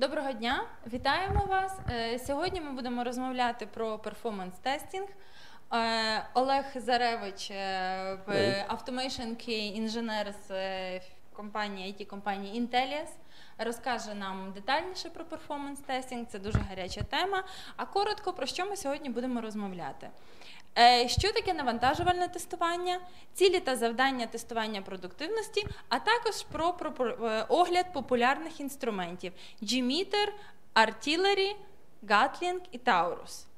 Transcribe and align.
Доброго 0.00 0.32
дня, 0.32 0.64
вітаємо 0.92 1.44
вас. 1.48 1.72
Е, 1.90 2.18
Сьогодні 2.18 2.60
ми 2.60 2.72
будемо 2.72 3.04
розмовляти 3.04 3.66
про 3.66 3.98
performance 3.98 4.54
testing. 4.62 5.06
Е, 5.72 6.26
Олег 6.34 6.64
Заревич, 6.74 7.50
е. 7.50 8.66
Automation 8.68 9.28
QA 9.28 9.72
інженер 9.72 10.34
з 10.48 10.50
компанії 11.32 11.94
IT 12.00 12.06
компанії 12.06 12.60
Intellias, 12.60 13.08
розкаже 13.58 14.14
нам 14.14 14.52
детальніше 14.52 15.10
про 15.10 15.24
performance 15.24 15.80
testing. 15.80 16.26
Це 16.26 16.38
дуже 16.38 16.58
гаряча 16.58 17.02
тема. 17.02 17.44
А 17.76 17.86
коротко 17.86 18.32
про 18.32 18.46
що 18.46 18.66
ми 18.66 18.76
сьогодні 18.76 19.10
будемо 19.10 19.40
розмовляти. 19.40 20.10
Е, 20.78 21.08
Що 21.08 21.32
таке 21.32 21.54
навантажувальне 21.54 22.28
тестування, 22.28 23.00
цілі 23.34 23.60
та 23.60 23.76
завдання 23.76 24.26
тестування 24.26 24.82
продуктивності, 24.82 25.66
а 25.88 25.98
також 25.98 26.42
про, 26.42 26.76
е, 27.00 27.46
огляд 27.48 27.92
популярних 27.92 28.60
інструментів 28.60 29.32
G-Meter, 29.62 30.28
Artillery, 30.74 31.56
Gatling 32.02 32.60
і 32.72 32.78
Taurus. 32.78 33.49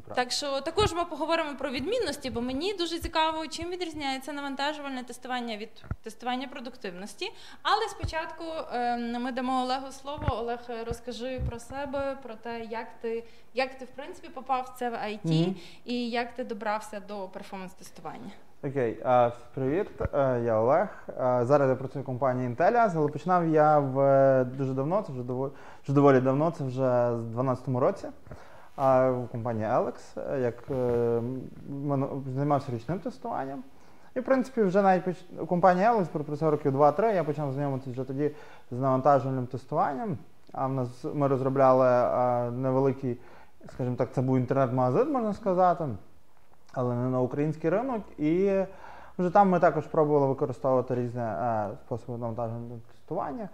Правда. 0.00 0.22
Так 0.22 0.32
що 0.32 0.60
також 0.60 0.92
ми 0.92 1.04
поговоримо 1.04 1.56
про 1.58 1.70
відмінності, 1.70 2.30
бо 2.30 2.40
мені 2.40 2.74
дуже 2.74 2.98
цікаво, 2.98 3.46
чим 3.46 3.70
відрізняється 3.70 4.32
навантажувальне 4.32 5.02
тестування 5.04 5.56
від 5.56 5.84
тестування 6.02 6.48
продуктивності. 6.48 7.32
Але 7.62 7.88
спочатку 7.88 8.44
е, 8.72 8.96
ми 9.18 9.32
дамо 9.32 9.62
Олегу 9.62 9.92
слово. 9.92 10.26
Олег, 10.30 10.58
е, 10.70 10.84
розкажи 10.84 11.40
про 11.48 11.58
себе, 11.58 12.16
про 12.22 12.34
те, 12.34 12.64
як 12.70 12.86
ти, 13.00 13.24
як 13.54 13.78
ти 13.78 13.84
в 13.84 13.88
принципі 13.88 14.28
попав 14.28 14.72
в 14.74 14.78
це 14.78 14.90
в 14.90 14.94
IT 14.94 15.42
Мгм. 15.42 15.54
і 15.84 16.10
як 16.10 16.34
ти 16.34 16.44
добрався 16.44 17.02
до 17.08 17.28
перформанс-тестування. 17.28 18.30
Окей, 18.64 18.98
а, 19.04 19.30
привіт, 19.54 19.86
е, 20.14 20.40
я 20.44 20.56
Олег. 20.60 20.88
Е, 21.08 21.40
Зараз 21.44 21.70
я 21.70 21.76
працюю 21.76 22.02
в 22.02 22.06
компанії 22.06 22.48
Intellias, 22.48 22.92
але 22.96 23.08
починав 23.08 23.48
я 23.48 23.78
в 23.78 24.44
дуже 24.44 24.72
давно, 24.72 25.02
це 25.06 25.12
вже 25.12 25.22
доволі, 25.22 25.50
вже 25.84 25.92
доволі 25.92 26.20
давно, 26.20 26.50
це 26.50 26.64
вже 26.64 27.10
з 27.16 27.36
12-му 27.36 27.80
році. 27.80 28.08
А 28.80 29.10
в 29.10 29.28
компанії 29.28 29.66
Alex, 29.66 29.94
е, 30.32 30.40
як 30.40 30.54
е, 30.70 31.20
займався 32.34 32.72
річним 32.72 32.98
тестуванням. 32.98 33.62
І, 34.14 34.20
в 34.20 34.24
принципі, 34.24 34.62
вже 34.62 34.82
навіть 34.82 35.04
поч- 35.04 35.40
у 35.40 35.46
компанії 35.46 35.86
Alex 35.86 36.06
пропрацював 36.06 36.52
років 36.54 36.76
2-3, 36.76 37.14
я 37.14 37.24
почав 37.24 37.52
знайомитися 37.52 37.90
вже 37.90 38.04
тоді 38.04 38.30
з 38.70 38.78
навантажувальним 38.78 39.46
тестуванням. 39.46 40.18
А 40.52 40.66
в 40.66 40.72
нас 40.72 41.04
ми 41.14 41.28
розробляли 41.28 41.86
е, 41.86 42.50
невеликий, 42.50 43.18
скажімо 43.72 43.96
так, 43.96 44.08
це 44.12 44.22
був 44.22 44.36
інтернет-магазин, 44.36 45.12
можна 45.12 45.32
сказати 45.32 45.88
але 46.72 46.94
не 46.94 47.08
на 47.08 47.20
український 47.20 47.70
ринок. 47.70 48.02
І 48.18 48.60
вже 49.18 49.30
там 49.30 49.48
ми 49.48 49.60
також 49.60 49.86
пробували 49.86 50.26
використовувати 50.26 50.94
різні 50.94 51.20
е, 51.20 51.68
способи 51.86 52.18
навантаження 52.18 52.76
тестування. 52.92 53.48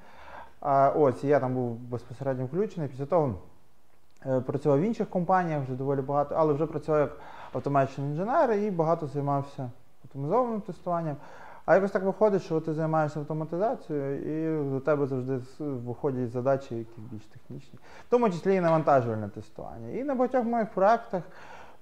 Е, 0.62 0.88
ось 0.88 1.24
і 1.24 1.28
я 1.28 1.40
там 1.40 1.54
був 1.54 1.76
безпосередньо 1.76 2.44
включений. 2.44 2.88
Після 2.88 3.06
того 3.06 3.34
працював 4.46 4.80
в 4.80 4.82
інших 4.82 5.10
компаніях 5.10 5.62
вже 5.62 5.72
доволі 5.72 6.00
багато, 6.00 6.34
але 6.38 6.52
вже 6.52 6.66
працював 6.66 7.00
як 7.00 7.16
automation 7.54 8.00
інженер 8.00 8.52
і 8.52 8.70
багато 8.70 9.06
займався 9.06 9.70
автоматизованим 10.04 10.60
тестуванням. 10.60 11.16
А 11.66 11.74
якось 11.74 11.90
так 11.90 12.02
виходить, 12.02 12.42
що 12.42 12.60
ти 12.60 12.74
займаєшся 12.74 13.20
автоматизацією, 13.20 14.16
і 14.16 14.70
до 14.70 14.80
тебе 14.80 15.06
завжди 15.06 15.40
виходять 15.58 16.30
задачі, 16.30 16.76
які 16.76 17.00
більш 17.10 17.22
технічні, 17.24 17.78
в 18.08 18.10
тому 18.10 18.30
числі 18.30 18.54
і 18.54 18.60
навантажувальне 18.60 19.28
тестування. 19.28 19.88
І 19.88 20.04
на 20.04 20.14
багатьох 20.14 20.44
моїх 20.44 20.70
проєктах 20.70 21.22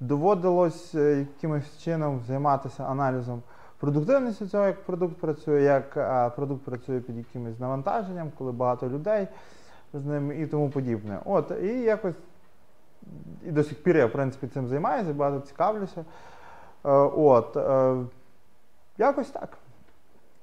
доводилось 0.00 0.94
е, 0.94 1.18
якимось 1.18 1.78
чином 1.78 2.20
займатися 2.26 2.84
аналізом 2.84 3.42
продуктивності 3.78 4.46
цього, 4.46 4.66
як 4.66 4.84
продукт 4.84 5.20
працює, 5.20 5.62
як 5.62 5.90
продукт 6.36 6.64
працює 6.64 7.00
під 7.00 7.16
якимось 7.16 7.58
навантаженням, 7.58 8.32
коли 8.38 8.52
багато 8.52 8.88
людей 8.88 9.28
з 9.92 10.04
ним 10.04 10.42
і 10.42 10.46
тому 10.46 10.70
подібне. 10.70 11.18
От, 11.24 11.52
і 11.62 11.66
якось 11.66 12.16
і 13.44 13.50
до 13.50 13.64
сих 13.64 13.82
пір 13.82 13.96
я, 13.96 14.06
в 14.06 14.12
принципі, 14.12 14.46
цим 14.46 14.68
займаюся, 14.68 15.12
багато 15.12 15.46
цікавлюся. 15.46 16.04
Е, 16.84 16.90
От, 17.16 17.56
е, 17.56 17.96
якось 18.98 19.30
так. 19.30 19.58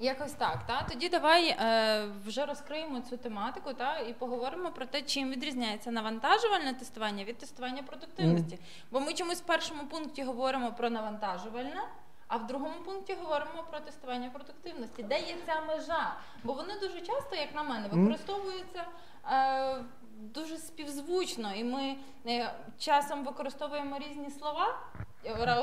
Якось 0.01 0.31
так, 0.31 0.59
та 0.67 0.85
тоді 0.89 1.09
давай 1.09 1.49
е, 1.49 2.05
вже 2.25 2.45
розкриємо 2.45 3.01
цю 3.01 3.17
тематику 3.17 3.73
та 3.73 3.97
і 3.97 4.13
поговоримо 4.13 4.71
про 4.71 4.85
те, 4.85 5.01
чим 5.01 5.29
відрізняється 5.29 5.91
навантажувальне 5.91 6.73
тестування 6.73 7.23
від 7.23 7.37
тестування 7.37 7.83
продуктивності. 7.83 8.59
Бо 8.91 8.99
ми 8.99 9.13
чомусь 9.13 9.41
в 9.41 9.45
першому 9.45 9.83
пункті 9.83 10.23
говоримо 10.23 10.71
про 10.71 10.89
навантажувальне, 10.89 11.83
а 12.27 12.37
в 12.37 12.47
другому 12.47 12.75
пункті 12.85 13.13
говоримо 13.21 13.63
про 13.71 13.79
тестування 13.79 14.29
продуктивності. 14.29 15.03
Де 15.03 15.19
є 15.19 15.35
ця 15.45 15.61
межа? 15.67 16.15
Бо 16.43 16.53
вони 16.53 16.73
дуже 16.81 17.01
часто, 17.01 17.35
як 17.35 17.55
на 17.55 17.63
мене, 17.63 17.87
використовуються. 17.87 18.83
Е, 19.31 19.83
Дуже 20.21 20.57
співзвучно, 20.57 21.53
і 21.55 21.63
ми 21.63 21.95
е, 22.27 22.53
часом 22.77 23.23
використовуємо 23.23 23.97
різні 24.09 24.29
слова. 24.29 24.65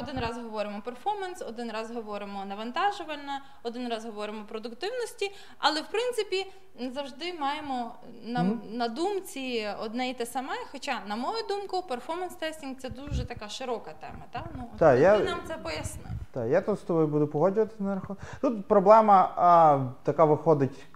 Один 0.00 0.18
раз 0.20 0.38
говоримо 0.38 0.82
перформанс, 0.84 1.42
один 1.42 1.70
раз 1.72 1.90
говоримо 1.90 2.44
навантажувальне, 2.44 3.40
один 3.62 3.88
раз 3.88 4.04
говоримо 4.04 4.44
продуктивності, 4.44 5.32
але 5.58 5.80
в 5.80 5.86
принципі 5.86 6.52
завжди 6.94 7.34
маємо 7.40 7.94
на, 8.24 8.42
на 8.70 8.88
думці 8.88 9.68
одне 9.80 10.08
і 10.08 10.14
те 10.14 10.26
саме. 10.26 10.52
Хоча, 10.72 11.00
на 11.06 11.16
мою 11.16 11.46
думку, 11.48 11.82
перформанс 11.82 12.34
тестінг 12.34 12.76
це 12.76 12.90
дуже 12.90 13.26
така 13.26 13.48
широка 13.48 13.92
тема. 14.00 14.24
Та? 14.30 14.44
Ну, 14.56 14.70
Та, 14.78 14.94
ти 14.94 15.00
я- 15.00 15.18
нам 15.18 15.38
це 15.48 15.54
поясни. 15.56 16.10
Так, 16.32 16.48
я 16.48 16.60
тут 16.60 16.78
з 16.78 16.82
тобою 16.82 17.06
буду 17.06 17.26
погоджуватися 17.26 17.82
на 17.82 17.94
рахунок. 17.94 18.22
Тут 18.40 18.68
проблема 18.68 19.32
а, 19.36 19.80
така 20.02 20.24
виходить, 20.24 20.86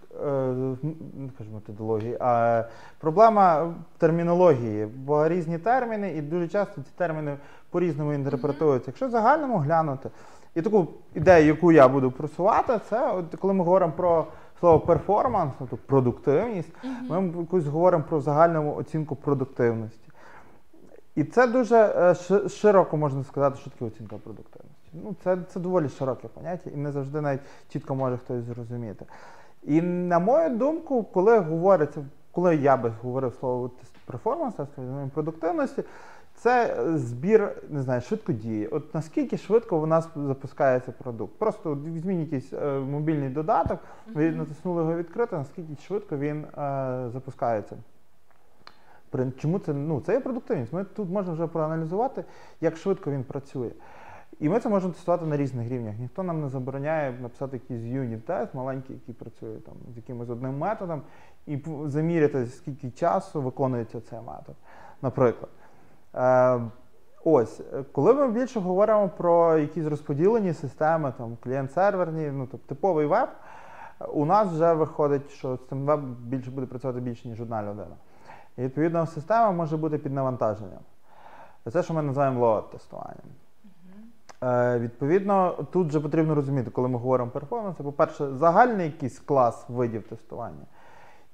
не 1.13 1.29
кажу 1.37 1.51
методології, 1.53 2.17
а 2.19 2.63
проблема 2.99 3.73
термінології, 3.97 4.85
бо 4.85 5.27
різні 5.27 5.57
терміни, 5.57 6.11
і 6.11 6.21
дуже 6.21 6.47
часто 6.47 6.81
ці 6.81 6.91
терміни 6.95 7.37
по-різному 7.69 8.13
інтерпретуються. 8.13 8.89
Якщо 8.89 9.09
загальному 9.09 9.57
глянути, 9.57 10.09
і 10.55 10.61
таку 10.61 10.87
ідею, 11.13 11.47
яку 11.47 11.71
я 11.71 11.87
буду 11.87 12.11
просувати, 12.11 12.79
це 12.89 13.11
от 13.11 13.35
коли 13.39 13.53
ми 13.53 13.63
говоримо 13.63 13.93
про 13.93 14.27
слово 14.59 14.79
перформанс, 14.79 15.53
тобто 15.59 15.77
продуктивність, 15.77 16.69
ми 17.09 17.33
якусь 17.39 17.65
говоримо 17.65 18.03
про 18.09 18.21
загальну 18.21 18.75
оцінку 18.75 19.15
продуктивності. 19.15 20.11
І 21.15 21.23
це 21.23 21.47
дуже 21.47 21.75
е, 21.75 22.49
широко 22.49 22.97
можна 22.97 23.23
сказати, 23.23 23.57
що 23.61 23.69
таке 23.69 23.85
оцінка 23.85 24.15
продуктивності. 24.17 24.89
Ну, 24.93 25.15
це, 25.23 25.37
це 25.53 25.59
доволі 25.59 25.89
широке 25.89 26.27
поняття, 26.27 26.69
і 26.69 26.77
не 26.77 26.91
завжди 26.91 27.21
навіть 27.21 27.41
чітко 27.69 27.95
може 27.95 28.17
хтось 28.17 28.43
зрозуміти. 28.43 29.05
І 29.63 29.81
на 29.81 30.19
мою 30.19 30.57
думку, 30.57 31.03
коли 31.03 31.39
говориться, 31.39 32.05
коли 32.31 32.55
я 32.55 32.77
би 32.77 32.93
говорив 33.01 33.33
слово 33.39 33.71
перформанс, 34.05 34.55
продуктивності, 35.13 35.83
це 36.35 36.77
збір, 36.95 37.63
не 37.69 37.81
знаю, 37.81 38.01
швидкодії. 38.01 38.67
От 38.67 38.93
наскільки 38.95 39.37
швидко 39.37 39.77
у 39.77 39.85
нас 39.85 40.07
запускається 40.15 40.91
продукт. 40.91 41.39
Просто 41.39 41.75
візьміть 41.75 42.19
якийсь 42.19 42.53
е, 42.53 42.79
мобільний 42.79 43.29
додаток, 43.29 43.79
ви 44.13 44.31
натиснули 44.31 44.81
його 44.81 44.95
відкрити, 44.95 45.35
наскільки 45.35 45.75
швидко 45.87 46.17
він 46.17 46.43
е, 46.43 46.45
запускається. 47.13 47.77
Чому 49.37 49.59
це? 49.59 49.73
Ну, 49.73 50.01
це 50.05 50.13
є 50.13 50.19
продуктивність. 50.19 50.73
Ми 50.73 50.83
тут 50.83 51.09
можемо 51.09 51.33
вже 51.33 51.47
проаналізувати, 51.47 52.23
як 52.61 52.77
швидко 52.77 53.11
він 53.11 53.23
працює. 53.23 53.71
І 54.41 54.49
ми 54.49 54.59
це 54.59 54.69
можемо 54.69 54.93
тестувати 54.93 55.25
на 55.25 55.37
різних 55.37 55.69
рівнях. 55.69 55.95
Ніхто 55.99 56.23
нам 56.23 56.41
не 56.41 56.49
забороняє 56.49 57.11
написати 57.11 57.57
якийсь 57.57 57.81
юніт-тест 57.81 58.55
маленький, 58.55 58.95
який 58.95 59.15
працює 59.15 59.57
там, 59.57 59.73
з 59.93 59.97
якимось 59.97 60.29
одним 60.29 60.57
методом, 60.57 61.01
і 61.45 61.59
заміряти, 61.85 62.45
скільки 62.45 62.91
часу 62.91 63.41
виконується 63.41 64.01
цей 64.01 64.19
метод. 64.19 64.55
Наприклад. 65.01 65.49
Е, 66.15 66.61
ось, 67.23 67.61
коли 67.91 68.13
ми 68.13 68.31
більше 68.31 68.59
говоримо 68.59 69.09
про 69.09 69.57
якісь 69.57 69.85
розподілені 69.85 70.53
системи, 70.53 71.13
там, 71.17 71.37
клієнт-серверні, 71.43 72.31
ну, 72.31 72.47
тобто 72.51 72.67
типовий 72.67 73.05
веб, 73.05 73.29
у 74.13 74.25
нас 74.25 74.47
вже 74.47 74.73
виходить, 74.73 75.29
що 75.29 75.55
з 75.55 75.67
цим 75.69 75.85
веб 75.85 76.01
більше 76.01 76.51
буде 76.51 76.67
працювати 76.67 76.99
більше, 76.99 77.27
ніж 77.27 77.41
одна 77.41 77.61
людина. 77.61 77.95
І 78.57 78.61
відповідно 78.61 79.05
система 79.05 79.51
може 79.51 79.77
бути 79.77 79.97
під 79.97 80.13
навантаженням. 80.13 80.81
Це, 81.71 81.83
що 81.83 81.93
ми 81.93 82.01
називаємо 82.01 82.39
лоад-тестуванням. 82.39 83.40
Е, 84.43 84.79
відповідно, 84.79 85.65
тут 85.71 85.87
вже 85.87 85.99
потрібно 85.99 86.35
розуміти, 86.35 86.71
коли 86.71 86.87
ми 86.87 86.97
говоримо 86.97 87.31
перформанс, 87.31 87.77
це, 87.77 87.83
по-перше, 87.83 88.27
загальний 88.35 88.85
якийсь 88.85 89.19
клас 89.19 89.65
видів 89.69 90.03
тестування, 90.03 90.65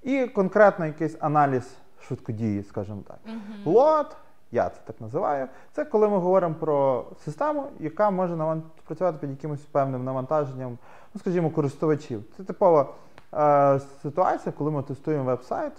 і 0.04 0.25
конкретно 0.25 0.86
якийсь 0.86 1.18
аналіз 1.19 1.77
швидкодії, 2.01 2.63
скажімо 2.63 3.01
так. 3.07 3.18
Мгм. 3.25 3.39
Лот, 3.65 4.15
я 4.51 4.69
це 4.69 4.80
так 4.86 5.01
називаю, 5.01 5.48
це 5.71 5.86
коли 5.86 6.09
ми 6.09 6.18
говоримо 6.18 6.56
про 6.56 7.06
систему, 7.25 7.63
яка 7.80 8.09
може 8.12 8.36
наван- 8.36 8.62
працювати 8.86 9.18
під 9.21 9.30
якимось 9.30 9.59
певним 9.59 10.04
навантаженням, 10.04 10.77
ну, 11.13 11.19
скажімо, 11.19 11.50
користувачів. 11.50 12.24
Це 12.38 12.44
типова 12.44 12.88
е, 13.33 13.80
ситуація, 14.01 14.54
коли 14.57 14.71
ми 14.71 14.83
тестуємо 14.83 15.24
веб-сайт, 15.24 15.74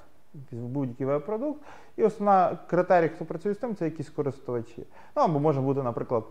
будь-який 0.53 1.07
веб-продукт, 1.07 1.63
і 1.97 2.05
основна 2.05 2.59
критерій, 2.67 3.09
хто 3.09 3.25
працює 3.25 3.55
з 3.55 3.59
тим, 3.59 3.77
це 3.77 3.85
якісь 3.85 4.11
користувачі. 4.11 4.87
Ну, 5.17 5.23
або 5.23 5.41
може 5.41 5.61
бути, 5.61 5.83
наприклад, 5.83 6.25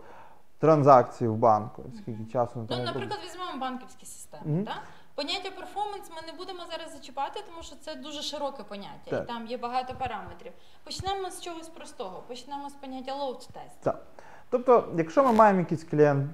транзакції 0.58 1.28
в 1.28 1.36
банку, 1.36 1.84
скільки 1.96 2.24
часу 2.32 2.52
на 2.56 2.62
Ну, 2.62 2.66
тому 2.68 2.82
наприклад, 2.82 3.20
візьмемо 3.24 3.58
банківські 3.60 4.06
системи. 4.06 4.42
Мгм. 4.46 4.64
Так? 4.64 4.82
Поняття 5.14 5.50
перформанс 5.50 6.10
ми 6.16 6.32
не 6.32 6.38
будемо 6.38 6.58
зараз 6.70 6.92
зачіпати, 6.92 7.40
тому 7.48 7.62
що 7.62 7.76
це 7.76 7.94
дуже 7.94 8.22
широке 8.22 8.62
поняття, 8.62 9.10
Так. 9.10 9.24
і 9.24 9.26
там 9.26 9.46
є 9.46 9.56
багато 9.58 9.94
параметрів. 9.94 10.52
Почнемо 10.84 11.30
з 11.30 11.40
чогось 11.40 11.68
простого. 11.68 12.22
Почнемо 12.28 12.70
з 12.70 12.72
поняття 12.72 13.12
load 13.12 13.36
test. 13.36 13.82
Так. 13.82 14.02
Тобто, 14.50 14.88
якщо 14.96 15.24
ми 15.24 15.32
маємо 15.32 15.60
якийсь 15.60 15.84
клієнт 15.84 16.30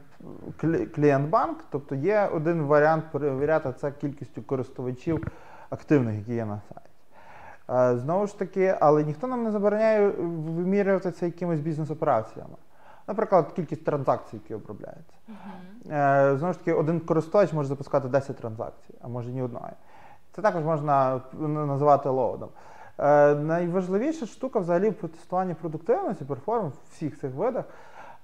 клієнт 0.95 1.29
банк, 1.29 1.65
тобто 1.71 1.95
є 1.95 2.27
один 2.33 2.63
варіант 2.63 3.05
перевіряти 3.13 3.73
це 3.73 3.93
кількістю 3.93 4.43
користувачів 4.43 5.27
активних, 5.71 6.19
які 6.19 6.35
є 6.35 6.45
на 6.45 6.61
сайті. 6.69 6.91
Е, 7.95 7.99
Знову 7.99 8.27
ж 8.27 8.39
таки, 8.39 8.77
але 8.81 9.05
ніхто 9.05 9.27
нам 9.27 9.45
не 9.45 9.51
забороняє 9.51 10.09
вимірювати 10.09 11.11
це 11.13 11.27
якимись 11.27 11.61
бізнес-операціями. 11.61 12.55
Наприклад, 13.07 13.53
кількість 13.53 13.85
транзакцій, 13.85 14.37
які 14.37 14.55
обробляються. 14.55 15.17
Е, 15.91 16.37
Знову 16.37 16.53
ж 16.53 16.59
таки, 16.59 16.73
один 16.73 17.01
користувач 17.01 17.53
може 17.53 17.69
запускати 17.69 18.09
10 18.09 18.37
транзакцій, 18.37 18.95
а 19.01 19.09
може 19.09 19.31
ні 19.31 19.43
одної. 19.43 19.73
Це 20.33 20.43
також 20.43 20.65
можна 20.65 21.21
називати 21.49 22.09
лоудом. 22.09 22.49
Е, 22.99 23.35
Найважливіша 23.35 24.27
штука 24.27 24.59
взагалі 24.59 24.91
в 24.91 24.95
тестуванні 24.95 25.55
продуктивності, 25.55 26.25
перформанс 26.25 26.75
в 26.75 26.93
всіх 26.93 27.21
цих 27.21 27.35
видах 27.35 27.65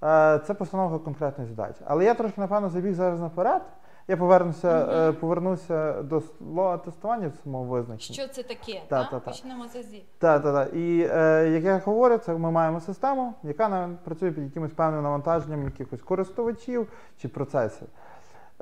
е, 0.03 0.41
це 0.47 0.55
постановка 0.55 0.99
конкретної 0.99 1.50
задачі. 1.50 1.81
Але 1.85 2.05
я 2.05 2.15
трошки, 2.15 2.41
напевно, 2.41 2.69
забіг 2.69 2.94
зараз 2.94 3.21
наперед. 3.21 3.62
Я 4.08 4.17
повернуся, 4.17 4.85
Мгм. 4.85 4.91
е, 4.91 5.12
повернуся 5.12 6.02
до 6.02 6.20
слова 6.20 6.79
тестування 6.79 7.32
самого 7.43 7.64
визначення. 7.64 8.14
Що 8.14 8.29
це 8.35 8.43
таке? 8.43 8.82
Та, 8.88 9.05
та? 9.05 9.11
та, 9.11 9.20
та. 9.20 9.31
Почнемо 9.31 9.64
з 9.69 9.76
АЗІ. 9.76 10.05
Так, 10.19 10.43
так, 10.43 10.55
так. 10.55 10.75
І 10.75 11.08
е, 11.11 11.49
як 11.55 11.64
я 11.64 11.79
говорю, 11.85 12.19
це 12.19 12.32
ми 12.35 12.50
маємо 12.50 12.81
систему, 12.81 13.35
яка 13.43 13.69
нам 13.69 13.99
працює 14.05 14.31
під 14.32 14.44
якимось 14.44 14.73
певним 14.73 15.02
навантаженням 15.02 15.64
якихось 15.64 16.02
користувачів 16.02 16.88
чи 17.19 17.29
процесів. 17.29 17.88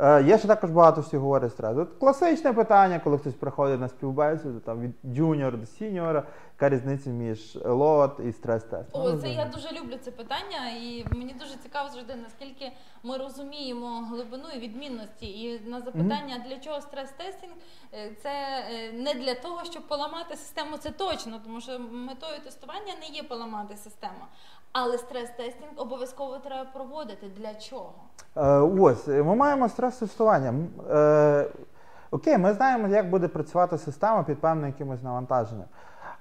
Е, 0.01 0.23
є 0.23 0.39
ще 0.39 0.49
також 0.49 0.71
багато 0.71 1.01
всього 1.01 1.23
говорить 1.23 1.53
стрес. 1.53 1.77
Класичне 2.01 2.53
питання, 2.53 3.01
коли 3.05 3.19
хтось 3.19 3.35
приходить 3.35 3.81
на 3.81 3.89
співбесіду, 3.89 4.61
там 4.61 4.81
від 4.81 5.15
джуніора 5.15 5.57
до 5.57 5.67
сіньора, 5.67 6.23
яка 6.55 6.69
різниця 6.69 7.11
між 7.11 7.59
лот 7.65 8.21
і 8.21 8.33
стрес-тест. 8.33 8.89
О, 8.93 9.13
це 9.13 9.29
я 9.29 9.45
дуже 9.45 9.69
люблю 9.81 9.97
це 10.01 10.11
питання, 10.11 10.71
і 10.81 11.05
мені 11.11 11.35
дуже 11.41 11.57
цікаво 11.57 11.89
завжди, 11.89 12.15
наскільки 12.15 12.73
ми 13.03 13.17
розуміємо 13.17 14.07
глибину 14.11 14.49
і 14.57 14.59
відмінності. 14.59 15.27
І 15.43 15.69
на 15.69 15.81
запитання, 15.81 16.45
для 16.49 16.59
чого 16.59 16.77
стрес-тестинг, 16.81 17.53
е, 17.95 18.11
це 18.23 18.31
е, 18.31 18.93
не 18.93 19.15
для 19.15 19.35
того, 19.35 19.65
щоб 19.65 19.89
поламати 19.89 20.37
систему, 20.37 20.77
це 20.77 20.91
точно, 20.91 21.41
тому 21.45 21.61
що 21.61 21.79
метою 21.79 22.41
тестування 22.45 22.93
не 23.01 23.17
є 23.17 23.23
поламати 23.23 23.77
систему. 23.77 24.25
Але 24.73 24.99
стрес-тестинг 24.99 25.71
обов'язково 25.77 26.39
треба 26.39 26.71
проводити. 26.71 27.27
Для 27.37 27.55
чого? 27.55 27.93
Е, 28.37 28.47
ось, 28.59 29.09
е, 29.09 29.23
ми 29.23 29.35
маємо 29.35 29.69
стрес-тестування. 29.69 30.55
Е, 30.91 31.47
окей, 32.11 32.39
ми 32.39 32.53
знаємо, 32.53 32.89
як 32.89 33.11
буде 33.11 33.29
працювати 33.29 33.79
система 33.79 34.23
під 34.23 34.41
певним 34.41 34.67
якимось 34.67 35.03
навантаженням. 35.03 35.67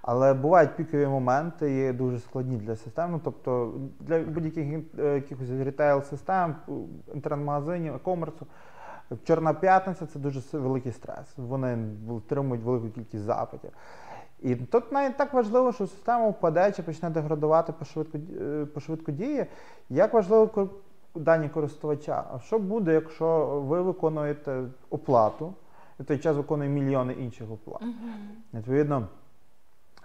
Але 0.02 0.34
бувають 0.34 0.76
пікові 0.76 1.08
моменти, 1.08 1.74
є 1.74 1.94
дуже 1.94 2.20
складні 2.20 2.58
для 2.58 2.76
систем. 2.76 3.12
Ну, 3.12 3.22
тобто 3.24 3.74
для 4.00 4.20
будь-яких 4.20 4.68
е, 5.00 5.04
якихось 5.04 5.50
рітейл-систем, 5.50 6.56
інтернет-магазинів, 7.14 7.94
e-комерсу. 7.96 8.48
Чорна 9.24 9.54
п'ятниця 9.54 10.06
це 10.06 10.20
дуже 10.20 10.42
великий 10.58 10.92
стрес. 10.92 11.38
Вони 11.38 11.78
отримують 12.10 12.64
велику 12.64 12.90
кількість 12.90 13.24
запитів. 13.24 13.72
І 14.42 14.56
тут 14.56 14.92
навіть 14.92 15.18
так 15.18 15.34
важливо, 15.34 15.72
що 15.72 15.88
система 15.88 16.28
впаде 16.28 16.72
чи 16.72 16.84
почне 16.84 17.10
деградувати 17.10 17.74
по 17.80 17.86
швидко, 17.86 18.18
е, 18.42 18.66
по 18.66 18.80
швидкодії, 18.80 19.46
як 19.90 20.14
важливо 20.14 20.70
дані 21.16 21.50
користувача. 21.50 22.24
А 22.34 22.40
що 22.40 22.60
буде, 22.60 22.94
якщо 22.94 23.46
ви 23.68 23.82
виконуєте 23.82 24.64
оплату, 24.90 25.54
і 26.00 26.04
в 26.04 26.06
той 26.06 26.18
час 26.18 26.38
виконує 26.38 26.70
мільйони 26.70 27.14
інших 27.14 27.52
оплат? 27.52 27.82
Угу. 27.82 27.92
Відповідно, 28.54 29.08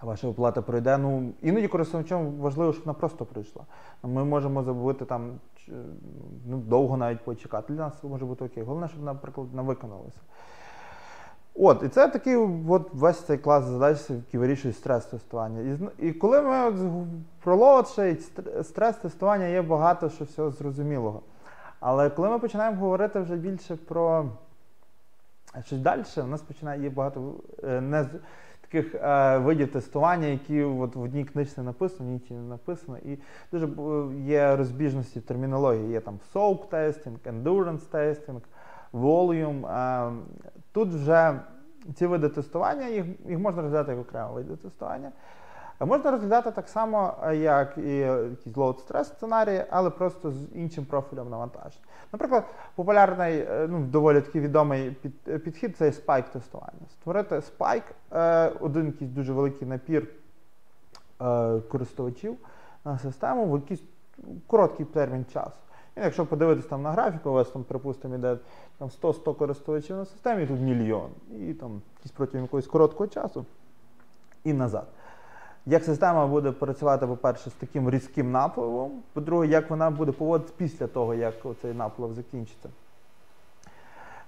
ваша 0.01 0.27
оплата 0.27 0.61
пройде. 0.61 0.97
Ну, 0.97 1.33
іноді 1.41 1.67
користувачам 1.67 2.35
важливо, 2.37 2.73
щоб 2.73 2.85
вона 2.85 2.93
просто 2.93 3.25
прийшла. 3.25 3.63
Ми 4.03 4.25
можемо 4.25 4.63
забути 4.63 5.05
там 5.05 5.39
ну, 6.45 6.57
довго 6.57 6.97
навіть 6.97 7.23
почекати. 7.23 7.73
Для 7.73 7.79
нас 7.79 8.03
може 8.03 8.25
бути 8.25 8.45
окей. 8.45 8.63
Головне, 8.63 8.87
щоб, 8.87 9.03
наприклад, 9.03 9.47
вона 9.51 9.61
виконалася. 9.61 10.19
От, 11.55 11.83
і 11.83 11.87
це 11.87 12.07
такий 12.07 12.35
от 12.69 12.89
весь 12.93 13.19
цей 13.19 13.37
клас 13.37 13.65
задач, 13.65 14.09
який 14.09 14.39
вирішує 14.39 14.73
стрес-тестування. 14.73 15.77
І, 15.99 16.07
і 16.07 16.13
коли 16.13 16.41
ми 16.41 16.65
от 17.45 17.87
стрес-тестування 18.61 19.45
є 19.45 19.61
багато 19.61 20.09
що 20.09 20.25
всього 20.25 20.51
зрозумілого. 20.51 21.21
Але 21.79 22.09
коли 22.09 22.29
ми 22.29 22.39
починаємо 22.39 22.81
говорити 22.81 23.19
вже 23.19 23.35
більше 23.35 23.75
про 23.75 24.29
щось 25.65 25.79
далі, 25.79 26.03
у 26.17 26.27
нас 26.27 26.41
починає 26.41 26.83
є 26.83 26.89
багато 26.89 27.33
е, 27.63 27.81
не 27.81 28.05
таких 28.61 28.95
е, 28.95 29.37
видів 29.37 29.71
тестування, 29.71 30.27
які 30.27 30.63
от 30.63 30.95
в 30.95 31.01
одній 31.01 31.25
книжці 31.25 31.61
написано, 31.61 32.09
в 32.09 32.13
іншій 32.13 32.33
не 32.33 32.41
написано. 32.41 32.97
І 32.97 33.19
дуже 33.51 33.67
є 34.25 34.55
розбіжності 34.55 35.19
в 35.19 35.23
термінології. 35.23 35.91
Є 35.91 35.99
там 35.99 36.19
soak 36.33 36.69
testing, 36.69 37.17
endurance 37.25 37.89
testing, 37.91 38.41
volume. 38.93 39.67
Е, 39.67 40.11
Тут 40.73 40.89
вже 40.89 41.39
ці 41.95 42.05
види 42.05 42.29
тестування, 42.29 42.87
їх, 42.87 43.05
їх 43.25 43.39
можна 43.39 43.61
розглядати 43.61 43.91
як 43.91 44.01
окремо 44.01 44.33
види 44.33 44.55
тестування. 44.55 45.11
Можна 45.79 46.11
розглядати 46.11 46.51
так 46.51 46.69
само, 46.69 47.13
е, 47.23 47.35
як 47.35 47.77
і 47.77 47.97
якісь 47.97 48.53
load 48.53 48.87
stress 48.87 49.03
сценарії, 49.03 49.63
але 49.69 49.89
просто 49.89 50.31
з 50.31 50.55
іншим 50.55 50.85
профілем 50.85 51.29
навантажень. 51.29 51.81
Наприклад, 52.11 52.43
популярний, 52.75 53.39
е, 53.39 53.67
ну, 53.69 53.79
доволі 53.79 54.21
такий 54.21 54.41
відомий 54.41 54.91
під, 54.91 55.13
е, 55.27 55.39
підхід 55.39 55.77
це 55.77 55.91
spike 55.91 56.29
тестування. 56.29 56.87
Створити 56.89 57.41
spike, 57.41 57.83
один 58.59 58.85
якийсь 58.85 59.11
дуже 59.11 59.33
великий 59.33 59.67
напір 59.67 60.07
користувачів 61.71 62.37
на 62.85 62.97
систему 62.97 63.51
в 63.51 63.55
якийсь 63.55 63.83
короткий 64.47 64.85
термін 64.85 65.25
часу. 65.33 65.62
І 65.97 66.01
якщо 66.01 66.25
подивитись 66.25 66.65
там 66.65 66.81
на 66.81 66.91
графіку, 66.91 67.29
у 67.29 67.33
вас 67.33 67.49
там, 67.49 67.63
припустимо, 67.63 68.15
йде 68.15 68.37
там 68.77 68.89
100-100 69.01 69.35
користувачів 69.35 69.95
на 69.95 70.05
системі, 70.05 70.47
тут 70.47 70.59
мільйон. 70.59 71.09
І 71.39 71.53
там 71.53 71.81
якісь 71.97 72.11
протягом 72.11 72.41
якогось 72.41 72.67
короткого 72.67 73.07
часу 73.07 73.45
і 74.43 74.53
назад. 74.53 74.87
Як 75.65 75.83
система 75.83 76.27
буде 76.27 76.51
працювати, 76.51 77.07
по-перше, 77.07 77.49
з 77.49 77.53
таким 77.53 77.89
різким 77.89 78.31
напливом, 78.31 78.91
по-друге, 79.13 79.47
як 79.47 79.69
вона 79.69 79.89
буде 79.89 80.11
поводитися 80.11 80.53
після 80.57 80.87
того, 80.87 81.13
як 81.13 81.33
цей 81.61 81.73
наплив 81.73 82.13
закінчиться. 82.13 82.69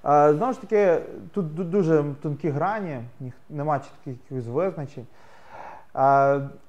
Знову 0.04 0.54
ж 0.54 0.62
таки, 0.62 1.02
тут 1.34 1.70
дуже 1.70 2.06
тонкі 2.22 2.50
грані, 2.50 3.02
нема 3.50 3.80
чітких 3.80 4.16
якихось 4.24 4.48
визначень. 4.48 5.06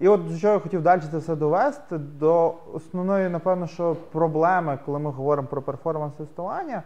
І 0.00 0.08
от 0.08 0.36
що 0.36 0.48
я 0.48 0.58
хотів 0.58 0.82
далі 0.82 1.02
це 1.10 1.18
все 1.18 1.36
довести 1.36 1.98
до 1.98 2.54
основної, 2.72 3.28
напевно, 3.28 3.66
що 3.66 3.96
проблеми, 4.12 4.78
коли 4.86 4.98
ми 4.98 5.10
говоримо 5.10 5.48
про 5.48 5.62
перформанс-тестування, 5.62 6.82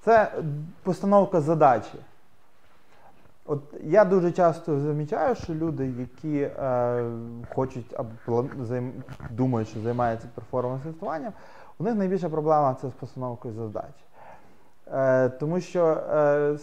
це 0.00 0.32
постановка 0.82 1.40
задачі. 1.40 1.98
От 3.46 3.60
я 3.82 4.04
дуже 4.04 4.32
часто 4.32 4.80
замічаю, 4.80 5.34
що 5.34 5.54
люди, 5.54 5.86
які 5.98 6.40
е, 6.40 7.04
хочуть 7.54 7.94
або 7.96 8.44
думають, 9.30 9.68
що 9.68 9.80
займаються 9.80 10.28
перформанс-тестуванням, 10.34 11.32
у 11.78 11.84
них 11.84 11.94
найбільша 11.94 12.28
проблема 12.28 12.76
це 12.80 12.88
з 12.88 12.92
постановкою 12.92 13.54
задач. 13.54 13.94
Е, 14.92 15.28
тому 15.28 15.60
що 15.60 15.86
е, 15.86 16.58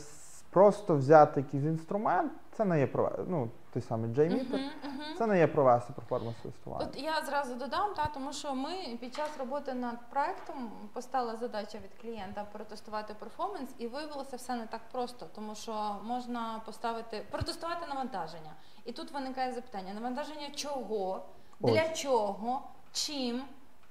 просто 0.50 0.96
взяти 0.96 1.39
якийсь 1.39 1.63
інструмент, 1.63 2.31
це 2.57 2.65
не 2.65 2.79
є 2.79 2.88
ну, 3.27 3.50
той 3.74 3.82
самий 3.82 4.12
JMeter, 4.12 4.54
Мгм, 4.54 4.70
мгм. 4.84 5.16
це 5.18 5.28
не 5.28 5.38
є 5.40 5.48
провести 5.48 5.94
перформанс-тестування. 5.94 6.86
От 6.86 7.02
я 7.02 7.22
зразу 7.22 7.56
додам, 7.56 7.94
та 7.94 8.06
тому 8.14 8.34
що 8.34 8.56
ми 8.56 8.98
під 9.00 9.16
час 9.16 9.30
роботи 9.40 9.74
над 9.74 10.10
проектом 10.10 10.72
постала 10.94 11.36
задача 11.36 11.78
від 11.78 12.02
клієнта 12.02 12.44
протестувати 12.44 13.14
перформанс, 13.14 13.70
і 13.78 13.88
виявилося 13.88 14.36
все 14.36 14.56
не 14.56 14.68
так 14.68 14.82
просто, 14.92 15.28
тому 15.36 15.56
що 15.56 15.96
можна 16.04 16.62
поставити 16.66 17.26
протестувати 17.32 17.88
навантаження. 17.88 18.52
І 18.86 18.92
тут 18.92 19.12
виникає 19.12 19.54
запитання: 19.54 19.94
навантаження 19.94 20.50
чого, 20.56 21.26
для 21.60 21.90
чого, 21.90 22.62
чим, 22.92 23.44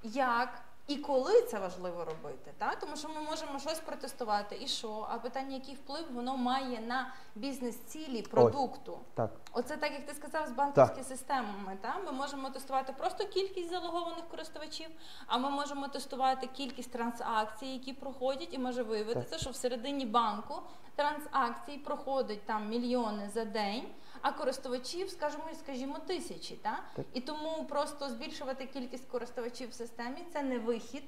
як. 0.03 0.49
І 0.87 0.95
коли 0.97 1.41
це 1.41 1.59
важливо 1.59 2.05
робити, 2.05 2.51
так? 2.57 2.79
тому 2.79 2.95
що 2.95 3.09
ми 3.09 3.21
можемо 3.21 3.59
щось 3.59 3.79
протестувати, 3.79 4.57
і 4.61 4.67
що? 4.67 5.07
А 5.11 5.17
питання, 5.17 5.55
який 5.55 5.75
вплив 5.75 6.05
воно 6.13 6.37
має 6.37 6.79
на 6.79 7.13
бізнес-цілі 7.35 8.21
продукту. 8.21 8.99
Так. 9.13 9.31
Оце 9.51 9.77
так, 9.77 9.91
як 9.91 10.05
ти 10.05 10.13
сказав, 10.13 10.47
з 10.47 10.51
банківськими 10.51 11.03
системами. 11.03 11.77
Та? 11.81 11.95
Ми 12.05 12.11
можемо 12.11 12.49
тестувати 12.49 12.93
просто 12.97 13.25
кількість 13.25 13.69
залогованих 13.69 14.27
користувачів, 14.31 14.89
а 15.27 15.37
ми 15.37 15.49
можемо 15.49 15.87
тестувати 15.87 16.47
кількість 16.47 16.91
транзакцій, 16.91 17.65
які 17.65 17.93
проходять, 17.93 18.49
і 18.51 18.59
може 18.59 18.83
виявитися, 18.83 19.37
що 19.37 19.49
всередині 19.49 20.05
банку 20.05 20.61
транзакцій 20.95 21.77
проходить 21.77 22.45
там 22.45 22.69
мільйони 22.69 23.29
за 23.33 23.45
день, 23.45 23.83
а 24.21 24.31
користувачів, 24.31 25.09
скажімо, 25.09 25.43
скажімо, 25.63 25.95
тисячі. 26.07 26.55
Та? 26.55 26.79
Так. 26.95 27.05
І 27.13 27.21
тому 27.21 27.65
просто 27.69 28.09
збільшувати 28.09 28.65
кількість 28.65 29.07
користувачів 29.07 29.69
в 29.69 29.73
системі 29.73 30.25
це 30.33 30.43
не 30.43 30.59
вихід 30.59 31.03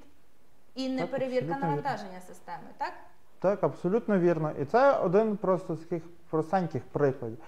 і 0.74 0.88
не 0.88 1.00
Так, 1.00 1.10
перевірка 1.10 1.38
абсолютно 1.38 1.68
вірно. 1.68 1.82
навантаження 1.82 2.20
системи, 2.20 2.68
так? 2.78 2.92
так, 3.38 3.64
абсолютно 3.64 4.18
вірно. 4.18 4.52
І 4.60 4.64
це 4.64 4.92
один 4.92 5.36
просто 5.36 5.76
з 5.76 5.80
таких 5.80 6.02
простеньких 6.30 6.82
прикладів. 6.82 7.38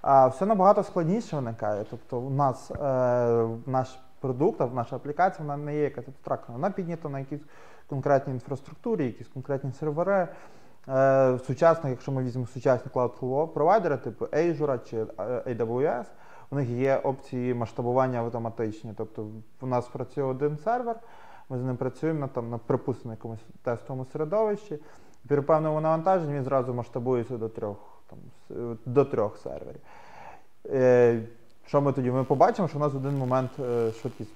А 0.00 0.26
все 0.26 0.46
набагато 0.46 0.82
складніше 0.82 1.36
виникає. 1.36 1.84
Тобто, 1.90 2.18
у 2.18 2.30
нас 2.30 2.70
е, 2.70 2.76
наш 3.66 3.98
продукт, 4.20 4.60
а 4.60 4.66
наша 4.66 4.96
аплікація, 4.96 5.46
вона 5.46 5.56
не 5.56 5.74
є 5.76 5.82
якась 5.82 6.08
абстрактна. 6.08 6.54
Вона 6.54 6.70
піднята 6.70 7.08
на 7.08 7.18
якійсь 7.18 7.40
конкретній 7.86 8.32
інфраструктурі, 8.32 9.04
якісь 9.06 9.28
конкретні 9.28 9.72
сервери. 9.72 10.28
Е, 10.88 11.38
сучасних, 11.46 11.90
якщо 11.90 12.12
ми 12.12 12.22
візьмемо 12.22 12.46
сучасні 12.46 12.90
клауд 12.92 13.54
провайдери, 13.54 13.96
типу 13.96 14.24
Azure 14.24 14.90
чи 14.90 14.96
е, 14.96 15.06
AWS, 15.46 16.06
у 16.50 16.56
них 16.56 16.68
є 16.68 16.96
опції 16.96 17.54
масштабування 17.54 18.18
автоматичні. 18.18 18.94
Тобто 18.96 19.26
у 19.60 19.66
нас 19.66 19.88
працює 19.88 20.24
один 20.24 20.58
сервер, 20.58 20.96
ми 21.48 21.58
з 21.58 21.62
ним 21.62 21.76
працюємо 21.76 22.20
на 22.20 22.28
там, 22.28 22.50
на 22.50 22.58
припустимо 22.58 23.14
якомусь 23.14 23.40
тестовому 23.62 24.04
середовищі. 24.04 24.78
При 25.28 25.42
певному 25.42 25.80
навантаженні 25.80 26.34
він 26.34 26.44
зразу 26.44 26.74
масштабується 26.74 27.36
до 27.36 27.48
трьох 27.48 27.76
там, 28.10 28.18
до 28.86 29.04
трьох 29.04 29.38
серверів. 29.38 29.80
Е, 30.66 31.22
що 31.66 31.80
ми 31.80 31.92
тоді? 31.92 32.10
Ми 32.10 32.24
побачимо, 32.24 32.68
що 32.68 32.78
у 32.78 32.80
нас 32.80 32.92
в 32.92 32.96
один 32.96 33.18
момент 33.18 33.50
е, 33.60 33.92
швидкість 33.92 34.32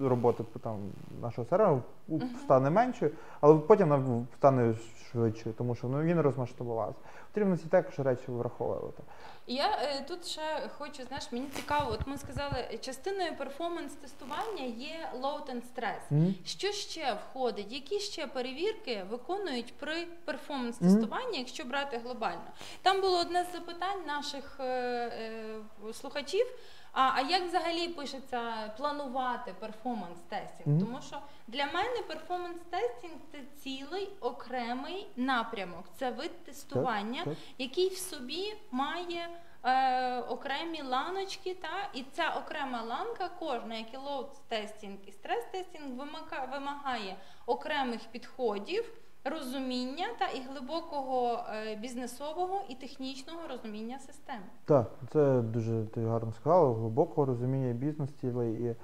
роботи 0.00 0.44
там, 0.62 0.78
нашого 1.22 1.46
сервера 1.48 1.80
у- 2.08 2.20
стане 2.44 2.70
меншою, 2.70 3.10
але 3.40 3.58
потім 3.58 3.88
вона 3.88 4.26
стане 4.38 4.74
швидшою, 5.10 5.54
тому 5.58 5.74
що 5.74 5.86
ну, 5.86 6.02
він 6.02 6.20
розмасштабувався. 6.20 7.00
Потрібно 7.32 7.56
ці 7.56 7.64
також 7.64 7.98
речі 7.98 8.22
враховувати. 8.28 9.02
Я 9.46 9.66
е, 9.82 10.04
тут 10.08 10.26
ще 10.26 10.68
хочу, 10.78 11.04
знаєш, 11.04 11.32
мені 11.32 11.46
цікаво, 11.46 11.90
от 11.92 12.06
ми 12.06 12.18
сказали, 12.18 12.78
частиною 12.80 13.32
перформанс-тестування 13.38 14.64
є 14.76 15.08
load 15.20 15.50
and 15.50 15.62
stress. 15.74 16.00
Мгм. 16.10 16.34
Що 16.44 16.72
ще 16.72 17.16
входить? 17.30 17.72
Які 17.72 18.00
ще 18.00 18.26
перевірки 18.26 19.04
виконують 19.10 19.74
при 19.78 20.06
перформанс-тестуванні, 20.24 21.38
якщо 21.38 21.64
брати 21.64 22.00
глобально? 22.04 22.50
Там 22.82 23.00
було 23.00 23.20
одне 23.20 23.44
з 23.44 23.52
запитань 23.52 24.06
наших 24.06 24.56
е, 24.60 24.64
е, 24.64 25.92
слухачів. 25.92 26.46
А, 26.92 27.10
а 27.14 27.20
як 27.20 27.42
взагалі 27.42 27.88
пишеться 27.88 28.68
планувати 28.76 29.54
performance 29.60 30.21
testing? 30.21 30.66
Мгм. 30.66 30.80
Тому 30.80 31.02
що 31.02 31.18
для 31.46 31.66
мене 31.66 32.02
performance 32.08 32.74
testing 32.74 33.16
це 33.32 33.38
цілий 33.62 34.08
окремий 34.20 35.06
напрямок. 35.16 35.84
Це 35.96 36.10
вид 36.10 36.44
тестування, 36.44 37.24
так. 37.24 37.34
який 37.58 37.88
в 37.88 37.96
собі 37.96 38.54
має 38.70 39.28
е, 39.64 40.20
окремі 40.20 40.82
ланочки, 40.82 41.54
та 41.54 41.88
і 41.94 42.02
ця 42.12 42.30
окрема 42.30 42.82
ланка, 42.82 43.30
кожна, 43.38 43.74
як 43.74 43.94
і 43.94 43.96
load 43.96 44.28
testing 44.48 44.98
і 45.06 45.12
stress 45.12 45.44
testing, 45.52 46.08
вимагає 46.52 47.16
окремих 47.46 48.00
підходів, 48.12 49.01
розуміння 49.24 50.06
та 50.18 50.24
і 50.26 50.42
глибокого 50.50 51.44
е, 51.54 51.76
бізнесового 51.76 52.60
і 52.68 52.74
технічного 52.74 53.40
розуміння 53.48 53.98
системи. 53.98 54.44
Так, 54.64 54.90
це 55.12 55.40
дуже 55.40 55.84
ти 55.84 56.00
гарно 56.06 56.32
сказала, 56.32 56.74
глибокого 56.74 57.24
розуміння 57.24 57.72
бізнес-цілей. 57.72 58.52
І 58.52 58.76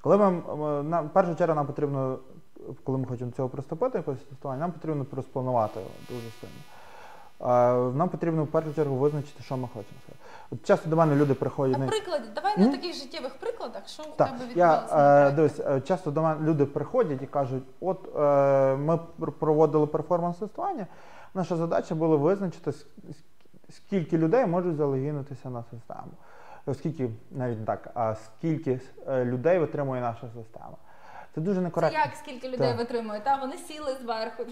коли 0.00 0.16
ми, 0.16 0.30
на 0.30 0.82
нам, 0.82 1.08
першу 1.08 1.34
чергу 1.34 1.54
нам 1.54 1.66
потрібно, 1.66 2.18
коли 2.84 2.98
ми 2.98 3.06
хочемо 3.06 3.32
цього 3.32 3.48
приступити, 3.48 3.98
якось 3.98 4.18
тестування, 4.18 4.60
нам 4.60 4.72
потрібно 4.72 5.06
розпланувати 5.12 5.80
дуже 6.08 6.30
сильно. 6.40 6.62
Нам 7.40 8.08
потрібно 8.08 8.44
в 8.44 8.46
першу 8.46 8.74
чергу 8.74 8.96
визначити, 8.96 9.42
що 9.42 9.56
ми 9.56 9.68
хочемо. 9.68 10.00
От 10.50 10.62
часто 10.66 10.90
до 10.90 10.96
мене 10.96 11.16
люди 11.16 11.34
приходять. 11.34 11.76
А 11.76 11.78
не- 11.78 11.86
приклади, 11.86 12.24
давай 12.34 12.58
на 12.58 12.72
таких 12.72 12.94
життєвих 12.94 13.34
прикладах, 13.34 13.88
що 13.88 14.02
в 14.02 14.16
тебе 14.16 14.30
відбувалося 14.48 14.96
на 14.96 15.28
е, 15.28 15.30
дивись, 15.30 15.60
е, 15.60 15.80
часто 15.80 16.10
до 16.10 16.22
мене 16.22 16.40
люди 16.48 16.64
приходять 16.66 17.22
і 17.22 17.26
кажуть: 17.26 17.64
от 17.80 18.16
е, 18.16 18.76
ми 18.76 18.98
проводили 19.38 19.86
перформанс-тестування. 19.86 20.86
Наша 21.34 21.56
задача 21.56 21.94
була 21.94 22.16
визначити, 22.16 22.72
скільки 23.70 24.18
людей 24.18 24.46
можуть 24.46 24.76
залогінитися 24.76 25.50
на 25.50 25.64
систему. 25.70 26.10
Скільки, 26.74 27.10
навіть 27.30 27.64
так, 27.66 27.90
а 27.94 28.14
скільки 28.14 28.80
людей 29.08 29.58
витримує 29.58 30.00
наша 30.00 30.26
система. 30.34 30.76
Це 31.34 31.40
дуже 31.40 31.70
Це 31.74 31.90
як 31.92 32.08
скільки 32.16 32.48
людей 32.48 32.68
Так. 32.68 32.78
витримує? 32.78 33.20
Та 33.20 33.36
вони 33.36 33.56
сіли 33.56 33.96
зверху. 34.02 34.42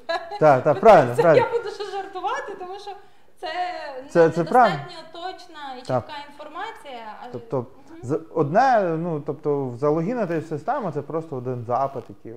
Так, 0.40 0.62
так, 0.64 0.80
правильно, 0.80 1.14
Це 1.16 1.22
правильно. 1.22 1.46
я 1.46 1.58
буду 1.58 1.70
ще 1.74 1.84
жартувати, 1.84 2.54
тому 2.58 2.78
що 2.78 2.90
це, 3.36 3.46
Це- 3.46 4.02
це, 4.02 4.10
це 4.10 4.18
недостатньо 4.20 4.50
правильно. 4.50 4.78
точна 5.12 5.74
і 5.78 5.82
Так. 5.86 6.04
чітка 6.06 6.20
інформація. 6.30 7.04
А 7.22 7.26
Тобто, 7.32 7.66
з- 8.02 8.20
одне, 8.34 8.80
ну 8.98 9.20
тобто, 9.26 9.74
залогінити 9.76 10.38
в 10.38 10.46
систему 10.46 10.90
це 10.90 11.02
просто 11.02 11.36
один 11.36 11.64
запит, 11.64 12.04
який 12.08 12.34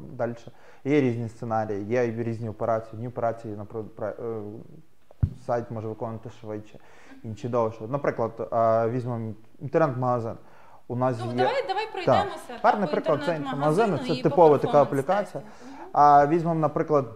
далі. 0.00 0.34
Є 0.84 1.00
різні 1.00 1.28
сценарії, 1.28 1.84
є 1.84 2.06
різні 2.06 2.48
операції. 2.48 2.92
Одні 2.94 3.08
операції, 3.08 3.56
наприклад, 3.56 4.16
е, 4.20 4.40
сайт 5.46 5.70
може 5.70 5.88
виконувати 5.88 6.30
швидше, 6.40 6.78
інші 7.24 7.48
довше. 7.48 7.84
Наприклад, 7.88 8.48
е, 8.52 8.88
візьмемо 8.88 9.32
інтернет-магазин. 9.60 10.34
У 10.92 10.96
нас 10.96 11.16
ну, 11.24 11.30
є. 11.30 11.36
давай, 11.36 11.66
давай 11.68 11.86
пройдемося. 11.92 12.52
Гарний 12.62 12.88
приклад, 12.88 13.20
це 13.26 13.36
інтернет-магазину 13.36 13.98
це 13.98 14.22
типова 14.22 14.58
така 14.58 14.82
аплікація. 14.82 15.42
А 15.92 16.26
візьмемо, 16.26 16.60
наприклад, 16.60 17.06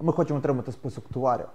ми 0.00 0.12
хочемо 0.12 0.38
отримати 0.38 0.72
список 0.72 1.04
товарів. 1.12 1.46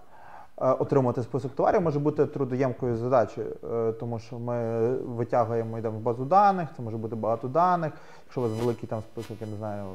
Е, 0.62 0.72
Отримати 0.72 1.24
список 1.24 1.56
товарів 1.56 1.82
може 1.82 2.00
бути 2.00 2.26
трудоємкою 2.26 2.98
задачею, 2.98 3.56
тому 4.00 4.20
що 4.20 4.40
ми 4.40 4.90
витягуємо, 4.96 5.78
йдемо 5.78 5.98
в 5.98 6.02
базу 6.02 6.26
даних, 6.26 6.70
це 6.78 6.82
може 6.82 6.98
бути 6.98 7.16
багато 7.16 7.48
даних. 7.48 7.94
Якщо 8.26 8.42
у 8.42 8.44
вас 8.44 8.54
великий 8.60 8.90
там 8.90 9.02
список, 9.02 9.38
я 9.42 9.48
не 9.48 9.58
знаю, 9.58 9.86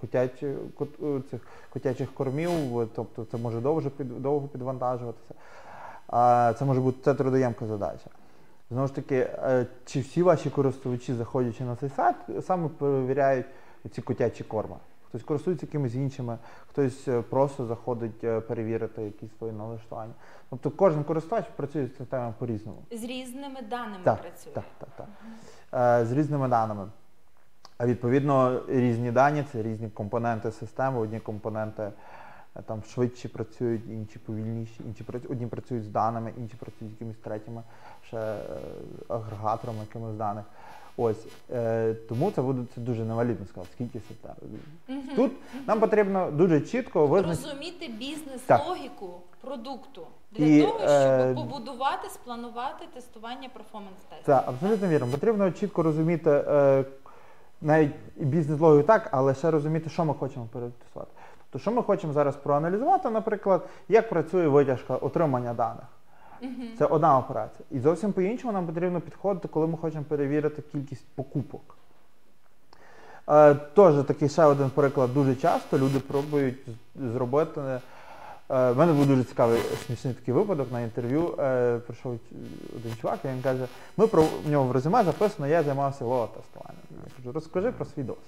котячі, 0.00 0.54
кот- 0.78 1.16
е, 1.18 1.22
цих 1.30 1.40
котячих 1.72 2.14
кормів, 2.14 2.50
тобто 2.94 3.24
це 3.30 3.36
може 3.36 3.60
довго, 3.60 3.90
під, 3.90 4.22
довго 4.22 4.48
підвантажуватися. 4.48 5.34
Це 6.58 6.64
може 6.64 6.80
бути 6.80 6.98
це 7.04 7.14
трудоємка 7.14 7.66
задача. 7.66 8.10
Знову 8.72 8.86
ж 8.86 8.94
таки, 8.94 9.16
е, 9.16 9.66
чи 9.84 10.00
всі 10.00 10.22
ваші 10.22 10.50
користувачі, 10.50 11.14
заходячи 11.14 11.64
на 11.64 11.76
цей 11.76 11.88
сайт, 11.88 12.16
саме 12.40 12.68
перевіряють 12.68 13.46
ці 13.90 14.02
котячі 14.02 14.44
корми. 14.44 14.76
Хтось 15.08 15.22
користується 15.22 15.66
якимись 15.66 15.94
іншими, 15.94 16.38
хтось 16.70 17.08
е, 17.08 17.22
просто 17.22 17.66
заходить 17.66 18.24
е, 18.24 18.40
перевірити 18.40 19.02
якісь 19.02 19.30
свої 19.38 19.52
налаштування. 19.52 20.12
Тобто 20.50 20.70
кожен 20.70 21.04
користувач 21.04 21.44
працює 21.56 21.86
з 21.86 21.96
системою 21.96 22.34
по-різному. 22.38 22.78
З 22.90 23.04
різними 23.04 23.62
даними 23.70 24.04
Так, 24.04 24.20
працює. 24.20 24.52
так, 24.52 24.64
так, 24.78 25.06
так. 25.70 26.06
З 26.06 26.12
різними 26.12 26.48
даними. 26.48 26.86
А 27.78 27.86
відповідно, 27.86 28.62
різні 28.68 29.10
дані 29.12 29.44
це 29.52 29.62
різні 29.62 29.88
компоненти 29.88 30.52
системи. 30.52 30.98
Одні 30.98 31.20
компоненти 31.20 31.92
там 32.60 32.82
швидше 32.94 33.28
працюють, 33.28 33.82
інші 33.88 34.18
повільніші, 34.18 34.80
інші 34.86 35.04
працю- 35.04 35.30
одні 35.32 35.46
працюють 35.46 35.84
з 35.84 35.88
даними, 35.88 36.32
інші 36.38 36.54
працюють 36.56 36.90
з 36.90 36.94
якимись 36.94 37.16
третіми 37.16 37.62
ще 38.06 38.16
е, 38.16 38.36
агрегаторами 39.08 39.78
якимось 39.80 40.14
даних. 40.16 40.44
Ось 40.96 41.26
е, 41.50 41.94
тому 41.94 42.30
це 42.30 42.42
буде 42.42 42.62
це 42.74 42.80
дуже 42.80 43.04
невалідно 43.04 43.46
сказати, 43.46 43.72
скільки 43.74 44.00
систем. 44.08 44.34
Мгм. 44.88 45.16
Тут 45.16 45.32
нам 45.66 45.80
потрібно 45.80 46.30
дуже 46.30 46.60
чітко 46.60 47.06
визначити. 47.06 47.48
Розуміти 47.48 47.88
бізнес-логіку 47.88 49.10
продукту 49.40 50.06
для 50.32 50.44
І, 50.44 50.62
того, 50.62 50.78
щоб 50.78 50.88
е, 50.90 51.34
побудувати, 51.34 52.08
спланувати 52.08 52.84
тестування 52.94 53.48
перформанс-тесту. 53.48 54.24
Це 54.26 54.32
абсолютно 54.46 54.88
вірно. 54.88 55.06
Потрібно 55.06 55.50
чітко 55.50 55.82
розуміти 55.82 56.30
е, 56.30 56.84
навіть 57.60 57.92
бізнес-логіку 58.16 58.86
так, 58.86 59.08
але 59.12 59.34
ще 59.34 59.50
розуміти, 59.50 59.90
що 59.90 60.04
ми 60.04 60.14
хочемо 60.14 60.48
перетестувати. 60.52 61.10
Тобто, 61.52 61.62
що 61.62 61.72
ми 61.72 61.82
хочемо 61.82 62.12
зараз 62.12 62.36
проаналізувати, 62.36 63.10
наприклад, 63.10 63.68
як 63.88 64.08
працює 64.08 64.48
витяжка 64.48 64.96
отримання 64.96 65.54
даних. 65.54 65.84
Мгм. 66.42 66.68
Це 66.78 66.84
одна 66.86 67.18
операція. 67.18 67.64
І 67.70 67.78
зовсім 67.78 68.12
по-іншому 68.12 68.52
нам 68.52 68.66
потрібно 68.66 69.00
підходити, 69.00 69.48
коли 69.48 69.66
ми 69.66 69.76
хочемо 69.78 70.04
перевірити 70.04 70.62
кількість 70.72 71.04
покупок. 71.14 71.60
Е, 73.28 73.54
Теж 73.54 73.94
такий 74.06 74.28
ще 74.28 74.44
один 74.44 74.70
приклад. 74.70 75.14
Дуже 75.14 75.34
часто 75.34 75.78
люди 75.78 75.98
пробують 75.98 76.56
зробити. 77.12 77.60
е, 77.60 77.80
В 78.48 78.74
мене 78.76 78.92
був 78.92 79.06
дуже 79.06 79.24
цікавий 79.24 79.60
смішний 79.86 80.14
такий 80.14 80.34
випадок 80.34 80.72
на 80.72 80.80
інтерв'ю. 80.80 81.34
Е, 81.38 81.78
Прийшов 81.78 82.18
один 82.76 82.92
чувак, 83.00 83.18
і 83.24 83.28
він 83.28 83.42
каже: 83.42 83.66
ми 83.96 84.06
про 84.06 84.22
в 84.46 84.50
нього 84.50 84.64
в 84.68 84.72
резюме 84.72 85.04
записано, 85.04 85.46
я 85.48 85.62
займався 85.62 86.04
лого-тестуванням. 86.04 86.82
Я 86.90 87.12
кажу, 87.16 87.32
розкажи 87.32 87.72
про 87.72 87.84
свій 87.84 88.02
досвід. 88.02 88.24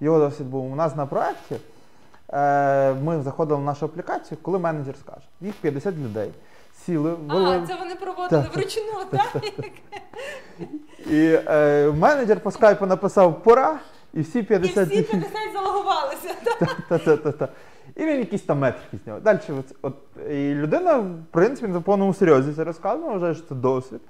Його 0.00 0.18
досвід 0.18 0.46
був 0.50 0.72
у 0.72 0.76
нас 0.76 0.96
на 0.96 1.06
проєкті. 1.06 1.56
Е, 2.32 2.94
Ми 2.94 3.22
заходили 3.22 3.60
в 3.60 3.64
нашу 3.64 3.84
аплікацію, 3.86 4.38
коли 4.42 4.58
менеджер 4.58 4.94
скаже, 4.96 5.26
їх 5.40 5.54
50 5.54 5.94
людей. 5.96 6.30
Сіли, 6.86 7.14
вели, 7.14 7.56
А, 7.56 7.66
це 7.66 7.76
вони 7.76 7.94
проводили 7.94 8.42
Так, 8.42 8.54
вручну, 8.54 9.04
так? 9.10 9.42
І 11.10 11.38
е, 11.46 11.92
менеджер 11.98 12.40
по 12.40 12.50
скайпу 12.50 12.86
написав 12.86 13.42
пора, 13.42 13.78
і 14.14 14.20
всі 14.20 14.42
50 14.42 14.92
І 14.92 15.00
всі 15.02 15.10
50 15.10 15.32
залогувалися. 15.52 16.34
так? 17.38 17.50
І 17.96 18.00
він 18.04 18.18
якісь 18.18 18.42
там 18.42 18.58
метрики 18.58 18.98
зняв. 19.04 19.20
Далі 19.20 19.38
от, 19.48 19.76
от, 19.82 19.94
і 20.30 20.54
людина, 20.54 20.98
в 20.98 21.08
принципі, 21.30 21.68
на 21.72 21.80
повному 21.80 22.14
серйозі 22.14 22.52
це 22.52 22.64
розказувала, 22.64 23.12
вважає, 23.12 23.34
що 23.34 23.44
це 23.48 23.54
досвід. 23.54 24.00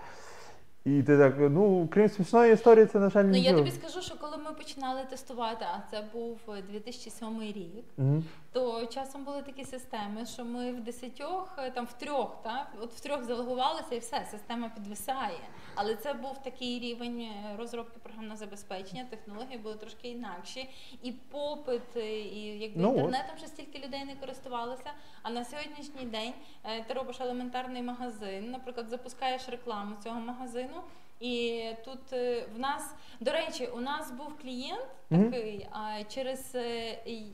І 0.85 1.03
ти 1.03 1.19
так, 1.19 1.35
ну, 1.38 1.88
крім 1.93 2.09
смішної 2.09 2.53
історії, 2.53 2.87
це, 2.87 2.99
на 2.99 3.11
жаль, 3.11 3.25
Ну 3.25 3.37
я 3.37 3.53
тобі 3.53 3.71
скажу, 3.71 4.03
що 4.03 4.14
коли 4.21 4.37
ми 4.37 4.53
починали 4.53 5.00
тестувати, 5.11 5.64
а 5.75 5.91
це 5.91 6.05
був 6.12 6.38
2007 6.73 7.43
рік. 7.43 7.85
Мгм. 7.97 8.25
То 8.54 8.87
часом 8.87 9.25
були 9.25 9.42
такі 9.42 9.64
системи, 9.64 10.26
що 10.26 10.44
ми 10.44 10.73
в 10.73 10.80
десятьох, 10.80 11.54
е, 11.58 11.70
там 11.70 11.84
в 11.87 11.92
трьох, 11.92 12.42
так, 12.42 12.66
от 12.80 12.92
в 12.92 13.00
трьох 13.00 13.25
залогувалися 13.25 13.94
і 13.94 13.99
все, 13.99 14.26
система 14.30 14.68
підвисає. 14.68 15.38
Але 15.75 15.94
це 15.96 16.12
був 16.12 16.42
такий 16.42 16.78
рівень 16.80 17.20
е, 17.20 17.56
розробки 17.58 17.99
програмного 18.02 18.37
забезпечення, 18.37 19.06
технології 19.11 19.58
були 19.58 19.75
трошки 19.75 20.08
інакші, 20.08 20.68
і 21.02 21.12
попит, 21.12 21.96
е, 21.96 22.20
і 22.20 22.58
якби 22.58 22.82
Ну, 22.82 22.88
інтернетом 22.88 23.38
ще 23.38 23.46
стільки 23.46 23.78
людей 23.78 24.04
не 24.04 24.14
користувалося. 24.16 24.90
А 25.23 25.30
на 25.30 25.44
сьогоднішній 25.44 26.04
день 26.06 26.32
ти 26.87 26.94
робиш 26.94 27.20
елементарний 27.20 27.82
магазин, 27.82 28.50
наприклад, 28.50 28.88
запускаєш 28.88 29.49
рекламу 29.49 29.96
цього 30.04 30.20
магазину. 30.20 30.82
І 31.20 31.64
тут 31.84 32.12
в 32.56 32.58
нас, 32.58 32.94
до 33.20 33.30
речі, 33.30 33.66
у 33.66 33.80
нас 33.80 34.11
був 34.11 34.38
клієнт 34.42 34.87
такий, 35.11 35.66
а 35.73 36.04
через 36.08 36.54
е, 36.54 36.90
і- 37.06 37.32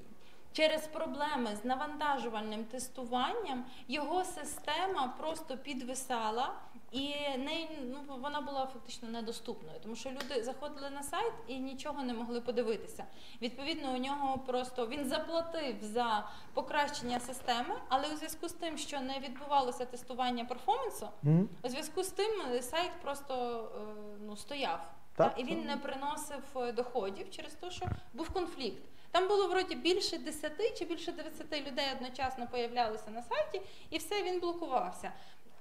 через 0.53 0.87
проблеми 0.87 1.57
з 1.63 1.65
навантажувальним 1.65 2.65
тестуванням 2.65 3.65
його 3.89 4.25
система 4.25 5.15
просто 5.19 5.57
підвисала. 5.57 6.53
І 6.93 7.09
не, 7.39 7.69
ну, 7.85 8.17
вона 8.21 8.41
була 8.41 8.67
фактично 8.67 9.09
недоступною, 9.09 9.79
тому 9.83 9.97
що 9.97 10.11
люди 10.11 10.43
заходили 10.43 10.91
на 10.91 11.03
сайт 11.03 11.33
і 11.49 11.59
нічого 11.59 12.03
не 12.03 12.15
могли 12.15 12.41
подивитися. 12.41 13.05
Відповідно, 13.43 13.93
у 13.95 13.97
нього 13.97 14.39
просто 14.39 14.87
він 14.87 15.05
заплатив 15.09 15.77
за 15.81 16.29
покращення 16.55 17.21
системи, 17.21 17.75
але 17.89 18.13
у 18.13 18.17
зв'язку 18.17 18.49
з 18.49 18.53
тим, 18.53 18.79
що 18.79 19.01
не 19.01 19.19
відбувалося 19.19 19.85
тестування 19.85 20.45
перформансу, 20.45 21.09
Мгм. 21.23 21.49
у 21.63 21.69
зв'язку 21.69 22.03
з 22.03 22.09
тим 22.09 22.43
е, 22.53 22.63
сайт 22.63 22.91
просто 23.03 23.35
е, 23.77 23.95
ну, 24.27 24.37
стояв. 24.37 24.91
Так, 25.17 25.35
Та, 25.35 25.41
і 25.41 25.45
він 25.45 25.65
не 25.65 25.77
приносив 25.77 26.43
е, 26.57 26.73
доходів 26.73 27.31
через 27.31 27.53
те, 27.53 27.71
що 27.71 27.87
був 28.13 28.31
конфлікт. 28.31 28.83
Там 29.11 29.29
було 29.29 29.49
вроді 29.49 29.75
більше 29.75 30.19
10 30.19 30.79
чи 30.79 30.85
більше 30.85 31.13
20 31.13 31.67
людей 31.67 31.87
одночасно 31.97 32.47
появлялися 32.47 33.11
на 33.11 33.23
сайті, 33.23 33.63
і 33.91 33.99
все 33.99 34.23
він 34.23 34.41
блокувався. 34.41 35.13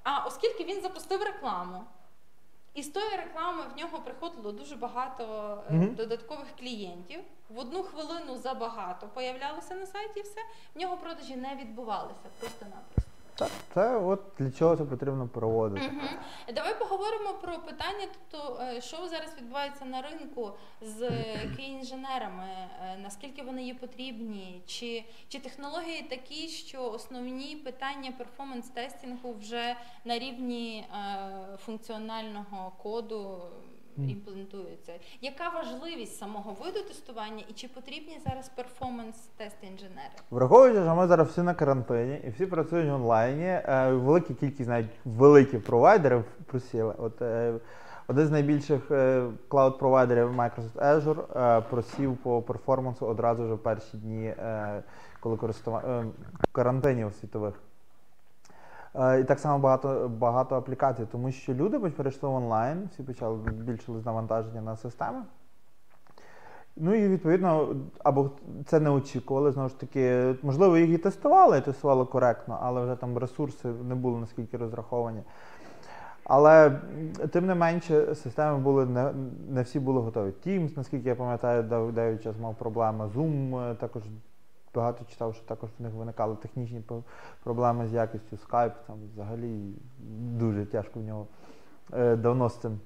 А 0.03 0.25
оскільки 0.25 0.63
він 0.63 0.81
запустив 0.81 1.23
рекламу, 1.23 1.83
і 2.73 2.83
з 2.83 2.87
тої 2.87 3.15
реклами 3.15 3.63
в 3.73 3.77
нього 3.77 4.01
приходило 4.01 4.51
дуже 4.51 4.75
багато 4.75 5.23
mm-hmm. 5.71 5.95
додаткових 5.95 6.47
клієнтів. 6.59 7.19
В 7.49 7.59
одну 7.59 7.83
хвилину 7.83 8.37
забагато 8.37 9.07
появлялося 9.07 9.75
на 9.75 9.85
сайті, 9.85 10.19
і 10.19 10.23
все 10.23 10.41
в 10.75 10.79
нього 10.79 10.97
продажі 10.97 11.35
не 11.35 11.55
відбувалися 11.55 12.29
просто-напросто. 12.39 13.08
Так, 13.39 13.51
це 13.73 13.97
от 13.97 14.21
для 14.39 14.51
чого 14.51 14.75
це 14.75 14.85
потрібно 14.85 15.27
проводити. 15.27 15.87
Мгм. 15.87 16.09
Давай 16.55 16.79
поговоримо 16.79 17.33
про 17.41 17.59
питання, 17.59 18.07
тобто, 18.13 18.61
е, 18.61 18.81
що 18.81 18.97
зараз 19.07 19.35
відбувається 19.37 19.85
на 19.85 20.01
ринку 20.01 20.51
з 20.81 21.09
інженерами 21.57 22.47
наскільки 22.97 23.41
вони 23.41 23.63
є 23.63 23.73
потрібні, 23.73 24.61
чи, 24.65 25.03
чи 25.27 25.39
технології 25.39 26.01
такі, 26.09 26.47
що 26.47 26.91
основні 26.91 27.55
питання 27.55 28.13
перформанс-тестінгу 28.17 29.39
вже 29.39 29.75
на 30.05 30.19
рівні 30.19 30.87
е, 30.93 31.57
функціонального 31.65 32.71
коду. 32.83 33.41
Імплементуються? 34.07 34.93
Яка 35.21 35.49
важливість 35.49 36.17
самого 36.17 36.55
виду 36.63 36.79
тестування 36.87 37.43
і 37.49 37.53
чи 37.53 37.67
потрібні 37.67 38.19
зараз 38.25 38.51
перформанс-тест-інженери? 38.55 40.15
Враховуючи, 40.31 40.83
що 40.83 40.95
ми 40.95 41.07
зараз 41.07 41.27
всі 41.27 41.41
на 41.41 41.53
карантині 41.53 42.21
і 42.27 42.29
всі 42.29 42.45
працюють 42.45 42.91
онлайні, 42.91 43.45
е, 43.45 43.91
велика 43.91 44.33
кількість 44.33 44.69
навіть 44.69 44.89
великих 45.05 45.63
провайдерів 45.63 46.23
просіли. 46.45 46.93
От 46.97 47.21
е, 47.21 47.53
один 48.07 48.27
з 48.27 48.31
найбільших 48.31 48.91
е, 48.91 49.23
клауд-провайдерів 49.49 50.35
Microsoft 50.35 50.75
Azure 50.75 51.61
просів 51.69 52.17
по 52.17 52.41
перформансу 52.41 53.05
одразу 53.05 53.43
вже 53.43 53.53
в 53.53 53.63
перші 53.63 53.97
дні, 53.97 54.33
коли 55.19 55.37
користува... 55.37 56.05
карантинів 56.51 57.13
світових. 57.13 57.68
Е, 58.95 59.19
І 59.19 59.23
так 59.23 59.39
само 59.39 59.59
багато, 59.59 60.11
багато 60.19 60.55
аплікацій, 60.55 61.05
тому 61.11 61.31
що 61.31 61.53
люди 61.53 61.79
перейшли 61.79 62.29
онлайн, 62.29 62.89
всі 62.91 63.03
почали 63.03 63.39
збільшили 63.51 64.01
навантаження 64.05 64.61
на 64.61 64.75
системи. 64.75 65.23
Ну 66.75 66.93
і 66.95 67.07
відповідно, 67.07 67.75
або 68.03 68.31
це 68.65 68.79
не 68.79 68.89
очікували, 68.89 69.51
знову 69.51 69.69
ж 69.69 69.79
таки, 69.79 70.35
можливо, 70.41 70.77
їх 70.77 70.89
і 70.89 70.97
тестували, 70.97 71.57
і 71.57 71.61
тестували 71.61 72.05
коректно, 72.05 72.59
але 72.61 72.81
вже 72.81 72.95
там 72.95 73.17
ресурси 73.17 73.67
не 73.67 73.95
були 73.95 74.19
наскільки 74.19 74.57
розраховані. 74.57 75.23
Але 76.23 76.71
тим 77.31 77.45
не 77.45 77.55
менше, 77.55 78.15
системи 78.15 78.59
були 78.59 78.85
не, 78.85 79.13
не 79.49 79.61
всі 79.61 79.79
були 79.79 80.01
готові. 80.01 80.33
Teams, 80.45 80.77
наскільки 80.77 81.09
я 81.09 81.15
пам'ятаю, 81.15 81.91
деякий 81.91 82.23
час 82.23 82.35
мав 82.41 82.55
проблеми. 82.55 83.09
Zoom 83.15 83.71
е, 83.71 83.75
також 83.75 84.03
багато 84.75 85.05
читав, 85.05 85.35
що 85.35 85.45
також 85.45 85.69
в 85.79 85.83
них 85.83 85.93
виникали 85.93 86.35
технічні 86.35 86.81
проблеми 87.43 87.87
з 87.87 87.93
якістю. 87.93 88.35
Skype 88.35 88.73
там 88.87 88.95
взагалі 89.13 89.73
дуже 90.19 90.65
тяжко 90.65 90.99
в 90.99 91.03
нього 91.03 91.27
е, 91.93 92.15
давно 92.15 92.49
з 92.49 92.57
цим. 92.57 92.79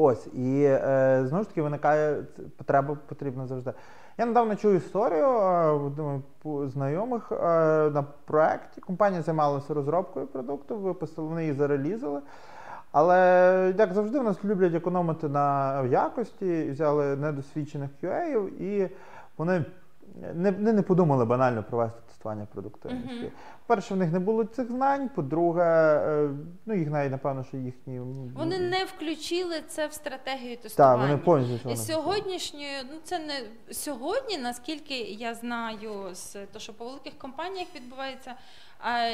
Ось, 0.00 0.26
і 0.26 0.62
е, 0.64 1.24
знову 1.26 1.42
ж 1.42 1.48
таки 1.48 1.62
виникає 1.62 2.22
потреба 2.56 2.96
потрібна 3.06 3.46
завжди. 3.46 3.72
Я 4.18 4.26
недавно 4.26 4.56
чув 4.56 4.74
історію 4.74 5.26
е, 6.46 6.68
знайомих 6.68 7.32
е, 7.32 7.36
на 7.90 8.04
проєкті. 8.24 8.80
Компанія 8.80 9.22
займалася 9.22 9.74
розробкою 9.74 10.26
продукту, 10.26 10.78
випустили, 10.78 11.28
вони 11.28 11.42
її 11.42 11.54
зарелізали. 11.54 12.20
Але, 12.92 13.74
як 13.78 13.94
завжди, 13.94 14.18
в 14.18 14.24
нас 14.24 14.44
люблять 14.44 14.74
економити 14.74 15.28
на 15.28 15.82
якості, 15.84 16.70
взяли 16.70 17.16
недосвідчених 17.16 17.90
QA, 18.02 18.48
і 18.48 18.90
вони 19.36 19.64
не, 20.34 20.72
не, 20.72 20.82
подумали 20.82 21.24
банально 21.24 21.62
провести 21.62 22.00
тестування 22.06 22.46
продуктивності. 22.52 23.20
Мгм. 23.20 23.30
Перше, 23.66 23.94
в 23.94 23.96
них 23.96 24.12
не 24.12 24.18
було 24.18 24.44
цих 24.44 24.70
знань. 24.70 25.08
По-друге, 25.08 25.62
е, 25.62 26.30
ну 26.66 26.74
їх 26.74 26.90
навіть 26.90 27.10
напевно, 27.10 27.44
що 27.44 27.56
їхні 27.56 28.00
Вони 28.34 28.58
не 28.58 28.84
включили 28.84 29.62
це 29.68 29.86
в 29.86 29.92
стратегію 29.92 30.54
так, 30.56 30.62
тестування. 30.62 31.02
вони 31.02 31.16
повністю 31.16 31.70
І 31.70 31.76
сьогоднішньою, 31.76 32.78
ну 32.92 32.98
це 33.04 33.18
не 33.18 33.34
сьогодні, 33.74 34.38
наскільки 34.38 34.98
я 34.98 35.34
знаю, 35.34 36.14
з 36.14 36.46
то, 36.52 36.58
що 36.58 36.74
по 36.74 36.84
великих 36.84 37.18
компаніях 37.18 37.68
відбувається, 37.74 38.34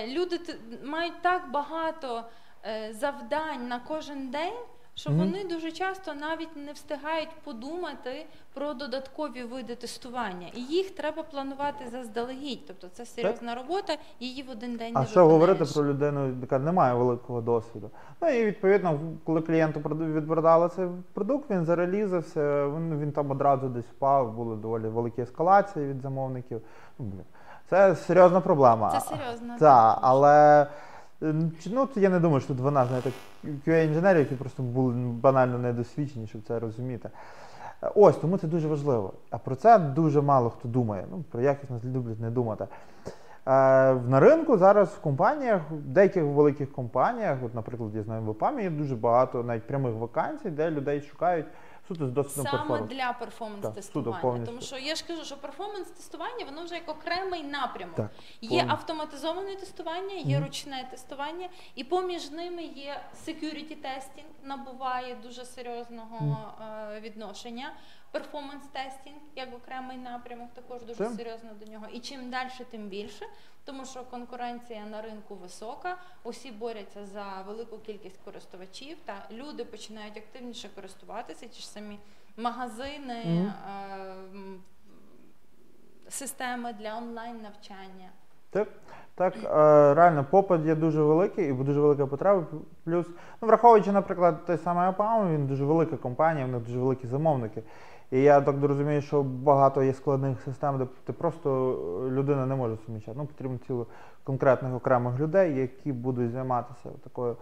люди 0.09 0.41
мають 0.85 1.23
так 1.23 1.51
багато 1.53 2.25
е, 2.65 2.93
завдань 2.93 3.69
на 3.69 3.81
кожен 3.81 4.31
день. 4.31 4.55
Що 4.97 5.11
Мгм. 5.11 5.19
вони 5.19 5.45
дуже 5.45 5.73
часто 5.73 6.15
навіть 6.15 6.57
не 6.57 6.73
встигають 6.73 7.29
подумати 7.45 8.27
про 8.55 8.75
додаткові 8.75 9.43
види 9.43 9.75
тестування, 9.75 10.47
і 10.55 10.61
їх 10.61 10.91
треба 10.91 11.23
планувати 11.23 11.89
заздалегідь. 11.93 12.67
Тобто 12.67 12.89
це 12.93 13.07
серйозна 13.07 13.55
робота, 13.55 13.93
її 14.21 14.43
в 14.43 14.51
один 14.51 14.77
день 14.77 14.93
А 14.97 15.01
не 15.01 15.07
що 15.07 15.21
виконаєш. 15.27 15.33
говорити 15.33 15.65
про 15.75 15.85
людину, 15.85 16.35
яка 16.41 16.59
не 16.59 16.73
має 16.73 16.95
великого 16.95 17.41
досвіду? 17.41 17.91
Ну 18.23 18.29
і 18.29 18.45
відповідно, 18.45 19.01
коли 19.25 19.41
клієнту 19.41 19.81
прода- 19.81 20.13
відпродали 20.13 20.69
цей 20.69 20.87
продукт, 21.13 21.51
він 21.51 21.65
зарелізався, 21.65 22.67
він, 22.69 23.01
він 23.01 23.13
там 23.13 23.31
одразу 23.31 23.69
десь 23.69 23.87
впав, 23.87 24.33
були 24.33 24.57
доволі 24.57 24.89
великі 24.89 25.23
ескалації 25.23 25.87
від 25.89 26.01
замовників. 26.01 26.61
Ну. 26.99 27.07
Це 27.71 27.97
серйозна 27.97 28.41
проблема. 28.41 28.91
Це 28.91 29.01
серйозно. 29.01 29.57
Так, 29.59 29.99
але 30.03 30.67
ну, 31.21 31.89
я 31.97 32.11
не 32.11 32.21
думаю, 32.21 32.41
що 32.41 32.49
тут 32.49 32.61
вона, 32.61 32.87
знаєте, 32.87 33.11
QA-інженери, 33.45 34.19
які 34.19 34.35
просто 34.35 34.63
були 34.63 34.95
банально 34.95 35.59
недосвідчені, 35.59 36.27
щоб 36.27 36.43
це 36.47 36.59
розуміти. 36.59 37.11
Е, 37.83 37.91
Ось, 37.95 38.17
тому 38.17 38.39
це 38.39 38.47
дуже 38.47 38.69
важливо. 38.69 39.13
А 39.31 39.39
про 39.39 39.57
це 39.57 39.79
дуже 39.79 40.21
мало 40.21 40.51
хто 40.51 40.69
думає. 40.69 41.05
Ну, 41.11 41.25
про 41.31 41.43
якісність 41.43 41.85
люблять 41.85 42.21
не 42.21 42.31
думати. 42.31 42.67
Е, 43.47 43.95
на 43.95 44.21
ринку 44.21 44.57
зараз 44.57 44.89
в 44.89 45.01
компаніях, 45.01 45.61
в 45.71 45.75
деяких 45.75 46.25
великих 46.25 46.73
компаніях, 46.73 47.39
от, 47.45 47.55
наприклад, 47.55 47.91
я 47.95 48.03
знаю, 48.03 48.23
в 48.23 48.29
ОПАМі 48.29 48.63
є 48.63 48.71
дуже 48.71 48.97
багато 48.97 49.43
навіть 49.43 49.67
прямих 49.67 49.95
вакансій, 49.95 50.51
де 50.51 50.71
людей 50.71 51.01
шукають 51.01 51.47
суто 51.89 52.07
з 52.09 52.11
досвідом 52.11 52.47
Саме 52.53 52.81
для 52.81 53.13
перформанс-тестування. 53.13 54.47
Тому 54.47 54.61
що 54.61 54.79
я 54.79 54.95
ж 54.95 55.05
кажу, 55.07 55.25
що 55.25 55.37
перформанс-тестування 55.37 56.45
воно 56.45 56.65
вже 56.65 56.75
як 56.75 56.89
окремий 56.89 57.43
напрямок. 57.43 57.95
Так, 57.97 58.11
є 58.41 58.65
автоматизоване 58.69 59.57
тестування, 59.57 60.15
є 60.15 60.37
Мгм. 60.37 60.45
ручне 60.47 60.89
тестування, 60.91 61.49
і 61.75 61.85
поміж 61.85 62.31
ними 62.31 62.63
є 62.63 63.01
security 63.27 63.77
testing, 63.83 64.25
набуває 64.43 65.15
дуже 65.23 65.45
серйозного 65.45 66.39
е, 66.97 67.01
відношення. 67.01 67.73
Performance 68.13 68.76
testing 68.76 69.17
як 69.37 69.55
окремий 69.55 69.97
напрямок, 69.97 70.49
також 70.55 70.83
дуже 70.83 70.95
Це- 71.09 71.11
серйозно 71.17 71.51
до 71.65 71.73
нього. 71.73 71.87
І 71.93 72.01
чим 72.01 72.31
далі, 72.31 72.49
тим 72.71 72.89
більше, 72.89 73.27
тому 73.65 73.85
що 73.85 74.05
конкуренція 74.11 74.87
на 74.91 75.03
ринку 75.03 75.35
висока, 75.35 75.97
усі 76.25 76.51
борються 76.53 77.07
за 77.07 77.25
велику 77.47 77.79
кількість 77.79 78.19
користувачів, 78.25 78.97
та 79.05 79.15
люди 79.33 79.65
починають 79.65 80.17
активніше 80.17 80.69
користуватися, 80.75 81.47
ті 81.47 81.61
ж 81.61 81.69
самі 81.69 81.99
магазини, 82.37 83.23
Мгм. 83.25 83.47
е, 83.47 84.61
системи 86.09 86.73
для 86.73 86.97
онлайн 86.97 87.43
навчання. 87.43 88.09
Так, 88.51 88.69
так 89.15 89.35
е, 89.37 89.49
реально 89.95 90.25
попит 90.31 90.67
є 90.67 90.75
дуже 90.75 91.03
великий 91.03 91.51
і 91.51 91.53
дуже 91.53 91.81
велика 91.81 92.07
потреба. 92.07 92.47
Плюс, 92.85 93.07
ну 93.41 93.49
враховуючи, 93.49 93.93
наприклад, 93.93 94.45
той 94.47 94.59
самий 94.59 94.89
АПАМ, 94.89 95.35
він 95.35 95.47
дуже 95.47 95.65
велика 95.65 95.97
компанія, 95.97 96.47
в 96.47 96.49
них 96.49 96.61
дуже 96.61 96.79
великі 96.79 97.07
замовники. 97.07 97.63
І 98.15 98.23
я 98.23 98.41
так 98.41 98.57
розумію, 98.63 99.03
що 99.03 99.23
багато 99.23 99.83
є 99.83 99.95
складних 99.95 100.41
систем, 100.43 100.79
де 100.79 100.87
ти 101.05 101.13
просто 101.13 101.73
е, 102.07 102.11
людина 102.11 102.47
не 102.47 102.55
може 102.55 102.77
суміщати. 102.87 103.19
Ну, 103.19 103.27
потрібно 103.27 103.59
ціло 103.67 103.87
конкретних 104.25 104.75
окремих 104.75 105.21
людей, 105.21 105.57
які 105.57 105.93
будуть 105.93 106.31
займатися 106.31 106.91
такою 107.05 107.37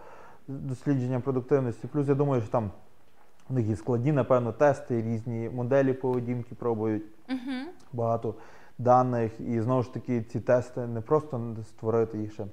дослідженням 0.47 1.21
продуктивності. 1.21 1.87
Плюс 1.87 2.07
я 2.07 2.15
думаю, 2.15 2.41
що 2.41 2.51
там 2.51 2.71
у 3.49 3.53
них 3.53 3.67
є 3.67 3.75
складні, 3.75 4.11
напевно, 4.11 4.51
тести, 4.51 5.01
різні 5.01 5.49
моделі 5.49 5.93
поведінки 5.93 6.55
пробують 6.55 7.03
Угу. 7.29 7.71
багато 7.93 8.33
даних. 8.77 9.39
І 9.39 9.61
знову 9.61 9.83
ж 9.83 9.93
таки, 9.93 10.21
ці 10.21 10.39
тести 10.39 10.87
не 10.87 11.01
просто 11.01 11.55
створити 11.63 12.17
їх 12.17 12.33
ще. 12.33 12.45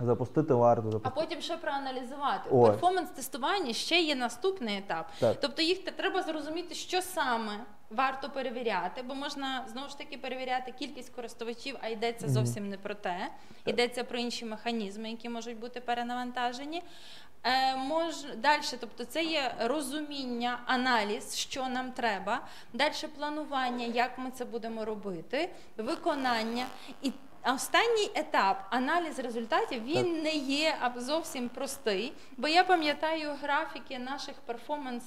Запустити 0.00 0.54
варто, 0.54 1.00
А 1.04 1.10
потім 1.10 1.40
ще 1.40 1.56
проаналізувати. 1.56 2.50
Ось. 2.50 2.68
Перформанс-тестування 2.68 3.72
ще 3.72 4.00
є 4.00 4.14
наступний 4.14 4.78
етап. 4.78 5.10
Так. 5.20 5.36
Тобто 5.40 5.62
їх 5.62 5.84
треба 5.84 6.22
зрозуміти, 6.22 6.74
що 6.74 7.02
саме 7.02 7.52
варто 7.90 8.30
перевіряти, 8.30 9.02
бо 9.02 9.14
можна 9.14 9.64
знову 9.72 9.88
ж 9.88 9.98
таки 9.98 10.18
перевіряти 10.18 10.72
кількість 10.72 11.14
користувачів, 11.14 11.76
а 11.80 11.88
йдеться 11.88 12.26
Мгм. 12.26 12.34
зовсім 12.34 12.68
не 12.68 12.78
про 12.78 12.94
те. 12.94 13.28
Йдеться 13.66 14.04
про 14.04 14.18
інші 14.18 14.44
механізми, 14.44 15.10
які 15.10 15.28
можуть 15.28 15.58
бути 15.58 15.80
перенавантажені. 15.80 16.82
Е, 17.44 17.76
мож... 17.76 18.14
Далі, 18.36 18.62
тобто 18.80 19.04
це 19.04 19.24
є 19.24 19.54
розуміння, 19.60 20.58
аналіз, 20.66 21.36
що 21.36 21.68
нам 21.68 21.92
треба, 21.92 22.40
далі 22.72 22.92
планування, 23.18 23.86
як 23.86 24.18
ми 24.18 24.30
це 24.30 24.44
будемо 24.44 24.84
робити, 24.84 25.50
виконання. 25.76 26.66
І 27.02 27.12
останній 27.44 28.10
етап 28.14 28.66
аналіз 28.70 29.18
результатів 29.18 29.84
він 29.84 30.22
не 30.22 30.34
є 30.34 30.76
зовсім 30.96 31.48
простий, 31.48 32.12
бо 32.36 32.48
я 32.48 32.64
пам'ятаю 32.64 33.34
графіки 33.42 33.98
наших 33.98 34.34
перформанс 34.46 35.04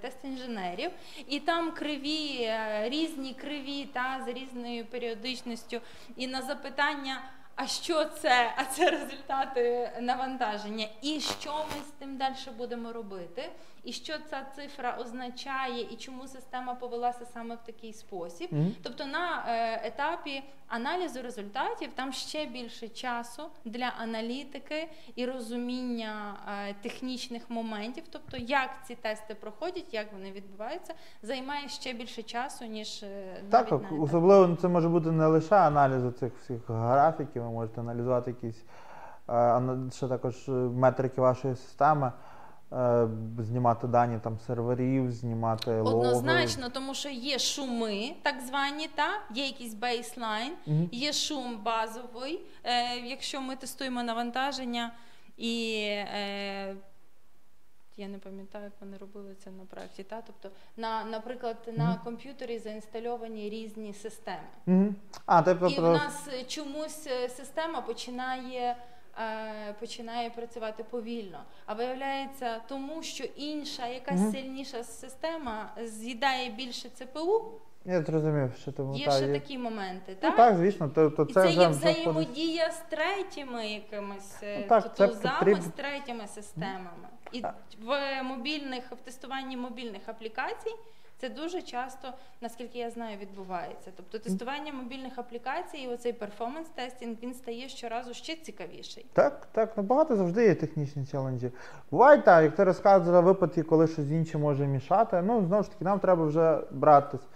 тест 0.00 0.18
інженерів, 0.24 0.90
і 1.28 1.40
там 1.40 1.72
криві, 1.72 2.40
е, 2.40 2.88
різні 2.88 3.34
криві 3.34 3.88
та 3.92 4.20
з 4.26 4.28
різною 4.28 4.86
періодичністю. 4.86 5.80
І 6.16 6.26
на 6.26 6.42
запитання. 6.42 7.22
А 7.56 7.66
що 7.66 8.04
це? 8.04 8.54
А 8.56 8.64
це 8.64 8.90
результати 8.90 9.90
навантаження. 10.00 10.86
І 11.02 11.20
що 11.20 11.52
ми 11.52 11.82
з 11.88 11.90
тим 11.98 12.16
далі 12.16 12.34
будемо 12.56 12.92
робити? 12.92 13.50
І 13.84 13.92
що 13.92 14.12
ця 14.30 14.42
цифра 14.56 14.96
означає, 15.00 15.82
і 15.82 15.96
чому 15.96 16.28
система 16.28 16.74
повелася 16.74 17.26
саме 17.26 17.54
в 17.54 17.58
такий 17.66 17.92
спосіб? 17.92 18.48
Мгм. 18.52 18.72
Тобто 18.82 19.06
на 19.06 19.44
е, 19.48 19.80
етапі 19.86 20.42
аналізу 20.68 21.22
результатів 21.22 21.90
там 21.94 22.12
ще 22.12 22.46
більше 22.46 22.88
часу 22.88 23.42
для 23.64 23.92
аналітики 23.98 24.88
і 25.16 25.26
розуміння 25.26 26.36
е, 26.68 26.74
технічних 26.82 27.50
моментів, 27.50 28.04
тобто 28.10 28.36
як 28.36 28.70
ці 28.86 28.94
тести 28.94 29.34
проходять, 29.34 29.94
як 29.94 30.12
вони 30.12 30.32
відбуваються, 30.32 30.94
займає 31.22 31.68
ще 31.68 31.92
більше 31.92 32.22
часу, 32.22 32.64
ніж 32.64 33.02
е, 33.02 33.42
Так, 33.50 33.70
навіть 33.70 33.82
на 33.82 33.88
етапі. 33.88 34.02
особливо 34.02 34.56
це 34.56 34.68
може 34.68 34.88
бути 34.88 35.10
не 35.10 35.26
лише 35.26 35.56
аналіз 35.56 36.14
цих 36.14 36.32
всіх 36.40 36.70
графіків, 36.70 37.42
ви 37.42 37.50
можете 37.50 37.80
аналізувати 37.80 38.30
якісь 38.30 38.64
ще 39.96 40.08
також 40.08 40.48
метрики 40.72 41.20
вашої 41.20 41.56
системи, 41.56 42.12
знімати 43.38 43.86
дані 43.86 44.18
там 44.24 44.38
серверів, 44.46 45.12
знімати 45.12 45.80
логи. 45.80 45.96
Однозначно, 46.08 46.68
тому 46.68 46.94
що 46.94 47.08
є 47.08 47.38
шуми, 47.38 48.14
так 48.22 48.40
звані, 48.40 48.88
та 48.94 49.06
є 49.34 49.46
якийсь 49.46 49.74
бейслайн, 49.74 50.52
Мгм. 50.66 50.88
є 50.92 51.12
шум 51.12 51.58
базовий, 51.62 52.40
е, 52.64 52.96
якщо 52.96 53.40
ми 53.40 53.56
тестуємо 53.56 54.02
навантаження 54.02 54.92
і. 55.36 55.74
Е, 55.88 56.76
я 57.96 58.08
не 58.08 58.18
пам'ятаю, 58.18 58.64
як 58.64 58.72
вони 58.80 58.96
робили 58.96 59.34
це 59.44 59.50
на 59.50 59.64
проєкті. 59.64 60.02
Та? 60.02 60.22
Тобто, 60.22 60.50
на, 60.76 61.04
наприклад, 61.04 61.56
на 61.76 61.96
комп'ютері 62.04 62.58
заінстальовані 62.58 63.50
різні 63.50 63.94
системи. 63.94 64.48
Мгм. 64.66 64.96
А, 65.26 65.42
тобто, 65.42 65.68
І 65.68 65.78
в 65.78 65.82
нас 65.82 66.28
е, 66.32 66.44
чомусь 66.44 67.06
е, 67.06 67.28
система 67.28 67.80
починає, 67.80 68.60
е, 68.60 68.76
починає 69.80 70.30
працювати 70.30 70.84
повільно. 70.84 71.38
А 71.66 71.74
виявляється, 71.74 72.60
тому 72.68 73.02
що 73.02 73.24
інша, 73.24 73.86
якась 73.86 74.20
Мгм. 74.20 74.32
сильніша 74.32 74.84
система 74.84 75.70
з'їдає 75.84 76.50
більше 76.50 76.88
ЦПУ. 76.88 77.44
я 77.84 78.02
зрозумів, 78.02 78.50
що 78.62 78.72
тому 78.72 78.96
Є 78.96 79.04
та, 79.06 79.10
ще 79.12 79.26
є- 79.26 79.32
такі 79.32 79.58
моменти, 79.58 80.04
Ну, 80.08 80.14
так? 80.20 80.36
так, 80.36 80.56
звісно, 80.56 80.88
то, 80.88 81.10
то 81.10 81.22
І 81.22 81.26
це 81.26 81.32
це 81.42 81.46
вже 81.48 81.60
є 81.60 81.68
взаємодія 81.68 82.70
з 82.70 82.78
третіми 82.90 83.66
якимись 83.68 84.42
е, 84.42 84.58
Ну, 84.60 84.66
так, 84.68 84.96
це 84.96 85.08
тузами, 85.08 85.34
потрібно. 85.38 85.62
з 85.62 85.66
третіми 85.66 86.26
системами. 86.26 87.08
І 87.32 87.42
в 87.82 88.22
мобільних 88.22 88.84
в 88.92 88.96
тестуванні 88.96 89.56
мобільних 89.56 90.02
аплікацій 90.08 90.74
це 91.24 91.30
дуже 91.30 91.62
часто, 91.62 92.08
наскільки 92.40 92.78
я 92.78 92.90
знаю, 92.90 93.16
відбувається. 93.22 93.90
Тобто 93.96 94.18
тестування 94.18 94.72
мобільних 94.72 95.18
аплікацій 95.18 95.78
і 95.78 95.88
оцей 95.88 96.12
перформанс 96.12 96.68
тестінг 96.68 97.16
він 97.22 97.34
стає 97.34 97.68
щоразу 97.68 98.14
ще 98.14 98.36
цікавіший. 98.36 99.06
Так, 99.12 99.48
так, 99.52 99.72
ну 99.76 99.82
багато 99.82 100.16
завжди 100.16 100.44
є 100.44 100.54
технічні 100.54 101.06
челенджі. 101.06 101.50
Буває 101.90 102.18
так, 102.22 102.44
як 102.44 102.54
ти 102.54 102.64
розказував 102.64 103.24
випадки, 103.24 103.62
коли 103.62 103.86
щось 103.86 104.08
інше 104.08 104.38
може 104.38 104.66
мішати. 104.66 105.22
Ну, 105.22 105.46
знову 105.46 105.62
ж 105.62 105.70
таки, 105.70 105.84
нам 105.84 106.00
треба 106.00 106.24
вже 106.24 106.58
братись. 106.70 107.26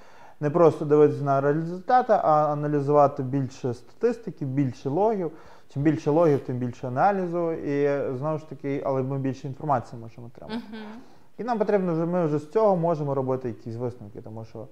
Не 0.40 0.51
просто 0.51 0.85
дивитися 0.85 1.24
на 1.24 1.40
результати, 1.40 2.12
а 2.12 2.53
аналізувати 2.53 3.22
більше 3.22 3.74
статистики, 3.74 4.44
більше 4.44 4.88
логів. 4.88 5.33
Чим 5.74 5.83
більше 5.83 6.11
логів, 6.11 6.40
тим 6.40 6.57
більше 6.57 6.88
аналізу. 6.88 7.53
І 7.53 8.01
знову 8.16 8.38
ж 8.38 8.48
таки, 8.48 8.83
але 8.87 9.03
ми 9.03 9.18
більше 9.18 9.46
інформації 9.46 10.03
можемо 10.03 10.27
отримати. 10.27 10.55
Угу. 10.55 10.83
І 11.38 11.44
нам 11.44 11.59
потрібно 11.59 11.92
вже, 11.92 12.07
ми 12.07 12.27
вже 12.27 12.38
з 12.38 12.51
цього 12.51 12.77
можемо 12.77 13.14
робити 13.14 13.48
якісь 13.48 13.77
висновки, 13.77 14.22
тому 14.22 14.44
що 14.44 14.68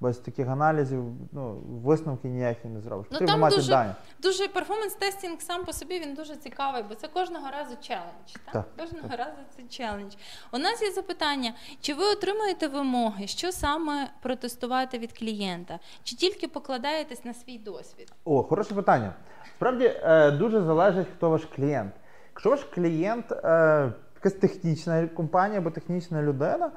без 0.00 0.18
таких 0.18 0.48
аналізів 0.48 1.04
ну, 1.32 1.54
висновки 1.84 2.28
ніякі 2.28 2.68
не 2.68 2.80
зробиш. 2.80 3.06
Ну, 3.10 3.26
там 3.26 3.40
мати 3.40 3.56
дуже- 3.56 3.70
дані. 3.70 3.92
Дуже 4.22 4.48
перформанс 4.48 4.94
тестінг 4.94 5.40
сам 5.40 5.64
по 5.64 5.72
собі 5.72 6.00
він 6.00 6.14
дуже 6.14 6.36
цікавий, 6.36 6.82
бо 6.88 6.94
це 6.94 7.08
кожного 7.08 7.46
разу 7.50 7.76
челендж. 7.80 8.32
Так? 8.44 8.52
Так, 8.52 8.64
Кожного 8.76 9.16
разу 9.16 9.38
це 9.56 9.62
челендж. 9.62 10.14
У 10.52 10.58
нас 10.58 10.82
є 10.82 10.90
запитання: 10.90 11.52
чи 11.80 11.94
ви 11.94 12.04
отримуєте 12.04 12.68
вимоги, 12.68 13.26
що 13.26 13.52
саме 13.52 14.08
протестувати 14.22 14.98
від 14.98 15.18
клієнта, 15.18 15.78
чи 16.02 16.16
тільки 16.16 16.48
покладаєтесь 16.48 17.24
на 17.24 17.34
свій 17.34 17.58
досвід? 17.58 18.12
О, 18.24 18.42
хороше 18.42 18.74
питання. 18.74 19.12
Справді 19.56 19.84
е, 20.02 20.30
дуже 20.30 20.62
залежить, 20.62 21.06
хто 21.16 21.30
ваш 21.30 21.44
клієнт. 21.56 21.92
Якщо 22.30 22.50
ваш 22.50 22.64
клієнт 22.64 23.32
е, 23.32 23.92
якась 24.24 24.40
технічна 24.40 25.06
компанія 25.06 25.60
або 25.60 25.70
технічна 25.70 26.22
людина, 26.22 26.70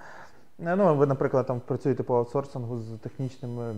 е, 0.59 0.75
ну 0.75 0.95
ви, 0.95 1.05
наприклад, 1.05 1.47
там 1.47 1.61
працюєте 1.65 2.03
по 2.03 2.17
аутсорсингу 2.17 2.77
з 2.77 2.97
технічними 2.97 3.75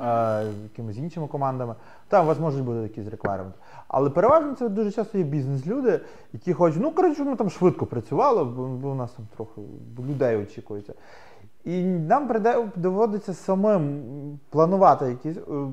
е, 0.00 0.44
якимись 0.62 0.96
іншими 0.96 1.26
командами, 1.26 1.74
там 2.08 2.24
у 2.24 2.28
вас 2.28 2.38
можуть 2.38 2.64
бути 2.64 2.78
якісь 2.78 3.08
реквайрменти. 3.08 3.58
Але 3.88 4.10
переважно 4.10 4.54
це 4.54 4.68
дуже 4.68 4.92
часто 4.92 5.18
є 5.18 5.24
бізнес-люди, 5.24 6.00
які 6.32 6.52
хочуть, 6.52 6.82
ну 6.82 6.90
коротше, 6.90 7.24
ми 7.24 7.36
там 7.36 7.50
швидко 7.50 7.86
працювали, 7.86 8.44
бо, 8.44 8.66
бо 8.66 8.90
у 8.90 8.94
нас 8.94 9.12
там 9.12 9.26
трохи 9.36 9.60
людей 9.98 10.36
очікується. 10.36 10.94
І 11.64 11.82
нам 11.82 12.44
доводиться 12.76 13.34
самим 13.34 14.02
планувати 14.50 15.04
якийсь, 15.04 15.36
е, 15.36 15.72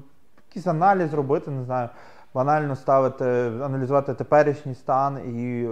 якийсь 0.50 0.68
аналіз 0.68 1.14
робити, 1.14 1.52
не 1.52 1.64
знаю, 1.64 1.90
банально 2.34 2.76
ставити, 2.76 3.26
аналізувати 3.64 4.14
теперішній 4.14 4.76
стан 4.76 5.18
і 5.18 5.68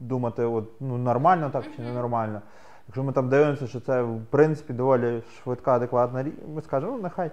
думати, 0.00 0.44
от, 0.44 0.64
ну, 0.80 0.98
нормально 0.98 1.50
так 1.50 1.64
чи 1.76 1.82
не 1.82 1.92
нормально. 1.92 2.40
Якщо 2.86 3.02
ми 3.02 3.12
там 3.12 3.28
дивимося, 3.28 3.66
що 3.66 3.80
це 3.80 4.02
в 4.02 4.20
принципі 4.30 4.72
доволі 4.72 5.22
швидка, 5.42 5.74
адекватна 5.74 6.22
річ, 6.22 6.34
ми 6.54 6.62
скажемо, 6.62 6.92
ну 6.92 7.02
нехай 7.02 7.30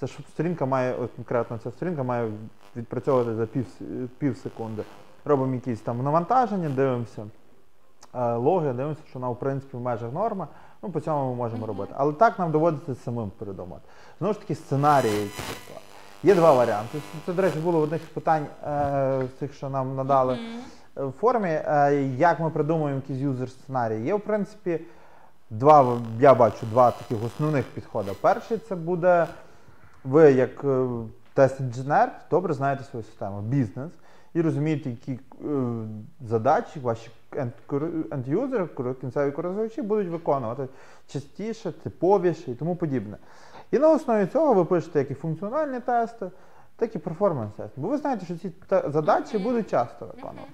ця 0.00 0.06
ж 0.06 0.18
сторінка 0.28 0.66
має, 0.66 0.94
от 0.94 1.10
конкретно 1.16 1.58
ця 1.58 1.70
сторінка 1.70 2.02
має 2.02 2.32
відпрацьовувати 2.76 3.34
за 3.34 3.46
пів, 3.46 3.66
пів 4.18 4.36
секунди. 4.36 4.82
Робимо 5.24 5.54
якісь 5.54 5.80
там 5.80 6.02
навантаження, 6.02 6.68
дивимося 6.68 7.26
е, 8.14 8.34
логи, 8.34 8.72
дивимося, 8.72 9.00
що 9.08 9.18
вона 9.18 9.32
в 9.32 9.38
принципі 9.38 9.76
в 9.76 9.80
межах 9.80 10.12
норми. 10.12 10.46
Ну, 10.82 10.90
по 10.90 11.00
цьому 11.00 11.30
ми 11.30 11.36
можемо 11.36 11.66
робити. 11.66 11.92
Але 11.96 12.12
так 12.12 12.38
нам 12.38 12.50
доводиться 12.50 12.94
самим 12.94 13.30
придумати. 13.38 13.82
Знову 14.18 14.34
ж 14.34 14.40
таки, 14.40 14.54
сценарії. 14.54 15.30
Є 16.22 16.34
два 16.34 16.52
варіанти. 16.52 16.98
Це, 17.26 17.32
до 17.32 17.42
речі, 17.42 17.58
було 17.58 17.80
в 17.80 17.82
одних 17.82 18.02
з 18.02 18.08
питань 18.08 18.46
е, 18.64 19.28
з 19.36 19.38
тих, 19.38 19.54
що 19.54 19.68
нам 19.68 19.96
надали 19.96 20.38
формі, 21.20 21.48
е, 21.48 22.02
як 22.18 22.40
ми 22.40 22.50
придумуємо 22.50 23.02
якісь 23.08 23.22
юзер 23.22 23.50
сценарії. 23.50 24.04
Є, 24.04 24.14
в 24.14 24.20
принципі, 24.20 24.80
два, 25.50 25.98
я 26.20 26.34
бачу 26.34 26.66
два 26.66 26.90
таких 26.90 27.24
основних 27.24 27.64
підходи. 27.64 28.12
Перший 28.20 28.58
це 28.58 28.76
буде 28.76 29.26
ви, 30.04 30.32
як 30.32 30.64
е, 30.64 30.86
тест-інженер, 31.34 32.08
добре 32.30 32.54
знаєте 32.54 32.84
свою 32.84 33.04
систему, 33.04 33.40
бізнес, 33.40 33.92
і 34.34 34.40
розумієте, 34.40 34.90
які 34.90 35.12
е, 35.12 35.18
задачі 36.28 36.80
ваші 36.80 37.10
енд-юзери, 38.10 38.94
кінцеві 39.00 39.30
користувачі 39.30 39.82
будуть 39.82 40.08
виконувати 40.08 40.68
частіше, 41.06 41.72
типовіше 41.72 42.50
і 42.50 42.54
тому 42.54 42.76
подібне. 42.76 43.16
І 43.70 43.78
на 43.78 43.90
основі 43.90 44.26
цього 44.26 44.54
ви 44.54 44.64
пишете 44.64 44.98
як 44.98 45.10
і 45.10 45.14
функціональні 45.14 45.80
тести, 45.80 46.30
так 46.76 46.96
і 46.96 46.98
перформанс 46.98 47.54
тест. 47.56 47.72
Бо 47.76 47.88
ви 47.88 47.98
знаєте, 47.98 48.24
що 48.24 48.36
ці 48.36 48.52
задачі 48.70 49.38
будуть 49.38 49.70
часто 49.70 50.06
виконувати. 50.06 50.52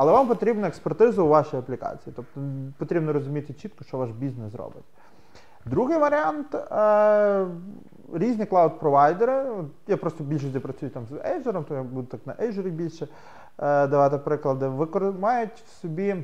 Але 0.00 0.12
вам 0.12 0.28
потрібна 0.28 0.68
експертиза 0.68 1.22
у 1.22 1.28
вашій 1.28 1.56
аплікації. 1.56 2.12
Тобто 2.16 2.40
потрібно 2.78 3.12
розуміти 3.12 3.52
чітко, 3.52 3.84
що 3.84 3.98
ваш 3.98 4.10
бізнес 4.10 4.54
робить. 4.54 4.84
Другий 5.66 5.98
варіант 5.98 6.54
е, 6.54 7.46
різні 8.12 8.44
клауд-провайдери. 8.44 9.64
Я 9.86 9.96
просто 9.96 10.24
більше 10.24 10.60
працюю 10.60 10.90
там 10.90 11.06
з 11.06 11.12
Azure, 11.12 11.64
то 11.64 11.74
я 11.74 11.82
буду 11.82 12.06
так 12.06 12.20
на 12.26 12.32
Azure 12.46 12.70
більше 12.70 13.04
е, 13.58 13.86
давати 13.86 14.18
приклади. 14.18 14.66
Викор- 14.68 15.18
мають 15.18 15.62
в 15.66 15.80
собі, 15.80 16.16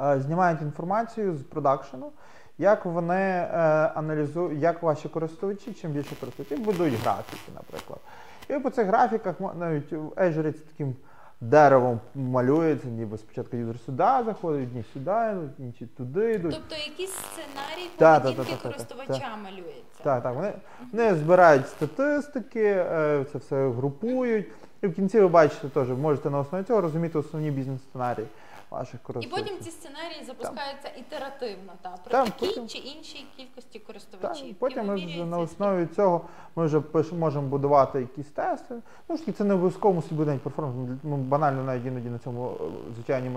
е, 0.00 0.20
знімають 0.20 0.62
інформацію 0.62 1.36
з 1.36 1.42
продакшену, 1.42 2.10
як 2.58 2.84
вони 2.84 3.14
е, 3.14 3.48
аналізують, 3.94 4.62
як 4.62 4.82
ваші 4.82 5.08
користувачі, 5.08 5.72
чим 5.72 5.90
більше 5.92 6.16
користувачів, 6.20 6.64
будують 6.64 7.00
графіки, 7.04 7.52
наприклад. 7.54 8.00
І 8.48 8.54
по 8.54 8.70
цих 8.70 8.86
графіках 8.86 9.34
навіть 9.58 9.92
в 9.92 10.06
Azure 10.08 10.52
це 10.52 10.58
таким 10.70 10.94
деревом 11.42 12.00
малюється, 12.14 12.88
ніби 12.88 13.18
спочатку 13.18 13.56
юзер 13.56 13.78
сюди 13.86 14.04
заходить, 14.26 14.74
ні 14.74 14.84
сюди, 14.92 15.34
інші 15.58 15.86
туди 15.86 16.32
йдуть. 16.32 16.54
Тобто 16.54 16.74
якийсь 16.90 17.10
сценарій 17.10 17.90
Та, 17.96 18.20
та, 18.20 18.20
поведінки 18.20 18.50
та, 18.50 18.56
та, 18.56 18.62
та, 18.62 18.68
користувача 18.68 19.36
малюється. 19.36 20.02
Так, 20.02 20.22
так. 20.22 20.34
Вони, 20.34 20.52
вони 20.92 21.14
збирають 21.14 21.68
статистики, 21.68 22.64
е, 22.64 23.24
це 23.32 23.38
все 23.38 23.70
групують. 23.70 24.46
І 24.82 24.86
в 24.86 24.94
кінці 24.94 25.20
ви 25.20 25.28
бачите 25.28 25.68
теж, 25.68 25.88
можете 25.88 26.30
на 26.30 26.38
основі 26.38 26.64
цього 26.64 26.80
розуміти 26.80 27.18
основні 27.18 27.50
бізнес-сценарії 27.50 28.26
ваших 28.72 29.00
І 29.20 29.26
потім 29.26 29.58
ці 29.60 29.70
сценарії 29.70 30.24
запускаються 30.26 30.88
ітеративно, 30.98 31.72
та, 31.82 31.90
при 31.90 32.12
Так, 32.12 32.24
такій 32.24 32.46
потім- 32.46 32.68
чи 32.68 32.78
іншій 32.78 33.26
кількості 33.36 33.78
користувачів. 33.78 34.50
І 34.50 34.52
потім 34.52 34.86
ми 34.86 34.94
вже 34.94 35.24
на 35.24 35.38
основі 35.38 35.86
цього 35.86 36.20
ми 36.56 36.66
вже 36.66 36.80
пиш, 36.80 37.12
можемо 37.12 37.48
будувати 37.48 38.00
якісь 38.00 38.26
тести. 38.26 38.74
Ну 39.08 39.16
ж 39.16 39.32
це 39.32 39.44
не 39.44 39.54
обов'язково 39.54 39.94
мусить 39.94 40.12
бути 40.12 40.40
перформанс. 40.42 40.98
Ми 41.02 41.16
банально 41.16 41.64
навіть 41.64 41.86
іноді 41.86 42.08
на 42.08 42.18
цьому 42.18 42.50
е, 42.50 42.64
звичайні 42.94 43.30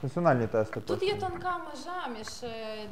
функціональні 0.00 0.46
тести. 0.46 0.80
Тут 0.80 1.02
є 1.02 1.14
тонка 1.14 1.58
межа 1.58 2.18
між 2.18 2.42
е, 2.42 2.48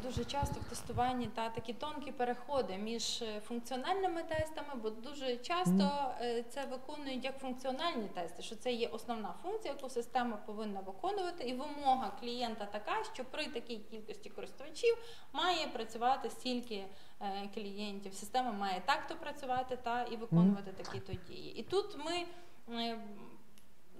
дуже 0.06 0.24
часто 0.24 0.60
в 0.60 0.68
тестуванні 0.68 1.28
та 1.34 1.48
такі 1.48 1.72
тонкі 1.72 2.12
переходи 2.12 2.76
між 2.76 3.22
е, 3.22 3.40
функціональними 3.40 4.22
тестами, 4.22 4.68
бо 4.82 4.90
дуже 4.90 5.36
часто 5.36 5.90
е, 6.20 6.44
це 6.48 6.60
виконують 6.70 7.24
як 7.24 7.38
функціональні 7.38 8.08
тести, 8.14 8.42
що 8.42 8.56
це 8.56 8.72
є 8.72 8.88
основна 8.88 9.34
функція, 9.42 9.74
яку 9.76 9.88
система 9.90 10.36
повинна 10.46 10.80
виконувати, 10.80 11.44
і 11.44 11.52
вимога 11.52 11.89
клієнта 12.20 12.66
така, 12.66 12.92
що 13.12 13.24
при 13.24 13.46
такій 13.46 13.76
кількості 13.90 14.30
користувачів 14.30 14.98
має 15.32 15.66
працювати 15.66 16.30
стільки 16.30 16.84
е, 17.20 17.48
клієнтів. 17.54 18.14
Система 18.14 18.52
має 18.52 18.82
так-то 18.86 19.14
працювати 19.14 19.76
та 19.82 20.02
і 20.02 20.16
виконувати 20.16 20.72
такі-то 20.72 21.12
дії. 21.28 21.58
І 21.58 21.62
тут 21.62 21.98
ми. 22.04 22.26
е, 22.80 22.98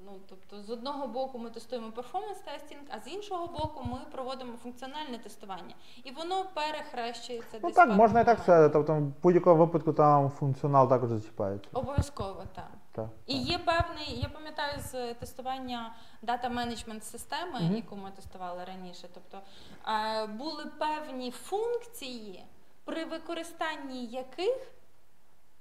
Ну, 0.06 0.12
тобто, 0.28 0.62
з 0.62 0.70
одного 0.70 1.06
боку 1.06 1.38
ми 1.38 1.50
тестуємо 1.50 1.90
перформанс-тестінг, 1.90 2.80
а 2.90 3.00
з 3.00 3.08
іншого 3.08 3.46
боку 3.46 3.84
ми 3.92 3.98
проводимо 4.12 4.52
функціональне 4.62 5.18
тестування. 5.18 5.74
І 6.04 6.10
воно 6.10 6.44
перехрещується 6.54 7.58
Ну 7.62 7.70
так, 7.70 7.90
можна 7.90 8.20
і 8.20 8.24
так 8.24 8.38
сказати. 8.38 8.72
Тобто 8.72 8.94
в 8.94 9.22
будь-якому 9.22 9.56
випадку 9.66 9.92
там 9.92 10.30
функціонал 10.30 10.88
також 10.88 11.08
зачіпається. 11.08 11.68
Обов'язково 11.72 12.44
так. 12.54 12.70
Так, 12.92 13.08
І 13.26 13.34
так. 13.38 13.48
є 13.48 13.58
певний, 13.58 14.20
я 14.20 14.28
пам'ятаю 14.28 14.80
з 14.80 15.14
тестування 15.14 15.94
дата 16.22 16.48
менеджмент 16.48 17.04
системи, 17.04 17.60
Мгм. 17.60 17.76
яку 17.76 17.96
ми 17.96 18.10
тестували 18.10 18.64
раніше. 18.64 19.08
Тобто 19.14 19.40
е, 19.88 20.26
були 20.26 20.64
певні 20.66 21.30
функції, 21.30 22.44
при 22.84 23.04
використанні 23.04 24.06
яких 24.06 24.72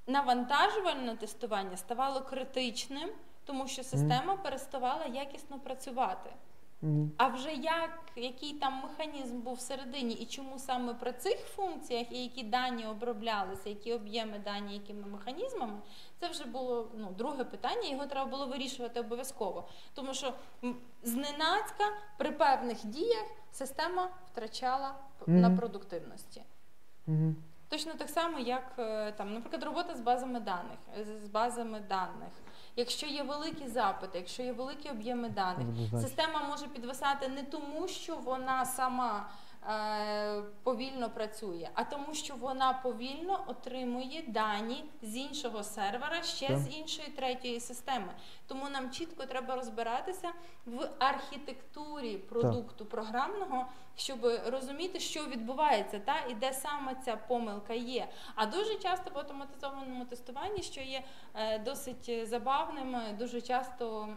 навантажувальне 0.08 1.16
тестування 1.16 1.78
ставало 1.78 2.22
критичним, 2.22 3.10
тому 3.46 3.68
що 3.68 3.84
система 3.84 4.36
переставала 4.38 5.06
якісно 5.06 5.60
працювати. 5.60 6.30
Мгм. 6.82 7.12
А 7.18 7.28
вже 7.28 7.54
як, 7.54 8.00
який 8.16 8.54
там 8.54 8.74
механізм 8.84 9.42
був 9.42 9.54
всередині, 9.54 10.14
і 10.14 10.26
чому 10.26 10.60
саме 10.60 10.94
при 10.94 11.14
цих 11.14 11.38
функціях, 11.40 12.12
і 12.12 12.24
які 12.24 12.44
дані 12.44 12.86
оброблялися, 12.86 13.70
які 13.70 13.94
об'єми 13.94 14.40
дані, 14.40 14.74
якими 14.74 15.08
механізмами, 15.08 15.80
це 16.20 16.28
вже 16.28 16.46
було 16.46 16.88
ну, 16.98 17.12
друге 17.18 17.44
питання, 17.44 17.90
його 17.90 18.06
треба 18.06 18.30
було 18.30 18.48
вирішувати 18.48 19.00
обов'язково. 19.00 19.68
Тому 19.94 20.14
що 20.14 20.34
зненацька 21.04 21.84
при 22.18 22.32
певних 22.32 22.86
діях 22.86 23.26
система 23.52 24.10
втрачала 24.32 24.96
п- 25.20 25.32
на 25.32 25.48
Мгм. 25.50 25.58
продуктивності. 25.58 26.44
Мгм. 27.08 27.36
Точно 27.70 27.94
так 27.94 28.10
само, 28.10 28.40
як 28.40 28.64
е, 28.80 29.12
там, 29.12 29.34
наприклад, 29.34 29.64
робота 29.64 29.96
з 29.96 30.00
базами 30.02 30.40
даних, 30.40 30.78
е, 31.00 31.04
з- 31.04 31.28
базами 31.28 31.80
даних. 31.90 32.32
Якщо 32.76 33.08
є 33.08 33.24
великі 33.24 33.68
запити, 33.68 34.18
якщо 34.18 34.44
є 34.44 34.52
великі 34.54 34.90
об'єми 34.90 35.30
даних, 35.30 35.68
система 36.02 36.44
може 36.44 36.68
підвисати 36.68 37.28
не 37.28 37.44
тому, 37.44 37.88
що 37.88 38.16
вона 38.16 38.66
сама 38.66 39.30
повільно 40.64 41.10
працює, 41.10 41.70
а 41.74 41.84
тому, 41.84 42.14
що 42.14 42.36
вона 42.36 42.74
повільно 42.74 43.44
отримує 43.48 44.24
дані 44.28 44.86
з 45.02 45.16
іншого 45.16 45.64
сервера, 45.64 46.24
ще 46.24 46.48
Так. 46.48 46.58
з 46.58 46.78
іншої 46.78 47.08
третьої 47.08 47.60
системи. 47.60 48.14
Тому 48.50 48.70
нам 48.70 48.92
чітко 48.92 49.26
треба 49.26 49.56
розбиратися 49.56 50.32
в 50.66 50.90
архітектурі 51.00 52.18
продукту 52.18 52.86
програмного, 52.86 53.66
щоб 53.96 54.32
розуміти, 54.48 55.00
що 55.00 55.26
відбувається, 55.26 56.00
та 56.00 56.16
і 56.30 56.34
де 56.34 56.54
саме 56.54 56.96
ця 57.06 57.16
помилка 57.16 57.74
є. 57.74 58.08
А 58.36 58.46
дуже 58.46 58.76
часто 58.76 59.12
в 59.16 59.18
автоматизованому 59.18 60.06
тестуванні, 60.06 60.62
що 60.64 60.82
є 60.82 61.04
е, 61.36 61.60
досить 61.60 62.28
забавним, 62.30 62.98
дуже 63.20 63.42
часто 63.42 64.08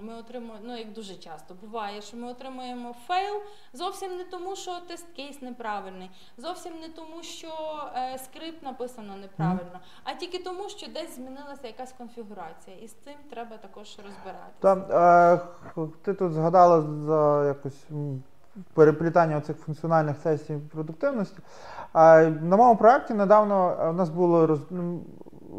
ми 0.00 0.14
отримуємо, 0.14 0.58
ну 0.62 0.76
як 0.76 0.92
дуже 0.92 1.14
часто 1.14 1.54
буває, 1.54 2.02
що 2.02 2.16
ми 2.16 2.28
отримуємо 2.28 2.92
fail 3.06 3.42
зовсім 3.72 4.16
не 4.16 4.24
тому, 4.24 4.56
що 4.56 4.80
test 4.80 5.06
case 5.16 5.42
неправильний, 5.42 6.10
зовсім 6.36 6.80
не 6.80 6.88
тому, 6.88 7.22
що 7.22 7.80
е, 7.96 8.18
скрипт 8.18 8.62
написано 8.62 9.16
неправильно, 9.16 9.80
а 10.04 10.14
тільки 10.14 10.38
тому, 10.38 10.68
що 10.68 10.86
десь 10.86 11.16
змінилася 11.16 11.66
якась 11.66 11.92
конфігурація, 11.92 12.76
і 12.76 12.88
з 12.88 12.92
цим 12.92 13.14
треба 13.30 13.56
також 13.56 13.75
розбиратися. 13.76 14.56
Та, 14.60 15.40
е, 15.76 15.90
ти 16.02 16.14
тут 16.14 16.32
згадала 16.32 16.82
за 17.06 17.44
якось 17.44 17.86
переплітання 18.74 19.40
цих 19.40 19.56
функціональних 19.56 20.16
сесій 20.22 20.58
продуктивності. 20.72 21.38
А, 21.92 22.22
на 22.22 22.56
моєму 22.56 22.76
проєкті 22.76 23.14
недавно 23.14 23.76
е, 23.80 23.88
у 23.88 23.92
нас 23.92 24.08
було 24.08 24.46
роз, 24.46 24.60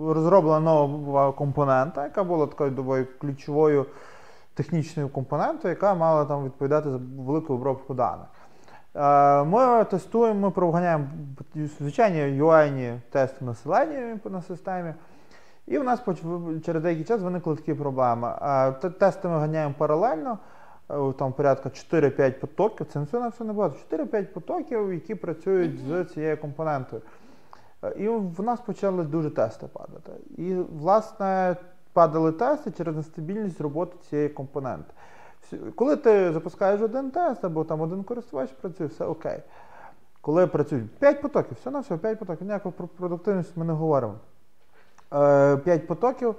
розроблена 0.01 0.59
нова 0.59 1.31
компонента, 1.31 2.03
яка 2.03 2.23
була 2.23 2.47
такою 2.47 2.71
доволі 2.71 3.05
ключовою 3.21 3.85
технічною 4.53 5.09
компонентою, 5.09 5.73
яка 5.73 5.93
мала 5.93 6.25
там 6.25 6.45
відповідати 6.45 6.89
за 6.89 6.99
велику 7.17 7.53
обробку 7.53 7.93
даних. 7.93 8.27
Е, 8.95 9.43
Ми 9.43 9.83
тестуємо, 9.83 10.39
ми 10.39 10.51
проганяємо 10.51 11.05
звичайні 11.79 12.41
UI 12.41 12.99
тести 13.11 13.45
населення 13.45 14.19
на 14.25 14.41
системі. 14.41 14.93
І 15.67 15.77
в 15.77 15.83
нас 15.83 15.99
через 16.65 16.83
деякий 16.83 17.03
час 17.03 17.21
виникли 17.21 17.55
такі 17.55 17.73
проблеми. 17.73 18.33
Е, 18.41 18.71
Тести 18.71 19.27
ми 19.27 19.39
ганяємо 19.39 19.75
паралельно, 19.77 20.39
е, 20.89 21.13
там 21.19 21.33
порядка 21.33 21.69
4-5 21.69 22.39
потоків, 22.39 22.87
це 22.93 22.99
все 22.99 23.19
на 23.19 23.27
все 23.27 23.43
небагато, 23.43 23.75
4-5 23.89 24.33
потоків, 24.33 24.93
які 24.93 25.15
працюють 25.15 25.79
з 25.79 26.05
цією 26.05 26.37
компонентою. 26.37 27.01
Е, 27.83 27.93
І 27.97 28.07
в 28.07 28.43
нас 28.43 28.59
почали 28.59 29.03
дуже 29.03 29.29
тести 29.29 29.67
падати. 29.73 30.11
І, 30.37 30.55
власне, 30.55 31.55
падали 31.93 32.31
тести 32.31 32.71
через 32.71 32.95
нестабільність 32.95 33.61
роботи 33.61 33.97
цієї 34.09 34.29
компоненти. 34.29 34.93
Коли 35.75 35.95
ти 35.95 36.31
запускаєш 36.31 36.81
один 36.81 37.11
тест, 37.11 37.45
або 37.45 37.63
там 37.63 37.81
один 37.81 38.03
користувач 38.03 38.49
працює, 38.51 38.87
все 38.87 39.05
окей. 39.05 39.39
Коли 40.21 40.47
працюють 40.47 40.91
5 40.91 41.21
потоків, 41.21 41.57
все 41.59 41.71
на 41.71 41.79
все, 41.79 41.97
5 41.97 42.19
потоків, 42.19 42.47
ніякого 42.47 42.71
про 42.71 42.87
продуктивність 42.87 43.57
ми 43.57 43.65
не 43.65 43.73
говоримо. 43.73 44.13
5 45.09 45.87
потоків, 45.87 46.35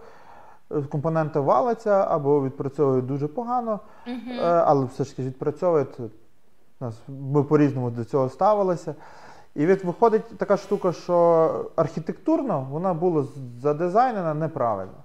е, 0.70 0.82
компоненти 0.82 1.40
валяться 1.40 2.06
або 2.08 2.42
відпрацьовують 2.42 3.06
дуже 3.06 3.28
погано, 3.28 3.80
е, 4.06 4.42
але 4.42 4.84
все 4.84 5.04
ж 5.04 5.10
таки 5.10 5.28
відпрацьовують. 5.28 5.98
Ми 7.08 7.42
по-різному 7.42 7.90
до 7.90 8.04
цього 8.04 8.28
ставилися. 8.28 8.94
І 9.54 9.66
від, 9.66 9.84
виходить 9.84 10.38
така 10.38 10.56
штука, 10.56 10.92
що 10.92 11.70
архітектурно 11.76 12.66
вона 12.70 12.94
була 12.94 13.24
задизайнена 13.60 14.34
неправильно. 14.34 15.04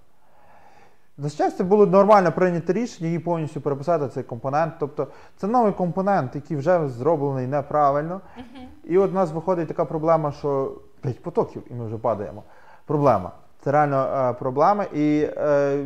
На 1.17 1.29
щастя, 1.29 1.63
було 1.63 1.85
нормально 1.85 2.31
прийнято 2.31 2.73
рішення 2.73 3.07
її 3.07 3.19
повністю 3.19 3.61
переписати 3.61 4.07
цей 4.07 4.23
компонент. 4.23 4.73
Тобто 4.79 5.07
це 5.37 5.47
новий 5.47 5.73
компонент, 5.73 6.35
який 6.35 6.57
вже 6.57 6.87
зроблений 6.87 7.47
неправильно. 7.47 8.21
Мгм. 8.37 8.67
І 8.83 8.97
от 8.97 9.11
у 9.11 9.13
нас 9.13 9.31
виходить 9.31 9.67
така 9.67 9.85
проблема, 9.85 10.31
що 10.31 10.71
5 11.01 11.23
потоків, 11.23 11.63
і 11.71 11.73
ми 11.73 11.85
вже 11.85 11.97
падаємо. 11.97 12.43
Проблема. 12.85 13.31
Це 13.63 13.71
реально 13.71 14.29
е, 14.29 14.33
проблема. 14.33 14.83
І 14.83 15.29
е, 15.37 15.85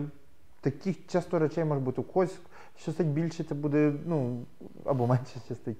таких 0.61 1.07
часто 1.07 1.39
речей 1.39 1.63
може 1.63 1.81
бути 1.81 2.01
у 2.01 2.03
когось 2.03 2.35
щастить 2.79 3.07
більше, 3.07 3.43
це 3.43 3.55
буде, 3.55 3.93
ну, 4.05 4.45
або 4.85 5.07
менше 5.07 5.39
щастить. 5.45 5.77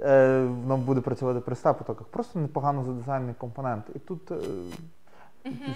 Е, 0.00 0.28
нам 0.66 0.80
буде 0.80 1.00
працювати 1.00 1.40
при 1.40 1.56
100 1.56 1.74
потоках. 1.74 2.06
Просто 2.06 2.38
непогано 2.38 2.84
задизайнений 2.84 3.34
компонент. 3.38 3.84
І 3.94 3.98
тут 3.98 4.30
е, 4.30 4.36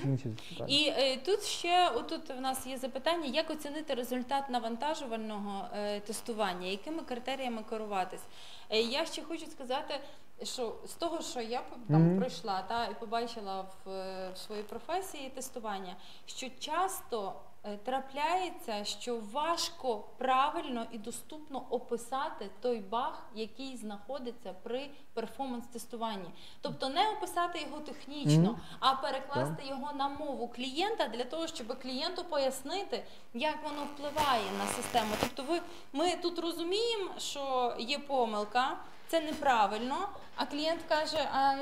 інші. 0.04 0.28
І 0.68 0.92
е, 0.96 1.16
тут 1.16 1.42
ще 1.42 1.88
отут 1.88 2.30
в 2.38 2.40
нас 2.40 2.66
є 2.66 2.78
запитання, 2.78 3.24
як 3.24 3.50
оцінити 3.50 3.94
результат 3.94 4.50
навантажувального 4.50 5.64
е, 5.76 6.00
тестування, 6.00 6.66
якими 6.66 7.02
критеріями 7.02 7.62
керуватись. 7.70 8.22
Е, 8.70 8.80
я 8.80 9.04
ще 9.04 9.22
хочу 9.22 9.46
сказати, 9.46 9.94
що 10.42 10.74
з 10.87 10.92
того, 10.92 11.20
що 11.22 11.40
я 11.40 11.62
там 11.88 12.03
Мгм. 12.09 12.18
пройшла 12.18 12.62
та 12.62 12.87
і 12.87 12.94
побачила 13.00 13.61
в, 13.85 13.90
е, 13.90 14.31
в 14.35 14.38
своїй 14.38 14.62
професії 14.62 15.29
тестування, 15.31 15.96
що 16.26 16.46
часто 16.59 17.33
е, 17.64 17.76
трапляється, 17.76 18.85
що 18.85 19.20
важко 19.33 20.05
правильно 20.18 20.87
і 20.92 20.98
доступно 20.98 21.62
описати 21.70 22.50
той 22.61 22.81
баг, 22.81 23.22
який 23.35 23.76
знаходиться 23.76 24.55
при 24.62 24.90
перформанс-тестуванні. 25.14 26.31
Тобто 26.61 26.88
не 26.88 27.11
описати 27.11 27.61
його 27.61 27.81
технічно, 27.81 28.50
Мгм. 28.53 28.61
а 28.81 28.94
перекласти 28.94 29.66
його 29.66 29.92
на 29.92 30.09
мову 30.09 30.48
клієнта 30.48 31.09
для 31.09 31.24
того, 31.24 31.46
щоб 31.46 31.81
клієнту 31.83 32.24
пояснити, 32.24 33.05
як 33.35 33.62
воно 33.62 33.85
впливає 33.85 34.44
на 34.59 34.66
систему. 34.66 35.14
Тобто, 35.20 35.42
ви 35.53 35.61
ми 35.92 36.16
тут 36.16 36.38
розуміємо, 36.38 37.11
що 37.18 37.74
є 37.79 37.98
помилка. 37.98 38.76
Це 39.11 39.20
неправильно, 39.20 39.96
а 40.37 40.46
клієнт 40.46 40.81
каже: 40.88 41.29
А 41.33 41.53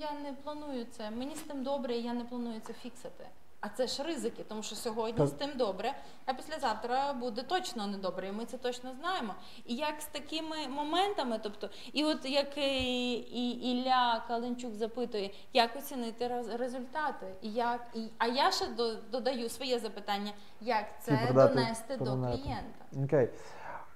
я 0.00 0.10
не 0.24 0.32
планую 0.44 0.84
це. 0.90 1.10
Мені 1.10 1.34
з 1.34 1.40
тим 1.40 1.62
добре, 1.62 1.94
я 1.96 2.12
не 2.14 2.24
планую 2.24 2.60
це 2.66 2.72
фіксити. 2.72 3.26
А 3.60 3.68
це 3.68 3.86
ж 3.86 4.02
ризики, 4.02 4.44
тому 4.48 4.62
що 4.62 4.76
сьогодні 4.76 5.18
Так. 5.18 5.26
з 5.28 5.30
тим 5.30 5.50
добре, 5.56 5.92
а 6.24 6.34
післязавтра 6.34 7.12
буде 7.12 7.42
точно 7.42 7.86
недобре, 7.86 8.28
і 8.28 8.32
ми 8.32 8.44
це 8.44 8.58
точно 8.58 8.92
знаємо. 9.00 9.34
І 9.66 9.74
як 9.74 10.00
з 10.00 10.04
такими 10.06 10.68
моментами, 10.68 11.40
тобто, 11.42 11.70
і 11.92 12.04
от 12.04 12.24
як 12.24 12.58
і, 12.58 13.12
і 13.12 13.50
Ілля 13.72 14.24
Каленчук 14.28 14.74
запитує, 14.74 15.30
як 15.52 15.76
оцінити 15.76 16.44
результати, 16.56 17.26
і 17.42 17.52
як 17.52 17.86
і 17.94 18.08
а 18.18 18.26
я 18.26 18.50
ще 18.50 18.66
до- 18.66 18.94
додаю 18.94 19.48
своє 19.48 19.78
запитання, 19.78 20.32
як 20.60 20.84
це 21.02 21.12
продати- 21.12 21.54
донести 21.54 21.96
до 21.96 22.04
клієнта. 22.04 22.84
Окей. 23.04 23.28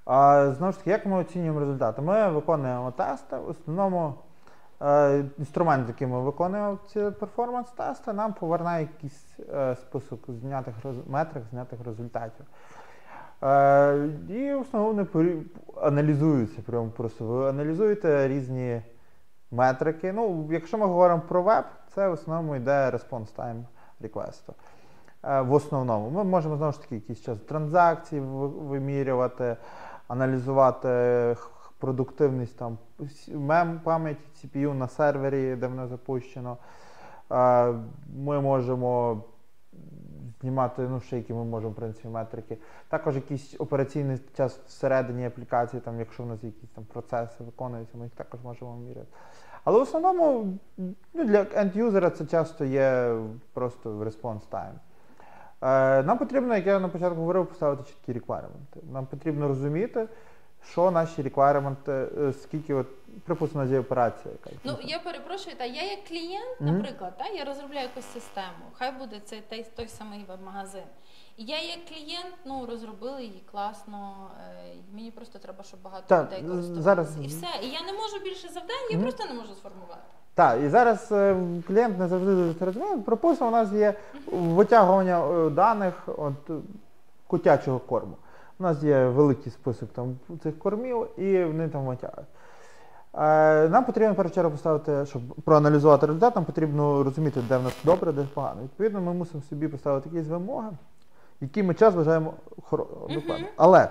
Знову 0.06 0.72
ж 0.72 0.78
таки, 0.78 0.90
як 0.90 1.06
ми 1.06 1.16
оцінюємо 1.16 1.60
результати? 1.60 2.02
Ми 2.02 2.30
виконуємо 2.30 2.90
тести. 2.90 3.36
В 3.36 3.48
основному 3.48 4.14
е, 4.82 5.24
інструмент, 5.38 5.88
який 5.88 6.06
ми 6.06 6.20
виконуємо 6.20 6.78
ці 6.86 7.00
перформанс-тести, 7.00 8.12
нам 8.12 8.32
поверне 8.32 8.80
якийсь 8.80 9.38
е, 9.54 9.76
список 9.76 10.20
знятих 10.28 10.74
метрик, 11.06 11.44
знятих 11.50 11.78
результатів. 11.84 12.46
Е, 13.42 14.08
і 14.28 14.54
в 14.54 14.60
основному 14.60 15.06
аналізуються 15.82 16.62
прямо 16.66 16.88
просто. 16.88 17.24
Ви 17.24 17.48
аналізуєте 17.48 18.28
різні 18.28 18.82
метрики. 19.50 20.12
Ну, 20.12 20.48
якщо 20.50 20.78
ми 20.78 20.86
говоримо 20.86 21.22
про 21.28 21.42
веб, 21.42 21.64
це 21.94 22.08
в 22.08 22.12
основному 22.12 22.56
йде 22.56 22.90
response 22.90 23.36
time 23.36 23.62
реквесту. 24.00 24.54
В 25.22 25.52
основному 25.52 26.10
ми 26.10 26.24
можемо 26.24 26.56
знову 26.56 26.72
ж 26.72 26.82
таки 26.82 26.94
якийсь 26.94 27.20
час 27.20 27.38
транзакцій 27.40 28.20
вимірювати, 28.20 29.56
аналізувати 30.11 31.37
продуктивність 31.79 32.57
там 32.57 32.79
мем 33.29 33.81
пам'яті 33.85 34.20
CPU 34.35 34.75
на 34.75 34.88
сервері, 34.88 35.57
де 35.57 35.66
воно 35.66 35.87
запущено. 35.88 36.57
Ми 38.16 38.40
можемо 38.40 39.23
знімати, 40.40 40.83
ну 40.83 41.01
ще 41.01 41.16
які 41.16 41.35
ми 41.35 41.44
можемо, 41.44 41.73
в 41.73 41.75
принципі, 41.75 42.09
метрики. 42.09 42.59
Також 42.88 43.14
якийсь 43.14 43.57
операційний 43.59 44.18
час 44.37 44.61
всередині 44.66 45.27
аплікації, 45.27 45.83
там, 45.83 45.99
якщо 45.99 46.23
в 46.23 46.27
нас 46.27 46.44
якісь 46.44 46.70
там 46.70 46.85
процеси 46.85 47.44
виконуються, 47.44 47.99
ми 47.99 48.05
їх 48.05 48.12
також 48.12 48.40
можемо 48.42 48.77
міряти. 48.77 49.09
Але 49.64 49.79
в 49.79 49.83
основному 49.83 50.59
ну, 51.14 51.25
для 51.25 51.42
end-юзера 51.42 52.11
це 52.11 52.27
часто 52.27 52.64
є 52.64 53.16
просто 53.53 53.90
response 53.90 54.42
time. 54.51 54.75
Е, 55.62 56.03
Нам 56.03 56.18
потрібно, 56.18 56.57
як 56.57 56.66
я 56.66 56.79
на 56.81 56.88
початку 56.88 57.16
говорив, 57.20 57.46
поставити 57.46 57.83
чіткі 57.83 58.12
реквайременти. 58.12 58.81
Нам 58.92 59.07
потрібно 59.07 59.49
розуміти, 59.49 60.09
що 60.70 60.90
наші 60.90 61.23
реквайременти, 61.23 61.92
е, 61.92 62.33
скільки, 62.33 62.75
от, 62.75 62.87
припустимо, 63.25 63.64
є 63.64 63.81
операція 63.81 64.33
якась. 64.33 64.59
Ну 64.64 64.77
я 64.85 64.99
перепрошую, 64.99 65.57
та 65.57 65.64
я 65.64 65.83
як 65.90 66.05
клієнт, 66.05 66.61
наприклад, 66.61 67.12
та 67.18 67.27
я 67.27 67.44
розробляю 67.44 67.83
якусь 67.83 68.12
систему. 68.12 68.64
Хай 68.73 68.92
буде 68.92 69.20
це 69.25 69.40
той, 69.49 69.66
той 69.77 69.88
самий 69.88 70.25
веб-магазин. 70.29 70.83
Я 71.37 71.62
як 71.62 71.85
клієнт, 71.88 72.35
ну 72.44 72.66
розробила 72.66 73.20
її 73.20 73.42
класно. 73.51 74.31
е, 74.51 74.75
мені 74.92 75.11
просто 75.11 75.38
треба, 75.38 75.64
щоб 75.64 75.83
багато 75.83 76.05
Так, 76.07 76.27
людей 76.27 76.38
користувалися. 76.42 76.83
зараз- 76.83 77.16
І 77.23 77.27
все. 77.27 77.46
І 77.62 77.68
я 77.68 77.83
не 77.83 77.92
можу 77.92 78.18
більше 78.25 78.49
завдань, 78.49 78.87
я 78.90 78.96
Мгм. 78.96 79.07
просто 79.07 79.25
не 79.29 79.35
можу 79.40 79.55
сформувати. 79.55 80.01
Так, 80.34 80.60
і 80.62 80.68
зараз 80.68 81.08
е, 81.12 81.36
клієнт 81.66 81.98
не 81.98 82.08
завжди 82.08 82.34
дуже 82.34 82.54
це 82.54 82.64
розуміє. 82.64 82.96
Припустимо, 82.96 83.48
у 83.50 83.52
нас 83.52 83.72
є 83.72 83.94
витягування 84.32 85.24
е, 85.30 85.50
даних 85.50 85.94
от, 86.16 86.50
е, 86.50 86.52
котячого 87.26 87.78
корму. 87.78 88.16
У 88.58 88.62
нас 88.62 88.82
є 88.82 89.04
великий 89.08 89.52
список 89.52 89.88
там 89.92 90.16
цих 90.42 90.58
кормів, 90.58 91.06
і 91.20 91.44
вони 91.44 91.68
там 91.68 91.84
витягають. 91.86 92.28
Е, 93.14 93.68
Нам 93.68 93.84
потрібно 93.84 94.14
першу 94.14 94.34
чергу 94.34 94.50
поставити, 94.50 95.06
щоб 95.06 95.22
проаналізувати 95.44 96.06
результат, 96.06 96.36
нам 96.36 96.44
потрібно 96.44 97.02
розуміти, 97.02 97.40
де 97.48 97.56
в 97.58 97.62
нас 97.62 97.72
добре, 97.84 98.12
де 98.12 98.26
погано. 98.34 98.62
Відповідно, 98.62 99.00
ми 99.00 99.12
мусимо 99.12 99.42
собі 99.50 99.68
поставити 99.68 100.08
якісь 100.12 100.30
вимоги, 100.30 100.68
які 101.40 101.62
ми 101.62 101.74
час 101.74 101.94
вважаємо 101.94 102.34
хоро- 102.70 102.86
Але 103.56 103.88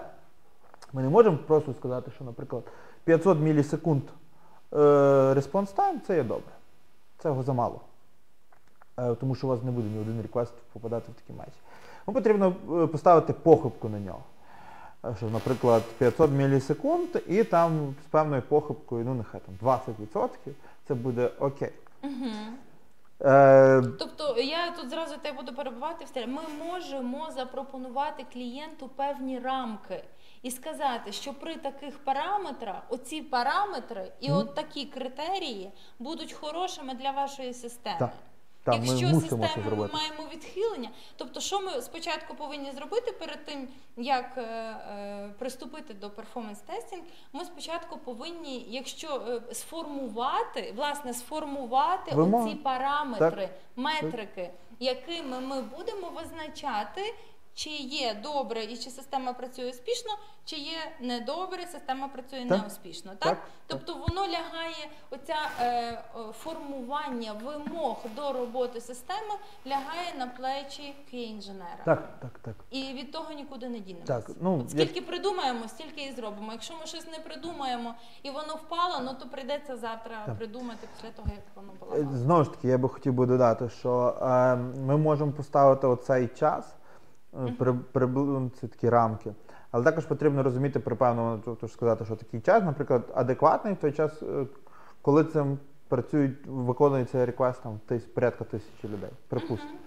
ми 0.93 1.01
не 1.01 1.09
можемо 1.09 1.37
просто 1.47 1.73
сказати, 1.73 2.11
що, 2.15 2.23
наприклад, 2.23 2.63
500 3.03 3.39
мілісекунд 3.39 4.01
response 4.71 5.75
time 5.75 5.99
це 6.07 6.15
є 6.15 6.23
добре. 6.23 6.51
Цього 7.17 7.43
замало. 7.43 7.81
Е, 8.99 9.15
тому 9.15 9.35
що 9.35 9.47
у 9.47 9.49
вас 9.49 9.63
не 9.63 9.71
буде 9.71 9.89
ні 9.89 9.99
один 9.99 10.21
реквест 10.21 10.53
попадати 10.73 11.11
в 11.11 11.15
такі 11.21 11.33
матчі. 11.39 11.59
Вам 12.05 12.13
потрібно 12.13 12.55
е, 12.83 12.87
поставити 12.87 13.33
похибку 13.33 13.89
на 13.89 13.99
нього. 13.99 14.23
Е, 15.05 15.15
Що, 15.17 15.29
наприклад, 15.29 15.83
500 15.97 16.31
мілісекунд 16.31 17.07
і 17.27 17.43
там 17.43 17.95
з 18.03 18.11
певною 18.11 18.41
похибкою, 18.41 19.05
ну 19.05 19.13
нехай 19.13 19.41
там 19.41 19.79
20%, 20.13 20.29
це 20.87 20.93
буде 20.93 21.31
окей. 21.39 21.71
Угу. 22.03 22.31
Е, 23.21 23.83
Тобто 23.99 24.41
я 24.41 24.71
тут 24.71 24.89
зразу 24.89 25.15
тебе 25.17 25.37
буду 25.37 25.53
перебувати 25.53 26.05
в 26.05 26.07
стилі. 26.07 26.27
Ми 26.27 26.41
можемо 26.65 27.27
запропонувати 27.35 28.25
клієнту 28.33 28.87
певні 28.87 29.39
рамки 29.39 30.03
і 30.43 30.51
сказати, 30.51 31.11
що 31.11 31.33
при 31.33 31.55
таких 31.55 32.03
параметрах 32.03 32.81
оці 32.89 33.21
параметри 33.21 34.11
і 34.19 34.29
Мгм. 34.29 34.37
от 34.37 34.55
такі 34.55 34.85
критерії 34.85 35.71
будуть 35.99 36.33
хорошими 36.33 36.93
для 36.93 37.11
вашої 37.11 37.53
системи. 37.53 37.99
Так. 37.99 38.13
та, 38.63 38.71
ми 38.71 38.85
Якщо 38.87 39.07
це 39.07 39.13
системи 39.19 39.49
ми 39.69 39.89
маємо 39.93 40.23
відхилення, 40.33 40.89
тобто 41.17 41.39
що 41.39 41.59
ми 41.59 41.81
спочатку 41.81 42.35
повинні 42.35 42.71
зробити 42.71 43.11
перед 43.11 43.45
тим, 43.45 43.67
як 43.97 44.37
е, 44.37 44.41
е, 44.41 45.29
приступити 45.39 45.93
до 45.93 46.09
перформанс-тестінг, 46.09 47.01
ми 47.33 47.45
спочатку 47.45 47.97
повинні, 47.97 48.65
якщо 48.69 49.41
е, 49.49 49.53
сформувати, 49.53 50.73
власне, 50.75 51.13
сформувати 51.13 52.15
Вимоги. 52.15 52.45
оці 52.45 52.55
параметри, 52.55 53.49
метрики, 53.75 54.49
якими 54.79 55.39
ми 55.39 55.61
будемо 55.61 56.09
визначати. 56.09 57.13
Чи 57.59 57.69
є 57.69 58.19
добре 58.23 58.63
і 58.63 58.77
чи 58.77 58.89
система 58.89 59.33
працює 59.33 59.69
успішно, 59.69 60.11
чи 60.45 60.55
є 60.55 60.77
недобре, 61.01 61.65
система 61.71 62.07
працює 62.07 62.45
Так. 62.49 62.59
неуспішно. 62.61 63.11
Так? 63.11 63.29
Так. 63.29 63.37
Тобто 63.67 63.93
воно 63.93 64.21
лягає, 64.21 64.89
оця 65.09 65.35
е, 65.61 66.01
формування 66.33 67.33
вимог 67.33 67.97
до 68.15 68.33
роботи 68.33 68.81
системи 68.81 69.33
лягає 69.67 70.13
на 70.19 70.27
плечі 70.27 70.95
QA-інженера. 71.13 71.83
Так, 71.85 72.19
так, 72.21 72.39
так. 72.41 72.55
І 72.71 72.81
від 72.93 73.11
того 73.11 73.33
нікуди 73.33 73.69
не 73.69 73.79
дінемося. 73.79 74.13
Так, 74.13 74.31
ну, 74.41 74.59
От 74.59 74.71
скільки 74.71 75.01
придумаємо, 75.01 75.67
стільки 75.67 76.01
і 76.03 76.11
зробимо. 76.11 76.51
Якщо 76.51 76.73
ми 76.79 76.85
щось 76.85 77.07
не 77.07 77.19
придумаємо 77.19 77.95
і 78.23 78.29
воно 78.29 78.55
впало, 78.55 78.99
ну 79.03 79.13
то 79.19 79.27
прийдеться 79.29 79.77
завтра 79.77 80.23
Так. 80.25 80.37
придумати 80.37 80.87
після 80.95 81.09
того, 81.11 81.27
як 81.35 81.43
воно 81.55 81.73
було. 81.79 81.95
Е, 81.95 82.17
Знову 82.17 82.43
ж 82.43 82.51
таки, 82.51 82.67
я 82.67 82.77
би 82.77 82.89
хотів 82.89 83.13
би 83.13 83.25
додати, 83.25 83.69
що 83.69 84.17
е, 84.21 84.55
ми 84.55 84.97
можемо 84.97 85.31
поставити 85.31 85.87
оцей 85.87 86.27
час, 86.27 86.75
е, 87.33 87.55
при, 87.91 88.07
це 88.61 88.67
такі 88.67 88.89
рамки. 88.89 89.33
Але 89.71 89.83
також 89.83 90.05
потрібно 90.05 90.43
розуміти 90.43 90.79
припевно, 90.79 91.39
тобто 91.45 91.67
сказати, 91.67 92.05
що 92.05 92.15
такий 92.15 92.41
час, 92.41 92.63
наприклад, 92.63 93.03
адекватний 93.15 93.73
в 93.73 93.77
той 93.77 93.91
час, 93.91 94.23
е, 94.23 94.45
коли 95.01 95.23
цим 95.23 95.57
працюють, 95.87 96.47
виконується 96.47 97.25
реквест 97.25 97.63
там 97.63 97.79
тис, 97.87 98.03
порядка 98.03 98.43
тисячі 98.43 98.87
людей. 98.87 99.09
Припустимо. 99.27 99.79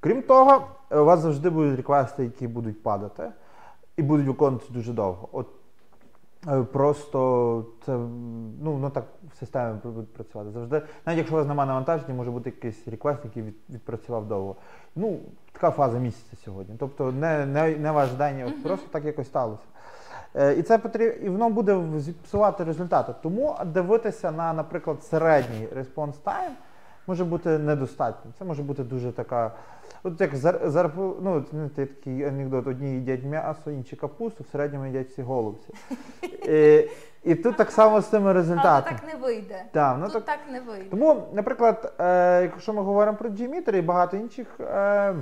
Крім 0.00 0.22
того, 0.22 0.66
у 0.90 1.04
вас 1.04 1.20
завжди 1.20 1.50
будуть 1.50 1.76
реквести, 1.76 2.24
які 2.24 2.48
будуть 2.48 2.82
падати, 2.82 3.30
і 3.96 4.02
будуть 4.02 4.26
виконуватися 4.26 4.72
дуже 4.72 4.92
довго. 4.92 5.28
От 5.32 5.46
просто 6.72 7.64
це 7.86 7.92
ну, 8.62 8.72
воно 8.72 8.90
так 8.90 9.04
в 9.34 9.36
системі 9.36 9.78
буде 9.84 10.06
працювати. 10.16 10.50
Завжди, 10.50 10.82
навіть 11.06 11.18
якщо 11.18 11.34
у 11.34 11.38
вас 11.38 11.48
немає 11.48 11.68
навантаження, 11.68 12.14
може 12.14 12.30
бути 12.30 12.50
якийсь 12.50 12.88
реквест, 12.88 13.20
який 13.24 13.42
від, 13.42 13.54
відпрацював 13.70 14.28
довго. 14.28 14.56
Ну, 14.96 15.20
така 15.52 15.70
фаза 15.70 15.98
місяця 15.98 16.36
сьогодні. 16.44 16.74
Тобто 16.78 17.12
не, 17.12 17.46
не, 17.46 17.76
не 17.76 17.90
ваш 17.90 18.12
день, 18.12 18.44
от 18.46 18.62
просто 18.62 18.86
так 18.90 19.04
якось 19.04 19.26
сталося. 19.26 19.62
Е, 20.34 20.54
І 20.54 20.62
це 20.62 20.78
потрібно, 20.78 21.26
і 21.26 21.28
воно 21.28 21.50
буде 21.50 21.82
зіпсувати 21.96 22.64
результати. 22.64 23.14
Тому 23.22 23.56
дивитися 23.64 24.30
на, 24.30 24.52
наприклад, 24.52 25.02
середній 25.02 25.68
response 25.76 26.14
time 26.24 26.52
може 27.06 27.24
бути 27.24 27.58
недостатньо. 27.58 28.30
Це 28.38 28.44
може 28.44 28.62
бути 28.62 28.82
дуже 28.84 29.12
така. 29.12 29.52
От 30.02 30.20
як 30.20 30.36
зар, 30.36 30.60
зар, 30.64 30.90
ну, 30.96 31.44
знаєте, 31.50 31.86
такий 31.86 32.24
анекдот: 32.24 32.66
одні 32.66 32.92
їдять 32.92 33.24
м'ясо, 33.24 33.70
інші 33.70 33.96
капусту, 33.96 34.44
в 34.44 34.46
середньому 34.52 34.86
їдять 34.86 35.08
всі 35.08 35.22
голубці. 35.22 35.74
І, 36.48 36.88
і 37.30 37.34
тут 37.34 37.56
так 37.56 37.70
само 37.70 38.00
з 38.00 38.06
цими 38.06 38.24
Але 38.24 38.32
результатами. 38.32 38.98
так 39.00 39.14
не 39.14 39.20
вийде. 39.26 39.64
Так, 39.72 39.96
ну, 40.00 40.04
Тут 40.08 40.24
так, 40.24 40.24
так 40.24 40.38
не 40.52 40.60
вийде. 40.60 40.90
тому, 40.90 41.28
наприклад, 41.32 41.94
е, 41.98 42.42
якщо 42.42 42.72
ми 42.72 42.82
говоримо 42.82 43.16
про 43.16 43.30
G-Meter 43.30 43.76
і 43.76 43.82
багато 43.82 44.16
інших 44.16 44.60
е, 44.60 45.14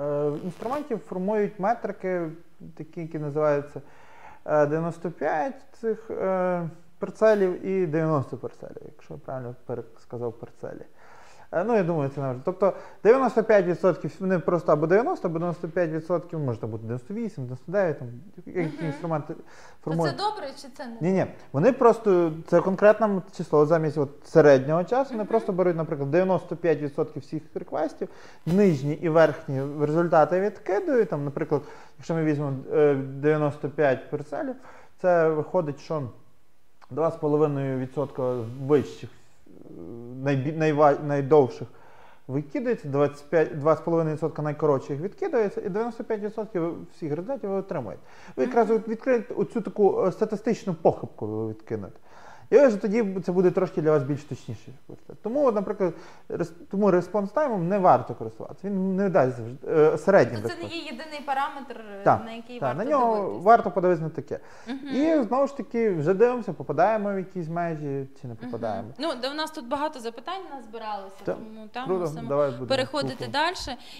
е, 0.00 0.30
інструментів 0.44 0.98
формують 0.98 1.60
метрики, 1.60 2.22
такі, 2.76 3.00
які 3.00 3.18
називаються 3.18 3.80
е, 4.44 4.66
95 4.66 5.54
цих 5.80 6.10
е, 6.10 6.68
парцелів 7.00 7.66
і 7.66 7.86
90 7.86 8.36
парцелів, 8.36 8.82
якщо 8.84 9.14
я 9.14 9.20
правильно 9.24 9.54
пересказав 9.66 10.32
парцелі. 10.32 10.82
Е, 11.52 11.64
Ну, 11.64 11.76
я 11.76 11.82
думаю, 11.82 12.10
це 12.14 12.20
не 12.20 12.26
важливо. 12.26 12.42
Тобто 12.44 12.72
95% 13.04 14.10
вони 14.20 14.38
просто 14.38 14.72
або 14.72 14.86
90, 14.86 15.28
або 15.28 15.38
95%, 15.38 16.38
може 16.38 16.66
бути 16.66 16.84
98, 16.86 17.44
99, 17.44 17.98
там, 17.98 18.08
які 18.46 18.58
Мгм. 18.60 18.86
інструменти 18.86 19.34
формують. 19.84 20.16
це 20.16 20.24
добре 20.24 20.46
чи 20.56 20.68
це 20.76 20.86
не 20.86 20.96
Ні, 21.00 21.12
ні, 21.12 21.26
вони 21.52 21.72
просто 21.72 22.32
це 22.46 22.60
конкретне 22.60 23.22
число 23.36 23.66
замість 23.66 23.98
от 23.98 24.10
середнього 24.24 24.84
часу. 24.84 25.10
Вони 25.12 25.24
просто 25.24 25.52
беруть, 25.52 25.76
наприклад, 25.76 26.10
95% 26.10 27.20
всіх 27.20 27.42
реквестів, 27.54 28.08
нижні 28.46 28.92
і 28.94 29.08
верхні 29.08 29.62
результати 29.80 30.40
відкидують. 30.40 31.08
Там, 31.08 31.24
наприклад, 31.24 31.62
якщо 31.98 32.14
ми 32.14 32.24
візьмемо 32.24 32.56
е, 32.72 32.94
95 32.94 34.10
перцелів, 34.10 34.54
це 35.02 35.28
виходить, 35.28 35.80
що 35.80 36.02
2,5% 36.90 38.44
вищих, 38.66 39.10
найбі- 40.24 40.58
найва- 40.58 41.04
найдовших 41.04 41.68
викидається, 42.28 42.88
25, 42.88 43.54
2,5% 43.54 44.42
найкоротших 44.42 45.00
відкидається, 45.00 45.60
і 45.60 45.68
95% 45.68 46.74
всіх 46.96 47.10
результатів 47.10 47.50
ви 47.50 47.56
отримаєте. 47.56 48.02
Ви 48.36 48.44
якраз 48.44 48.70
відкриєте 48.70 49.34
оцю 49.34 49.60
таку 49.60 50.06
е, 50.06 50.12
статистичну 50.12 50.74
похибку 50.74 51.26
ви 51.26 51.48
відкинете. 51.48 51.98
І 52.50 52.58
ось 52.58 52.76
тоді 52.76 53.20
це 53.26 53.32
буде 53.32 53.50
трошки 53.50 53.82
для 53.82 53.90
вас 53.90 54.02
більш 54.02 54.24
точніше. 54.24 54.72
Тому, 55.22 55.46
от, 55.46 55.54
наприклад, 55.54 55.94
тому 56.70 56.90
респонс 56.90 57.30
таймом 57.30 57.68
не 57.68 57.78
варто 57.78 58.14
користуватися. 58.14 58.68
Він 58.68 58.96
не 58.96 59.08
дасть 59.08 59.36
завжди 59.36 59.68
е, 59.68 59.98
середній 59.98 60.42
То 60.42 60.48
це 60.48 60.54
не 60.56 60.68
є 60.68 60.76
єдиний 60.76 61.20
параметр, 61.26 61.80
е, 62.00 62.02
Так, 62.04 62.24
на 62.24 62.32
який 62.32 62.60
Так, 62.60 62.68
варто 62.68 62.84
на 62.84 62.90
нього 62.90 63.16
дивитись. 63.16 63.44
варто 63.44 63.70
подивитися 63.70 64.04
на 64.04 64.10
таке. 64.10 64.40
Мгм. 64.66 64.96
І 64.96 65.22
знову 65.22 65.46
ж 65.46 65.56
таки 65.56 65.90
вже 65.90 66.14
дивимося, 66.14 66.52
попадаємо 66.52 67.12
в 67.12 67.18
якісь 67.18 67.48
межі 67.48 68.08
чи 68.20 68.28
не 68.28 68.34
попадаємо. 68.34 68.88
Мгм. 68.98 69.18
Ну, 69.22 69.30
у 69.30 69.34
нас 69.34 69.50
тут 69.50 69.68
багато 69.68 70.00
запитань 70.00 70.42
назбиралося, 70.56 71.16
Так, 71.24 71.36
тому 71.36 71.68
там 71.72 71.86
Круто, 71.86 72.00
мусимо 72.00 72.28
давай 72.28 72.52
переходити 72.68 73.26
далі. 73.26 73.54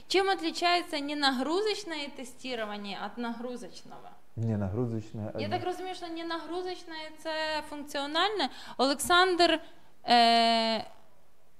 Чим 0.08 0.28
отличается 0.28 1.00
не 1.00 1.16
нагрузочное 1.16 2.08
тестирование 2.16 2.98
от 3.06 3.18
нагрузочного? 3.18 4.10
Ні, 4.36 4.56
нагрузочне. 4.56 5.32
Я 5.38 5.48
так 5.48 5.64
розумію, 5.64 5.94
що 5.94 6.06
не 6.08 6.24
нагрузочне 6.24 6.94
це 7.18 7.30
функціональне. 7.70 8.48
Олександр 8.78 9.60
е, 10.08 10.84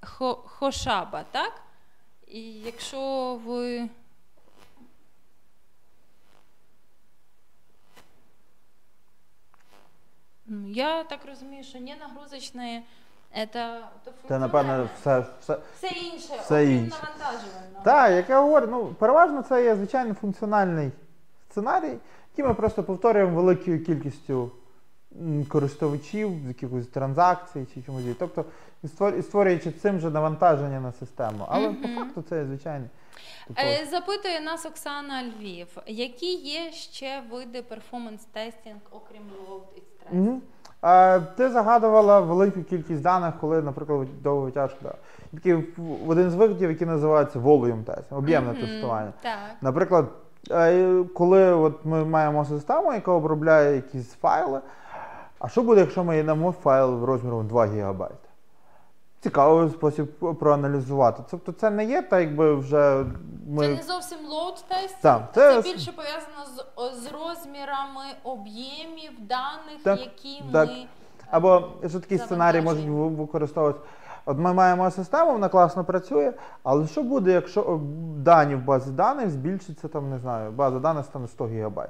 Хо, 0.02 0.34
Хошаба, 0.34 1.24
так? 1.32 1.52
І 2.26 2.40
якщо 2.52 3.34
ви. 3.44 3.88
Я 10.66 11.04
так 11.04 11.20
розумію, 11.26 11.64
що 11.64 11.80
не 11.80 11.96
нагрузочне 11.96 12.82
це, 13.52 13.80
Це, 14.28 14.38
напевно, 14.38 14.88
все. 15.00 15.24
все. 15.40 15.58
Все 15.76 15.88
інше, 15.88 16.34
все 16.40 16.62
окрім 16.62 16.84
інше. 16.84 16.96
навантажувального. 17.02 17.84
Так, 17.84 18.10
як 18.12 18.30
я 18.30 18.40
говорю, 18.40 18.66
ну 18.70 18.86
переважно 18.86 19.42
це 19.42 19.64
є 19.64 19.76
звичайно 19.76 20.14
функціональний 20.14 20.90
сценарій, 21.50 21.98
який 22.32 22.48
ми 22.48 22.54
просто 22.54 22.82
повторюємо 22.82 23.36
великою 23.36 23.84
кількістю 23.84 24.50
користувачів, 25.48 26.48
якихось 26.48 26.86
транзакцій 26.86 27.66
чи 27.74 27.82
чомусь. 27.82 28.04
Тобто 28.18 28.44
створюючи 29.22 29.70
цим 29.70 30.00
же 30.00 30.10
навантаження 30.10 30.80
на 30.80 30.92
систему. 30.92 31.44
Але 31.48 31.72
по 31.72 31.88
факту 31.88 32.22
це 32.28 32.44
типу, 33.46 33.60
Е, 33.60 33.86
Запитує 33.90 34.40
нас 34.40 34.66
Оксана 34.66 35.22
Львів, 35.22 35.66
які 35.86 36.34
є 36.34 36.72
ще 36.72 37.22
види 37.30 37.62
перформанс-тестінг, 37.62 38.80
окрім 38.90 39.22
load 39.22 39.62
і 39.76 39.80
стрес? 39.80 40.12
Мгм. 40.12 40.42
Е, 40.82 41.20
ти 41.20 41.50
загадувала 41.50 42.20
велику 42.20 42.62
кількість 42.62 43.02
даних, 43.02 43.34
коли, 43.40 43.62
наприклад, 43.62 44.22
довго 44.22 44.40
витяжка. 44.40 44.94
Такий 45.32 45.54
один 46.06 46.30
з 46.30 46.34
видів, 46.34 46.70
який 46.70 46.86
називається 46.86 47.38
volume 47.38 47.84
test, 47.84 48.16
об'ємне 48.16 48.52
Мгм, 48.52 48.60
тестування. 48.60 49.12
Так. 49.22 49.38
Наприклад, 49.60 50.06
коли 51.14 51.54
от 51.54 51.84
ми 51.84 52.04
маємо 52.04 52.44
систему, 52.44 52.92
яка 52.92 53.12
обробляє 53.12 53.76
якісь 53.76 54.12
файли, 54.14 54.60
а 55.38 55.48
що 55.48 55.62
буде, 55.62 55.80
якщо 55.80 56.04
ми 56.04 56.16
їй 56.16 56.22
дамо 56.22 56.52
файл 56.52 57.04
розміром 57.04 57.46
2 57.48 57.66
ГБ? 57.66 58.08
Цікавий 59.20 59.70
спосіб 59.70 60.08
проаналізувати. 60.38 61.22
Тобто 61.30 61.52
це 61.52 61.70
не 61.70 61.84
є 61.84 62.02
так, 62.02 62.20
якби 62.20 62.54
вже 62.54 63.04
ми. 63.48 63.66
Це 63.66 63.74
не 63.74 63.82
зовсім 63.82 64.18
load 64.18 64.64
тест, 64.68 64.96
це, 65.02 65.20
це- 65.34 65.62
більше 65.62 65.92
пов'язано 65.92 66.44
з, 66.46 67.02
з 67.02 67.12
розмірами 67.12 68.02
об'ємів 68.24 69.10
даних, 69.18 69.82
Так, 69.84 70.00
які 70.00 70.42
так. 70.52 70.68
ми. 70.68 70.74
Або 71.30 71.68
що 71.88 72.00
такі 72.00 72.18
сценарії 72.18 72.62
можуть 72.62 72.84
Завантаження. 72.84 73.74
От 74.26 74.38
ми 74.38 74.52
маємо 74.52 74.90
систему, 74.90 75.32
вона 75.32 75.48
класно 75.48 75.84
працює, 75.84 76.32
але 76.62 76.86
що 76.86 77.02
буде, 77.02 77.32
якщо 77.32 77.80
дані 78.16 78.54
в 78.54 78.64
базі 78.64 78.90
даних 78.90 79.30
збільшиться, 79.30 79.88
там, 79.88 80.10
не 80.10 80.18
знаю, 80.18 80.50
база 80.50 80.78
даних 80.78 81.04
стане 81.04 81.28
100 81.28 81.44
ГБ. 81.44 81.88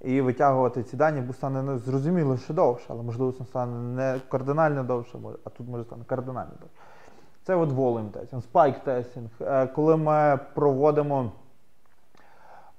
І 0.00 0.20
витягувати 0.20 0.82
ці 0.82 0.96
дані 0.96 1.20
бо 1.20 1.32
стане 1.32 1.62
ну, 1.62 1.78
зрозуміло, 1.78 2.36
що 2.36 2.54
довше, 2.54 2.84
але 2.88 3.02
можливо 3.02 3.32
це 3.32 3.44
стане 3.44 3.78
не 3.78 4.20
кардинально 4.28 4.84
довше, 4.84 5.18
а 5.44 5.50
тут 5.50 5.68
може 5.68 5.84
стане 5.84 6.04
кардинально 6.04 6.52
довше. 6.60 6.74
Це 7.48 7.54
от 7.54 7.70
volume 7.70 8.10
тестінг, 8.10 8.42
spike 8.52 8.84
тестінг, 8.84 9.30
Е, 9.40 9.66
коли 9.66 9.96
ми 9.96 10.38
проводимо 10.54 11.32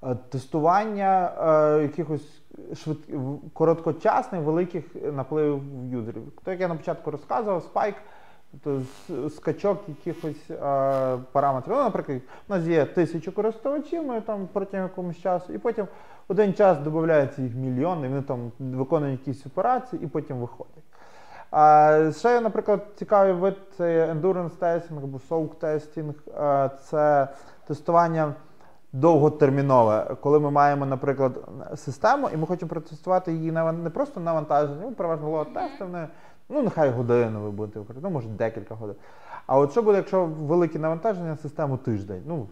е, 0.02 0.16
тестування 0.28 1.32
е, 1.40 1.82
якихось 1.82 2.42
швид... 2.74 2.98
короткочасних 3.52 4.42
великих 4.42 4.84
напливів 5.12 5.62
юзерів. 5.90 6.22
То, 6.44 6.50
як 6.50 6.60
я 6.60 6.68
на 6.68 6.74
початку 6.74 7.10
розказував, 7.10 7.62
спайк, 7.62 7.94
то 8.64 8.80
с- 8.80 9.34
скачок 9.34 9.78
якихось 9.88 10.50
е, 10.50 10.56
параметрів. 11.32 11.74
Ну, 11.76 11.82
наприклад, 11.82 12.20
у 12.48 12.52
нас 12.54 12.64
є 12.64 12.84
тисячу 12.84 13.32
користувачів, 13.32 14.04
ми 14.06 14.20
там 14.20 14.48
протягом 14.52 14.86
якогось 14.88 15.18
часу, 15.18 15.52
і 15.52 15.58
потім 15.58 15.86
один 16.28 16.54
час 16.54 16.78
додається 16.78 17.42
їх 17.42 17.54
мільйон, 17.54 18.04
і 18.04 18.08
вони 18.08 18.22
там 18.22 18.52
виконують 18.58 19.26
якісь 19.28 19.46
операції 19.46 20.04
і 20.04 20.06
потім 20.06 20.36
виходять. 20.40 20.84
А 21.50 22.10
ще, 22.18 22.40
наприклад, 22.40 22.86
цікавий 22.96 23.32
вид 23.32 23.56
це 23.76 24.12
endurance 24.14 24.58
testing 24.60 25.04
або 25.04 25.20
soak 25.30 25.48
testing. 25.60 26.12
Е, 26.64 26.70
Це 26.82 27.28
тестування 27.66 28.34
довготермінове, 28.92 30.16
коли 30.20 30.40
ми 30.40 30.50
маємо, 30.50 30.86
наприклад, 30.86 31.48
систему, 31.76 32.28
і 32.34 32.36
ми 32.36 32.46
хочемо 32.46 32.68
протестувати 32.68 33.32
її 33.32 33.52
не 33.52 33.90
просто 33.90 34.20
навантаження, 34.20 34.80
ну, 34.82 34.92
переважно 34.92 35.30
лот 35.30 35.54
тести, 35.54 35.84
вони, 35.84 36.08
ну 36.50 36.62
нехай 36.62 36.90
годину 36.90 37.40
ви 37.40 37.50
будете 37.50 37.78
використовувати, 37.78 38.00
ну 38.02 38.10
може 38.10 38.28
декілька 38.28 38.74
годин. 38.74 38.96
А 39.46 39.58
от 39.58 39.70
що 39.70 39.82
буде, 39.82 39.96
якщо 39.96 40.24
велике 40.26 40.78
навантаження 40.78 41.28
на 41.28 41.36
систему 41.36 41.76
тиждень? 41.76 42.22
Ну, 42.26 42.46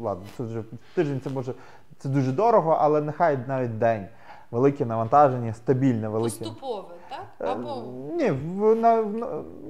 ладно, 0.00 0.24
це 0.36 0.42
вже 0.42 0.62
тиждень 0.94 1.20
це 1.24 1.30
може 1.30 1.54
це 1.98 2.08
дуже 2.08 2.32
дорого, 2.32 2.76
але 2.80 3.00
нехай 3.00 3.38
навіть 3.48 3.78
день. 3.78 4.06
Велике 4.50 4.86
навантаження, 4.86 5.54
стабільне, 5.54 6.08
велике. 6.08 6.38
Поступове, 6.38 6.94
так? 7.08 7.48
Е, 7.48 7.52
Або 7.52 7.84
Ні, 8.16 8.30
в, 8.30 8.74
на, 8.74 9.02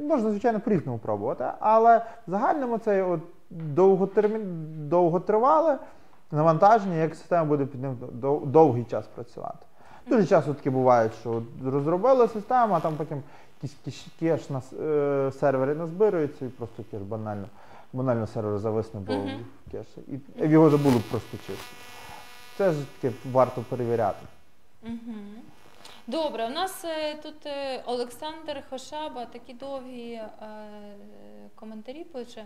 можна, 0.08 0.30
звичайно, 0.30 0.60
по-різному 0.60 0.98
пробувати, 0.98 1.44
але 1.60 1.98
в 1.98 2.30
загальному 2.30 2.78
це 2.78 3.02
от 3.02 3.20
довготермін, 3.50 4.42
довготривале 4.88 5.78
навантаження, 6.30 6.94
як 6.94 7.14
система 7.14 7.44
буде 7.44 7.66
під 7.66 7.82
ним 7.82 7.96
довгий 8.44 8.84
час 8.84 9.06
працювати. 9.06 9.66
Дуже 10.06 10.26
часто 10.26 10.54
таке 10.54 10.70
буває, 10.70 11.10
що 11.20 11.30
от 11.30 11.72
розробили 11.72 12.28
систему, 12.28 12.74
а 12.74 12.80
там 12.80 12.94
потім 12.96 13.22
кеш, 14.20 14.50
на 14.50 14.62
е, 14.80 15.32
сервері 15.32 15.78
назбирується 15.78 16.44
і 16.44 16.48
просто 16.48 16.84
кеш 16.90 17.00
банально, 17.02 17.48
банально 17.92 18.26
сервер 18.26 18.58
зависне, 18.58 19.00
бо 19.00 19.12
Мгм. 19.12 19.44
кеш. 19.70 19.86
І 20.08 20.48
його 20.48 20.70
забули 20.70 21.02
просто 21.10 21.36
чистити. 21.36 21.74
Це 22.56 22.72
ж 22.72 22.78
таке 23.00 23.14
варто 23.32 23.62
перевіряти. 23.62 24.26
Угу. 24.82 25.14
Добре, 26.06 26.46
у 26.46 26.50
нас 26.50 26.84
е, 26.84 27.14
тут 27.14 27.46
е, 27.46 27.82
Олександр 27.86 28.62
Хошаба 28.70 29.24
такі 29.24 29.54
довгі 29.54 30.12
е, 30.12 30.28
коментарі 31.54 32.04
пише. 32.04 32.44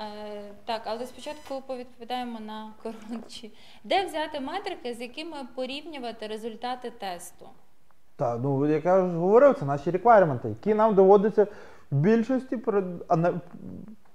Е, 0.00 0.52
так, 0.64 0.82
але 0.84 1.06
спочатку 1.06 1.62
повідповідаємо 1.66 2.40
на 2.40 2.72
коротші. 2.82 3.52
Де 3.84 4.04
взяти 4.04 4.40
метрики, 4.40 4.94
з 4.94 5.00
якими 5.00 5.36
порівнювати 5.54 6.26
результати 6.26 6.90
тесту? 6.90 7.48
Так, 8.16 8.38
ну 8.42 8.66
як 8.66 8.84
я 8.84 9.00
вже 9.02 9.16
говорив, 9.16 9.56
це 9.58 9.64
наші 9.64 9.90
реквайрменти, 9.90 10.48
які 10.48 10.74
нам 10.74 10.94
доводиться 10.94 11.46
в 11.90 11.96
більшості 11.96 12.56
про- 12.56 12.82
а 13.08 13.16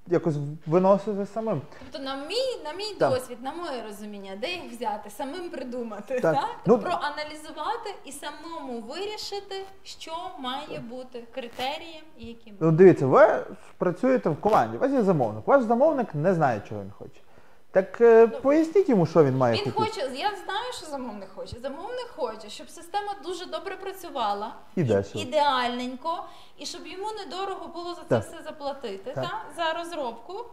якось 0.07 0.35
виносити 0.67 1.25
самим. 1.25 1.61
Тобто, 1.91 2.05
на 2.05 2.15
мій, 2.15 2.63
на 2.65 2.73
мій 2.73 2.95
Так. 2.99 3.11
досвід, 3.13 3.37
на 3.41 3.51
моє 3.53 3.83
розуміння, 3.87 4.31
де 4.41 4.47
їх 4.47 4.71
взяти, 4.71 5.09
самим 5.09 5.49
придумати, 5.49 6.19
Так. 6.19 6.35
так? 6.35 6.49
Ну- 6.65 6.77
проаналізувати 6.79 7.89
і 8.05 8.11
самому 8.11 8.81
вирішити, 8.81 9.55
що 9.83 10.11
має 10.39 10.79
бути 10.89 11.23
критерієм 11.35 12.03
і 12.17 12.25
яким. 12.25 12.53
Ну, 12.59 12.71
дивіться, 12.71 13.07
ви 13.07 13.27
працюєте 13.77 14.29
в 14.29 14.35
команді, 14.41 14.77
у 14.77 14.79
вас 14.79 14.91
є 14.91 15.01
замовник. 15.01 15.47
Ваш 15.47 15.63
замовник 15.63 16.15
не 16.15 16.33
знає, 16.33 16.61
чого 16.69 16.81
він 16.81 16.91
хоче. 16.91 17.21
Так 17.71 18.01
е, 18.01 18.27
поясніть 18.27 18.89
йому, 18.89 19.05
що 19.05 19.23
він 19.23 19.37
має 19.37 19.53
Він 19.55 19.71
хотіти. 19.71 20.01
хоче, 20.01 20.01
я 20.15 20.29
знаю, 20.45 20.73
що 20.77 20.85
замовник 20.85 21.29
хоче. 21.35 21.59
Замовник 21.59 22.07
хоче, 22.15 22.49
щоб 22.49 22.69
система 22.69 23.15
дуже 23.23 23.45
добре 23.45 23.75
працювала, 23.75 24.53
І 24.75 24.81
ідеальненько, 25.19 26.23
і 26.57 26.65
щоб 26.65 26.87
йому 26.87 27.07
недорого 27.11 27.67
було 27.67 27.89
за 27.93 28.01
це 28.01 28.07
Так. 28.07 28.23
все 28.23 28.43
заплатити, 28.43 29.11
Так. 29.15 29.23
Та? 29.23 29.41
за 29.55 29.73
розробку. 29.73 30.45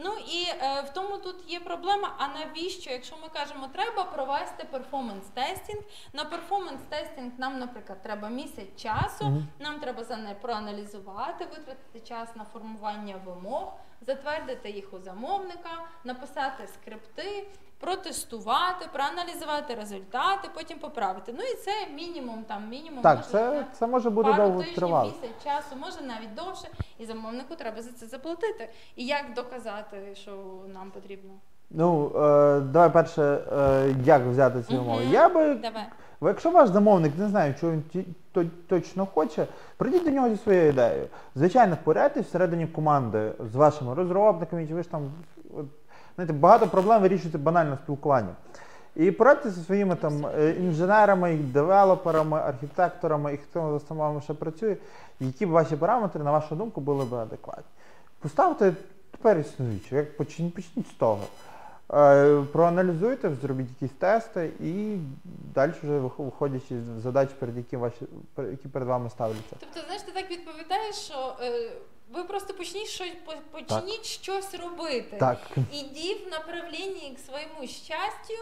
Ну 0.00 0.10
і 0.28 0.46
е, 0.62 0.80
в 0.80 0.88
тому 0.92 1.18
тут 1.18 1.36
є 1.50 1.60
проблема. 1.60 2.14
А 2.18 2.28
навіщо, 2.28 2.90
якщо 2.90 3.16
ми 3.22 3.28
кажемо, 3.28 3.68
треба 3.72 4.04
провести 4.04 4.64
перформанс-тестінг, 4.72 5.82
на 6.12 6.24
перформанс-тестінг 6.24 7.30
нам, 7.38 7.58
наприклад, 7.58 8.02
треба 8.02 8.28
місяць 8.28 8.76
часу, 8.76 9.24
Мгм. 9.24 9.48
нам 9.58 9.80
треба 9.80 10.04
за 10.04 10.16
не 10.16 10.34
проаналізувати, 10.34 11.44
витратити 11.44 12.00
час 12.00 12.36
на 12.36 12.44
формування 12.44 13.16
вимог, 13.24 13.72
затвердити 14.00 14.70
їх 14.70 14.94
у 14.94 14.98
замовника, 14.98 15.70
написати 16.04 16.66
скрипти, 16.66 17.46
протестувати, 17.80 18.86
проаналізувати 18.92 19.74
результати, 19.74 20.48
потім 20.54 20.78
поправити. 20.78 21.34
Ну 21.38 21.44
і 21.44 21.54
це 21.56 21.70
мінімум 21.94 22.44
там 22.48 22.68
мінімум 22.68 23.02
Так, 23.02 23.16
може, 23.18 23.28
це, 23.30 23.64
це 23.78 23.86
може 23.86 24.10
бути 24.10 24.30
пару 24.30 24.42
довго 24.42 24.58
тижнів, 24.58 24.76
тривало. 24.76 25.04
місяць 25.22 25.44
часу, 25.44 25.76
може 25.80 26.00
навіть 26.02 26.34
довше, 26.34 26.68
і 26.98 27.04
замовнику 27.06 27.54
треба 27.54 27.82
за 27.82 27.92
це 27.92 28.06
заплатити. 28.06 28.68
І 28.96 29.06
як 29.06 29.24
доказати, 29.36 30.14
що 30.14 30.30
нам 30.74 30.90
потрібно? 30.90 31.30
Ну, 31.70 32.06
е, 32.16 32.60
давай 32.60 32.92
перше, 32.92 33.22
е, 33.52 33.94
як 34.04 34.22
взяти 34.26 34.62
ці 34.62 34.74
Мгм. 34.74 34.82
умови. 34.86 35.04
Я 35.10 35.28
би, 35.28 35.54
Давай. 35.54 35.84
бо 36.20 36.28
якщо 36.28 36.50
ваш 36.50 36.68
замовник 36.68 37.12
не 37.18 37.28
знає, 37.28 37.54
чого 37.60 37.72
він 37.72 37.82
ті- 37.82 38.04
то- 38.32 38.44
точно 38.68 39.06
хоче, 39.06 39.46
прийдіть 39.76 40.04
до 40.04 40.10
нього 40.10 40.28
зі 40.28 40.36
своєю 40.36 40.68
ідеєю. 40.68 41.06
Звичайно, 41.34 41.76
порядьтесь 41.84 42.26
всередині 42.26 42.66
команди 42.66 43.32
з 43.52 43.54
вашими 43.56 43.94
розробниками, 43.94 44.66
чи 44.66 44.74
ви 44.74 44.82
ж 44.82 44.90
там, 44.90 45.10
знаєте, 46.18 46.32
багато 46.32 46.66
проблем 46.66 47.02
вирішуєте 47.02 47.38
банально 47.38 47.78
спілкуванням. 47.84 48.34
І 48.96 49.10
порадьтеся 49.10 49.54
зі 49.56 49.64
своїми 49.64 49.94
там 49.96 50.26
е, 50.26 50.50
інженерами, 50.50 51.36
девелоперами, 51.36 52.38
архітекторами 52.38 53.34
і 53.34 53.36
хто 53.36 53.80
з 53.88 53.90
вами 53.90 54.20
ще 54.20 54.34
працює, 54.34 54.76
які 55.20 55.46
б 55.46 55.50
ваші 55.50 55.76
параметри, 55.76 56.24
на 56.24 56.30
вашу 56.32 56.56
думку, 56.56 56.80
були 56.80 57.04
б 57.04 57.14
адекватні. 57.14 57.64
Поставте 58.20 58.72
тепер 59.10 59.38
існуючі, 59.38 59.94
як 59.94 60.16
почніть, 60.16 60.54
почніть 60.54 60.88
з 60.88 60.92
того. 60.92 61.20
Е, 61.94 62.42
Проаналізуйте, 62.52 63.30
зробіть 63.42 63.68
якісь 63.80 63.98
тести 63.98 64.50
і 64.60 64.96
далі 65.54 65.72
вже 65.82 65.98
вих- 65.98 66.18
виходячи 66.24 66.74
з 66.98 67.02
задач, 67.02 67.28
перед 67.38 67.56
які 67.56 67.76
ваші 67.76 68.06
перед- 68.34 68.50
які 68.50 68.68
перед 68.68 68.88
вами 68.88 69.10
ставляться. 69.10 69.56
Тобто, 69.60 69.80
знаєш, 69.86 70.02
ти 70.02 70.12
так 70.12 70.30
відповідаєш, 70.30 70.94
що 70.96 71.36
е, 71.42 71.70
ви 72.14 72.22
просто 72.24 72.54
почніть 72.54 72.86
щось 72.86 73.12
по- 73.24 73.58
почніть 73.58 74.04
щось 74.04 74.54
робити. 74.54 75.16
Так. 75.20 75.38
Іди 75.56 76.14
в 76.26 76.30
направленні 76.30 77.16
к 77.16 77.22
своєму 77.26 77.66
щастю, 77.66 78.34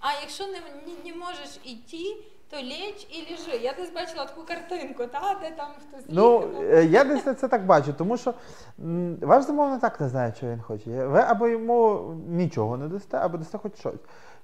а 0.00 0.06
якщо 0.20 0.46
не, 0.46 0.52
не, 0.52 1.10
не 1.10 1.16
можеш 1.16 1.58
іти, 1.64 2.16
то 2.50 2.56
лечь 2.56 3.06
і 3.10 3.30
лежи. 3.32 3.62
Я 3.64 3.72
десь 3.72 3.90
бачила 3.92 4.24
таку 4.24 4.42
картинку, 4.42 5.06
та, 5.06 5.36
де 5.42 5.50
там 5.50 5.68
хтось 5.88 6.04
Ну, 6.08 6.34
їхав. 6.46 6.62
е, 6.62 6.84
я 6.84 7.04
десь 7.04 7.22
це 7.38 7.48
так 7.48 7.66
бачу, 7.66 7.92
тому 7.98 8.16
що 8.16 8.34
м, 8.80 9.16
ваш 9.20 9.44
замовник 9.44 9.80
так 9.80 10.00
не 10.00 10.08
знає, 10.08 10.34
що 10.36 10.46
він 10.46 10.60
хоче. 10.60 11.06
Ви 11.06 11.20
або 11.20 11.48
йому 11.48 12.00
нічого 12.28 12.76
не 12.76 12.88
дасте, 12.88 13.16
або 13.16 13.38
дасте 13.38 13.58
хоч 13.58 13.78
щось. 13.78 13.94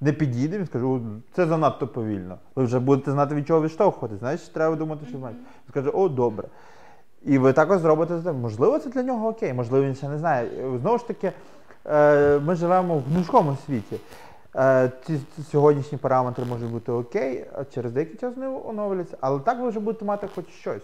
Не 0.00 0.12
підійде, 0.12 0.58
він 0.58 0.66
скаже, 0.66 0.86
це 1.32 1.46
занадто 1.46 1.88
повільно. 1.88 2.38
Ви 2.54 2.64
вже 2.64 2.78
будете 2.78 3.10
знати, 3.10 3.34
від 3.34 3.46
чого 3.46 3.62
відштовхувати. 3.62 4.16
Значить, 4.16 4.52
треба 4.52 4.76
думати, 4.76 5.06
що 5.08 5.18
маєте. 5.18 5.40
Він 5.40 5.68
скаже, 5.70 5.90
о, 5.90 6.08
добре. 6.08 6.48
І 7.26 7.38
ви 7.38 7.52
також 7.52 7.78
зробите 7.78 8.20
це. 8.24 8.32
Можливо, 8.32 8.78
це 8.78 8.88
для 8.88 9.02
нього 9.02 9.28
окей, 9.28 9.52
можливо, 9.52 9.86
він 9.86 9.94
ще 9.94 10.08
не 10.08 10.18
знає. 10.18 10.50
Знову 10.80 10.98
ж 10.98 11.06
таки, 11.06 11.32
е, 11.86 12.38
ми 12.38 12.54
живемо 12.54 12.98
в 12.98 13.02
гнучкому 13.02 13.56
світі. 13.66 13.96
Е, 14.56 14.92
Ці 15.06 15.20
сьогоднішні 15.50 15.98
параметри 15.98 16.44
можуть 16.44 16.70
бути 16.70 16.92
окей, 16.92 17.46
а 17.54 17.64
через 17.64 17.92
деякий 17.92 18.16
час 18.16 18.34
вони 18.36 18.48
оновляться, 18.64 19.16
але 19.20 19.40
так 19.40 19.60
ви 19.60 19.68
вже 19.68 19.80
будете 19.80 20.04
мати 20.04 20.28
хоч 20.34 20.48
щось. 20.48 20.82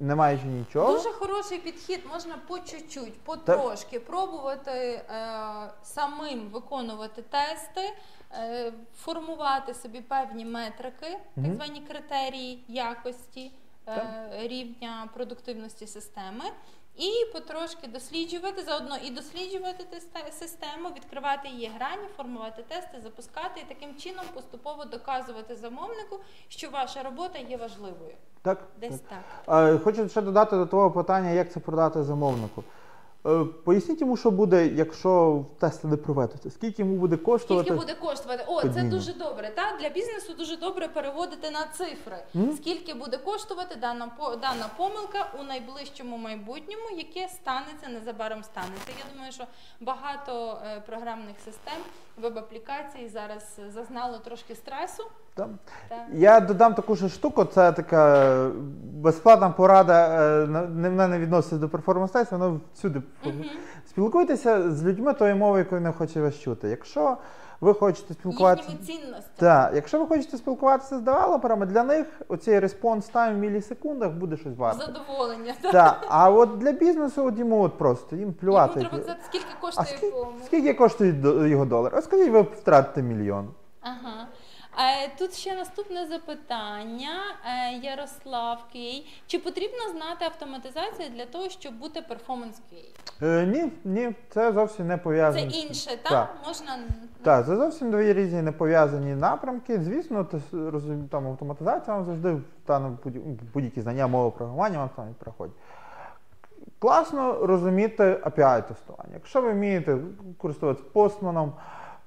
Не 0.00 0.14
маючи 0.14 0.44
нічого. 0.44 0.92
Дуже 0.92 1.08
хороший 1.08 1.58
підхід, 1.58 2.00
можна 2.12 2.34
по 2.48 2.58
чуть-чуть, 2.58 3.20
потрошки 3.20 4.00
пробувати 4.00 4.70
е, 4.70 5.02
самим 5.82 6.48
виконувати 6.52 7.22
тести, 7.22 7.80
е, 8.32 8.72
формувати 8.96 9.74
собі 9.74 10.00
певні 10.00 10.44
метрики, 10.44 11.18
так 11.34 11.54
звані 11.54 11.82
критерії 11.88 12.64
якості 12.68 13.52
Так. 13.94 14.30
рівня 14.42 15.08
продуктивності 15.14 15.86
системи. 15.86 16.44
І 16.96 17.32
потрошки 17.32 17.88
досліджувати 17.88 18.62
заодно 18.62 18.96
і 19.04 19.10
досліджувати 19.10 19.84
систему, 20.38 20.88
відкривати 20.96 21.48
її 21.48 21.70
грані, 21.76 22.08
формувати 22.16 22.62
тести, 22.68 23.00
запускати 23.02 23.60
і 23.60 23.74
таким 23.74 23.96
чином 23.96 24.24
поступово 24.34 24.84
доказувати 24.84 25.56
замовнику, 25.56 26.18
що 26.48 26.70
ваша 26.70 27.02
робота 27.02 27.38
є 27.38 27.56
важливою. 27.56 28.14
Так, 28.42 28.58
Десь 28.80 29.00
так. 29.00 29.18
так. 29.44 29.74
Е, 29.74 29.78
Хочу 29.78 30.08
ще 30.08 30.22
додати 30.22 30.56
до 30.56 30.66
того 30.66 30.90
питання, 30.90 31.30
як 31.30 31.52
це 31.52 31.60
продати 31.60 32.02
замовнику. 32.02 32.64
Е, 33.28 33.44
Поясніть 33.64 34.00
йому, 34.00 34.16
що 34.16 34.30
буде, 34.30 34.66
якщо 34.66 35.44
тести 35.58 35.88
не 35.88 35.96
проведете. 35.96 36.50
Скільки 36.50 36.82
йому 36.82 36.96
буде 36.96 37.16
коштувати? 37.16 37.64
Скільки 37.64 37.80
буде 37.80 37.94
коштувати? 37.94 38.44
О, 38.46 38.68
це 38.68 38.82
дуже 38.82 39.12
добре. 39.12 39.52
Та 39.56 39.76
для 39.80 39.88
бізнесу 39.88 40.34
дуже 40.38 40.56
добре 40.56 40.88
переводити 40.88 41.50
на 41.50 41.66
цифри. 41.66 42.18
Мгм. 42.34 42.56
Скільки 42.56 42.94
буде 42.94 43.16
коштувати 43.16 43.76
дана 43.76 44.10
дана 44.18 44.70
помилка 44.76 45.26
у 45.40 45.42
найближчому 45.42 46.16
майбутньому, 46.16 46.90
яке 46.96 47.28
станеться 47.28 47.88
незабаром 47.88 48.42
станеться. 48.42 48.92
Я 48.98 49.14
думаю, 49.14 49.32
що 49.32 49.44
багато 49.80 50.58
е, 50.66 50.80
програмних 50.80 51.36
систем, 51.44 51.78
веб-аплікацій 52.22 53.08
зараз 53.08 53.60
зазнало 53.74 54.18
трошки 54.18 54.54
стресу. 54.54 55.04
Та. 55.38 55.48
Та. 55.88 55.96
Я 56.12 56.40
додам 56.40 56.74
таку 56.74 56.94
ж 56.96 57.08
штуку, 57.08 57.44
це 57.44 57.72
така 57.72 58.50
безплатна 58.82 59.50
порада, 59.50 60.22
е, 60.42 60.46
не 60.46 60.88
вона 60.88 61.08
не 61.08 61.18
відноситься 61.18 61.56
до 61.56 61.68
перформанс 61.68 62.12
воно 62.30 62.60
всюди. 62.74 63.02
Мгм. 63.24 63.44
Спілкуйтеся 63.88 64.70
з 64.70 64.84
людьми 64.84 65.14
тою 65.14 65.36
мовою, 65.36 65.58
якою 65.58 65.80
не 65.80 65.92
хоче 65.92 66.20
вас 66.20 66.38
чути. 66.38 66.68
Якщо 66.68 67.16
ви 67.60 67.74
хочете 67.74 68.14
спілкуватися. 68.14 68.68
Так, 69.36 69.72
якщо 69.74 70.00
ви 70.00 70.06
хочете 70.06 70.36
спілкуватися 70.36 70.98
з 70.98 71.00
девелоперами, 71.00 71.66
для 71.66 71.82
них 71.82 72.06
оцей 72.28 72.58
респонс 72.58 73.06
тайм 73.06 73.36
в 73.36 73.38
мілісекундах 73.38 74.12
буде 74.12 74.36
щось 74.36 74.56
варто. 74.56 74.86
Задоволення. 74.86 75.54
та. 75.62 75.72
Так, 75.72 76.06
а 76.08 76.30
от 76.30 76.58
для 76.58 76.72
бізнесу 76.72 77.26
от 77.26 77.38
йому 77.38 77.62
от 77.62 77.78
просто 77.78 78.16
їм 78.16 78.32
плювати. 78.32 78.80
Йому 78.80 78.90
треба 78.90 79.04
сказати, 79.04 79.24
скільки 79.28 79.46
А 79.56 79.60
коштує 79.60 79.86
скільки, 79.86 80.16
скільки 80.44 80.74
коштує 80.74 81.14
його 81.48 81.64
долар? 81.64 81.92
А 81.96 82.02
скажіть, 82.02 82.30
ви 82.30 82.40
втратите 82.42 83.02
мільйон. 83.02 83.48
Ага. 83.80 84.26
Е, 84.80 85.10
Тут 85.18 85.34
ще 85.34 85.54
наступне 85.54 86.06
запитання. 86.06 87.10
Е, 87.44 87.72
Ярослав 87.82 88.64
Кей. 88.72 89.06
Чи 89.26 89.38
потрібно 89.38 89.78
знати 89.92 90.24
автоматизацію 90.24 91.08
для 91.16 91.26
того, 91.26 91.48
щоб 91.48 91.74
бути 91.78 92.02
перформанс 92.02 92.56
QA? 92.72 93.26
Е, 93.26 93.46
ні, 93.46 93.72
ні, 93.84 94.12
це 94.30 94.52
зовсім 94.52 94.86
не 94.86 94.96
пов'язано. 94.96 95.50
з- 95.50 95.56
інше, 95.64 95.90
так? 96.02 96.10
Так. 96.12 96.34
Можна 96.46 96.78
Так, 97.22 97.46
це 97.46 97.56
зовсім 97.56 97.90
дві 97.90 98.12
різні 98.12 98.42
не 98.42 98.52
пов'язані 98.52 99.14
напрямки. 99.14 99.80
Звісно, 99.82 100.26
там 101.10 101.26
автоматизація 101.28 101.96
вам 101.96 102.04
завжди 102.06 102.36
та, 102.64 102.78
будь- 103.04 103.42
будь-які 103.54 103.80
знання 103.80 104.06
мови 104.06 104.30
програмування 104.30 104.78
вам 104.78 104.90
там 104.96 105.14
проходять. 105.18 105.56
Класно 106.78 107.46
розуміти 107.46 108.04
API 108.24 108.68
тестування. 108.68 109.10
Якщо 109.14 109.42
ви 109.42 109.52
вмієте 109.52 109.96
користуватися 110.38 110.84
постманом, 110.92 111.52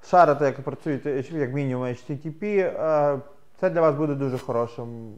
шарити, 0.04 0.44
як 0.44 0.60
працюєте, 0.60 1.24
як 1.30 1.54
мінімум 1.54 1.84
HTTP, 1.84 2.44
е, 2.44 3.20
це 3.60 3.70
для 3.70 3.80
вас 3.80 3.94
буде 3.94 4.14
дуже 4.14 4.38
хорошим. 4.38 5.14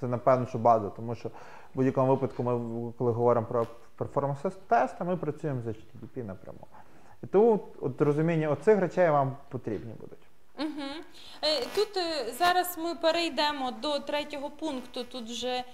Це 0.00 0.08
напевно, 0.08 0.46
що 0.46 0.58
база, 0.58 0.88
тому 0.88 1.14
що 1.14 1.28
в 1.28 1.32
будь-якому 1.74 2.10
випадку, 2.10 2.42
ми, 2.42 2.92
коли 2.98 3.12
говоримо 3.12 3.46
про 3.46 3.66
перформанс 3.96 4.40
тести, 4.68 5.04
ми 5.04 5.16
працюємо 5.16 5.60
з 5.60 5.66
HTTP 5.66 6.24
напряму. 6.24 6.66
І 7.22 7.26
тому 7.26 7.60
от 7.80 8.00
розуміння 8.00 8.48
оцих 8.48 8.80
речей 8.80 9.10
вам 9.10 9.36
потрібні 9.48 9.92
будуть. 10.00 10.18
Угу. 10.58 10.88
Тут 11.74 11.96
е, 11.96 12.32
зараз 12.32 12.78
ми 12.78 12.94
перейдемо 12.94 13.70
до 13.70 13.98
третього 13.98 14.50
пункту. 14.50 15.04
Тут 15.04 15.30
вже 15.30 15.48
е, 15.48 15.64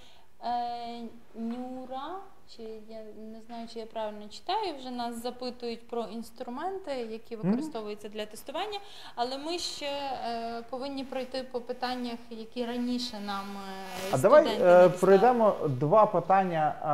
Нюра 1.35 2.21
чи 2.57 2.63
я 2.89 2.99
не 3.33 3.41
знаю, 3.47 3.69
чи 3.73 3.79
я 3.79 3.87
правильно 3.87 4.29
читаю. 4.29 4.75
Вже 4.79 4.91
нас 4.91 5.23
запитують 5.23 5.89
про 5.89 6.03
інструменти, 6.05 6.91
які 6.91 7.37
використовуються 7.37 8.09
для 8.09 8.27
тестування. 8.27 8.79
Але 9.15 9.39
ми 9.39 9.59
ще 9.59 9.87
е, 9.87 10.63
повинні 10.71 11.05
пройти 11.05 11.43
по 11.53 11.61
питаннях, 11.61 12.19
які 12.31 12.67
раніше 12.67 13.21
нам 13.21 13.45
е, 13.57 14.09
А 14.13 14.19
давай 14.19 14.43
студенти 14.43 14.65
е, 14.65 14.69
надіслали. 14.69 14.89
пройдемо 15.01 15.57
два 15.69 16.07
питання 16.07 16.75
а, 16.83 16.89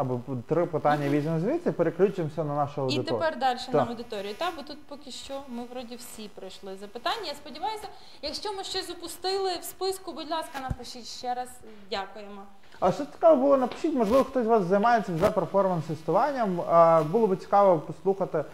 або 0.00 0.20
три 0.48 0.66
питання 0.66 1.08
візьмемо 1.08 1.40
звідси, 1.40 1.72
переключимося 1.72 2.44
на 2.44 2.54
нашу 2.56 2.80
І 2.80 2.84
аудиторію. 2.84 3.04
тепер 3.04 3.38
далі 3.38 3.58
на 3.66 3.72
Так. 3.72 3.88
аудиторію. 3.88 4.34
Та, 4.34 4.50
бо 4.56 4.62
тут 4.62 4.82
поки 4.86 5.10
що 5.10 5.42
ми 5.48 5.64
вроді 5.64 5.96
всі 5.96 6.28
пройшли 6.28 6.76
запитання. 6.76 7.26
Я 7.26 7.34
сподіваюся, 7.34 7.88
якщо 8.22 8.52
ми 8.52 8.64
щось 8.64 8.90
упустили 8.90 9.56
в 9.60 9.64
списку, 9.64 10.12
будь 10.12 10.30
ласка, 10.30 10.60
напишіть 10.60 11.06
ще 11.06 11.34
раз. 11.34 11.48
Дякуємо. 11.90 12.42
А 12.80 12.92
що 12.92 13.04
цікаво 13.04 13.36
було, 13.42 13.56
напишіть, 13.56 13.94
можливо, 13.94 14.24
хтось 14.24 14.44
з 14.44 14.46
вас 14.46 14.64
займається 14.64 15.12
вже 15.14 15.30
перформанс-тестуванням. 15.30 17.04
Було 17.10 17.26
б 17.26 17.36
цікаво 17.36 17.78
послухати, 17.78 18.44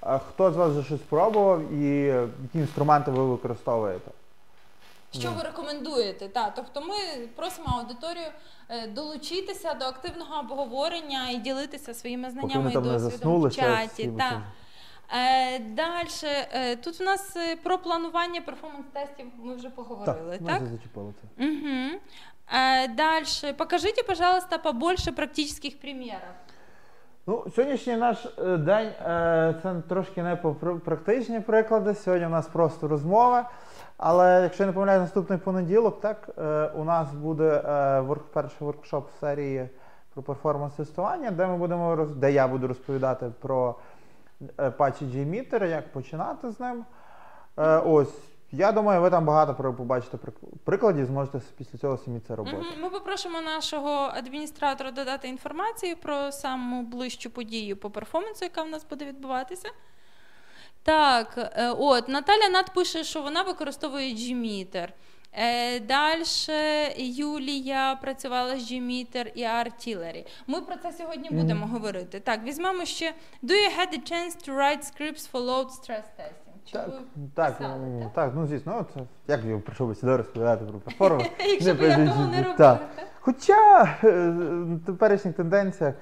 хто 0.00 0.52
з 0.52 0.56
вас 0.56 0.70
вже 0.72 0.84
щось 0.84 1.00
спробував 1.00 1.72
і 1.72 1.86
які 2.42 2.58
інструменти 2.58 3.10
ви 3.10 3.24
використовуєте. 3.24 4.10
Що 5.12 5.30
ви 5.30 5.42
рекомендуєте? 5.42 6.28
Та, 6.28 6.52
тобто 6.56 6.80
ми 6.80 7.26
просимо 7.36 7.68
аудиторію 7.80 8.26
е, 8.68 8.86
долучитися 8.86 9.74
до 9.74 9.84
активного 9.84 10.40
обговорення 10.40 11.30
і 11.30 11.36
ділитися 11.36 11.94
своїми 11.94 12.30
знаннями 12.30 12.70
і 12.70 12.74
досвідом 12.74 13.40
в 13.42 13.54
чаті. 13.54 13.88
всі, 13.92 14.06
Та. 14.08 14.30
це- 14.30 14.42
Е, 15.18 15.58
Далі, 15.58 16.08
е, 16.52 16.76
тут 16.76 17.00
у 17.00 17.04
нас 17.04 17.36
про 17.62 17.78
планування 17.78 18.40
перформанс-тестів 18.40 19.26
ми 19.42 19.54
вже 19.54 19.70
поговорили, 19.70 20.38
ми 20.40 20.46
так? 20.48 20.62
вже 20.62 20.70
зачепили 20.70 21.14
це. 21.20 21.44
Угу. 21.44 22.00
Э, 22.48 22.88
дальше. 22.88 23.52
Покажите, 23.52 24.02
пожалуйста, 24.02 24.58
побольше 24.58 25.12
практических 25.12 25.80
примеров. 25.80 26.34
Ну, 27.28 27.44
сьогоднішній 27.56 27.96
наш 27.96 28.26
е, 28.38 28.56
день 28.56 28.86
е, 28.86 29.54
це 29.62 29.74
трошки 29.88 30.22
не 30.22 30.36
по 30.36 30.54
практичні 30.84 31.40
приклади. 31.40 31.94
Сьогодні 31.94 32.26
у 32.26 32.30
нас 32.30 32.46
просто 32.46 32.88
розмова. 32.88 33.50
Але 33.96 34.42
якщо 34.42 34.62
я 34.62 34.66
не 34.66 34.72
помиляю, 34.72 35.00
наступний 35.00 35.38
понеділок, 35.38 36.00
так 36.00 36.28
е, 36.38 36.66
у 36.66 36.84
нас 36.84 37.12
буде 37.12 37.62
перший 38.32 38.58
воркшоп 38.60 39.08
серії 39.20 39.68
про 40.14 40.22
перформанс-тестування, 40.22 41.30
де 41.30 41.46
ми 41.46 41.56
будемо 41.56 41.96
роз, 41.96 42.10
де 42.10 42.32
я 42.32 42.48
буду 42.48 42.68
розповідати 42.68 43.32
про 43.40 43.74
патчі 44.76 45.04
JMeter, 45.04 45.66
як 45.66 45.92
починати 45.92 46.50
з 46.50 46.60
ним. 46.60 46.84
Ось. 47.84 48.18
Я 48.52 48.72
думаю, 48.72 49.00
ви 49.00 49.10
там 49.10 49.24
багато 49.24 49.54
побачите 49.74 50.18
прикладів, 50.64 51.06
зможете 51.06 51.40
після 51.58 51.78
цього 51.78 51.98
самі 51.98 52.20
це 52.20 52.36
робити. 52.36 52.56
Мгм. 52.56 52.66
Ми 52.82 52.90
попросимо 52.90 53.40
нашого 53.40 53.90
адміністратора 53.90 54.90
додати 54.90 55.28
інформацію 55.28 55.96
про 55.96 56.32
саму 56.32 56.82
ближчу 56.82 57.30
подію 57.30 57.76
по 57.76 57.90
перформансу, 57.90 58.44
яка 58.44 58.62
в 58.62 58.68
нас 58.68 58.86
буде 58.90 59.04
відбуватися. 59.04 59.68
Так, 60.82 61.34
е, 61.56 61.70
от 61.70 62.08
Наталя 62.08 62.48
Над 62.48 62.74
пише, 62.74 63.04
що 63.04 63.22
вона 63.22 63.42
використовує 63.42 64.14
Gmeter. 64.14 64.88
Е, 65.32 65.80
Далі 65.80 66.22
Юлія 66.96 67.98
працювала 68.02 68.58
з 68.58 68.72
Gmeter 68.72 69.32
і 69.34 69.42
Artillery. 69.42 70.26
Ми 70.46 70.60
про 70.60 70.76
це 70.76 70.92
сьогодні 70.92 71.28
Мгм. 71.30 71.40
будемо 71.40 71.66
говорити. 71.66 72.20
Так, 72.20 72.42
візьмемо 72.44 72.84
ще 72.84 73.14
Do 73.42 73.50
you 73.52 73.78
had 73.78 73.92
the 73.92 74.12
chance 74.12 74.48
to 74.48 74.56
write 74.56 74.82
scripts 74.82 75.30
for 75.32 75.40
load 75.46 75.66
stress 75.66 76.04
testing? 76.18 76.45
Так, 76.72 76.88
так, 77.34 77.58
писали, 77.58 77.86
ну, 77.86 78.00
так? 78.00 78.12
так, 78.12 78.32
ну 78.34 78.46
звісно, 78.46 78.78
от, 78.80 79.02
як 79.28 79.44
я 79.44 79.58
прийшов 79.58 79.88
би 79.88 79.94
сюди 79.94 80.16
розповідати 80.16 80.64
про 80.64 80.78
перформанс. 80.78 81.30
Якщо 81.38 81.74
б 81.74 81.80
я 81.80 81.96
того 81.96 82.26
не 82.26 82.54
так? 82.56 82.80
Хоча 83.20 83.82
е, 84.04 84.30
в 84.30 84.80
теперішніх 84.86 85.34
тенденціях. 85.34 85.94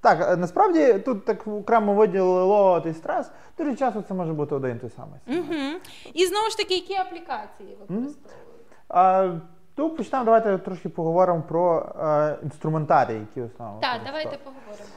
Так, 0.00 0.20
е, 0.20 0.36
насправді 0.36 0.94
тут 0.94 1.24
так 1.24 1.46
окремо 1.46 1.94
виділило 1.94 2.82
і 2.86 2.92
стрес. 2.92 3.30
Дуже 3.58 3.76
часто 3.76 4.02
це 4.02 4.14
може 4.14 4.32
бути 4.32 4.54
один 4.54 4.78
той 4.78 4.90
самий. 4.90 5.20
Угу. 5.26 5.80
І 6.14 6.26
знову 6.26 6.50
ж 6.50 6.56
таки, 6.56 6.74
які 6.74 6.94
аплікації 6.94 7.78
використовують? 7.80 9.42
Тут 9.74 9.96
почнемо, 9.96 10.24
давайте 10.24 10.58
трошки 10.58 10.88
поговоримо 10.88 11.42
про 11.42 11.92
е, 12.00 12.38
інструментарій, 12.42 13.14
які 13.14 13.42
основно. 13.42 13.80
Так, 13.80 14.00
давайте 14.06 14.38
поговоримо. 14.38 14.88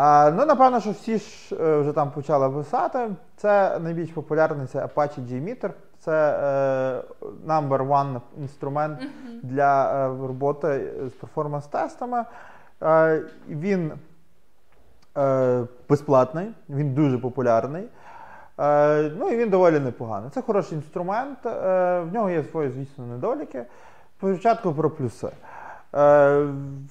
А, 0.00 0.30
ну, 0.36 0.46
напевно, 0.46 0.80
що 0.80 0.90
всі 0.90 1.18
ж 1.18 1.56
е, 1.60 1.80
вже 1.80 1.92
там 1.92 2.10
почали 2.10 2.50
писати. 2.50 3.10
Це 3.36 3.78
найбільш 3.78 4.10
популярний 4.10 4.66
це 4.66 4.84
Apache 4.84 5.20
JMeter. 5.20 5.70
Це 5.98 6.38
е, 6.42 7.26
number 7.46 7.88
one 7.88 8.20
інструмент 8.38 9.00
Мгм. 9.00 9.40
для 9.42 10.04
е, 10.06 10.08
роботи 10.08 10.92
з 11.06 11.12
перформанс-тестами. 11.12 12.24
Е, 12.82 13.22
він 13.48 13.92
е, 15.18 15.64
безплатний, 15.88 16.52
він 16.68 16.94
дуже 16.94 17.18
популярний. 17.18 17.84
Е, 18.60 19.10
ну 19.18 19.28
і 19.28 19.36
він 19.36 19.50
доволі 19.50 19.80
непоганий. 19.80 20.30
Це 20.30 20.42
хороший 20.42 20.76
інструмент, 20.78 21.46
е, 21.46 21.50
в 22.00 22.12
нього 22.12 22.30
є 22.30 22.44
свої, 22.44 22.70
звісно, 22.70 23.06
недоліки. 23.06 23.64
Спочатку 24.18 24.72
про 24.72 24.90
плюси. 24.90 25.28
Е, 25.94 26.38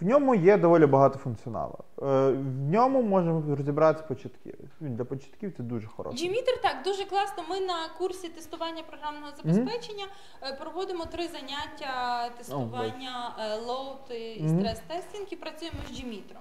в 0.02 0.04
ньому 0.06 0.36
є 0.36 0.58
доволі 0.58 0.86
багато 0.86 1.20
функціоналу. 1.20 1.76
Е, 2.02 2.06
в 2.32 2.70
ньому 2.72 3.02
можемо 3.02 3.56
розібратися 3.56 4.06
початківець. 4.08 4.72
Він 4.82 4.96
для 4.96 5.06
початківців 5.06 5.66
дуже 5.66 5.88
хороший. 5.88 6.30
Gmeter, 6.30 6.62
так, 6.64 6.76
дуже 6.86 7.06
класно. 7.06 7.44
Ми 7.50 7.60
на 7.60 7.74
курсі 7.98 8.30
тестування 8.30 8.84
програмного 8.90 9.32
забезпечення 9.44 10.06
е, 10.44 10.54
проводимо 10.64 11.06
три 11.06 11.28
заняття 11.28 12.30
тестування 12.38 13.36
load 13.68 14.14
і 14.14 14.48
стрес-тестинг 14.50 15.28
і 15.32 15.36
працюємо 15.36 15.78
з 15.88 15.92
Gmeter. 15.92 16.36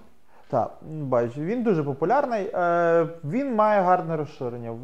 Так, 0.48 0.76
бачу, 0.90 1.40
він 1.40 1.62
дуже 1.62 1.82
популярний. 1.84 2.44
Він 3.24 3.54
має 3.54 3.80
гарне 3.80 4.16
розширення. 4.16 4.72
В, 4.72 4.78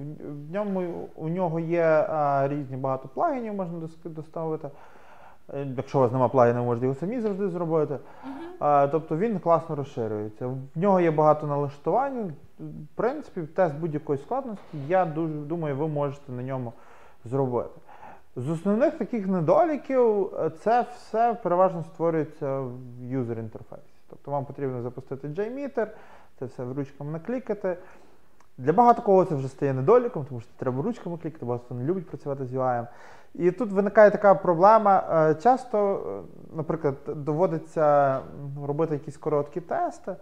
ньому 0.53 1.09
у 1.17 1.29
нього 1.29 1.61
є 1.61 2.07
різні 2.49 2.77
багато 2.77 3.09
плагінів, 3.09 3.55
можна 3.55 3.79
дос- 3.79 4.09
доставити. 4.09 4.71
Е, 5.55 5.67
Якщо 5.77 5.99
у 5.99 6.01
вас 6.01 6.13
немає 6.13 6.31
плагінів, 6.31 6.65
можете 6.65 6.87
його 6.87 6.99
самі 6.99 7.21
завжди 7.21 7.49
зробити. 7.49 7.99
Е, 8.63 8.89
тобто 8.89 9.17
він 9.17 9.39
класно 9.39 9.77
розширюється. 9.77 10.47
В 10.47 10.59
нього 10.77 11.01
є 11.01 11.11
багато 11.11 11.47
налаштувань. 11.47 12.33
В 12.59 12.87
принципі, 12.95 13.43
тест 13.43 13.75
будь-якої 13.75 14.19
складності, 14.19 14.79
я 14.89 15.05
дуже 15.05 15.35
думаю, 15.35 15.77
ви 15.77 15.89
можете 15.89 16.33
на 16.33 16.43
ньому 16.43 16.73
зробити. 17.25 17.81
З 18.37 18.51
основних 18.51 18.99
таких 18.99 19.27
недоліків 19.27 20.35
е, 20.35 20.51
це 20.51 20.87
все 20.97 21.35
переважно 21.43 21.83
створюється 21.83 22.61
в 22.61 22.73
юзер 23.03 23.39
інтерфейсі. 23.39 23.85
Тобто 24.11 24.31
вам 24.31 24.45
потрібно 24.45 24.83
запустити 24.83 25.29
JMeter, 25.29 25.87
це 26.39 26.45
все 26.45 26.65
ручками 26.77 27.13
наклікати. 27.13 27.77
Для 28.59 28.73
багато 28.73 29.03
кого 29.03 29.25
це 29.25 29.35
вже 29.35 29.49
стає 29.49 29.73
недоліком, 29.73 30.25
тому 30.29 30.41
що 30.41 30.51
треба 30.57 30.83
ручками 30.83 31.19
клікати, 31.19 31.47
багато 31.47 31.65
хто 31.65 31.75
не 31.75 31.85
любить 31.85 32.07
працювати 32.07 32.47
з 32.47 32.55
UI. 32.55 32.87
І 33.35 33.51
тут 33.51 33.73
виникає 33.73 34.11
така 34.11 34.35
проблема. 34.35 35.29
е, 35.31 35.35
Часто, 35.35 36.03
е, 36.07 36.57
наприклад, 36.57 36.95
доводиться 37.07 38.19
робити 38.67 38.95
якісь 38.95 39.17
короткі 39.17 39.61
тести, 39.61 40.17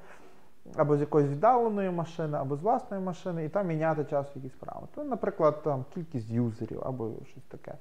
або 0.77 0.97
з 0.97 1.01
якоїсь 1.01 1.29
віддаленої 1.29 1.91
машини, 1.91 2.39
або 2.39 2.57
з 2.57 2.61
власної 2.61 3.03
машини, 3.03 3.45
і 3.45 3.49
там 3.49 3.67
міняти 3.67 4.05
час 4.05 4.27
в 4.27 4.37
якісь 4.37 4.59
параметри. 4.59 5.03
Ну, 5.03 5.05
Наприклад, 5.05 5.63
там 5.63 5.85
кількість 5.95 6.31
юзерів 6.31 6.83
або 6.85 7.11
щось 7.25 7.45
таке. 7.45 7.75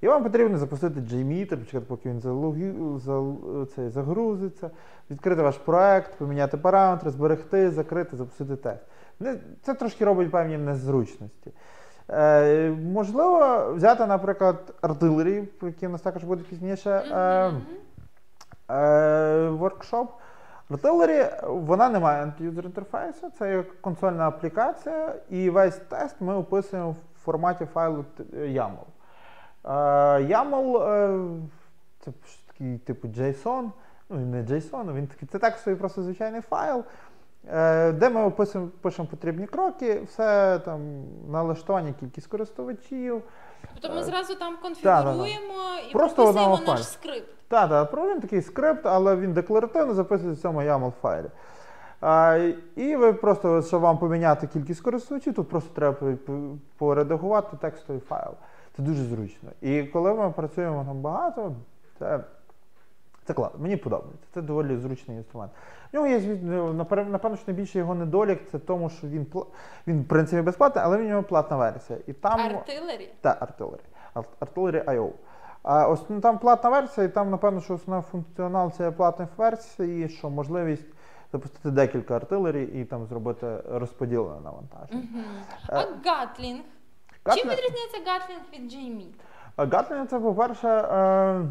І 0.00 0.08
вам 0.08 0.22
потрібно 0.22 0.58
запустити 0.58 1.00
JMeter, 1.00 1.56
почекати, 1.56 1.86
поки 1.88 2.08
він 2.08 2.20
залогі... 2.20 2.72
зал... 2.98 3.36
це, 3.74 3.90
загрузиться, 3.90 4.70
відкрити 5.10 5.42
ваш 5.42 5.58
проект, 5.58 6.18
поміняти 6.18 6.56
параметри, 6.56 7.10
зберегти, 7.10 7.70
закрити, 7.70 8.16
запустити 8.16 8.56
тест. 8.56 8.82
Це 9.62 9.74
трошки 9.74 10.04
робить 10.04 10.30
певні 10.30 10.58
незручності. 10.58 11.52
Е, 12.10 12.70
можливо, 12.70 13.66
взяти, 13.74 14.06
наприклад, 14.06 14.74
артилерії, 14.80 15.42
про 15.42 15.68
які 15.68 15.86
у 15.86 15.90
нас 15.90 16.00
також 16.00 16.24
буде 16.24 16.42
пізніше. 16.42 16.90
Е, 16.90 17.52
е, 18.74 19.48
воркшоп. 19.48 20.10
Artillery, 20.70 21.46
вона 21.48 21.88
не 21.88 21.98
має 21.98 22.22
антиюзер 22.22 22.64
інтерфейсу, 22.64 23.30
це 23.38 23.52
є 23.52 23.62
консольна 23.80 24.28
аплікація, 24.28 25.14
і 25.30 25.50
весь 25.50 25.76
тест 25.76 26.16
ми 26.20 26.34
описуємо 26.34 26.90
в 26.90 27.24
форматі 27.24 27.66
файлу 27.66 28.04
YAML. 28.32 28.84
Е, 29.64 29.68
YAML 30.24 31.40
це 32.00 32.12
такий 32.46 32.78
типу 32.78 33.08
JSON, 33.08 33.70
ну 34.08 34.20
не 34.20 34.42
JSON, 34.42 34.94
він 34.94 35.06
такий, 35.06 35.28
це 35.32 35.38
так 35.38 35.58
собі 35.58 35.76
просто 35.76 36.02
звичайний 36.02 36.40
файл, 36.40 36.84
де 37.92 38.10
ми 38.12 38.24
описуємо, 38.24 38.70
пишемо 38.80 39.08
потрібні 39.08 39.46
кроки, 39.46 40.00
все 40.06 40.58
там 40.58 40.80
налаштування, 41.30 41.94
кількість 42.00 42.26
користувачів. 42.26 43.22
Тобто 43.74 43.94
ми 43.94 44.00
Е, 44.00 44.04
зразу 44.04 44.34
там 44.34 44.56
конфігуруємо 44.62 45.54
і 45.90 45.92
Просто 45.92 46.16
прописуємо 46.24 46.60
наш 46.66 46.88
скрипт. 46.88 47.28
Так, 47.48 47.68
так, 47.70 47.90
проводимо 47.90 48.20
такий 48.20 48.42
скрипт, 48.42 48.86
але 48.86 49.16
він 49.16 49.32
декларативно 49.32 49.94
записується 49.94 50.38
в 50.38 50.42
цьому 50.42 50.60
YAML 50.60 50.92
файлі. 51.02 51.26
А, 52.00 52.38
і 52.76 52.96
ви 52.96 53.12
просто, 53.12 53.62
щоб 53.62 53.80
вам 53.80 53.98
поміняти 53.98 54.46
кількість 54.46 54.80
користувачів, 54.80 55.34
тут 55.34 55.48
просто 55.48 55.74
треба 55.74 55.92
по- 55.96 56.12
по- 56.32 56.56
поредагувати 56.78 57.56
текстовий 57.60 58.02
файл. 58.08 58.30
Це 58.76 58.82
дуже 58.82 59.02
зручно. 59.04 59.50
І 59.60 59.82
коли 59.82 60.14
ми 60.14 60.30
працюємо 60.30 60.84
там 60.88 61.00
багато, 61.00 61.52
це, 61.98 62.20
Це 63.26 63.34
клас, 63.34 63.52
мені 63.58 63.76
подобається. 63.76 64.26
Це 64.34 64.42
доволі 64.42 64.76
зручний 64.76 65.16
інструмент. 65.16 65.52
В 65.92 65.96
нього 65.96 66.06
є 66.06 66.20
напевно, 67.04 67.36
що 67.36 67.44
найбільший 67.46 67.78
його 67.78 67.94
недолік 67.94 68.40
це 68.50 68.58
тому, 68.58 68.90
що 68.90 69.06
він 69.06 69.26
він 69.86 70.02
в 70.02 70.08
принципі 70.08 70.42
безплатний, 70.42 70.84
але 70.84 70.96
в 70.96 71.02
нього 71.02 71.22
платна 71.22 71.56
версія. 71.56 71.98
І 72.06 72.12
там 72.12 72.40
Артилері. 72.40 73.10
та 73.20 73.30
Artillery. 73.30 73.80
Ар- 74.14 74.24
Artillery 74.40 74.84
IO. 74.84 75.10
А 75.62 75.88
ось 75.88 76.02
ну, 76.08 76.20
там 76.20 76.38
платна 76.38 76.70
версія, 76.70 77.06
і 77.06 77.10
там, 77.10 77.30
напевно, 77.30 77.60
що 77.60 77.74
основний 77.74 78.04
функціонал 78.10 78.72
цієї 78.72 78.94
платної 78.94 79.30
версії, 79.36 80.08
що 80.08 80.30
можливість 80.30 80.86
запустити 81.32 81.70
декілька 81.70 82.16
артилерій 82.16 82.64
і 82.64 82.84
там 82.84 83.06
зробити 83.06 83.56
розподілене 83.70 84.40
навантаження. 84.44 85.02
Мгм. 85.12 85.24
А 85.68 85.74
Гатлінг? 86.10 86.60
Чим 87.34 87.50
відрізняється 87.50 87.98
Гатлінг 88.06 88.40
від 88.54 88.72
JMIT? 88.72 89.14
А 89.56 89.66
Гатлінг 89.66 90.06
це, 90.06 90.20
по-перше, 90.20 90.68
е, 90.68 91.42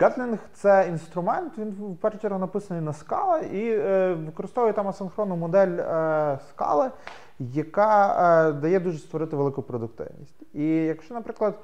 Гатлінг 0.00 0.38
це 0.52 0.86
інструмент, 0.88 1.58
він 1.58 1.70
в 1.70 1.96
першу 1.96 2.18
чергу 2.18 2.38
написаний 2.38 2.82
на 2.82 2.92
скала 2.92 3.38
і 3.38 3.70
е, 3.70 4.14
використовує 4.14 4.72
там 4.72 4.88
асинхронну 4.88 5.36
модель 5.36 5.78
е, 5.78 6.38
скали, 6.48 6.90
яка 7.38 8.16
е, 8.48 8.52
дає 8.52 8.80
дуже 8.80 8.98
створити 8.98 9.36
велику 9.36 9.62
продуктивність. 9.62 10.42
І 10.54 10.64
якщо, 10.66 11.14
наприклад, 11.14 11.58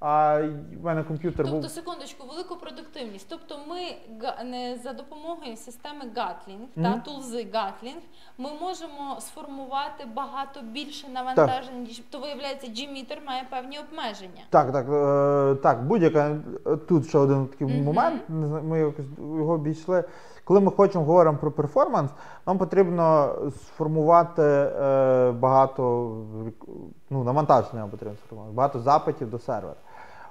а, 0.00 0.40
в 0.80 0.84
мене 0.84 1.02
комп'ютер 1.04 1.46
Тобто, 1.46 1.60
був. 1.60 1.70
секундочку, 1.70 2.26
велику 2.26 2.56
продуктивність. 2.56 3.26
Тобто, 3.28 3.58
ми 3.68 3.78
за 4.82 4.92
допомогою 4.92 5.56
системи 5.56 6.04
Gatling 6.16 6.82
та 6.82 6.98
тулзи 6.98 7.38
Gatling 7.38 8.00
ми 8.38 8.50
можемо 8.60 9.16
сформувати 9.20 10.04
багато 10.16 10.60
більше 10.62 11.08
навантажень. 11.08 11.82
ніж- 11.82 12.02
То 12.10 12.18
виявляється, 12.18 12.66
G-метр 12.66 13.18
має 13.26 13.44
певні 13.50 13.78
обмеження. 13.78 14.42
Так, 14.50 14.72
так, 14.72 14.86
е, 14.88 15.54
так, 15.62 15.84
будь-яка 15.86 16.36
тут 16.88 17.08
ще 17.08 17.18
один 17.18 17.46
такий 17.46 17.66
Мгм. 17.66 17.82
момент. 17.84 18.22
Ми 18.64 18.78
якось 18.78 19.06
його 19.18 19.52
обійшли. 19.52 20.04
Коли 20.46 20.60
ми 20.60 20.70
хочемо 20.70 21.04
говоримо 21.04 21.38
про 21.38 21.52
перформанс, 21.52 22.10
нам 22.46 22.58
потрібно 22.58 23.34
сформувати 23.50 24.42
е, 24.42 25.32
багато 25.32 26.12
ну, 27.10 27.24
навантаження 27.24 27.80
нам 27.80 27.90
потрібно 27.90 28.16
сформувати, 28.26 28.54
багато 28.54 28.80
запитів 28.80 29.30
до 29.30 29.38
сервера. 29.38 29.74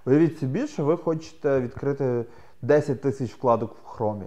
Уявіть 0.06 0.40
собі, 0.40 0.68
що 0.68 0.86
ви 0.86 0.98
хочете 0.98 1.60
відкрити 1.60 2.26
10 2.62 3.02
тисяч 3.02 3.34
вкладок 3.34 3.76
в 3.84 3.88
хромі. 3.88 4.26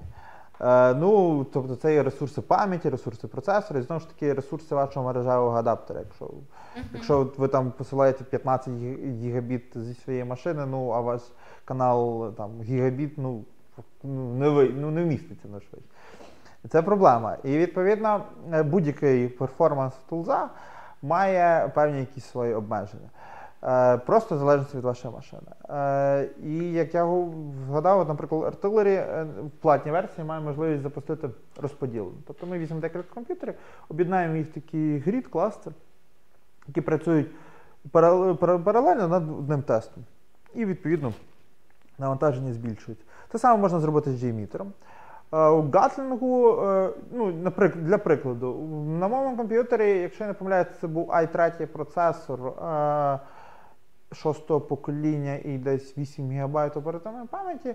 Е, 0.61 0.95
ну, 0.95 1.45
тобто 1.53 1.76
це 1.76 1.95
є 1.95 2.03
ресурси 2.03 2.41
пам'яті, 2.41 2.89
ресурси 2.89 3.28
процесора, 3.28 3.80
і 3.80 3.82
знову 3.82 4.01
ж 4.01 4.09
таки 4.09 4.32
ресурси 4.32 4.74
вашого 4.74 5.07
мережевого 5.07 5.57
адаптера. 5.57 6.01
Якщо, 6.01 6.30
якщо 6.93 7.32
ви 7.36 7.49
там 7.49 7.72
посилаєте 7.72 8.24
15 8.24 8.74
гігабіт 9.22 9.78
зі 9.78 9.95
своєї 9.95 10.24
машини, 10.24 10.66
ну 10.66 10.91
а 10.91 11.01
ваш 11.01 11.22
канал 11.64 12.32
там 12.34 12.62
гігабіт, 12.62 13.18
ну, 13.18 13.45
ну, 14.03 14.35
не, 14.35 14.49
ви, 14.49 14.68
ну, 14.68 14.91
не 14.91 15.05
вміститься 15.05 15.49
на 15.49 15.61
швидше. 15.61 15.89
Це 16.70 16.83
проблема. 16.83 17.37
І 17.45 17.59
відповідно 17.59 18.24
е, 18.53 18.62
будь-який 18.62 19.29
перформанс 19.29 19.95
тулза 20.09 20.49
має 21.03 21.68
певні 21.68 22.01
якісь 22.01 22.24
свої 22.24 22.55
обмеження. 22.55 23.09
Е, 23.64 23.99
Просто 23.99 24.35
в 24.35 24.39
залежності 24.39 24.76
від 24.76 24.85
вашої 24.85 25.14
машини. 25.14 25.53
Е, 25.70 26.29
І 26.45 26.72
як 26.72 26.95
я 26.95 27.29
згадав, 27.68 28.09
наприклад, 28.09 28.59
е, 28.64 29.24
в 29.24 29.51
платній 29.61 29.93
версії 29.93 30.24
має 30.26 30.41
можливість 30.41 30.83
запустити 30.83 31.31
розподіл. 31.57 32.12
Тобто 32.26 32.47
ми 32.47 32.59
візьмемо 32.59 32.81
декілька 32.81 33.14
комп'ютерів, 33.14 33.55
об'єднаємо 33.89 34.37
їх 34.37 34.49
в 34.49 34.53
такий 34.53 34.99
грід, 34.99 35.26
кластер, 35.26 35.72
які 36.66 36.81
працюють 36.81 37.26
паралельно 38.64 39.09
над 39.09 39.31
одним 39.31 39.62
тестом. 39.62 40.05
І 40.55 40.64
відповідно 40.64 41.12
навантаження 41.99 42.53
збільшується. 42.53 43.05
Те 43.29 43.39
саме 43.39 43.61
можна 43.61 43.81
зробити 43.81 44.11
з 44.11 44.24
G-мітером. 44.24 44.72
Е, 45.33 45.49
У 45.49 45.70
Гатлінгу, 45.70 46.62
е, 46.62 46.91
ну, 47.12 47.33
для 47.74 47.99
прикладу, 47.99 48.55
на 49.01 49.09
моєму 49.09 49.37
комп'ютері, 49.37 49.99
якщо 49.99 50.24
я 50.24 50.29
не 50.29 50.35
помиляюся, 50.35 50.70
це 50.81 50.87
був 50.87 51.11
i3 51.11 51.66
процесор 51.66 52.47
е, 52.47 53.18
шостого 54.12 54.61
покоління 54.61 55.39
і 55.45 55.59
десь 55.59 55.99
8 55.99 56.31
ГБ 56.31 56.57
оперативної 56.76 57.26
пам'яті. 57.26 57.74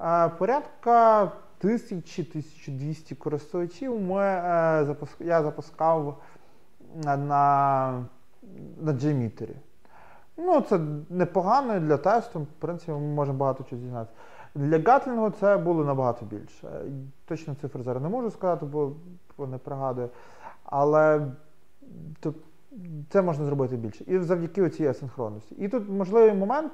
Е, 0.00 0.28
Порядка 0.28 1.32
1000-1200 1.62 3.14
користувачів 3.14 4.00
ми, 4.00 4.22
е, 4.22 4.96
я 5.20 5.42
запускав 5.42 6.18
на, 7.04 7.16
на 7.16 8.92
G-мітері. 8.92 9.56
Ну, 10.36 10.60
це 10.60 10.80
непогано 11.10 11.80
для 11.80 11.96
тесту, 11.96 12.40
в 12.40 12.46
принципі, 12.46 12.92
ми 12.92 12.98
можемо 12.98 13.38
багато 13.38 13.64
чого 13.64 13.82
дізнатися. 13.82 14.16
Для 14.54 14.78
Гатлінгу 14.78 15.30
це 15.30 15.56
було 15.56 15.84
набагато 15.84 16.26
більше. 16.26 16.68
Точно 17.24 17.54
цифр 17.54 17.82
зараз 17.82 18.02
не 18.02 18.08
можу 18.08 18.30
сказати, 18.30 18.66
бо, 18.66 18.92
бо 19.38 19.46
не 19.46 19.58
пригадую. 19.58 20.08
Але 20.64 21.26
то, 22.20 22.34
це 23.08 23.22
можна 23.22 23.44
зробити 23.44 23.76
більше. 23.76 24.04
І 24.06 24.18
завдяки 24.18 24.70
цій 24.70 24.86
асинхронності. 24.86 25.54
І 25.54 25.68
тут 25.68 25.88
можливий 25.88 26.34
момент. 26.34 26.72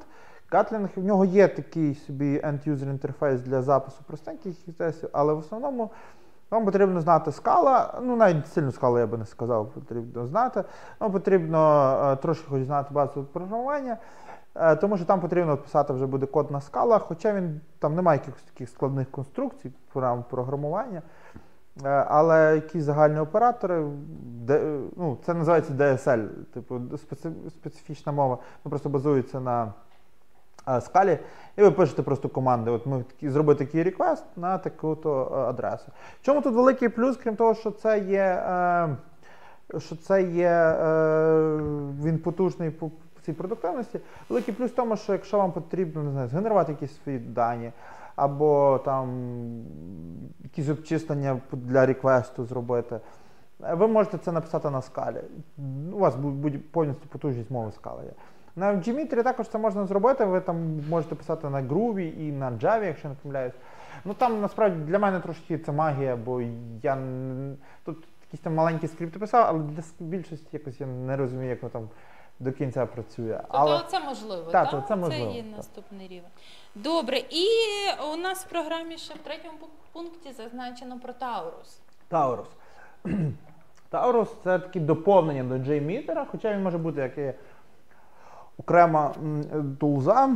Гатлінг, 0.53 0.89
в 0.97 1.05
нього 1.05 1.24
є 1.24 1.49
такий 1.49 1.95
собі 1.95 2.39
end-user 2.39 2.91
інтерфейс 2.91 3.41
для 3.41 3.62
запису 3.62 3.99
простеньких 4.07 4.57
тестів, 4.78 5.09
але 5.12 5.33
в 5.33 5.39
основному 5.39 5.91
вам 6.51 6.65
потрібно 6.65 7.01
знати 7.01 7.33
скала, 7.33 8.01
ну 8.03 8.17
навіть 8.17 8.49
сильну 8.49 8.73
скалу 8.73 8.99
я 8.99 9.07
би 9.07 9.19
не 9.19 9.27
сказав, 9.27 9.71
потрібно 9.71 10.27
знати. 10.27 10.65
Вам 11.01 11.13
потрібно 11.13 11.91
е, 12.13 12.17
трошки 12.17 12.47
хоч 12.51 12.63
знати 12.63 12.89
базу 12.95 13.25
програмування, 13.25 13.97
е, 14.55 14.77
тому 14.77 14.97
що 14.97 15.07
там 15.07 15.21
потрібно 15.21 15.57
писати 15.57 15.93
вже 15.93 16.07
буде 16.07 16.27
код 16.27 16.51
на 16.51 16.61
скалах, 16.61 17.03
хоча 17.03 17.33
він 17.33 17.61
там 17.79 17.95
немає 17.95 18.19
якихось 18.19 18.43
таких 18.43 18.69
складних 18.69 19.11
конструкцій, 19.11 19.73
програм 19.93 20.25
програмування. 20.31 21.03
Е, 21.85 21.89
Але 21.89 22.55
якісь 22.55 22.85
загальні 22.85 23.21
оператори, 23.21 23.87
де, 24.21 24.81
ну, 24.97 25.19
це 25.27 25.35
називається 25.35 25.73
DSL, 25.73 26.29
типу 26.55 26.75
специ- 26.75 27.51
специфічна 27.51 28.13
мова, 28.13 28.39
ну, 28.65 28.71
просто 28.71 28.89
базується 28.89 29.41
на 29.41 29.73
скалі, 30.81 31.19
і 31.57 31.63
ви 31.63 31.71
пишете 31.71 32.03
просто 32.03 32.29
команди. 32.29 32.71
От 32.71 32.87
ми 32.87 33.03
такі, 33.03 33.31
зробити 33.31 33.65
такий 33.65 33.83
реквест 33.83 34.25
на 34.37 34.59
таку-то 34.59 35.33
е, 35.35 35.37
адресу. 35.37 35.87
Чому 36.23 36.41
тут 36.41 36.55
великий 36.55 36.89
плюс, 36.89 37.17
крім 37.17 37.37
того, 37.37 37.55
що 37.55 37.71
це 37.71 37.99
є, 37.99 38.23
е, 38.23 38.97
що 39.79 39.97
це 39.97 40.23
є 40.23 40.51
е, 40.51 41.57
він 42.05 42.19
потужний 42.19 42.71
по 42.71 42.91
цій 43.23 43.33
продуктивності. 43.33 44.01
Великий 44.29 44.55
плюс 44.55 44.71
в 44.71 44.75
тому, 44.75 44.97
що 44.97 45.13
якщо 45.13 45.39
вам 45.39 45.53
потрібно 45.53 46.03
не 46.03 46.11
знаю, 46.11 46.29
згенерувати 46.29 46.73
якісь 46.73 47.03
свої 47.03 47.19
дані, 47.19 47.73
або 48.17 48.81
там 48.85 49.09
якісь 50.43 50.69
обчислення 50.69 51.41
для 51.53 51.87
реквесту 51.87 52.45
зробити. 52.45 53.01
е, 53.65 53.75
Ви 53.75 53.89
можете 53.89 54.19
це 54.19 54.33
написати 54.33 54.71
на 54.71 54.83
скалі. 54.83 55.21
У 55.93 55.99
вас 55.99 56.17
буде 56.17 56.59
повністю 56.71 57.09
потужність 57.09 57.51
мови 57.51 57.73
скали 57.73 58.05
є. 58.05 58.13
На 58.57 58.73
Gmetrі 58.73 59.23
також 59.23 59.49
це 59.49 59.59
можна 59.59 59.87
зробити. 59.87 60.25
Ви 60.25 60.41
там 60.41 60.81
можете 60.89 61.15
писати 61.15 61.51
на 61.51 61.63
Groovy 61.63 62.21
і 62.21 62.33
на 62.33 62.51
Java, 62.51 62.85
якщо 62.85 63.09
не 63.09 63.15
помиляюсь. 63.23 63.55
Ну 64.05 64.15
там 64.15 64.41
насправді 64.41 64.81
для 64.85 64.99
мене 64.99 65.21
трошки 65.21 65.59
це 65.59 65.73
магія, 65.73 66.17
бо 66.17 66.43
я 66.83 66.99
тут 67.85 67.97
якісь 68.27 68.41
там 68.41 68.55
маленькі 68.55 68.89
скрипти 68.89 69.19
писав, 69.19 69.47
але 69.49 69.59
для 69.59 69.83
більшості 70.01 70.49
якось 70.53 70.81
я 70.81 70.87
не 70.87 71.17
розумію, 71.17 71.51
як 71.51 71.63
воно 71.63 71.73
там 71.73 71.89
до 72.41 72.53
кінця 72.53 72.87
працює. 72.87 73.35
Тобто 73.37 73.59
Але 73.59 73.83
це 73.89 74.01
можливо, 74.01 74.51
Так, 74.51 74.71
так? 74.71 74.89
це 74.89 74.97
можливо, 74.97 75.33
є 75.33 75.43
так. 75.43 75.57
наступний 75.57 76.09
рівень. 76.09 76.31
Добре, 76.75 77.19
і 77.19 77.47
у 78.13 78.17
нас 78.17 78.45
в 78.45 78.49
програмі 78.49 78.99
ще 78.99 79.15
в 79.15 79.19
третьому 79.19 79.59
пункті 79.93 80.33
зазначено 80.33 81.01
про 81.01 81.13
Taurus. 81.12 81.81
Taurus. 82.09 82.49
Taurus 83.91 84.29
це 84.45 84.59
таке 84.59 84.81
доповнення 84.81 85.45
до 85.45 85.55
JMeter, 85.55 86.25
хоча 86.31 86.53
він 86.53 86.63
може 86.63 86.79
бути 86.79 87.01
як 87.01 87.19
і 87.19 87.33
окрема 88.61 89.15
тулза. 89.81 90.31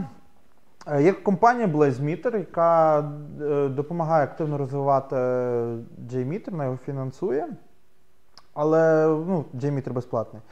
Е, 0.86 1.02
Є 1.02 1.12
компанія 1.12 1.66
BlazeMeter, 1.66 2.38
яка 2.38 3.00
е, 3.42 3.68
допомагає 3.68 4.24
активно 4.24 4.58
розвивати 4.58 5.16
JMeter, 6.10 6.50
вона 6.50 6.64
його 6.64 6.76
фінансує. 6.76 7.48
Але 8.54 9.06
ну, 9.06 9.44
JMeter 9.54 9.92
безплатний. 9.92 10.42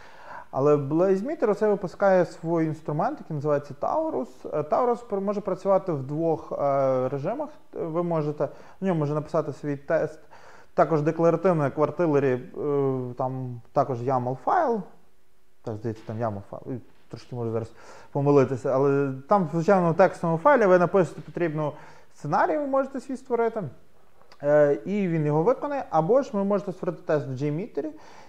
Але 0.51 0.77
BlazeMeter 0.77 1.51
оце 1.51 1.68
випускає 1.68 2.25
свій 2.25 2.64
інструмент, 2.64 3.18
який 3.20 3.35
називається 3.35 3.75
Taurus. 3.81 4.29
Е, 4.45 4.61
Taurus 4.61 5.20
може 5.20 5.41
працювати 5.41 5.93
в 5.93 6.03
двох 6.03 6.53
е, 6.53 7.09
режимах. 7.09 7.49
Ви 7.73 8.03
можете 8.03 8.49
в 8.81 8.85
ньому 8.85 9.01
може 9.01 9.14
написати 9.14 9.53
свій 9.53 9.77
тест. 9.77 10.20
Також 10.75 11.03
декларативно, 11.03 11.64
як 11.64 11.79
в 11.79 11.83
е, 12.27 13.14
там 13.18 13.61
також 13.73 14.03
YAML 14.03 14.37
файл. 14.45 14.81
Так, 15.62 15.77
здається, 15.77 16.03
там 16.07 16.16
YAML 16.18 16.41
файл. 16.51 16.81
Трошки 17.13 17.37
можу 17.37 17.51
зараз 17.51 17.73
помилитися, 18.13 18.71
але 18.75 19.13
там, 19.29 19.45
в 19.47 19.51
звичайному 19.55 19.95
текстовому 19.95 20.39
файлі 20.39 20.67
ви 20.67 20.79
напишете 20.79 21.21
потрібну 21.21 21.73
сценарій, 22.15 22.59
ви 22.59 22.67
можете 22.67 23.01
свій 23.01 23.17
створити. 23.17 23.63
Е, 24.43 24.79
і 24.85 25.09
він 25.09 25.27
його 25.27 25.43
виконає, 25.43 25.85
або 25.91 26.23
ж 26.23 26.31
ви 26.33 26.45
можете 26.45 26.73
створити 26.73 27.03
тест 27.07 27.27
в 27.27 27.31
JMeter 27.31 27.87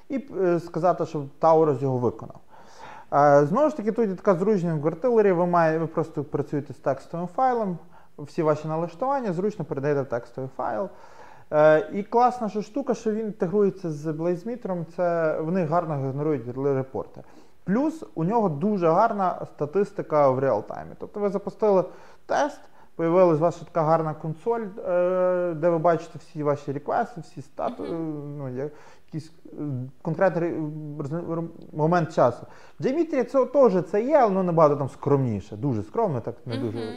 і 0.09 0.25
е, 0.41 0.59
сказати, 0.59 1.05
що 1.05 1.25
Taurus 1.41 1.81
його 1.81 1.97
виконав. 1.97 2.39
Е, 3.13 3.45
знову 3.45 3.69
ж 3.69 3.77
таки, 3.77 3.91
тут 3.91 4.09
є 4.09 4.15
така 4.15 4.35
зручність 4.35 4.81
в 4.81 4.87
Artillery, 4.87 5.33
ви, 5.33 5.45
має, 5.45 5.79
ви 5.79 5.87
просто 5.87 6.23
працюєте 6.23 6.73
з 6.73 6.77
текстовим 6.77 7.27
файлом, 7.27 7.77
всі 8.17 8.43
ваші 8.43 8.67
налаштування, 8.67 9.33
зручно 9.33 9.65
передаєте 9.65 10.01
в 10.01 10.05
текстовий 10.05 10.49
файл. 10.57 10.89
І 11.93 12.03
класна 12.03 12.49
що 12.49 12.61
штука, 12.61 12.93
що 12.93 13.11
він 13.11 13.25
інтегрується 13.25 13.91
з 13.91 14.07
BlazeMeter, 14.07 14.85
це 14.95 15.37
вони 15.41 15.65
гарно 15.65 15.95
генерують 15.95 16.43
репорти. 16.57 17.21
Плюс 17.63 18.03
у 18.15 18.23
нього 18.23 18.49
дуже 18.49 18.87
гарна 18.87 19.45
статистика 19.45 20.29
в 20.29 20.39
реалтаймі. 20.39 20.91
Тобто 20.99 21.19
ви 21.19 21.29
запустили 21.29 21.83
тест, 22.25 22.61
появилась 22.95 23.39
ваша 23.39 23.65
така 23.65 23.81
гарна 23.81 24.13
консоль, 24.13 24.61
е, 24.87 25.53
де 25.53 25.69
ви 25.69 25.77
бачите 25.77 26.19
всі 26.19 26.43
ваші 26.43 26.71
реквести, 26.71 27.21
всі 27.21 27.41
статуси, 27.41 27.91
ну, 28.37 28.49
якийсь 28.49 29.31
е, 29.45 29.51
конкретний 30.01 30.53
момент 31.73 32.13
часу. 32.13 32.45
В 32.79 32.83
Джеймітрі 32.83 33.23
це 33.23 33.45
теж 33.45 33.83
це 33.83 34.03
є, 34.03 34.17
але 34.17 34.43
набагато 34.43 34.75
там 34.75 34.89
скромніше, 34.89 35.55
дуже 35.55 35.83
скромно, 35.83 36.21
так 36.21 36.35
не 36.45 36.57
дуже 36.57 36.93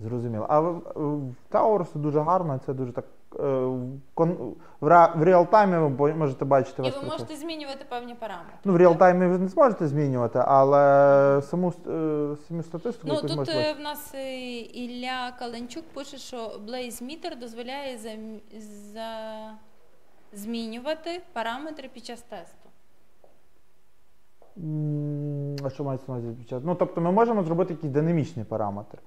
зрозуміло. 0.00 0.46
А 0.48 0.60
в 0.60 1.34
Таурусу 1.48 1.98
дуже 1.98 2.20
гарно, 2.20 2.60
це 2.66 2.74
дуже 2.74 2.92
так 2.92 3.04
Е, 3.25 3.25
в 4.80 5.22
реалтаймі 5.22 5.76
ви 5.76 6.14
можете 6.14 6.44
бачити. 6.44 6.82
І 6.82 6.90
ви 6.90 7.08
можете 7.08 7.36
змінювати 7.36 7.84
певні 7.88 8.14
параметри. 8.14 8.54
Ну, 8.64 8.72
в 8.72 8.76
реалтаймі 8.76 9.26
ви 9.26 9.38
не 9.38 9.48
зможете 9.48 9.86
змінювати, 9.86 10.42
але 10.46 11.42
саму 11.42 11.68
е, 11.68 12.36
саму 12.48 12.62
статистику. 12.62 13.08
Ну 13.08 13.28
тут 13.28 13.48
в 13.78 13.80
нас 13.80 14.14
е, 14.14 14.60
Ілля 14.60 15.32
Каленчук 15.38 15.84
пише, 15.94 16.16
що 16.16 16.36
Blaze 16.36 17.02
Meter 17.02 17.38
дозволяє 17.40 17.98
за... 17.98 18.10
за... 18.92 19.08
змінювати 20.32 21.22
параметри 21.32 21.88
під 21.94 22.04
час 22.04 22.22
тесту. 22.22 22.68
А 25.64 25.70
що 25.70 25.84
мається 25.84 26.12
на 26.12 26.18
увазі 26.18 26.34
під 26.38 26.48
час? 26.48 26.62
Ну, 26.64 26.74
тобто 26.74 27.00
ми 27.00 27.12
можемо 27.12 27.42
зробити 27.42 27.72
якийсь 27.74 27.92
динамічний 27.92 28.44
параметр. 28.44 28.98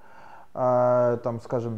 Там, 1.23 1.39
скажімо, 1.41 1.77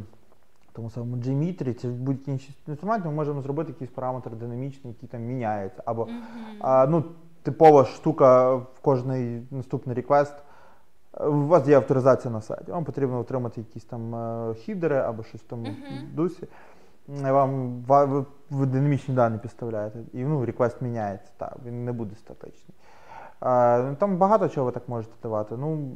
тому 0.73 0.89
самому 0.89 1.15
Gmetrі, 1.15 1.81
чи 1.81 1.87
будь-який 1.87 2.33
інший 2.33 2.55
інструмент, 2.67 3.05
ми 3.05 3.11
можемо 3.11 3.41
зробити 3.41 3.71
якийсь 3.71 3.91
параметр 3.91 4.29
динамічний, 4.29 4.93
який 4.93 5.09
там 5.09 5.21
міняється. 5.21 5.83
Або 5.85 6.03
mm-hmm. 6.03 6.57
а, 6.59 6.87
ну, 6.87 7.03
типова 7.43 7.85
штука 7.85 8.55
в 8.55 8.79
кожний 8.81 9.41
наступний 9.51 9.95
реквест. 9.95 10.33
У 11.19 11.47
вас 11.47 11.67
є 11.67 11.75
авторизація 11.75 12.33
на 12.33 12.41
сайті. 12.41 12.71
Вам 12.71 12.83
потрібно 12.83 13.19
отримати 13.19 13.61
якісь 13.61 13.83
там 13.83 14.15
е, 14.15 14.53
хідери 14.53 14.97
або 14.97 15.23
щось 15.23 15.41
там 15.41 15.59
mm-hmm. 15.59 16.15
дусі. 16.15 16.47
Вам 17.07 17.81
ви, 17.87 18.25
ви 18.49 18.65
динамічні 18.65 19.15
дані 19.15 19.37
підставляєте, 19.37 19.99
і 20.13 20.23
ну, 20.23 20.45
реквест 20.45 20.81
міняється, 20.81 21.31
так, 21.37 21.57
він 21.65 21.85
не 21.85 21.91
буде 21.91 22.15
статичний. 22.15 22.75
Ну, 23.43 23.95
там 23.99 24.17
багато 24.17 24.49
чого 24.49 24.65
ви 24.65 24.71
так 24.71 24.89
можете 24.89 25.13
давати. 25.23 25.55
Ну, 25.57 25.91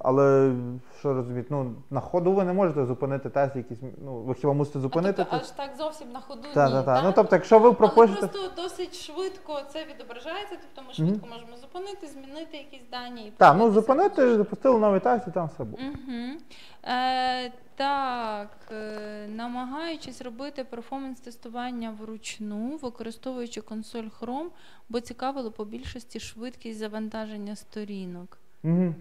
але 0.00 0.52
що 0.98 1.14
розуміти, 1.14 1.46
ну, 1.50 1.74
на 1.90 2.00
ходу 2.00 2.32
ви 2.32 2.44
не 2.44 2.52
можете 2.52 2.86
зупинити 2.86 3.30
тест, 3.30 3.56
якийсь, 3.56 3.80
ну, 4.04 4.14
ви 4.14 4.34
хіба 4.34 4.52
мусите 4.52 4.80
зупинити. 4.80 5.22
А 5.22 5.24
тобто, 5.24 5.36
аж 5.36 5.50
так 5.50 5.70
зовсім 5.78 6.12
на 6.12 6.20
ходу 6.20 6.42
та, 6.54 6.66
ні, 6.66 6.72
та, 6.72 6.82
та. 6.82 7.02
Ну, 7.02 7.12
тобто, 7.16 7.36
якщо 7.36 7.58
ви 7.58 7.72
пропишете... 7.72 8.18
Але 8.22 8.28
просто 8.28 8.62
досить 8.62 8.94
швидко 8.94 9.60
це 9.72 9.84
відображається, 9.84 10.56
тобто 10.62 10.88
ми 10.88 10.94
швидко 10.94 11.26
mm-hmm. 11.26 11.30
можемо 11.30 11.56
зупинити, 11.56 12.06
змінити 12.06 12.56
якісь 12.56 12.90
дані. 12.90 13.26
і 13.26 13.30
Так, 13.30 13.56
ну 13.58 13.70
зупинити, 13.70 14.36
запустили 14.36 14.78
новий 14.78 15.00
тест 15.00 15.28
і 15.28 15.30
там 15.30 15.46
все 15.54 15.64
буде. 15.64 15.82
Угу. 15.82 16.38
Е, 16.84 17.52
так, 17.76 18.48
е, 18.72 19.28
намагаючись 19.28 20.22
робити 20.22 20.64
перформанс-тестування 20.64 21.90
вручну, 22.00 22.78
використовуючи 22.82 23.60
консоль 23.60 24.08
Chrome, 24.20 24.48
бо 24.88 25.00
цікавило 25.00 25.50
по 25.50 25.64
більшості 25.64 26.20
швидкість 26.20 26.78
завантаження 26.78 27.56
сторінок. 27.56 28.38
Угу. 28.64 28.94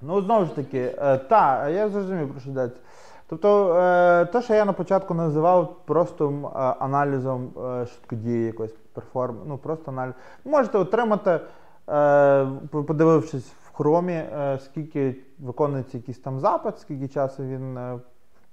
Ну, 0.00 0.22
знову 0.22 0.44
ж 0.44 0.54
таки, 0.54 0.94
е, 0.98 1.18
та, 1.18 1.68
я 1.68 1.88
зрозумів, 1.88 2.30
про 2.30 2.40
що 2.40 2.50
йдеться. 2.50 2.80
Тобто, 3.26 3.74
е, 3.74 4.24
те, 4.24 4.42
що 4.42 4.54
я 4.54 4.64
на 4.64 4.72
початку 4.72 5.14
називав 5.14 5.76
просто 5.84 6.30
е, 6.30 6.58
аналізом 6.58 7.50
е, 7.56 7.86
швидкодії 7.86 8.46
якоїсь 8.46 8.74
перформ, 8.92 9.36
ну 9.46 9.58
просто 9.58 9.90
аналіз. 9.90 10.14
Можете 10.44 10.78
отримати, 10.78 11.40
е, 11.88 12.46
подивившись 12.70 13.52
хромі, 13.72 14.12
е, 14.12 14.58
скільки 14.64 15.16
виконується 15.38 15.96
якийсь 15.96 16.18
там 16.18 16.40
запит, 16.40 16.78
скільки 16.78 17.08
часу 17.08 17.42
він 17.42 17.76
е, 17.76 17.98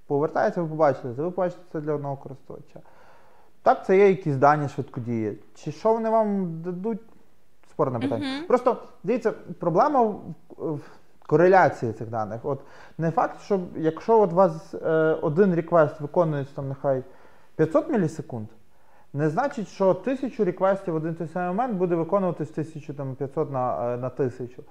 повертається, 0.06 0.62
ви 0.62 0.68
побачите, 0.68 1.14
це 1.14 1.22
ви 1.22 1.30
побачите 1.30 1.62
це 1.72 1.80
для 1.80 1.92
одного 1.92 2.16
користувача. 2.16 2.80
Так, 3.62 3.86
це 3.86 3.98
є 3.98 4.08
якісь 4.08 4.36
дані 4.36 4.68
швидкодії. 4.68 5.38
Чи 5.54 5.72
що 5.72 5.92
вони 5.92 6.10
вам 6.10 6.60
дадуть? 6.62 7.00
Спорне 7.70 7.98
питання. 7.98 8.24
Uh 8.24 8.42
-huh. 8.42 8.46
Просто 8.46 8.76
дивіться, 9.04 9.32
проблема 9.58 10.02
в, 10.58 10.80
кореляції 11.26 11.92
цих 11.92 12.08
даних. 12.08 12.40
От 12.42 12.60
Не 12.98 13.10
факт, 13.10 13.40
що 13.42 13.60
якщо 13.76 14.20
от 14.20 14.32
вас 14.32 14.74
е, 14.74 14.88
один 15.22 15.54
реквест 15.54 16.00
виконується 16.00 16.54
там 16.54 16.68
нехай 16.68 17.02
500 17.56 17.90
мілісекунд, 17.90 18.48
не 19.12 19.28
значить, 19.28 19.68
що 19.68 19.94
тисячу 19.94 20.44
реквестів 20.44 20.94
в 20.94 20.96
один 20.96 21.14
той 21.14 21.28
самий 21.28 21.48
момент 21.48 21.74
буде 21.74 21.94
виконуватись 21.94 22.50
1500 22.50 23.50
на, 23.50 23.94
е, 23.94 23.96
на 23.96 24.08
тисячу 24.10 24.62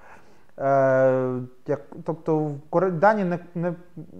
як, 1.67 1.81
Тобто 2.03 2.51
дані 2.91 3.23
не 3.23 3.39
не, 3.55 3.73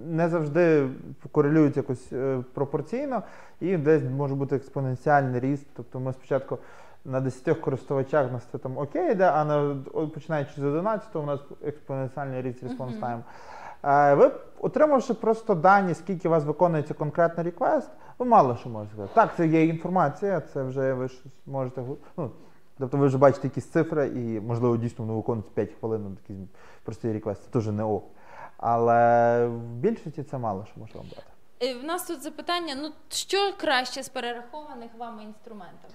не 0.06 0.30
завжди 0.30 0.90
корелюють 1.32 1.78
якось 1.78 2.14
е, 2.14 2.44
пропорційно, 2.54 3.24
і 3.60 3.78
десь 3.78 4.04
може 4.04 4.36
бути 4.36 4.56
експоненціальний 4.56 5.40
ріст. 5.40 5.68
Тобто 5.76 6.00
ми 6.00 6.14
спочатку 6.14 6.58
на 7.06 7.22
10 7.22 7.58
користувачах 7.60 8.32
нас 8.32 8.44
це 8.52 8.58
там 8.58 8.78
окей, 8.78 9.12
йде, 9.12 9.26
а 9.26 9.46
на 9.46 9.76
починаючи 10.14 10.62
з 10.62 10.64
11 10.64 11.16
у 11.16 11.24
нас 11.24 11.40
експоненціальний 11.66 12.42
ріст 12.42 12.64
респонс 12.64 12.98
тайм. 12.98 13.24
Е, 13.84 14.14
ви, 14.14 14.32
отримавши 14.60 15.14
просто 15.14 15.56
дані, 15.56 15.94
скільки 15.94 16.28
у 16.28 16.32
вас 16.32 16.46
виконується 16.46 16.94
конкретний 16.94 17.46
реквест, 17.46 17.92
ви 18.20 18.26
мало 18.26 18.56
що 18.56 18.70
можете 18.70 18.94
сказати. 18.94 19.14
Так, 19.16 19.36
це 19.38 19.48
є 19.48 19.66
інформація, 19.66 20.42
це 20.42 20.64
вже 20.64 20.94
ви 20.94 21.08
щось 21.08 21.34
можете. 21.46 21.84
ну, 22.18 22.32
Тобто 22.80 22.98
ви 22.98 23.08
вже 23.08 23.18
бачите 23.18 23.48
якісь 23.48 23.66
цифри, 23.66 24.08
і, 24.08 24.40
можливо, 24.40 24.78
дійсно 24.78 25.06
воно 25.06 25.18
виконується 25.18 25.52
5 25.56 25.70
хвилин 25.80 26.04
на 26.04 26.16
такий 26.16 26.48
простий 26.84 27.14
реквест. 27.14 27.44
Це 27.44 27.50
теж 27.50 27.68
не 27.68 27.84
ок. 27.84 28.04
Але 28.58 29.48
в 29.48 29.60
більшості 29.60 30.24
це 30.24 30.38
мало 30.38 30.66
що 30.72 30.80
можна 30.80 31.02
брати. 31.02 31.24
Е, 31.62 31.74
в 31.74 31.84
нас 31.84 32.04
тут 32.08 32.24
запитання: 32.24 32.76
ну 32.82 32.90
що 33.10 33.38
краще 33.58 34.04
з 34.04 34.10
перерахованих 34.10 34.92
вами 34.98 35.24
інструментів? 35.24 35.90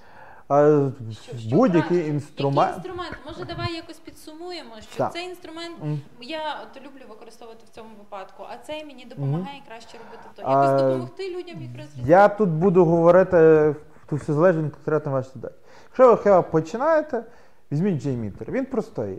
Будь-який 1.51 2.09
інструмент. 2.09 2.76
Який 2.76 2.91
інструмент? 2.91 3.16
Може, 3.26 3.45
давай 3.45 3.74
якось 3.74 3.99
підсумуємо, 3.99 4.70
що 4.80 4.97
так. 4.97 5.12
цей 5.12 5.24
інструмент 5.24 5.76
mm. 5.85 5.99
я 6.20 6.41
от 6.62 6.82
люблю 6.82 7.03
використовувати 7.09 7.64
в 7.66 7.74
цьому 7.74 7.89
випадку, 7.99 8.45
а 8.51 8.57
цей 8.57 8.85
мені 8.85 9.05
допомагає 9.05 9.61
mm. 9.61 9.68
краще 9.68 9.99
робити 9.99 10.22
то. 10.35 10.43
Якось 10.43 10.82
а, 10.82 10.82
допомогти 10.82 11.30
людям 11.30 11.62
їх 11.62 11.70
розрізати. 11.76 12.11
Я 12.11 12.28
тут 12.28 12.49
буду 12.49 12.85
говорити, 12.85 13.74
тут 14.09 14.20
все 14.20 14.32
залежить 14.32 14.72
конкретно 14.72 15.12
вашої 15.12 15.35
задачі. 15.35 15.63
Якщо 15.99 16.36
ви 16.36 16.42
починаєте, 16.42 17.24
візьміть 17.72 18.07
JMeter. 18.07 18.51
Він 18.51 18.66
простий. 18.66 19.18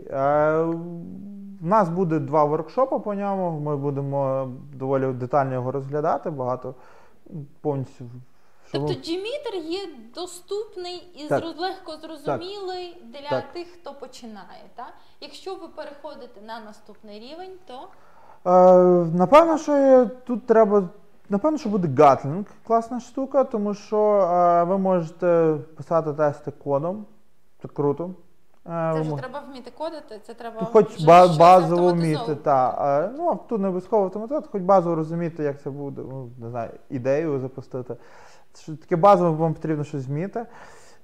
У 1.62 1.66
нас 1.66 1.88
буде 1.88 2.18
два 2.18 2.44
воркшопи 2.44 2.98
по 2.98 3.14
ньому. 3.14 3.60
Ми 3.60 3.76
будемо 3.76 4.48
доволі 4.74 5.12
детально 5.12 5.54
його 5.54 5.72
розглядати, 5.72 6.30
багато 6.30 6.74
повністю. 7.60 8.04
Тобто 8.72 8.92
Gmeter 8.92 9.54
є 9.54 9.80
доступний 10.14 11.08
і 11.14 11.28
так. 11.28 11.44
легко 11.58 11.96
зрозумілий 11.96 12.94
так. 12.94 13.22
для 13.22 13.30
так. 13.30 13.52
тих, 13.52 13.68
хто 13.68 13.94
починає. 13.94 14.62
Так? 14.74 14.92
Якщо 15.20 15.54
ви 15.54 15.68
переходите 15.68 16.40
на 16.46 16.60
наступний 16.60 17.20
рівень, 17.20 17.52
то. 17.66 17.88
Е, 18.46 19.10
напевно, 19.14 19.58
що 19.58 20.06
тут 20.26 20.46
треба 20.46 20.88
Напевно, 21.28 21.58
що 21.58 21.68
буде 21.68 21.88
Gatling 21.88 22.44
класна 22.66 23.00
штука, 23.00 23.44
тому 23.44 23.74
що 23.74 23.98
е, 24.20 24.64
ви 24.64 24.78
можете 24.78 25.56
писати 25.76 26.12
тести 26.12 26.50
кодом. 26.50 27.06
Це 27.62 27.68
круто. 27.68 28.10
Е, 28.66 28.92
це 28.94 29.04
ж 29.04 29.16
треба 29.16 29.42
вміти 29.50 29.70
кодити, 29.78 30.20
це 30.26 30.34
треба 30.34 30.64
хоч 30.64 30.96
вже 30.96 31.06
ба- 31.06 31.36
базово 31.38 31.92
вміти. 31.92 32.34
Та. 32.34 32.78
Е, 33.04 33.10
ну, 33.16 33.40
тут 33.48 33.60
не 33.60 33.68
обов'язково 33.68 34.04
автоматизувати, 34.04 34.48
хоч 34.52 34.62
базово 34.62 34.94
розуміти, 34.94 35.42
як 35.42 35.62
це 35.62 35.70
буде, 35.70 36.02
ну, 36.10 36.30
не 36.38 36.50
знаю, 36.50 36.70
ідею 36.90 37.40
запустити. 37.40 37.96
Таке 38.66 38.96
базово 38.96 39.32
вам 39.32 39.54
потрібно 39.54 39.84
щось 39.84 40.06
вміти. 40.06 40.46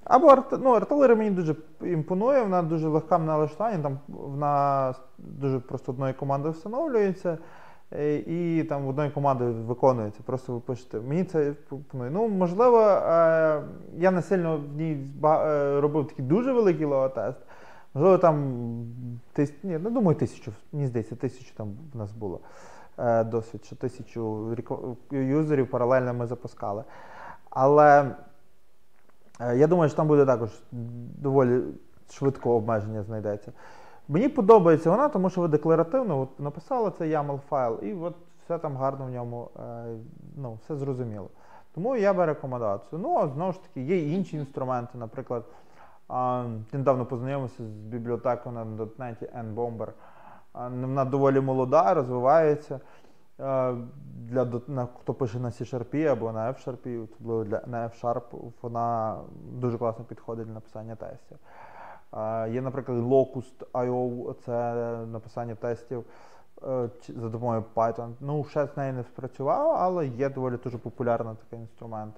Або 0.03 0.37
ну, 0.51 0.71
артилерія 0.71 1.15
мені 1.15 1.31
дуже 1.31 1.55
імпонує, 1.81 2.41
вона 2.41 2.61
дуже 2.61 2.87
легка 2.87 3.17
на 3.17 3.25
налаштування, 3.25 3.83
там 3.83 3.99
вона 4.07 4.93
дуже 5.17 5.59
просто 5.59 5.91
одною 5.91 6.13
командою 6.13 6.53
встановлюється. 6.53 7.37
Е, 7.95 8.15
і 8.15 8.63
там 8.63 8.85
в 8.85 8.89
одної 8.89 9.09
команди 9.09 9.45
виконується. 9.45 10.21
Просто 10.25 10.53
ви 10.53 10.59
пишете. 10.59 10.99
Мені 10.99 11.23
це. 11.23 11.53
Ну, 11.93 12.27
можливо, 12.27 12.79
е, 12.79 13.61
я 13.97 14.11
не 14.11 14.21
сильно 14.21 14.57
в 14.57 14.77
ній 14.77 15.07
е, 15.23 15.81
робив 15.81 16.07
такий 16.07 16.25
дуже 16.25 16.51
великий 16.51 16.85
логотест. 16.85 17.37
Можливо, 17.93 18.17
там 18.17 18.55
тис... 19.33 19.53
Ні, 19.63 19.79
ну 19.83 19.89
думаю, 19.89 20.17
тисячу, 20.17 20.51
мені 20.71 20.87
здається, 20.87 21.15
тисячу 21.15 21.55
там 21.55 21.77
в 21.93 21.97
нас 21.97 22.11
було 22.11 22.39
досвід, 23.25 23.65
що 23.65 23.75
тисячу 23.75 24.55
юзерів 25.11 25.69
паралельно 25.69 26.13
ми 26.13 26.27
запускали. 26.27 26.83
Але 27.49 28.15
я 29.55 29.67
думаю, 29.67 29.89
що 29.89 29.97
там 29.97 30.07
буде 30.07 30.25
також 30.25 30.49
доволі 31.17 31.61
швидко 32.11 32.55
обмеження 32.55 33.03
знайдеться. 33.03 33.51
Мені 34.07 34.29
подобається 34.29 34.89
вона, 34.89 35.09
тому 35.09 35.29
що 35.29 35.41
ви 35.41 35.47
декларативно 35.47 36.21
от 36.21 36.39
написали 36.39 36.91
цей 36.97 37.11
YAML 37.11 37.39
файл, 37.49 37.79
і 37.81 37.93
от 37.93 38.15
все 38.43 38.57
там 38.57 38.77
гарно 38.77 39.05
в 39.05 39.09
ньому, 39.09 39.49
е, 39.59 39.85
ну, 40.35 40.53
все 40.63 40.75
зрозуміло. 40.75 41.29
Тому 41.75 41.95
я 41.95 42.13
би 42.13 42.25
рекомендацію. 42.25 42.99
Ну, 42.99 43.17
а 43.17 43.27
знову 43.27 43.51
ж 43.51 43.63
таки, 43.63 43.81
є 43.81 44.13
інші 44.13 44.37
інструменти, 44.37 44.97
наприклад, 44.97 45.43
а, 46.07 46.45
недавно 46.73 47.05
познайомився 47.05 47.63
з 47.63 47.67
бібліотекою 47.67 48.55
на 48.55 48.65
.NET 48.65 49.43
N-Bomber. 49.43 49.87
А, 50.53 50.67
Вона 50.67 51.05
доволі 51.05 51.39
молода, 51.39 51.93
розвивається. 51.93 52.79
Е, 53.39 53.75
Для, 54.23 54.47
на, 54.67 54.87
хто 55.01 55.13
пише 55.13 55.39
на 55.39 55.49
C-Sharp 55.49 56.05
або 56.05 56.31
на 56.31 56.51
F-Sharp, 56.51 57.03
особливо 57.03 57.43
для 57.43 57.61
на 57.67 57.87
F-Sharp, 57.87 58.51
вона 58.61 59.17
дуже 59.51 59.77
класно 59.77 60.05
підходить 60.05 60.45
для 60.45 60.53
написання 60.53 60.95
тестів. 60.95 61.37
Є, 62.49 62.61
наприклад, 62.61 62.97
Locust.io, 62.97 64.33
це 64.45 64.73
написання 65.05 65.55
тестів 65.55 66.03
е, 66.63 66.89
за 67.07 67.29
допомогою 67.29 67.63
Python. 67.75 68.13
Ну, 68.19 68.43
ще 68.43 68.67
з 68.67 68.77
нею 68.77 68.93
не 68.93 69.03
спрацював, 69.03 69.69
але 69.69 70.07
є 70.07 70.29
доволі 70.29 70.57
дуже 70.63 70.77
популярний 70.77 71.35
такий 71.35 71.59
інструмент. 71.59 72.13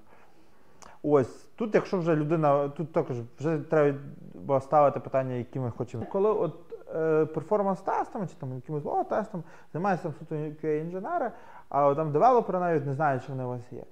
Ось 1.02 1.48
тут, 1.56 1.74
якщо 1.74 1.98
вже 1.98 2.16
людина, 2.16 2.68
тут 2.68 2.92
також 2.92 3.16
вже 3.38 3.58
треба 3.58 4.60
ставити 4.60 5.00
питання, 5.00 5.34
які 5.34 5.60
ми 5.60 5.70
хочемо. 5.70 6.04
Коли 6.12 6.30
от 6.30 6.54
е, 6.94 7.24
перформанс-тестами 7.24 8.26
чи 8.26 8.34
там 8.40 8.54
якимось 8.54 8.84
лого-тестом 8.84 9.42
займаються 9.72 10.12
суто 10.18 10.34
QA 10.34 10.80
інженери, 10.80 11.30
а 11.68 11.94
там 11.94 12.12
девелопери 12.12 12.58
навіть 12.58 12.86
не 12.86 12.94
знають, 12.94 13.22
що 13.22 13.32
вони 13.32 13.44
у 13.44 13.48
вас 13.48 13.72
є. 13.72 13.82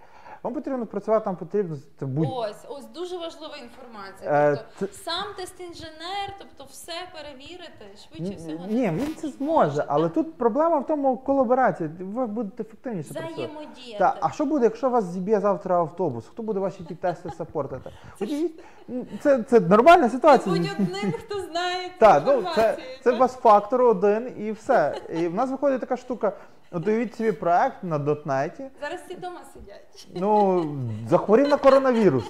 Вам 0.44 0.54
потрібно 0.54 0.86
працювати, 0.86 1.24
там 1.24 1.36
потрібно 1.36 1.76
будь 2.00 2.28
Ось, 2.32 2.64
ось 2.68 2.86
дуже 2.86 3.16
важлива 3.18 3.56
інформація. 3.56 4.30
Е, 4.52 4.64
Тобто 4.78 4.94
сам 4.96 5.24
тест-інженер, 5.36 6.34
тобто 6.38 6.64
все 6.70 6.92
перевірити, 7.14 7.84
швидше 8.08 8.36
всього. 8.36 8.66
Ні, 8.66 8.90
він 8.90 9.14
це 9.14 9.28
зможе, 9.28 9.84
але 9.88 10.08
тут 10.08 10.34
проблема 10.34 10.78
в 10.78 10.86
тому 10.86 11.16
колаборації. 11.16 11.90
Ви 12.00 12.26
будете 12.26 12.62
ефективніше 12.62 13.10
взаємодіяти. 13.10 13.98
Так, 13.98 14.16
а 14.20 14.30
що 14.30 14.44
буде, 14.46 14.64
якщо 14.64 14.90
вас 14.90 15.04
зіб'є 15.04 15.40
завтра 15.40 15.76
автобус? 15.76 16.24
Хто 16.28 16.42
буде 16.42 16.60
ваші 16.60 16.84
ті 16.84 16.94
тести 16.94 17.30
сапортити? 17.38 17.90
Це, 19.20 19.42
це 19.42 19.60
нормальна 19.60 20.08
ситуація. 20.08 20.56
Будь 20.56 20.70
одним, 20.80 21.12
хто 21.12 21.40
знає 21.40 21.88
цю 21.88 21.98
Так, 21.98 22.22
ну 22.26 22.42
це, 22.54 22.76
це 23.04 23.10
так? 23.10 23.18
бас-фактор 23.18 23.82
один 23.82 24.34
і 24.38 24.52
все. 24.52 25.00
І 25.14 25.28
в 25.28 25.34
нас 25.34 25.50
виходить 25.50 25.80
така 25.80 25.96
штука. 25.96 26.32
От 26.74 26.88
уявіть 26.88 27.14
собі 27.14 27.32
проект 27.32 27.84
на 27.84 27.98
дотнеті. 27.98 28.64
Зараз 28.80 29.00
всі 29.06 29.14
вдома 29.14 29.40
сидять. 29.54 30.08
Ну, 30.14 30.64
захворів 31.08 31.48
на 31.48 31.56
коронавірус. 31.56 32.24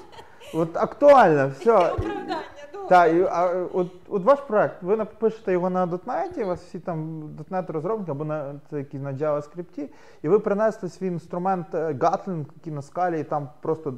От 0.54 0.76
актуально, 0.76 1.52
все. 1.60 1.72
Оправдання. 1.72 2.40
Так, 2.88 3.14
і, 3.14 3.22
а, 3.30 3.66
от, 3.72 3.86
от 4.08 4.24
ваш 4.24 4.40
проект, 4.40 4.82
ви 4.82 4.96
напишете 4.96 5.52
його 5.52 5.70
на 5.70 5.86
.NET, 5.86 6.44
у 6.44 6.46
вас 6.46 6.62
всі 6.62 6.78
там 6.78 7.22
.NET 7.50 7.72
розробники 7.72 8.10
або 8.10 8.24
на 8.24 8.60
це 8.70 8.78
якісь 8.78 9.00
на 9.00 9.12
JavaScript, 9.12 9.88
і 10.22 10.28
ви 10.28 10.38
принесли 10.38 10.88
свій 10.88 11.06
інструмент 11.06 11.74
е, 11.74 11.92
Gatling, 11.92 12.44
який 12.56 12.72
на 12.72 12.82
скалі, 12.82 13.20
і 13.20 13.24
там 13.24 13.48
просто 13.62 13.94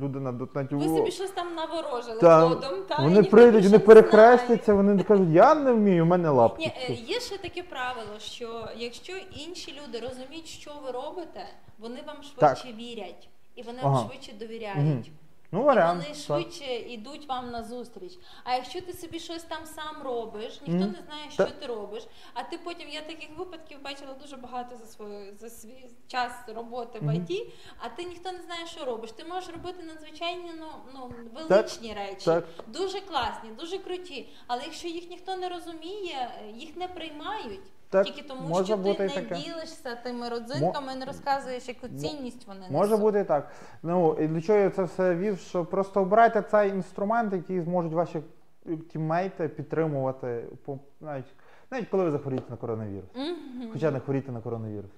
люди 0.00 0.20
на 0.20 0.32
.NET. 0.32 0.76
Ви 0.76 0.98
собі 0.98 1.10
щось 1.10 1.30
там 1.30 1.54
наворожили 1.54 2.20
та, 2.20 2.48
кодом, 2.48 2.82
та, 2.88 3.02
вони 3.02 3.22
прийдуть, 3.22 3.64
вони 3.64 3.78
перехрестяться, 3.78 4.74
вони 4.74 5.02
кажуть, 5.02 5.28
я 5.30 5.54
не 5.54 5.72
вмію, 5.72 6.04
у 6.04 6.06
мене 6.06 6.30
лапки. 6.30 6.62
Ні, 6.62 6.72
е, 6.88 6.92
є 6.92 7.20
ще 7.20 7.38
таке 7.38 7.62
правило, 7.62 8.18
що 8.18 8.68
якщо 8.76 9.12
інші 9.46 9.80
люди 9.82 10.06
розуміють, 10.08 10.46
що 10.46 10.70
ви 10.84 10.90
робите, 10.90 11.40
вони 11.78 11.98
вам 12.06 12.16
швидше 12.22 12.74
вірять 12.78 13.28
і 13.54 13.62
вони 13.62 13.78
Ага. 13.82 13.94
вам 13.94 14.10
швидше 14.10 14.32
довіряють. 14.40 14.78
Мгм. 14.78 15.04
Ну, 15.52 15.62
варіант. 15.62 16.02
вони 16.02 16.14
швидше 16.14 16.74
йдуть 16.74 17.28
вам 17.28 17.50
на 17.50 17.64
зустріч. 17.64 18.18
А 18.44 18.54
якщо 18.54 18.80
ти 18.80 18.92
собі 18.92 19.18
щось 19.18 19.42
там 19.42 19.66
сам 19.66 20.02
робиш, 20.02 20.60
ніхто 20.66 20.86
не 20.86 21.02
знає, 21.06 21.30
що 21.30 21.44
ти 21.44 21.66
робиш. 21.66 22.06
А 22.34 22.42
ти 22.42 22.58
потім 22.58 22.88
я 22.88 23.00
таких 23.00 23.28
випадків 23.38 23.82
бачила 23.82 24.14
дуже 24.22 24.36
багато 24.36 24.76
за 24.76 24.86
свою 24.86 25.36
за 25.36 25.50
свій 25.50 25.86
час 26.06 26.32
роботи 26.46 26.98
в. 26.98 27.08
IT, 27.08 27.52
а 27.78 27.88
ти 27.88 28.04
ніхто 28.04 28.32
не 28.32 28.42
знає, 28.42 28.66
що 28.66 28.84
робиш. 28.84 29.12
Ти 29.12 29.24
можеш 29.24 29.50
робити 29.50 29.82
надзвичайні 29.82 30.50
ну, 30.58 30.66
ну 30.94 31.12
величні 31.34 31.94
речі, 31.94 32.24
так. 32.24 32.44
дуже 32.66 33.00
класні, 33.00 33.50
дуже 33.58 33.78
круті. 33.78 34.28
Але 34.46 34.62
якщо 34.62 34.88
їх 34.88 35.10
ніхто 35.10 35.36
не 35.36 35.48
розуміє, 35.48 36.30
їх 36.54 36.76
не 36.76 36.88
приймають. 36.88 37.60
Так, 37.90 38.06
Тільки 38.06 38.22
тому, 38.22 38.48
може 38.48 38.64
що 38.64 38.76
бути 38.76 38.94
ти 38.94 39.02
не 39.02 39.14
таке. 39.22 39.34
ділишся 39.34 39.94
тими 40.02 40.28
родзинками, 40.28 40.94
не 40.94 41.04
розказуєш, 41.04 41.68
яку 41.68 41.88
цінність 41.88 42.46
вони 42.46 42.60
несуть. 42.60 42.72
Може 42.76 42.96
бути 42.96 43.20
і 43.20 43.24
так. 43.24 43.50
Ну 43.82 44.16
і 44.20 44.26
для 44.28 44.40
чого 44.40 44.58
я 44.58 44.70
це 44.70 44.82
все 44.82 45.14
вів? 45.14 45.38
Що 45.38 45.64
просто 45.64 46.00
обирайте 46.00 46.42
цей 46.42 46.70
інструмент, 46.70 47.32
який 47.32 47.60
зможуть 47.60 47.92
ваші 47.92 48.22
тіммейти 48.92 49.48
підтримувати, 49.48 50.44
навіть, 51.00 51.24
навіть 51.70 51.88
коли 51.88 52.04
ви 52.04 52.10
захворієте 52.10 52.50
на 52.50 52.56
коронавірус. 52.56 53.10
Хоча 53.72 53.90
не 53.90 54.00
хворіти 54.00 54.32
на 54.32 54.40
коронавірус. 54.40 54.90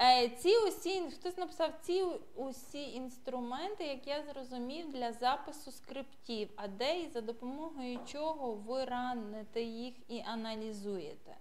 Е, 0.00 0.28
Ці 0.28 0.56
усі 0.68 1.10
хтось 1.10 1.38
написав 1.38 1.70
ці 1.82 2.02
усі 2.34 2.92
інструменти, 2.92 3.84
як 3.84 4.06
я 4.06 4.22
зрозумів, 4.22 4.92
для 4.92 5.12
запису 5.12 5.72
скриптів, 5.72 6.48
а 6.56 6.68
де 6.68 7.00
і 7.00 7.08
за 7.08 7.20
допомогою 7.20 7.98
чого 8.06 8.52
ви 8.52 8.84
раните 8.84 9.62
їх 9.62 9.94
і 10.08 10.22
аналізуєте. 10.32 11.34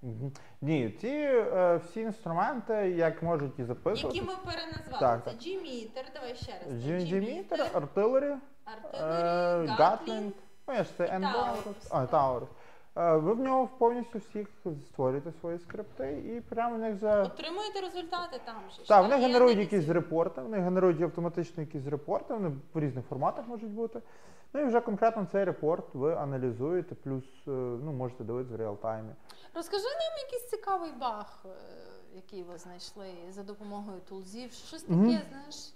Ні, 0.61 0.89
ці 1.01 1.07
е, 1.07 1.81
всі 1.85 1.99
інструменти, 2.01 2.73
як 2.73 3.23
можуть 3.23 3.59
і 3.59 3.63
записувати. 3.63 4.17
Які 4.17 4.29
ми 4.29 4.35
переназвали? 4.45 4.99
Так, 4.99 5.23
Це 5.23 5.31
так. 5.31 5.39
G-Meter, 5.41 6.03
давай 6.13 6.35
ще 6.35 6.51
раз. 6.51 6.85
G-Meter, 6.85 7.47
G-Meter, 7.49 7.77
артилері, 7.77 8.35
Артилерії, 8.65 9.69
Gatling, 9.77 10.31
ну 10.67 10.73
я 10.73 10.83
ж 10.83 10.89
це 10.97 11.05
N 11.05 11.21
Taurus, 11.91 12.47
Е, 12.97 13.15
Ви 13.15 13.33
в 13.33 13.39
нього 13.39 13.69
повністю 13.77 14.19
всіх 14.19 14.47
створюєте 14.89 15.31
свої 15.39 15.59
скрипти 15.59 16.11
і 16.37 16.41
прямо 16.41 16.75
в 16.75 16.79
них 16.79 16.95
за. 16.95 17.23
Отримуєте 17.23 17.81
результати 17.81 18.41
там 18.45 18.55
же. 18.77 18.87
Так, 18.87 19.01
вони 19.01 19.15
генерують 19.15 19.35
аналізуєте. 19.53 19.75
якісь 19.75 19.89
репорти, 19.89 20.41
вони 20.41 20.57
генерують 20.59 21.01
автоматично 21.01 21.63
якісь 21.63 21.85
репорти, 21.87 22.33
вони 22.33 22.51
в 22.73 22.79
різних 22.79 23.05
форматах 23.05 23.47
можуть 23.47 23.69
бути. 23.71 24.01
Ну 24.53 24.61
і 24.61 24.65
вже 24.65 24.81
конкретно 24.81 25.27
цей 25.31 25.43
репорт 25.43 25.85
ви 25.95 26.13
аналізуєте, 26.15 26.95
плюс 26.95 27.23
е, 27.47 27.51
ну, 27.51 27.91
можете 27.91 28.23
дивитися 28.23 28.55
в 28.55 28.59
реал-таймі. 28.59 29.09
Розкажи 29.55 29.83
нам 29.83 30.25
якийсь 30.25 30.49
цікавий 30.49 30.91
баг, 30.99 31.45
е, 31.45 31.49
який 32.15 32.43
ви 32.43 32.57
знайшли 32.57 33.05
за 33.29 33.43
допомогою 33.43 33.99
тулзів. 34.09 34.51
Щось 34.51 34.81
таке, 34.81 34.93
Мгм. 34.93 35.19
знаєш. 35.29 35.73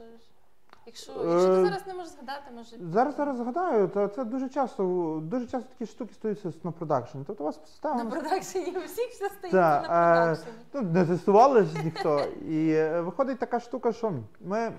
Е, 0.87 0.89
Якщо, 0.89 1.11
якщо 1.11 1.47
ти 1.47 1.63
зараз 1.63 1.87
не 1.87 1.93
можеш 1.93 2.13
згадати, 2.13 2.51
може. 2.55 2.77
Зараз 2.91 3.15
зараз 3.15 3.37
згадаю, 3.37 3.87
то 3.87 4.07
це 4.07 4.23
дуже 4.23 4.49
часто, 4.49 4.83
дуже 5.23 5.45
часто 5.45 5.69
такі 5.69 5.85
штуки 5.91 6.13
стаються 6.13 6.53
на 6.63 6.71
продакшені. 6.71 7.23
Тобто 7.27 7.43
у 7.43 7.47
вас 7.47 7.79
На 7.83 8.05
продакшені 8.05 8.77
у 8.77 8.79
всіх 8.79 9.09
все 9.09 9.29
стається 9.29 9.57
на 9.57 9.81
е, 9.81 10.25
продакшені. 10.25 10.55
Ну, 10.73 10.81
не 10.81 11.05
тестували 11.05 11.63
ж 11.63 11.83
ніхто. 11.83 12.19
І 12.49 12.69
е, 12.71 13.01
виходить 13.01 13.39
така 13.39 13.59
штука, 13.59 13.91
що 13.91 14.13
ми, 14.41 14.73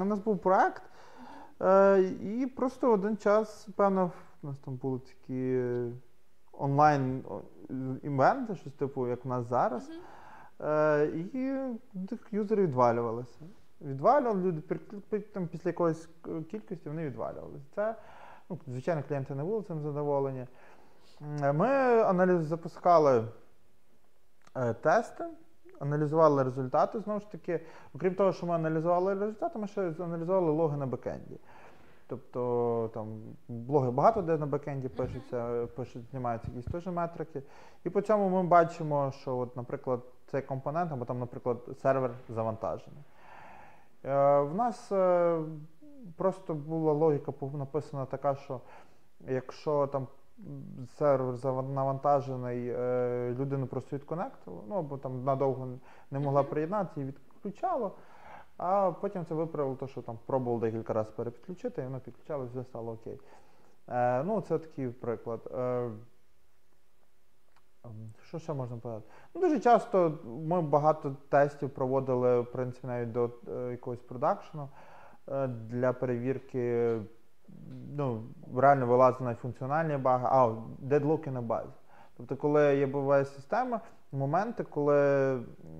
у 0.00 0.04
нас 0.04 0.18
був 0.18 0.38
проект, 0.38 0.82
і 2.22 2.46
просто 2.56 2.92
один 2.92 3.16
час, 3.16 3.68
певно, 3.76 4.12
у 4.42 4.46
нас 4.46 4.58
там 4.58 4.74
були 4.74 4.98
такі 4.98 5.62
онлайн 6.52 7.24
івенти, 8.02 8.54
щось 8.54 8.72
типу, 8.72 9.08
як 9.08 9.26
у 9.26 9.28
нас 9.28 9.46
зараз. 9.46 9.90
І 11.14 11.52
тих 12.08 12.28
юзери 12.32 12.62
відвалювалися. 12.62 13.38
Відвалювали 13.80 14.42
люди 14.42 14.62
там, 15.32 15.46
після 15.46 15.70
якоїсь 15.70 16.08
кількості 16.50 16.88
вони 16.88 17.06
відвалювалися. 17.06 17.64
Це, 17.74 17.94
ну, 18.50 18.58
звичайно, 18.66 19.02
клієнти 19.08 19.34
не 19.34 19.44
були 19.44 19.62
цим 19.62 19.80
задоволені. 19.80 20.46
Ми 21.40 21.68
аналіз 22.02 22.46
запускали 22.46 23.24
е, 24.56 24.74
тести, 24.74 25.24
аналізували 25.80 26.42
результати. 26.42 27.00
Знову 27.00 27.20
ж 27.20 27.30
таки, 27.30 27.60
окрім 27.94 28.14
того, 28.14 28.32
що 28.32 28.46
ми 28.46 28.54
аналізували 28.54 29.14
результати, 29.14 29.58
ми 29.58 29.66
ще 29.66 29.92
аналізували 29.98 30.50
логи 30.50 30.76
на 30.76 30.86
бекенді. 30.86 31.40
Тобто 32.06 32.90
там 32.94 33.20
блоги 33.48 33.90
багато 33.90 34.22
де 34.22 34.38
на 34.38 34.46
бекенді 34.46 34.88
пишуться, 34.88 35.66
пишуть, 35.76 36.10
знімаються 36.10 36.48
якісь 36.50 36.72
теж 36.72 36.86
метрики. 36.86 37.42
І 37.84 37.90
по 37.90 38.00
цьому 38.00 38.28
ми 38.28 38.42
бачимо, 38.42 39.12
що, 39.20 39.36
от, 39.36 39.56
наприклад, 39.56 40.00
цей 40.26 40.42
компонент, 40.42 40.92
або 40.92 41.04
там, 41.04 41.18
наприклад, 41.18 41.58
сервер 41.82 42.10
завантажений. 42.28 43.02
Е, 44.04 44.40
в 44.40 44.54
нас 44.54 44.92
е, 44.92 45.38
просто 46.16 46.54
була 46.54 46.92
логіка 46.92 47.32
написана 47.52 48.06
така, 48.06 48.34
що 48.34 48.60
якщо 49.28 49.86
там 49.86 50.06
сервер 50.98 51.62
навантажений, 51.62 52.68
е, 52.68 53.34
людину 53.38 53.66
просто 53.66 53.96
відконектило, 53.96 54.64
ну 54.68 54.74
або 54.74 54.98
там 54.98 55.24
надовго 55.24 55.68
не 56.10 56.18
могла 56.18 56.42
приєднатися 56.42 57.00
і 57.00 57.04
відключало. 57.04 57.92
А 58.56 58.92
потім 59.00 59.24
це 59.24 59.34
виправило 59.34 59.76
те, 59.76 59.86
що 59.86 60.02
там 60.02 60.18
пробував 60.26 60.60
декілька 60.60 60.92
разів 60.92 61.12
перепідключити, 61.12 61.82
і 61.82 61.84
воно 61.84 62.00
підключалося, 62.00 62.50
все 62.52 62.64
стало 62.64 62.92
окей. 62.92 63.20
Е, 63.88 64.22
ну, 64.22 64.40
це 64.40 64.58
такий 64.58 64.88
приклад. 64.88 65.40
Е, 65.54 65.90
що 68.22 68.38
ще 68.38 68.52
можна 68.52 68.78
сказати? 68.78 69.04
Ну, 69.34 69.40
дуже 69.40 69.60
часто 69.60 70.18
ми 70.24 70.62
багато 70.62 71.16
тестів 71.28 71.70
проводили, 71.70 72.40
в 72.40 72.52
принципі, 72.52 72.86
навіть 72.86 73.12
до 73.12 73.30
е, 73.48 73.70
якогось 73.70 74.00
продакшену 74.00 74.68
е, 75.28 75.46
для 75.46 75.92
перевірки. 75.92 76.96
Ну, 77.96 78.22
реально 78.56 78.86
вилазили 78.86 79.30
на 79.30 79.36
функціональні 79.36 79.96
баги, 79.96 80.26
а 80.28 80.54
дедлоки 80.78 81.30
на 81.30 81.42
базі. 81.42 81.72
Тобто, 82.16 82.36
коли 82.36 82.76
є 82.76 82.86
буває 82.86 83.24
система, 83.24 83.80
моменти, 84.12 84.64
коли 84.64 84.96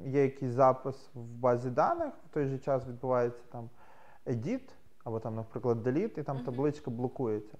є 0.04 0.22
якийсь 0.22 0.52
запис 0.52 1.10
в 1.14 1.20
базі 1.20 1.70
даних, 1.70 2.12
в 2.30 2.34
той 2.34 2.46
же 2.46 2.58
час 2.58 2.86
відбувається 2.86 3.42
там 3.52 3.70
edit, 4.26 4.68
або 5.04 5.20
там, 5.20 5.34
наприклад, 5.34 5.86
delete, 5.86 6.18
і 6.18 6.22
там 6.22 6.38
табличка 6.38 6.90
блокується. 6.90 7.58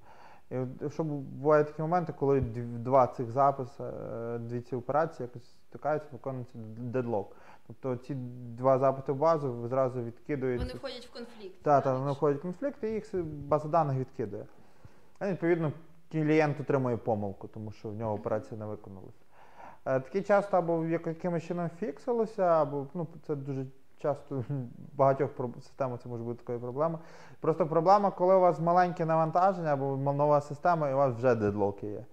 І 0.50 0.56
от, 0.58 0.92
що 0.92 1.04
бувають 1.04 1.66
такі 1.66 1.82
моменти, 1.82 2.14
коли 2.18 2.40
дв- 2.40 2.78
два 2.78 3.06
цих 3.06 3.30
записи, 3.30 3.84
е, 3.84 4.38
дві 4.38 4.60
ці 4.60 4.76
операції 4.76 5.26
якось 5.34 5.50
стикаються, 5.68 6.08
виконується 6.12 6.58
дедлок. 6.78 7.36
Тобто 7.66 7.96
ці 7.96 8.14
два 8.58 8.78
запити 8.78 9.12
в 9.12 9.16
базу 9.16 9.68
зразу 9.68 10.02
відкидуєте. 10.02 10.64
Вони 10.64 10.74
входять 10.78 11.06
в 11.06 11.12
конфлікт. 11.12 11.62
Так, 11.62 11.84
так, 11.84 11.98
вони 11.98 12.12
входять 12.12 12.38
в 12.38 12.42
конфлікт, 12.42 12.84
і 12.84 12.86
їх 12.86 13.14
база 13.24 13.68
даних 13.68 13.98
відкидає. 13.98 14.44
А 15.18 15.28
відповідно, 15.30 15.72
клієнт 16.12 16.60
отримує 16.60 16.96
помилку, 16.96 17.48
тому 17.48 17.72
що 17.72 17.88
в 17.88 17.94
нього 17.96 18.14
операція 18.14 18.60
не 18.60 18.66
виконалася. 18.66 19.22
Е, 19.84 20.00
Таке 20.00 20.22
часто 20.22 20.56
або 20.56 20.84
як- 20.84 21.06
якимось 21.06 21.42
чином 21.44 21.70
фіксилося, 21.78 22.42
або 22.42 22.86
ну, 22.94 23.06
це 23.26 23.36
дуже 23.36 23.66
часто 23.98 24.36
в 24.36 24.44
багатьох 24.96 25.30
системах 25.62 26.00
це 26.02 26.08
може 26.08 26.24
бути 26.24 26.38
такою 26.38 26.60
проблемою. 26.60 26.98
Просто 27.40 27.66
проблема, 27.66 28.10
коли 28.10 28.34
у 28.34 28.40
вас 28.40 28.60
маленьке 28.60 29.04
навантаження 29.04 29.72
або 29.72 29.96
нова 29.96 30.40
система, 30.40 30.88
і 30.88 30.94
у 30.94 30.96
вас 30.96 31.14
вже 31.14 31.34
дедлоки 31.34 31.86
є. 31.86 32.04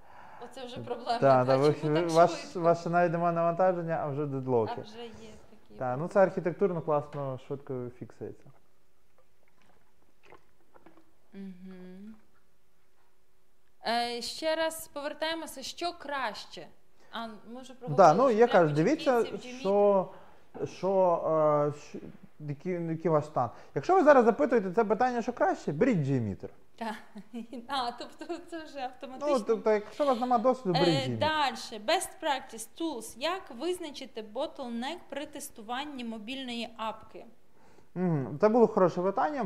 Оце 0.43 0.65
вже 0.65 0.77
проблема. 0.77 1.19
Так, 1.19 1.47
та, 1.47 1.57
ви, 1.57 1.75
ви, 1.83 2.05
ваш, 2.05 2.55
ваше 2.55 2.89
навіть 2.89 3.11
немає 3.11 3.35
навантаження, 3.35 3.99
а 4.01 4.07
вже 4.07 4.25
дедлоки. 4.25 4.73
А 4.77 4.81
вже 4.81 5.03
є 5.03 5.09
такі. 5.49 5.79
Так, 5.79 5.97
ну 5.99 6.07
це 6.07 6.19
архітектурно 6.19 6.81
класно, 6.81 7.39
швидко 7.47 7.89
фіксується. 7.99 8.51
Угу. 11.33 11.75
Е, 13.87 14.21
ще 14.21 14.55
раз 14.55 14.87
повертаємося, 14.87 15.63
що 15.63 15.93
краще. 15.93 16.67
А, 17.11 17.27
ми 17.27 17.61
вже 17.61 17.73
проговорили. 17.73 18.13
Ну 18.17 18.29
я 18.29 18.47
кажу, 18.47 18.75
дивіться, 18.75 19.25
що, 19.59 20.11
що, 20.65 21.21
е, 21.75 21.79
що 21.79 21.99
який, 22.39 22.73
який 22.73 23.11
ваш 23.11 23.25
стан. 23.25 23.49
Якщо 23.75 23.95
ви 23.95 24.03
зараз 24.03 24.25
запитуєте 24.25 24.71
це 24.71 24.83
питання, 24.83 25.21
що 25.21 25.33
краще, 25.33 25.71
беріть 25.71 25.97
Gmeter. 25.97 26.49
Так. 26.75 26.95
А, 27.67 27.91
тобто 27.91 28.37
це 28.49 28.63
вже 28.63 28.79
автоматично. 28.79 29.37
Ну, 29.37 29.43
тобто, 29.47 29.71
якщо 29.71 30.03
у 30.03 30.07
вас 30.07 30.19
немає 30.19 30.43
досвіду, 30.43 30.73
беріть 30.79 30.87
Е, 30.87 31.09
Gmeter. 31.09 31.19
Далі, 31.19 31.81
best 31.87 32.09
practice 32.23 32.67
tools. 32.81 33.15
Як 33.17 33.41
визначити 33.59 34.25
bottleneck 34.33 34.97
при 35.09 35.25
тестуванні 35.25 36.05
мобільної 36.05 36.69
апки? 36.77 37.25
Це 38.41 38.49
було 38.49 38.67
хороше 38.67 39.01
питання. 39.01 39.45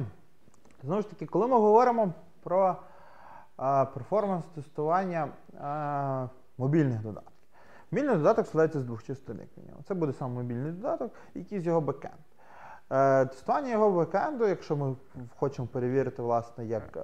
Знову 0.84 1.02
ж 1.02 1.10
таки, 1.10 1.26
коли 1.26 1.48
ми 1.48 1.58
говоримо 1.58 2.14
про 2.44 2.78
перформанс 3.94 4.46
тестування 4.56 5.28
мобільних 6.58 7.02
додатків. 7.02 7.39
Мобільний 7.92 8.16
додаток 8.16 8.48
складається 8.48 8.80
з 8.80 8.84
двох 8.84 9.04
частин, 9.04 9.40
як 9.40 9.58
мінімум. 9.58 9.84
Це 9.88 9.94
буде 9.94 10.14
сам 10.14 10.34
мобільний 10.34 10.72
додаток 10.72 11.12
і 11.36 11.40
якийсь 11.40 11.64
його 11.64 11.82
бекенд. 11.82 12.14
Тестування 13.30 13.72
його 13.72 13.92
бекенду, 13.92 14.48
якщо 14.48 14.76
ми 14.76 14.96
хочемо 15.36 15.68
перевірити, 15.68 16.22
власне, 16.22 16.66
як 16.66 16.98
е, 16.98 17.02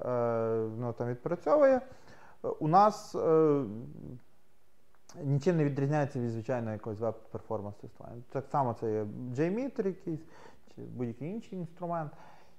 воно 0.65 0.93
там 0.93 1.09
відпрацьовує, 1.09 1.81
у 2.59 2.67
нас 2.67 3.15
е, 3.15 3.63
нічим 5.23 5.57
не 5.57 5.65
відрізняється 5.65 6.19
від 6.19 6.29
звичайного 6.29 6.73
якогось 6.73 6.99
веб-перформанс 6.99 7.75
тестування. 7.75 8.21
Так 8.29 8.45
само 8.51 8.75
це 8.79 8.91
є 8.91 9.03
JMeter 9.35 9.87
якийсь 9.87 10.21
чи 10.75 10.81
будь-який 10.81 11.29
інший 11.29 11.59
інструмент. 11.59 12.11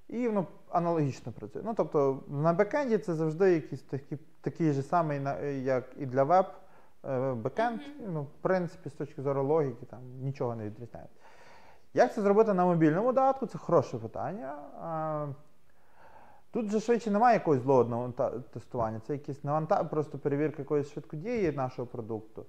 І 0.09 0.29
воно 0.29 0.47
аналогічно 0.71 1.33
працює. 1.33 1.63
Ну, 1.65 1.75
тобто 1.75 2.23
на 2.29 2.53
бекенді 2.53 2.99
це 2.99 3.15
завжди 3.15 3.53
якийсь 3.53 3.83
такий, 3.83 4.19
такий 4.41 4.73
же 4.73 4.83
самий, 4.83 5.21
як 5.63 5.85
і 5.97 6.07
для 6.07 6.25
веб 6.25 6.47
бекенд. 7.35 7.81
Мгм. 7.81 8.13
Ну, 8.15 8.23
в 8.23 8.43
принципі, 8.43 8.91
з 8.91 8.93
точки 8.93 9.23
зору 9.23 9.45
логіки, 9.45 9.87
там 9.87 10.01
нічого 10.21 10.57
не 10.57 10.65
відрізняється. 10.65 11.17
Як 11.95 12.15
це 12.15 12.23
зробити 12.23 12.55
на 12.55 12.65
мобільному 12.65 13.07
додатку? 13.07 13.47
Це 13.47 13.59
хороше 13.59 13.99
питання. 13.99 14.55
Тут 16.51 16.71
же 16.71 16.81
швидше 16.81 17.11
немає 17.11 17.35
якогось 17.35 17.61
злого 17.61 18.13
тестування. 18.53 19.01
Це 19.07 19.13
якісь 19.13 19.45
наванта... 19.45 19.85
просто 19.85 20.19
перевірка 20.19 20.63
якоїсь 20.63 20.93
швидкодії 20.93 21.53
нашого 21.53 21.87
продукту. 21.87 22.45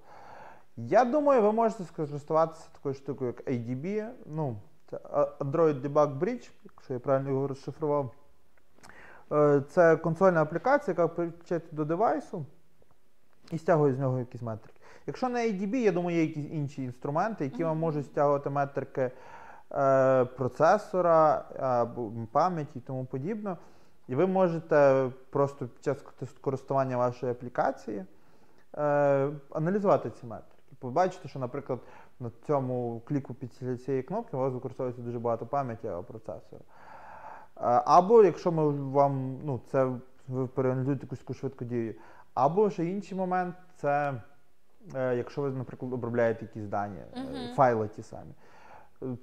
Я 0.76 1.04
думаю, 1.04 1.42
ви 1.42 1.52
можете 1.52 1.84
скористуватися 1.84 2.68
такою 2.72 2.94
штукою, 2.94 3.34
як 3.36 3.48
ADB. 3.48 4.08
Ну, 4.26 4.56
це 4.90 4.96
Android 5.40 5.80
Debug 5.80 6.18
Bridge, 6.18 6.50
якщо 6.64 6.94
я 6.94 6.98
правильно 7.00 7.30
його 7.30 7.48
розшифрував. 7.48 8.14
Е, 9.32 9.62
Це 9.68 9.96
консольна 9.96 10.42
аплікація, 10.42 10.92
яка 10.98 11.08
підключається 11.08 11.76
до 11.76 11.84
девайсу 11.84 12.46
і 13.52 13.58
стягує 13.58 13.94
з 13.94 13.98
нього 13.98 14.18
якісь 14.18 14.42
метрики. 14.42 14.80
Якщо 15.06 15.28
не 15.28 15.46
ADB, 15.46 15.74
я 15.74 15.92
думаю, 15.92 16.16
є 16.16 16.22
якісь 16.22 16.50
інші 16.50 16.82
інструменти, 16.82 17.44
які 17.44 17.64
вам 17.64 17.78
можуть 17.78 18.06
стягувати 18.06 18.50
метрики 18.50 19.10
е, 19.72 20.24
процесора 20.24 21.44
або 21.58 22.12
пам'яті 22.32 22.78
і 22.78 22.80
тому 22.80 23.04
подібне. 23.04 23.56
І 24.08 24.14
ви 24.14 24.26
можете 24.26 25.10
просто 25.30 25.66
під 25.66 25.84
час 25.84 25.98
користування 26.40 26.96
вашої 26.96 27.32
аплікації 27.32 28.04
е, 28.78 29.30
аналізувати 29.50 30.10
ці 30.10 30.26
метрики. 30.26 30.62
Побачите, 30.78 31.28
що, 31.28 31.38
наприклад, 31.38 31.78
на 32.20 32.30
цьому 32.46 33.02
кліку 33.04 33.34
під 33.34 33.52
цієї 33.84 34.02
кнопки 34.02 34.36
у 34.36 34.40
вас 34.40 34.52
використовується 34.52 35.02
дуже 35.02 35.18
багато 35.18 35.46
пам'яті 35.46 35.88
або 35.88 36.02
процесора. 36.02 36.62
Е, 37.56 37.82
Або 37.86 38.24
якщо 38.24 38.52
ми 38.52 38.68
вам, 38.68 39.38
ну, 39.44 39.60
це 39.70 39.92
ви 40.28 40.46
переаналізуєте 40.46 41.04
якусь 41.04 41.18
таку 41.18 41.34
швидку 41.34 41.64
дію. 41.64 41.94
Або 42.38 42.70
ще 42.70 42.84
інший 42.84 43.18
момент 43.18 43.56
це 43.76 44.20
е, 44.94 45.16
якщо 45.16 45.42
ви, 45.42 45.50
наприклад, 45.50 45.92
обробляєте 45.92 46.44
якісь 46.44 46.66
дані, 46.66 47.00
Мгм. 47.16 47.54
файли 47.54 47.88
ті 47.88 48.02
самі. 48.02 48.34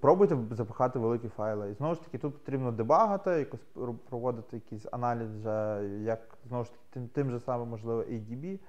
Пробуйте 0.02 0.38
запихати 0.52 1.00
великі 1.00 1.28
файли. 1.28 1.72
І 1.72 1.74
знову 1.74 1.96
ж 1.96 2.04
таки, 2.04 2.18
тут 2.18 2.34
потрібно 2.34 2.72
дебагати, 2.72 3.30
якось 3.32 3.66
проводити 4.10 4.56
якийсь 4.56 4.86
аналіз, 4.92 5.36
вже, 5.36 5.88
як 6.02 6.38
знову 6.48 6.64
ж 6.64 6.72
таки, 6.72 6.84
тим, 6.90 7.08
тим 7.08 7.32
же 7.32 7.40
самим, 7.40 7.68
можливо, 7.68 8.02
ADB, 8.02 8.60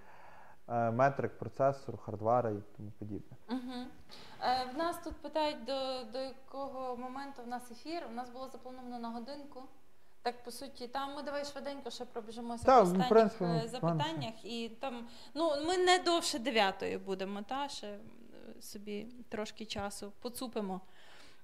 е, 0.68 0.90
метрик, 0.90 1.38
процесор, 1.38 1.96
хардвара 1.96 2.50
і 2.50 2.62
тому 2.76 2.90
подібне. 2.98 3.36
Угу. 3.48 3.86
Е, 4.42 4.72
в 4.74 4.78
нас 4.78 4.98
тут 5.04 5.16
питають, 5.16 5.64
до, 5.64 6.10
до 6.12 6.18
якого 6.18 6.96
моменту 6.96 7.42
в 7.42 7.48
нас 7.48 7.70
ефір. 7.70 8.02
У 8.10 8.14
нас 8.14 8.30
було 8.30 8.48
заплановано 8.48 8.98
на 8.98 9.10
годинку. 9.10 9.62
Так, 10.25 10.43
по 10.43 10.51
суті, 10.51 10.87
там 10.87 11.15
ми 11.15 11.21
давай 11.21 11.45
швиденько 11.45 11.89
ще 11.89 12.05
пробіжимося 12.05 12.63
Та, 12.65 12.77
по 12.77 12.83
в 12.83 12.83
останніх 12.87 13.09
принципі, 13.09 13.43
е, 13.43 13.61
ну, 13.63 13.69
запитаннях. 13.69 14.33
І 14.45 14.69
там, 14.79 15.07
ну, 15.33 15.51
ми 15.67 15.77
не 15.77 15.99
довше 15.99 16.39
дев'ятої 16.39 16.97
будемо, 16.97 17.41
та 17.41 17.69
ще 17.69 17.87
е, 17.87 18.61
собі 18.61 19.07
трошки 19.29 19.65
часу 19.65 20.11
поцупимо. 20.21 20.81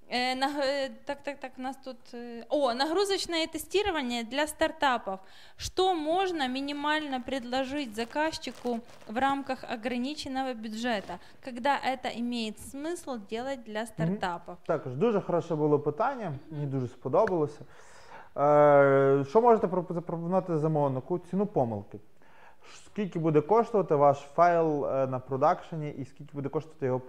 Е, 0.09 0.35
наг- 0.35 0.61
э, 0.61 0.89
Так, 1.05 1.23
так, 1.23 1.39
так, 1.39 1.51
у 1.57 1.61
нас 1.61 1.75
тут... 1.83 1.97
э, 2.13 2.43
О, 2.49 2.73
нагрузочное 2.73 3.47
тестирование 3.47 4.23
для 4.23 4.47
стартапов. 4.47 5.19
Что 5.57 5.93
можно 5.95 6.47
минимально 6.47 7.21
предложить 7.21 7.95
заказчику 7.95 8.79
в 9.07 9.17
рамках 9.17 9.63
ограниченного 9.63 10.53
бюджета, 10.53 11.19
когда 11.45 11.79
это 11.85 12.19
имеет 12.19 12.57
смысл 12.59 13.19
делать 13.29 13.63
для 13.63 13.85
стартапов? 13.85 14.57
Також 14.65 14.93
дуже 14.95 15.21
хороше 15.21 15.55
було 15.55 15.79
питання, 15.79 16.33
мені 16.51 16.65
дуже 16.65 16.87
сподобалося. 16.87 17.59
Е, 18.38 19.24
що 19.28 19.40
можете 19.40 19.66
пропо- 19.66 19.92
запропонувати 19.94 20.58
замовнику? 20.58 21.18
Ціну 21.18 21.46
помилки. 21.46 21.98
Скільки 22.84 23.18
буде 23.18 23.40
коштувати 23.40 23.94
ваш 23.94 24.18
файл 24.18 24.86
е, 24.86 25.06
на 25.06 25.18
продакшені 25.18 25.90
і 25.90 26.04
скільки 26.04 26.30
буде 26.34 26.48
коштувати 26.48 26.86
його 26.86 27.00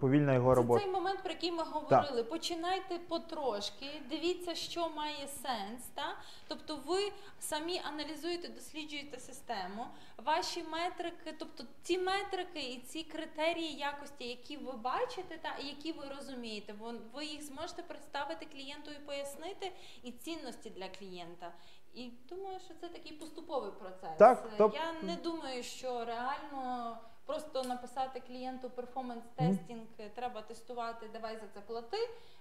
повільна 0.00 0.34
його 0.34 0.54
Це 0.54 0.62
цей 0.80 0.90
момент, 0.92 1.22
про 1.22 1.32
який 1.32 1.52
ми 1.52 1.62
говорили. 1.62 2.24
Починайте 2.24 2.98
потрошки, 2.98 3.86
дивіться, 4.10 4.54
що 4.54 4.88
має 4.88 5.28
сенс. 5.28 5.86
Та? 5.94 6.16
Тобто 6.48 6.76
ви 6.86 7.12
самі 7.40 7.80
аналізуєте, 7.84 8.48
досліджуєте 8.48 9.18
систему, 9.18 9.86
ваші 10.24 10.62
метрики, 10.62 11.34
тобто 11.38 11.64
ці 11.82 11.98
метрики 11.98 12.60
і 12.60 12.78
ці 12.80 13.02
критерії 13.02 13.74
якості, 13.76 14.28
які 14.28 14.56
ви 14.56 14.72
бачите, 14.72 15.38
та 15.42 15.56
які 15.62 15.92
ви 15.92 16.04
розумієте, 16.16 16.74
ви 17.14 17.24
їх 17.24 17.42
зможете 17.42 17.82
представити 17.82 18.46
клієнту 18.46 18.90
і 18.90 19.06
пояснити, 19.06 19.72
і 20.02 20.12
цінності 20.12 20.70
для 20.70 20.88
клієнта. 20.88 21.52
І 21.94 22.10
думаю, 22.28 22.60
що 22.60 22.74
це 22.80 22.88
такий 22.88 23.12
поступовий 23.12 23.70
процес. 23.70 24.18
Так, 24.18 24.44
Е, 24.60 24.70
Я 24.74 24.92
не 25.02 25.16
думаю, 25.16 25.62
що 25.62 26.04
реально 26.04 26.96
просто 27.28 27.68
написати 27.68 28.22
клієнту 28.26 28.70
перформанс 28.70 29.24
тестінг, 29.36 29.80
треба 30.14 30.42
тестувати, 30.42 31.06
давай 31.12 31.34
за 31.34 31.46
це 31.54 31.60
плати. 31.66 31.96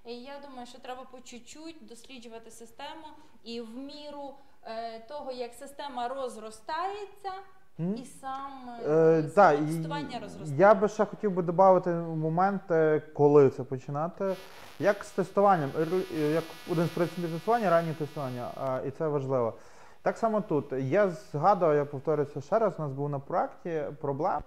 І 0.05 0.13
я 0.13 0.33
думаю, 0.47 0.67
що 0.67 0.79
треба 0.79 1.03
по 1.11 1.19
чуть-чуть 1.19 1.87
досліджувати 1.89 2.51
систему 2.51 3.07
і 3.43 3.61
в 3.61 3.77
міру 3.77 4.33
е, 4.63 4.99
того, 4.99 5.31
як 5.31 5.53
система 5.53 6.07
розростається, 6.07 7.31
і 7.79 8.05
сам 8.21 8.69
Е, 8.85 8.91
е, 8.91 9.23
та, 9.23 9.29
саме 9.29 9.57
тестування 9.57 10.19
розростається. 10.19 10.55
я 10.57 10.73
би 10.73 10.87
ще 10.87 11.05
хотів 11.05 11.31
би 11.31 11.43
додати 11.43 11.89
момент, 11.89 12.71
е, 12.71 12.99
коли 13.13 13.49
це 13.49 13.63
починати. 13.63 14.35
Як 14.79 15.03
з 15.03 15.11
тестуванням, 15.11 15.69
е, 16.17 16.31
як 16.33 16.43
один 16.71 16.85
з 16.85 16.89
принципів 16.89 17.31
тестування, 17.31 17.69
раннє 17.69 17.93
тестування, 17.93 18.51
і 18.87 18.91
це 18.91 19.07
важливо. 19.07 19.53
Так 20.01 20.17
само 20.17 20.41
тут. 20.41 20.65
Я 20.71 21.09
згадую, 21.09 21.75
я 21.75 21.85
повторюся 21.85 22.41
ще 22.41 22.59
раз, 22.59 22.73
у 22.77 22.81
нас 22.81 22.91
був 22.91 23.09
на 23.09 23.19
проєкті 23.19 23.83
проблема, 24.01 24.41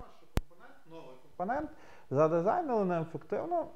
компонент, 1.41 1.71
задизайнили 2.11 2.85
неефективно. 2.85 3.67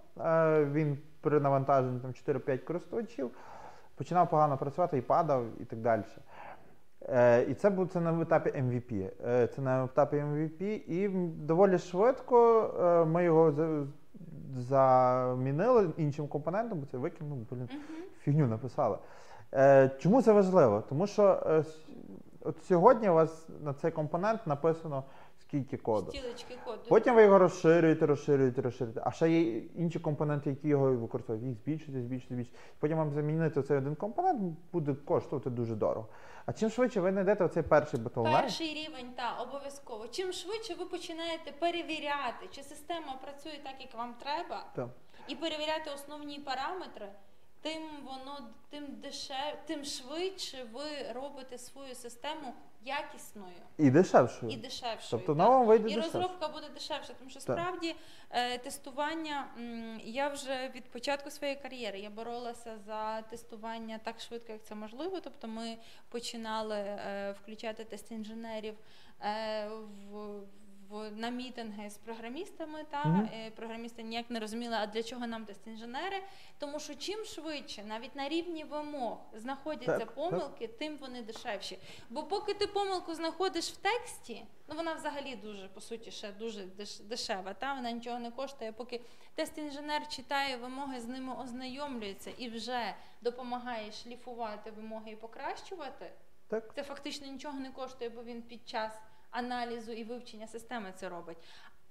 Він 0.73 0.99
при 1.21 1.41
навантаженні 1.41 2.01
там 2.01 2.11
4-5 2.11 2.59
користувачів 2.59 3.31
починав 3.95 4.31
погано 4.31 4.57
працювати 4.57 4.99
і 4.99 5.01
падав, 5.01 5.45
і 5.61 5.65
так 5.65 5.79
далі. 5.79 6.03
Е, 7.03 7.43
І 7.43 7.55
це 7.55 7.71
був 7.71 7.89
це 7.89 8.01
на 8.01 8.23
етапі 8.23 8.51
MVP. 8.51 9.11
Е, 9.27 9.47
Це 9.47 9.63
на 9.63 9.85
етапі 9.85 10.17
MVP, 10.17 10.63
і 10.87 11.09
доволі 11.47 11.79
швидко 11.79 12.63
е, 12.81 13.05
ми 13.05 13.25
його 13.25 13.53
замінили 14.57 15.91
іншим 15.97 16.29
компонентом, 16.29 16.81
бо 16.81 16.87
це 16.87 16.99
викинув, 16.99 17.39
блін, 17.51 17.69
фігню 18.21 18.47
написали. 18.47 18.99
Чому 19.99 20.23
це 20.23 20.33
важливо? 20.33 20.83
Тому 20.89 21.07
що 21.07 21.41
от 22.41 22.65
сьогодні 22.65 23.09
у 23.09 23.15
вас 23.15 23.49
на 23.65 23.75
цей 23.75 23.91
компонент 23.91 24.47
написано 24.47 25.05
скільки 25.41 25.77
коду. 25.77 26.11
Стілечки 26.11 26.57
коду. 26.65 26.81
Потім 26.89 27.15
ви 27.15 27.23
його 27.23 27.39
розширюєте, 27.39 28.07
розширюєте, 28.07 28.63
розширюєте. 28.63 29.03
А 29.05 29.11
ще 29.11 29.31
є 29.31 29.59
інші 29.59 29.99
компоненти, 29.99 30.51
які 30.51 30.69
його 30.69 30.93
використовують. 30.93 31.47
Їх 31.47 31.57
збільшуєте, 31.57 32.03
збільшуєте, 32.03 32.35
збільшуєте. 32.35 32.59
Потім 32.79 32.99
вам 32.99 33.11
замінити 33.13 33.63
цей 33.63 33.79
один 33.79 33.95
компонент 33.95 34.57
буде 34.73 34.95
коштувати 34.95 35.51
дуже 35.51 35.75
дорого. 35.75 36.09
А 36.47 36.53
чим 36.53 36.71
швидше 36.71 37.01
ви 37.01 37.13
знайдете 37.13 37.45
оцей 37.45 37.63
перший 37.63 38.01
bottleneck, 38.01 38.41
Перший 38.41 38.75
рівень, 38.75 39.13
та 39.17 39.43
обов'язково. 39.43 40.09
Чим 40.09 40.33
швидше 40.33 40.75
ви 40.75 40.85
починаєте 40.85 41.53
перевіряти, 41.59 42.49
чи 42.51 42.63
система 42.63 43.19
працює 43.23 43.61
так, 43.63 43.75
як 43.81 43.95
вам 43.95 44.15
треба, 44.15 44.67
то 44.77 44.91
і 45.29 45.35
перевіряти 45.35 45.91
основні 45.95 46.39
параметри, 46.39 47.09
тим 47.61 47.83
воно 48.05 48.39
тим 48.71 48.87
дешев, 49.03 49.57
тим 49.67 49.85
швидше 49.85 50.67
ви 50.73 51.13
робите 51.15 51.59
свою 51.59 51.95
систему 51.95 52.55
якісною 52.85 53.55
і 53.79 53.91
дешевшою. 53.91 54.53
і 54.53 54.57
дешевшою. 54.57 55.01
Тобто 55.11 55.27
так. 55.27 55.37
на 55.37 55.59
вийде 55.59 55.89
і 55.91 55.95
дешевше. 55.95 56.19
розробка 56.19 56.49
буде 56.49 56.69
дешевша, 56.75 57.13
тому 57.19 57.31
що 57.31 57.41
Так. 57.41 57.59
справді 57.59 57.95
е, 58.31 58.59
тестування 58.59 59.47
м, 59.59 60.01
я 60.05 60.29
вже 60.29 60.71
від 60.75 60.85
початку 60.91 61.31
своєї 61.31 61.59
кар'єри 61.59 61.99
я 61.99 62.11
боролася 62.11 62.79
за 62.87 63.23
тестування 63.23 64.01
так 64.05 64.21
швидко, 64.21 64.53
як 64.53 64.63
це 64.65 64.75
можливо. 64.75 65.21
Тобто 65.21 65.49
ми 65.49 65.77
починали 66.09 66.77
е, 66.77 67.35
включати 67.43 67.85
тест-інженерів 67.85 68.75
е, 69.21 69.69
в. 70.11 70.41
В 70.89 71.11
на 71.11 71.31
мітинги 71.31 71.91
з 71.91 71.97
програмістами 71.97 72.85
та 72.91 73.29
е, 73.35 73.51
програмісти 73.51 74.03
ніяк 74.03 74.31
не 74.31 74.41
розуміли, 74.41 74.77
а 74.77 74.87
для 74.87 75.03
чого 75.03 75.27
нам 75.27 75.45
тест-інженери. 75.45 76.23
Тому 76.59 76.81
що 76.81 76.95
чим 76.95 77.25
швидше, 77.25 77.85
навіть 77.85 78.17
на 78.17 78.29
рівні 78.29 78.65
вимог, 78.65 79.19
знаходяться 79.33 79.99
Так, 79.99 80.15
помилки, 80.15 80.67
тим 80.69 80.97
вони 80.97 81.23
дешевші. 81.23 81.79
Бо 82.11 82.23
поки 82.23 82.55
ти 82.55 82.67
помилку 82.67 83.15
знаходиш 83.15 83.71
в 83.71 83.77
тексті, 83.77 84.47
ну 84.69 84.75
вона 84.75 84.95
взагалі 84.95 85.37
дуже 85.37 85.69
по 85.69 85.81
суті 85.81 86.11
ще 86.11 86.33
дуже 86.33 86.65
дешева. 87.01 87.55
Та 87.55 87.75
вона 87.75 87.91
нічого 87.91 88.19
не 88.19 88.31
коштує. 88.31 88.73
Поки 88.73 89.01
тест-інженер 89.35 90.09
читає 90.09 90.57
вимоги, 90.57 91.01
з 91.01 91.07
ними 91.07 91.35
ознайомлюється 91.43 92.31
і 92.39 92.49
вже 92.49 92.95
допомагає 93.21 93.93
шліфувати 93.93 94.71
вимоги 94.71 95.11
і 95.11 95.17
покращувати. 95.17 96.11
Так? 96.49 96.75
Це 96.75 96.83
фактично 96.83 97.27
нічого 97.27 97.59
не 97.59 97.71
коштує, 97.71 98.11
бо 98.11 98.25
він 98.25 98.43
під 98.43 98.69
час 98.69 98.93
аналізу 99.35 99.93
і 99.93 100.05
вивчення 100.05 100.47
системи 100.47 100.93
це 100.97 101.09
робить. 101.09 101.37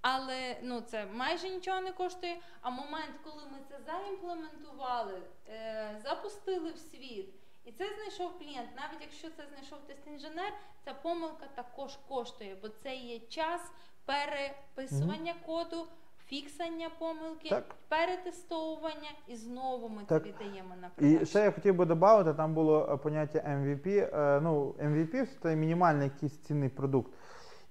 Але 0.01 0.55
ну 0.63 0.81
це 0.81 1.05
майже 1.13 1.49
нічого 1.49 1.81
не 1.81 1.91
коштує. 1.91 2.35
А 2.61 2.69
момент, 2.69 3.11
коли 3.23 3.43
ми 3.51 3.57
це 3.69 3.75
заімплементували, 3.85 5.21
е, 5.49 6.01
запустили 6.03 6.71
в 6.71 6.77
світ, 6.77 7.29
і 7.65 7.71
це 7.71 7.85
знайшов 7.95 8.39
клієнт, 8.39 8.69
навіть 8.75 9.01
якщо 9.01 9.27
це 9.37 9.43
знайшов 9.53 9.79
тест-інженер, 9.87 10.51
ця 10.85 10.93
помилка 10.93 11.45
також 11.55 11.97
коштує, 12.07 12.57
бо 12.61 12.69
це 12.69 12.95
є 12.95 13.19
час 13.19 13.61
переписування 14.05 15.33
коду, 15.45 15.87
фіксання 16.27 16.89
помилки, 16.99 17.49
Так. 17.49 17.75
перетестовування, 17.87 19.09
і 19.27 19.35
знову 19.35 19.89
ми 19.89 20.01
Так. 20.05 20.23
це 20.23 20.29
віддаємо 20.29 20.75
на 20.75 21.07
І 21.07 21.25
ще 21.25 21.39
я 21.39 21.51
хотів 21.51 21.75
би 21.75 21.85
додати, 21.85 22.33
там 22.33 22.53
було 22.53 22.97
поняття 23.03 23.39
MVP. 23.39 23.87
Е, 24.13 24.39
Ну, 24.41 24.75
MVP 24.79 25.27
це 25.41 25.55
мінімальний 25.55 26.03
якийсь 26.13 26.37
цінний 26.37 26.69
продукт. 26.69 27.13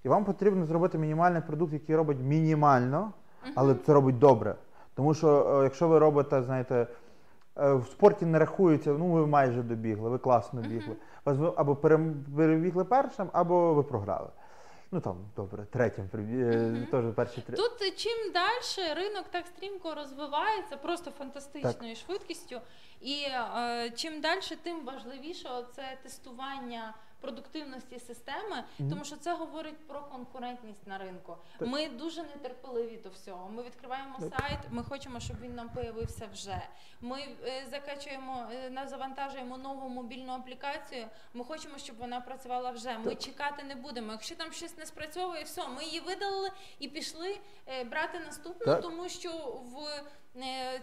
І 0.05 0.09
вам 0.09 0.25
потрібно 0.25 0.67
зробити 0.67 0.99
мінімальний 0.99 1.43
продукт, 1.43 1.73
який 1.73 1.97
робить 1.97 2.19
мінімально, 2.21 3.13
але 3.55 3.75
це 3.75 3.93
робить 3.93 4.19
добре. 4.19 4.55
Тому 4.95 5.15
що 5.15 5.59
е, 5.61 5.65
якщо 5.65 5.89
ви 5.89 5.99
робите, 5.99 6.43
знаєте, 6.43 6.87
е, 7.59 7.73
в 7.75 7.87
спорті 7.87 8.27
не 8.27 8.39
рахується, 8.39 8.91
ну 8.93 9.07
ви 9.13 9.27
майже 9.27 9.63
добігли, 9.63 10.11
ви 10.11 10.19
класно 10.19 10.61
бігли. 10.61 10.97
Вас 11.25 11.37
ви 11.39 11.53
або 11.57 11.73
перем- 11.75 12.15
перебігли 12.37 12.85
першим, 12.85 13.29
або 13.33 13.75
ви 13.75 13.83
програли. 13.83 14.29
Ну 14.95 15.01
там, 15.01 15.17
добре, 15.37 15.67
третім 15.71 16.05
прибі- 16.13 16.53
е, 16.83 16.87
теж 16.91 17.05
перші 17.15 17.41
три. 17.41 17.57
Тут 17.57 17.83
е, 17.83 17.91
чим 17.91 18.33
далі 18.33 18.95
ринок 18.95 19.25
так 19.31 19.47
стрімко 19.47 19.95
розвивається, 19.95 20.77
просто 20.77 21.11
фантастичною 21.11 21.97
швидкістю. 21.97 22.61
І 23.01 23.15
е, 23.57 23.91
чим 23.91 24.21
далі, 24.21 24.41
тим 24.63 24.85
важливіше 24.85 25.49
це 25.77 25.83
тестування 26.03 26.95
продуктивності 27.23 27.99
системи, 27.99 28.65
тому 28.79 29.05
що 29.05 29.17
це 29.17 29.35
говорить 29.35 29.87
про 29.87 30.01
конкурентність 30.03 30.87
на 30.87 30.99
ринку. 30.99 31.37
Так. 31.59 31.69
Ми 31.69 31.89
дуже 31.89 32.23
нетерпеливі 32.23 32.97
до 32.97 33.09
всього. 33.11 33.49
Ми 33.49 33.63
відкриваємо 33.63 34.17
Так. 34.21 34.41
сайт, 34.41 34.59
ми 34.71 34.83
хочемо, 34.85 35.21
щоб 35.21 35.41
він 35.41 35.55
нам 35.55 35.69
появився 35.69 36.29
вже. 36.33 36.63
Ми 37.01 37.21
е, 37.47 37.67
закачуємо, 37.71 38.47
е, 38.53 38.71
на- 38.71 38.87
завантажуємо 38.89 39.59
нову 39.59 39.89
мобільну 39.89 40.33
аплікацію. 40.33 41.07
Ми 41.35 41.45
хочемо, 41.45 41.79
щоб 41.79 41.97
вона 41.99 42.21
працювала 42.21 42.71
вже. 42.71 42.99
Ми 42.99 43.15
чекати 43.15 43.63
не 43.63 43.75
будемо. 43.75 44.13
Якщо 44.13 44.35
там 44.35 44.53
щось 44.53 44.79
не 44.79 44.87
спрацьовує, 44.87 45.43
все, 45.45 45.69
ми 45.69 45.85
її 45.85 46.01
видалили 46.01 46.51
і 46.79 46.89
пішли 46.89 47.39
е, 47.67 47.85
брати 47.85 48.19
наступну, 48.21 48.67
Так. 48.67 48.81
тому 48.83 49.09
що 49.09 49.31
в 49.73 50.03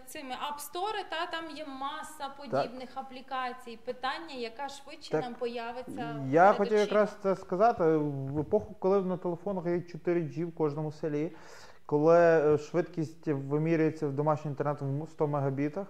цими 0.06 0.30
App 0.30 0.58
Store 0.58 1.04
та 1.10 1.26
там 1.26 1.50
є 1.56 1.66
маса 1.66 2.28
подібних 2.36 2.88
аплікацій. 2.94 3.78
Питання, 3.84 4.34
яка 4.34 4.68
швидше 4.68 5.10
Так. 5.10 5.22
нам 5.22 5.34
появиться. 5.34 6.16
Я 6.28 6.42
перед 6.42 6.56
хотів 6.56 6.72
очима. 6.72 6.80
якраз 6.80 7.16
це 7.22 7.36
сказати. 7.36 7.84
В 7.96 8.38
епоху, 8.40 8.74
коли 8.78 9.02
на 9.02 9.16
телефонах 9.16 9.66
є 9.66 9.72
4G 9.72 10.44
в 10.44 10.54
кожному 10.54 10.92
селі, 10.92 11.32
коли 11.86 12.18
е, 12.18 12.58
швидкість 12.58 13.26
вимірюється 13.28 14.08
в 14.08 14.12
домашній 14.12 14.50
інтернет 14.50 14.78
в 14.80 15.08
100 15.10 15.26
мегабітах, 15.26 15.86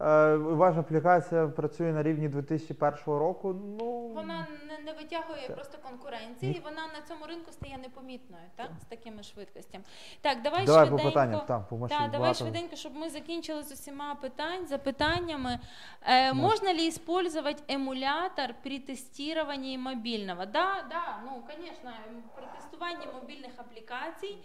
е, 0.00 0.36
ваша 0.36 0.80
аплікація 0.80 1.46
працює 1.46 1.92
на 1.92 2.02
рівні 2.02 2.28
2001 2.28 3.18
року. 3.18 3.52
Ну 3.78 4.08
Вона 4.14 4.46
не, 4.84 4.92
витягує 4.92 5.46
Так. 5.46 5.56
просто 5.56 5.78
конкуренції, 5.78 6.56
і 6.56 6.60
вона 6.60 6.82
на 6.86 7.00
цьому 7.08 7.26
ринку 7.26 7.52
стає 7.52 7.78
непомітною, 7.78 8.44
так? 8.56 8.70
З 8.82 8.84
такими 8.84 9.22
швидкостями. 9.22 9.84
Так, 10.20 10.42
давай, 10.42 10.64
давай 10.66 10.84
по 10.84 10.88
швиденько. 10.88 11.10
питанням. 11.10 11.40
Там 11.46 11.64
по 11.70 11.88
Так, 11.88 11.98
давай 11.98 12.18
багато. 12.20 12.38
швиденько, 12.38 12.76
щоб 12.76 12.94
ми 12.96 13.10
закінчили 13.10 13.62
з 13.62 13.72
усіма 13.72 14.14
питань, 14.14 14.66
запитаннями. 14.66 15.58
Е, 16.02 16.32
Ну. 16.32 16.42
можно 16.42 16.72
ли 16.72 16.86
использовать 16.86 17.62
емулятор 17.68 18.54
при 18.62 18.78
тестуванні 18.78 19.78
мобільного? 19.78 20.46
Да, 20.46 20.84
да, 20.90 21.20
ну, 21.24 21.42
звісно, 21.46 21.90
ем, 22.08 22.22
при 22.36 22.44
тестуванні 22.56 23.06
мобільних 23.14 23.52
аплікацій 23.58 24.38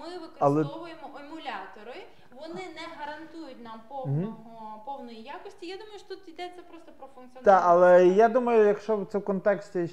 ми 0.00 0.18
використовуємо 0.18 1.08
емулятори. 1.20 2.06
Вони 2.40 2.60
не 2.60 2.86
гарантують 2.98 3.64
нам 3.64 3.80
повного, 3.88 4.82
повної 4.86 5.22
якості. 5.22 5.66
Я 5.66 5.76
думаю, 5.76 5.98
що 5.98 6.08
тут 6.08 6.28
йдеться 6.28 6.62
просто 6.70 6.92
про 6.98 7.06
функціональність. 7.06 7.44
Так, 7.44 7.62
але 7.66 8.06
я 8.06 8.28
думаю, 8.28 8.66
якщо 8.66 9.04
це 9.04 9.18
в 9.18 9.24
контексті 9.24 9.88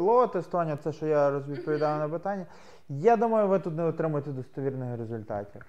лоу 0.00 0.26
тестування, 0.26 0.76
це 0.76 0.92
що 0.92 1.06
я 1.06 1.30
розповідав 1.30 1.98
на 1.98 2.08
питання, 2.08 2.46
я 2.88 3.16
думаю, 3.16 3.48
ви 3.48 3.58
тут 3.58 3.74
не 3.76 3.84
отримаєте 3.84 4.30
достовірних 4.30 4.98
результатів. 4.98 5.62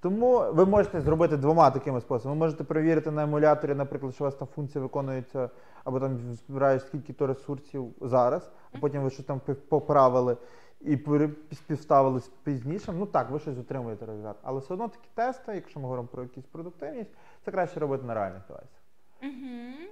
Тому 0.00 0.44
ви 0.52 0.66
можете 0.66 1.00
зробити 1.00 1.36
двома 1.36 1.70
такими 1.70 2.00
способами. 2.00 2.34
Ви 2.34 2.38
можете 2.38 2.64
перевірити 2.64 3.10
на 3.10 3.22
емуляторі, 3.22 3.74
наприклад, 3.74 4.14
що 4.14 4.24
у 4.24 4.26
вас 4.26 4.34
там 4.34 4.48
функція 4.54 4.82
виконується, 4.82 5.50
або 5.84 6.00
там 6.00 6.18
збираєш 6.48 6.82
скільки 6.82 7.12
то 7.12 7.26
ресурсів 7.26 7.94
зараз, 8.00 8.50
а 8.74 8.78
потім 8.78 9.02
ви 9.02 9.10
щось 9.10 9.26
там 9.26 9.40
поправили 9.68 10.36
і 10.80 10.96
пере- 10.96 11.30
співставили 11.52 12.20
з 12.20 12.28
пізнішим. 12.28 12.98
Ну 12.98 13.06
так, 13.06 13.30
ви 13.30 13.40
щось 13.40 13.58
отримуєте 13.58 14.06
результат. 14.06 14.36
Але 14.42 14.60
все 14.60 14.74
одно 14.74 14.88
такі 14.88 15.08
тести, 15.14 15.54
якщо 15.54 15.80
ми 15.80 15.84
говоримо 15.84 16.08
про 16.08 16.22
якусь 16.22 16.44
продуктивність, 16.44 17.10
це 17.44 17.50
краще 17.50 17.80
робити 17.80 18.04
на 18.04 18.14
реальних 18.14 18.42
девайсах. 18.48 18.80
Угу. 19.22 19.90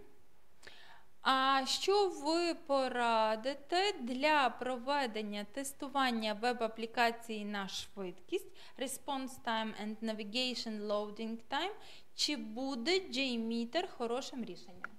А 1.22 1.66
що 1.66 2.08
ви 2.08 2.54
порадите 2.54 3.92
для 4.00 4.48
проведення 4.60 5.46
тестування 5.52 6.34
веб-аплікації 6.42 7.44
на 7.44 7.68
швидкість, 7.68 8.52
response 8.78 9.30
time 9.46 9.72
and 9.84 9.96
navigation 10.02 10.86
loading 10.86 11.36
time? 11.50 11.72
Чи 12.14 12.36
буде 12.36 12.90
JMeter 12.90 13.84
хорошим 13.98 14.44
рішенням? 14.44 14.93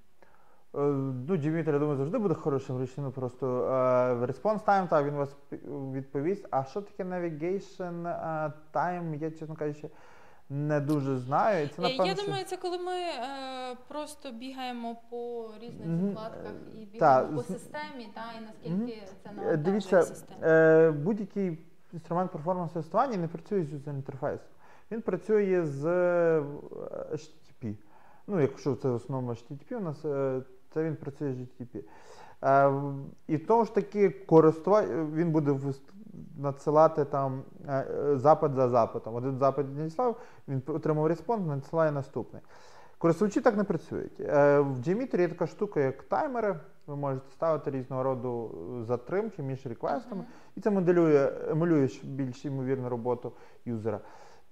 Е, 0.77 0.81
Ну, 1.27 1.37
Дімітр, 1.37 1.71
я 1.73 1.79
думаю, 1.79 1.97
завжди 1.97 2.17
буде 2.17 2.33
хорошим 2.33 2.81
рішенням. 2.81 3.11
Просто 3.11 3.63
е, 3.65 3.69
response 4.25 4.63
time, 4.65 4.87
так, 4.87 5.05
він 5.05 5.13
вас 5.15 5.35
відповість. 5.93 6.47
А 6.51 6.63
що 6.63 6.81
таке 6.81 7.03
е, 8.05 8.51
time, 8.73 9.21
я, 9.21 9.31
чесно 9.31 9.55
кажучи, 9.55 9.89
не 10.49 10.79
дуже 10.79 11.17
знаю. 11.17 11.65
І 11.65 11.67
це, 11.67 11.81
Е, 11.81 11.81
напевно, 11.81 12.05
Я 12.05 12.15
що- 12.15 12.25
думаю, 12.25 12.45
це 12.45 12.57
коли 12.57 12.77
ми 12.77 12.91
е, 12.93 13.77
просто 13.87 14.31
бігаємо 14.31 14.95
по 15.09 15.49
різних 15.61 15.87
Мгм. 15.87 16.07
закладках 16.09 16.51
і 16.75 16.85
Та, 16.85 16.85
бігаємо 16.93 17.37
по 17.37 17.43
системі, 17.43 18.07
та, 18.13 18.21
і 18.37 18.41
наскільки 18.45 19.01
це 19.23 19.29
Е, 19.29 19.33
навантажує 19.33 19.57
Дивіться, 19.57 20.01
систему. 20.03 20.39
е, 20.43 20.91
будь-який 20.91 21.57
інструмент 21.93 22.31
перформанс 22.31 22.71
тестування 22.71 23.17
не 23.17 23.27
працює 23.27 23.63
з 23.63 23.71
юзер 23.73 23.93
інтерфейсом. 23.93 24.47
Він 24.91 25.01
працює 25.01 25.65
з 25.65 25.85
е, 25.85 26.43
HTTP. 27.11 27.75
Ну, 28.27 28.41
якщо 28.41 28.75
це 28.75 28.89
в 28.89 28.93
основному 28.95 29.31
HTTP, 29.31 29.75
у 29.75 29.79
нас 29.79 30.05
е, 30.05 30.41
це 30.75 30.83
він 30.83 30.95
працює 30.95 31.33
з 31.33 31.39
HTTP. 31.39 31.83
Е, 32.43 32.73
І 33.27 33.37
тому 33.37 33.65
ж 33.65 33.75
таки 33.75 34.09
користувач 34.09 34.87
він 35.13 35.31
буде 35.31 35.55
надсилати 36.37 37.05
там 37.05 37.43
е, 37.69 37.85
запит 38.15 38.53
за 38.53 38.69
запитом. 38.69 39.15
Один 39.15 39.37
запит 39.37 39.77
надіслав, 39.77 40.19
він 40.47 40.61
отримав 40.67 41.07
респонд, 41.07 41.47
надсилає 41.47 41.91
наступний. 41.91 42.41
Користувачі 42.97 43.41
так 43.41 43.57
не 43.57 43.63
працюють. 43.63 44.19
Е, 44.19 44.59
В 44.59 44.79
JMeter 44.79 45.19
є 45.21 45.27
така 45.27 45.47
штука, 45.47 45.79
як 45.79 46.03
таймери. 46.03 46.59
Ви 46.87 46.95
можете 46.95 47.31
ставити 47.31 47.71
різного 47.71 48.03
роду 48.03 48.51
е, 48.81 48.83
затримки 48.83 49.43
між 49.43 49.65
реквестами, 49.65 50.21
Мгм. 50.21 50.31
і 50.55 50.61
це 50.61 50.69
моделює, 50.69 51.31
емулює 51.49 51.89
більш 52.03 52.45
ймовірну 52.45 52.89
роботу 52.89 53.31
юзера. 53.65 53.99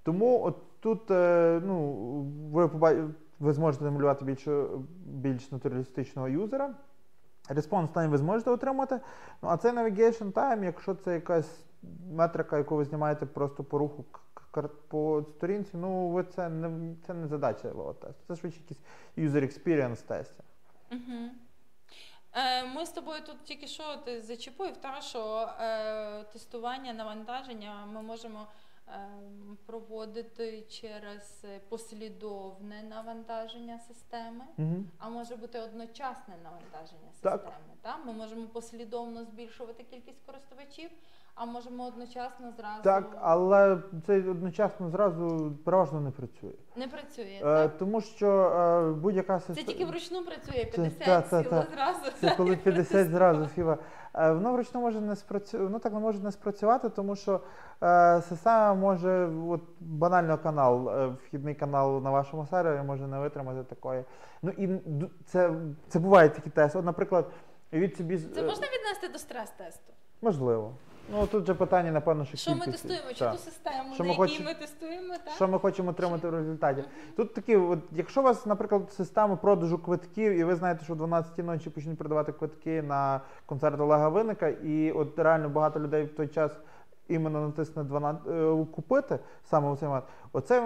Тому 0.04 0.44
от 0.44 0.56
тут 0.80 1.12
е, 1.12 1.62
ну, 1.66 1.92
ви, 2.52 2.68
ви 3.44 3.54
зможете 3.54 3.86
емулювати 3.86 4.26
більш, 4.26 4.48
більш 5.06 5.52
натуралістичного 5.52 6.28
юзера. 6.28 6.76
Response 7.50 7.94
time 7.94 8.10
ви 8.10 8.18
зможете 8.18 8.52
отримати. 8.52 9.00
Ну, 9.42 9.50
а 9.50 9.58
цей 9.58 9.72
navigation 9.72 10.32
time, 10.32 10.64
якщо 10.64 10.96
це 10.96 11.14
якась 11.14 11.66
метрика, 12.12 12.58
яку 12.58 12.76
ви 12.76 12.86
знімаєте 12.86 13.26
просто 13.26 13.64
по 13.64 13.78
руху 13.78 14.06
по 14.88 15.24
сторінці, 15.36 15.72
ну 15.74 16.10
ви 16.10 16.24
це 16.24 16.50
не 16.50 16.96
це 17.08 17.14
не 17.14 17.28
задача 17.28 17.70
тесту. 18.02 18.24
Це 18.28 18.36
швидше 18.36 18.60
якийсь 18.60 18.82
user 19.18 19.42
experience. 19.42 20.26
Угу. 20.92 21.30
Е, 22.34 22.64
ми 22.64 22.86
з 22.86 22.90
тобою 22.90 23.22
тут 23.22 23.44
тільки 23.44 23.68
що 23.68 23.84
ти 24.06 24.22
зачепив, 24.22 24.78
та, 24.78 25.02
що 25.02 25.50
е, 25.60 26.24
тестування 26.24 26.94
навантаження 26.94 27.86
ми 27.94 28.02
можемо 28.02 28.48
проводити 29.66 30.62
через 30.70 31.46
послідовне 31.70 32.84
навантаження 32.90 33.80
системи, 33.88 34.44
Угу. 34.58 34.76
а 35.00 35.10
може 35.10 35.36
бути 35.36 35.60
одночасне 35.60 36.34
навантаження 36.44 37.10
Так. 37.22 37.34
системи. 37.42 37.56
Та? 37.82 37.98
Ми 38.06 38.14
можемо 38.14 38.48
послідовно 38.48 39.24
збільшувати 39.26 39.84
кількість 39.84 40.26
користувачів, 40.26 40.90
а 41.36 41.46
можемо 41.46 41.86
одночасно 41.86 42.52
зразу 42.58 42.84
Так, 42.84 43.18
але 43.22 43.78
це 44.06 44.18
одночасно 44.30 44.90
зразу 44.90 45.52
переважно 45.66 46.02
не 46.02 46.12
працює. 46.12 46.54
не 46.76 46.88
працює. 46.88 47.40
Е, 47.40 47.42
так? 47.42 47.78
тому 47.78 48.02
що 48.02 48.30
е, 48.30 48.92
будь-яка 48.94 49.40
Це 49.40 49.54
тільки 49.54 49.86
вручну 49.86 50.24
працює, 50.26 50.66
50 50.66 51.00
та, 51.06 51.22
та, 51.22 51.44
та. 51.44 51.68
зразу. 51.74 52.12
Це 52.22 52.36
коли 52.36 52.58
50 52.58 53.08
зразу 53.10 53.48
хіба. 53.56 53.78
Е, 54.16 54.32
Воно 54.32 54.54
вручну 54.54 54.82
може 54.82 55.02
не 55.02 55.16
спрацювати, 55.16 55.70
ну, 55.72 55.80
так 55.80 55.94
не 55.94 56.00
може 56.00 56.20
не 56.20 56.32
спрацювати, 56.32 56.90
тому 56.90 57.16
що 57.16 57.42
е, 57.84 58.22
система 58.22 58.74
може, 58.74 59.30
от 59.50 59.62
банально 59.80 60.38
канал, 60.38 60.90
е, 60.90 61.08
вхідний 61.08 61.56
канал 61.56 62.02
на 62.02 62.10
вашому 62.10 62.46
сервері 62.46 62.84
може 62.84 63.08
не 63.08 63.20
витримати 63.20 63.64
такої. 63.64 64.04
Ну 64.42 64.52
і 64.52 64.70
це, 65.26 65.52
це 65.88 66.00
бувають 66.00 66.34
такі 66.34 66.50
тести. 66.50 66.80
От, 66.80 66.86
наприклад, 66.86 67.32
від 67.74 67.98
собі 67.98 68.18
Це 68.18 68.44
можна 68.44 68.68
віднести 68.68 69.08
до 69.08 69.20
стрес-тесту? 69.20 69.94
можливо. 70.22 70.72
Ну 71.12 71.28
тут 71.28 71.46
же 71.46 71.54
питання, 71.54 71.92
напевно, 71.92 72.26
що 72.26 72.38
Що 72.38 72.52
ми 72.52 72.60
кількості. 72.60 72.88
тестуємо? 72.88 73.14
Чи 73.14 73.20
Так. 73.20 73.32
ту 73.32 73.38
систему, 73.38 73.94
Що 73.94 74.04
на 74.04 74.08
ми 74.10 74.16
якій 74.16 74.18
хочемо- 74.22 74.50
ми 74.50 74.54
тестуємо, 74.56 75.14
так? 75.26 75.34
Що 75.36 75.48
ми 75.48 75.60
хочемо 75.60 75.90
отримати 75.90 76.28
в 76.30 76.32
результаті? 76.36 76.84
Тут 77.16 77.34
такі, 77.34 77.56
от, 77.58 77.80
якщо 77.92 78.22
у 78.22 78.24
вас, 78.24 78.46
наприклад, 78.46 78.92
система 78.94 79.36
продажу 79.36 79.78
квитків, 79.78 80.32
і 80.32 80.44
ви 80.44 80.56
знаєте, 80.56 80.84
що 80.84 80.94
в 80.94 80.98
12 80.98 81.44
ночі 81.44 81.70
почнуть 81.70 81.98
продавати 81.98 82.32
квитки 82.32 82.82
на 82.82 83.22
концерт 83.46 83.80
Олега 83.80 84.10
Винника, 84.10 84.48
і 84.48 84.92
от 84.92 85.20
реально 85.20 85.50
багато 85.50 85.80
людей 85.80 86.04
в 86.04 86.16
той 86.16 86.28
час 86.28 86.52
іменно 87.08 87.42
натисне 87.48 87.84
12, 87.84 88.28
е, 88.28 88.66
купити 88.76 89.20
саме 89.44 89.72
у 89.72 89.76
цей 89.76 89.88
момент. 89.88 90.06
Оцей 90.34 90.62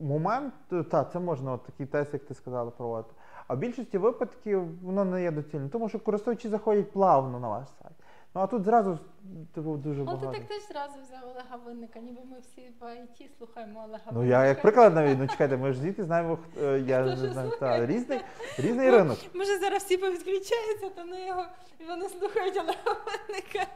момент, 0.00 0.54
та, 0.90 1.04
це 1.04 1.18
можна 1.20 1.52
от 1.52 1.62
такий 1.64 1.86
тест, 1.86 2.12
як 2.14 2.24
ти 2.24 2.34
сказала, 2.34 2.70
проводити. 2.70 3.14
А 3.48 3.54
в 3.54 3.58
більшості 3.58 3.98
випадків 3.98 4.82
воно 4.84 5.04
не 5.04 5.22
є 5.22 5.30
доцільним, 5.30 5.68
тому 5.68 5.88
що 5.88 5.98
користувачі 5.98 6.48
заходять 6.48 6.92
плавно 6.92 7.40
на 7.40 7.48
ваш 7.48 7.68
сайт. 7.68 7.92
Ну 8.34 8.40
а 8.40 8.46
тут 8.46 8.64
зразу 8.64 8.98
типу, 9.54 9.76
дуже 9.76 10.02
О, 10.02 10.16
ти 10.16 10.26
так 10.26 10.44
теж 10.48 10.62
зразу 10.68 10.94
взяв 11.02 11.20
Олега 11.24 11.56
Винника, 11.66 11.98
ніби 11.98 12.20
ми 12.30 12.36
всі 12.40 12.70
в 12.80 12.84
IT 12.84 13.28
слухаємо 13.38 13.84
Олега 13.84 14.04
Ну 14.12 14.24
я 14.24 14.46
як 14.46 14.62
приклад 14.62 14.94
навіть, 14.94 15.18
ну 15.18 15.28
чекайте, 15.28 15.56
ми 15.56 15.72
ж 15.72 15.80
діти 15.80 16.04
знаємо, 16.04 16.36
хто- 16.36 16.60
е, 16.66 16.80
я 16.80 17.00
Хто 17.00 17.10
не 17.10 17.16
ж 17.16 17.32
знаю, 17.32 17.50
слухає? 17.50 17.80
та, 17.80 17.86
різний, 17.86 18.20
різний 18.58 18.90
ринок. 18.90 19.18
Може 19.34 19.58
зараз 19.58 19.82
всі 19.82 19.96
повідключаються, 19.96 20.88
то 20.96 21.04
на 21.04 21.18
його 21.26 21.44
і 21.80 21.84
вони 21.84 22.08
слухають 22.08 22.56
Олега 22.56 22.96
Винника. 23.06 23.66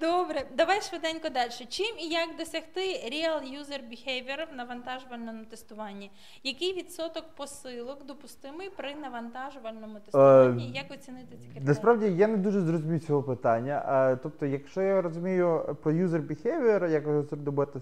Добре, 0.00 0.44
давай 0.56 0.80
швиденько 0.82 1.28
далі. 1.28 1.50
Чим 1.68 1.98
і 1.98 2.08
як 2.08 2.28
досягти 2.38 2.80
real 2.80 3.42
user 3.60 3.80
behavior 3.90 4.52
в 4.52 4.56
навантажувальному 4.56 5.44
тестуванні? 5.44 6.10
Який 6.44 6.72
відсоток 6.72 7.24
посилок 7.36 8.06
допустимий 8.06 8.70
при 8.76 8.94
навантажувальному 8.94 10.00
тестуванні? 10.00 10.70
Як 10.74 10.90
оцінити 10.90 11.26
ці 11.30 11.36
критерії? 11.36 11.62
Е, 11.64 11.68
Насправді 11.68 12.06
я 12.06 12.26
не 12.26 12.36
дуже 12.36 12.60
зрозумів 12.60 13.04
цього 13.04 13.22
питання. 13.22 14.08
Е, 14.12 14.16
Тобто, 14.22 14.46
якщо 14.68 14.82
я 14.82 15.02
розумію 15.02 15.76
про 15.82 15.92
user 15.92 16.26
behavior, 16.26 16.88
як 16.88 17.06
його 17.06 17.22
зробити, 17.22 17.80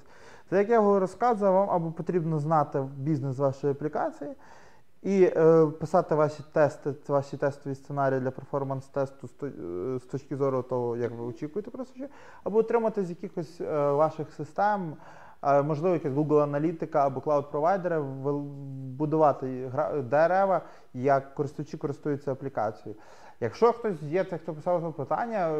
то 0.49 0.57
як 0.57 0.69
я 0.69 0.99
розказував, 0.99 1.55
вам 1.55 1.71
або 1.71 1.91
потрібно 1.93 2.39
знати 2.39 2.85
бізнес 2.97 3.39
вашої 3.39 3.73
аплікації 3.73 4.31
і 5.03 5.23
е, 5.37 5.67
писати 5.67 6.15
ваші 6.15 6.43
тести, 6.53 6.95
ваші 7.09 7.37
тестові 7.37 7.75
сценарії 7.75 8.21
для 8.21 8.31
перформанс-тесту 8.31 9.29
е, 9.43 9.49
з 9.99 10.03
точки 10.03 10.37
зору 10.37 10.63
того, 10.63 10.97
як 10.97 11.13
ви 11.13 11.25
очікуєте 11.25 11.71
користувачів, 11.71 12.15
або 12.45 12.59
отримати 12.59 13.05
з 13.05 13.11
якихось 13.11 13.61
е, 13.61 13.91
ваших 13.91 14.33
систем. 14.33 14.95
е, 15.43 15.63
Можливо, 15.63 15.95
якась 15.95 16.13
Google 16.13 16.43
аналітика 16.43 17.07
або 17.07 17.21
клауд-провайдери 17.21 17.99
вел- 18.23 18.43
будувати 18.97 19.73
дерева, 20.11 20.61
як 20.95 21.35
користувачі 21.35 21.77
користуються 21.77 22.33
аплікацією. 22.33 23.01
Якщо 23.41 23.73
хтось 23.73 24.03
є, 24.03 24.25
це 24.25 24.39
хто 24.39 24.55
писав 24.55 24.83
це 24.83 24.91
питання, 24.91 25.51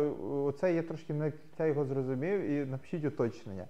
оце 0.45 0.73
я 0.75 0.83
трошки 0.83 1.15
не 1.15 1.33
я 1.59 1.67
його 1.67 1.85
зрозумів 1.85 2.41
і 2.41 2.65
напишіть 2.65 3.05
уточнення. 3.05 3.65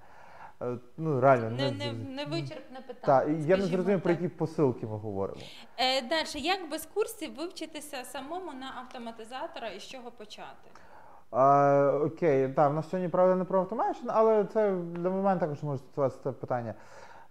Е, 0.62 0.76
Ну, 0.96 1.20
реально, 1.20 1.50
Не, 1.50 1.70
не, 1.70 1.92
не 1.92 2.24
вичерпне 2.24 2.80
питання. 2.86 3.20
Так, 3.20 3.28
я 3.46 3.56
не 3.56 3.62
зрозумів, 3.62 4.00
про 4.00 4.10
які 4.10 4.28
посилки 4.28 4.86
ми 4.86 4.96
говоримо. 4.96 5.40
Е, 5.78 6.02
Далі, 6.02 6.44
як 6.44 6.70
без 6.70 6.86
курсів 6.86 7.36
вивчитися 7.36 8.04
самому 8.04 8.52
на 8.52 8.72
автоматизатора 8.80 9.68
і 9.68 9.80
з 9.80 9.82
чого 9.82 10.10
почати? 10.10 10.70
А, 11.30 12.00
окей, 12.04 12.48
так, 12.48 12.70
в 12.70 12.74
нас 12.74 12.88
сьогодні 12.90 13.08
правда 13.08 13.34
не 13.34 13.44
про 13.44 13.60
automation, 13.60 14.06
але 14.08 14.44
це 14.44 14.70
для 14.76 15.10
мене 15.10 15.40
також 15.40 15.62
може 15.62 15.78
стосуватися 15.78 16.20
це 16.24 16.32
питання. 16.32 16.74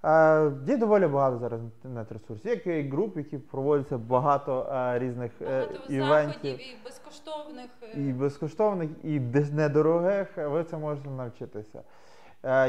Е, 0.06 0.52
є 0.68 0.78
доволі 0.78 1.08
багато 1.08 1.38
зараз 1.38 1.62
інтернет-ресурсів. 1.62 2.48
Є 2.48 2.56
QA 2.56 2.92
груп, 2.92 3.18
які 3.18 3.38
проводяться 3.38 3.98
багато 3.98 4.70
е, 4.74 5.00
різних 5.00 5.32
е, 5.42 5.46
Багато 5.46 5.94
івентів. 5.94 6.34
заходів 6.34 6.60
і 6.60 6.84
безкоштовних. 6.84 7.70
і 7.96 8.14
безкоштовних, 8.14 8.90
і 9.04 9.20
недорогих, 9.54 10.38
ви 10.38 10.64
це 10.64 10.78
можете 10.78 11.10
навчитися. 11.10 11.84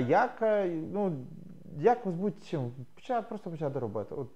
Як, 0.07 0.43
ну, 0.93 1.13
як 1.79 2.07
будь-чим? 2.07 2.73
Почати, 2.95 3.27
просто 3.29 3.51
почати 3.51 3.79
робити. 3.79 4.15
От, 4.15 4.29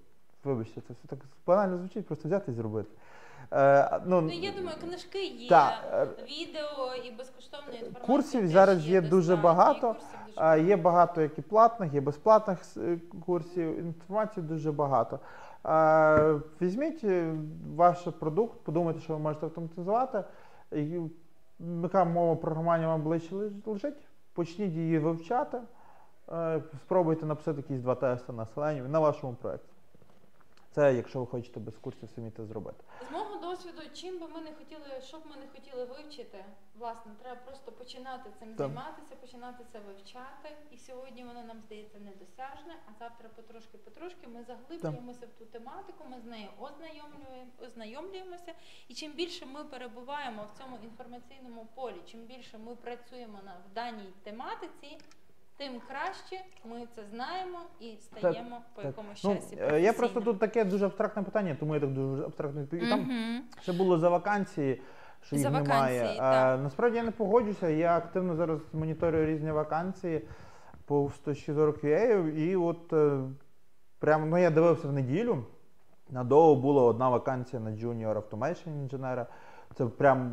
вибачте, 0.44 0.80
це 0.80 0.92
все 0.92 1.08
так 1.08 1.18
банально 1.46 1.78
звучить, 1.78 2.06
просто 2.06 2.28
взяти 2.28 2.52
і 2.52 2.54
зробити. 2.54 2.88
Е, 3.52 4.00
ну, 4.06 4.20
Ну, 4.20 4.30
я 4.30 4.52
думаю, 4.52 4.76
книжки 4.80 5.24
є, 5.26 5.48
та, 5.48 5.82
е, 5.92 6.06
відео 6.06 6.94
і 7.04 7.10
безкоштовної 7.10 7.78
інформації. 7.78 8.06
Курсів 8.06 8.48
зараз 8.48 8.86
є 8.86 9.00
дуже 9.00 9.36
багато, 9.36 9.96
дуже 10.36 10.68
Є 10.68 10.76
багато 10.76 11.22
як 11.22 11.38
і 11.38 11.42
платних, 11.42 11.94
є 11.94 12.00
безплатних 12.00 12.58
е, 12.76 12.98
курсів, 13.26 13.78
інформації 13.78 14.46
дуже 14.46 14.72
багато. 14.72 15.18
Візьміть 16.60 17.04
ваш 17.76 17.98
продукт, 18.18 18.60
подумайте, 18.64 19.00
що 19.00 19.12
ви 19.12 19.18
можете 19.18 19.46
автоматизувати. 19.46 20.24
Яка 21.82 22.04
мова 22.04 22.36
програмування 22.36 22.88
вам 22.88 23.02
ближче 23.02 23.34
лежить, 23.66 24.08
почніть 24.32 24.72
її 24.72 24.98
вивчати, 24.98 25.58
спробуйте 26.80 27.26
написати 27.26 27.56
якісь 27.56 27.80
два 27.80 27.94
тести 27.94 28.32
на 28.32 28.44
Selenium 28.44 28.88
на 28.88 28.98
вашому 28.98 29.34
проєкті. 29.34 29.69
Це 30.72 30.94
якщо 30.94 31.20
ви 31.20 31.26
хочете 31.26 31.60
без 31.60 31.76
курсів 31.78 32.08
самі 32.14 32.30
це 32.30 32.44
зробити. 32.44 32.84
З 33.08 33.12
мого 33.12 33.36
досвіду, 33.36 33.82
чим 33.94 34.18
би 34.18 34.28
ми 34.28 34.40
не 34.40 34.52
хотіли, 34.52 35.00
що 35.00 35.18
б 35.18 35.22
ми 35.30 35.36
не 35.36 35.48
хотіли 35.48 35.84
вивчити, 35.84 36.44
власне, 36.78 37.12
треба 37.22 37.40
просто 37.40 37.72
починати 37.72 38.30
цим 38.38 38.48
Так. 38.48 38.56
займатися, 38.56 39.16
починати 39.20 39.64
це 39.72 39.78
вивчати. 39.78 40.56
І 40.70 40.78
сьогодні 40.78 41.24
воно 41.24 41.42
нам 41.44 41.60
здається 41.60 41.98
недосяжне, 41.98 42.74
а 42.88 42.98
завтра 42.98 43.28
потрошки-потрошки 43.36 44.28
ми 44.28 44.44
заглиблюємося 44.44 45.26
в 45.26 45.38
ту 45.38 45.44
тематику, 45.44 46.04
ми 46.10 46.20
з 46.20 46.24
нею 46.24 46.48
ознайомлюємо, 46.60 47.50
ознайомлюємося. 47.66 48.54
І 48.88 48.94
чим 48.94 49.12
більше 49.12 49.46
ми 49.46 49.64
перебуваємо 49.64 50.46
в 50.54 50.58
цьому 50.58 50.78
інформаційному 50.84 51.66
полі, 51.74 52.02
чим 52.06 52.20
більше 52.20 52.58
ми 52.58 52.76
працюємо 52.76 53.38
на 53.44 53.52
в 53.70 53.74
даній 53.74 54.12
тематиці. 54.22 54.98
Тим 55.60 55.72
краще 55.88 56.36
ми 56.64 56.86
це 56.96 57.02
знаємо 57.10 57.58
і 57.80 57.96
стаємо 58.00 58.60
по 58.74 58.82
якомусь 58.82 59.24
Ну, 59.24 59.34
часі. 59.34 59.56
е, 59.60 59.80
я 59.80 59.92
просто 59.92 60.20
тут 60.20 60.38
таке 60.38 60.64
дуже 60.64 60.86
абстрактне 60.86 61.22
питання, 61.22 61.56
тому 61.60 61.74
я 61.74 61.80
так 61.80 61.92
дуже 61.94 62.22
абстрактно 62.24 62.60
відповів. 62.60 62.88
Там 62.88 63.10
ще 63.62 63.72
було 63.72 63.98
за 63.98 64.08
вакансії. 64.08 64.82
що 65.22 65.36
За 65.36 65.48
їх 65.48 65.50
немає. 65.62 65.70
вакансії, 66.00 66.14
Е, 66.16 66.18
так. 66.20 66.60
насправді 66.62 66.96
я 66.96 67.02
не 67.02 67.10
погоджуся. 67.10 67.68
Я 67.68 67.96
активно 67.96 68.36
зараз 68.36 68.60
моніторю 68.72 69.24
різні 69.26 69.50
вакансії 69.52 70.28
по 70.84 71.10
140 71.14 71.84
UA, 71.84 72.28
і 72.30 72.56
от 72.56 72.92
е, 72.92 73.20
прямо 73.98 74.26
ну 74.26 74.38
я 74.38 74.50
дивився 74.50 74.88
в 74.88 74.92
неділю. 74.92 75.44
На 76.10 76.24
Доу 76.24 76.56
була 76.56 76.82
одна 76.82 77.08
вакансія 77.08 77.62
на 77.62 77.70
Junior 77.70 78.22
Automation 78.22 78.68
інженера. 78.82 79.26
Це 79.74 79.86
прям 79.86 80.30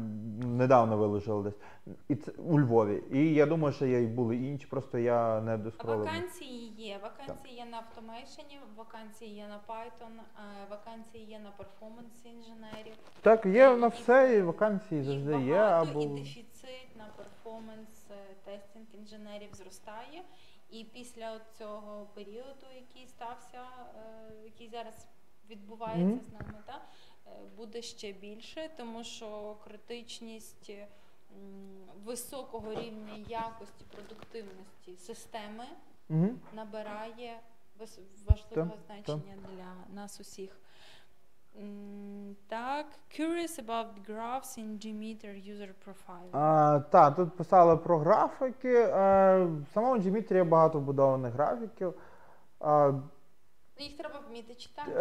недавно 0.57 0.97
виложили 0.97 1.43
десь. 1.43 1.59
І 2.07 2.15
це 2.15 2.31
у 2.31 2.59
Львові. 2.59 3.03
І 3.11 3.33
я 3.33 3.45
думаю, 3.45 3.73
що 3.73 3.85
є 3.85 4.01
і 4.01 4.07
були 4.07 4.35
інші, 4.35 4.67
просто 4.67 4.97
я 4.97 5.41
не 5.41 5.57
доскролив. 5.57 5.99
Вакансії 6.05 6.73
є. 6.77 6.99
Вакансії 7.03 7.55
є 7.55 7.65
на 7.65 7.77
автомейшені, 7.77 8.59
вакансії 8.75 9.35
є 9.35 9.47
на 9.47 9.59
Python, 9.73 10.11
е, 10.17 10.67
вакансії 10.69 11.25
є 11.25 11.39
на 11.39 11.51
перформанс 11.51 12.25
інженерів. 12.25 12.93
Так, 13.21 13.45
є 13.45 13.75
на 13.75 13.87
все, 13.87 14.37
і 14.37 14.41
вакансії 14.41 15.03
завжди 15.03 15.31
багато, 15.31 15.47
є. 15.47 15.59
Або... 15.59 16.01
і 16.01 16.07
дефіцит 16.07 16.95
на 16.97 17.05
перформанс 17.17 18.11
е, 18.11 18.35
тестинг 18.45 18.85
інженерів 18.93 19.49
зростає. 19.53 20.23
І 20.69 20.83
після 20.83 21.39
цього 21.57 22.07
періоду, 22.13 22.67
який 22.75 23.07
стався, 23.07 23.61
е, 23.95 24.33
який 24.43 24.69
зараз 24.69 25.07
відбувається 25.49 26.05
Мгм. 26.05 26.21
з 26.21 26.31
нами, 26.33 26.59
та, 26.65 26.73
е, 26.73 26.79
буде 27.57 27.81
ще 27.81 28.11
більше, 28.11 28.69
тому 28.77 29.03
що 29.03 29.55
критичність 29.63 30.71
високого 32.05 32.71
рівня 32.71 33.13
якості 33.27 33.85
продуктивності 33.95 34.95
системи 34.97 35.65
Угу. 36.09 36.29
набирає 36.53 37.39
важливого 37.79 38.77
Так, 38.87 39.03
значення 39.05 39.33
для 39.55 39.95
нас 40.01 40.19
усіх. 40.19 40.59
Так, 42.47 42.85
curious 43.19 43.59
about 43.65 43.87
graphs 44.09 44.57
in 44.57 44.77
Gmeter 44.77 45.33
user 45.35 45.69
profile. 45.85 46.29
А, 46.31 46.79
так, 46.79 47.15
тут 47.15 47.35
писали 47.37 47.77
про 47.77 47.99
графіки. 47.99 48.73
Е, 48.73 48.89
в 49.45 49.65
самому 49.73 50.01
Gmeter 50.01 50.33
є 50.35 50.43
багато 50.43 50.79
вбудованих 50.79 51.33
графіків. 51.33 51.93
А, 52.59 52.93
Їх 53.79 53.97
треба 53.97 54.19
вміти 54.29 54.55
читати, 54.55 54.91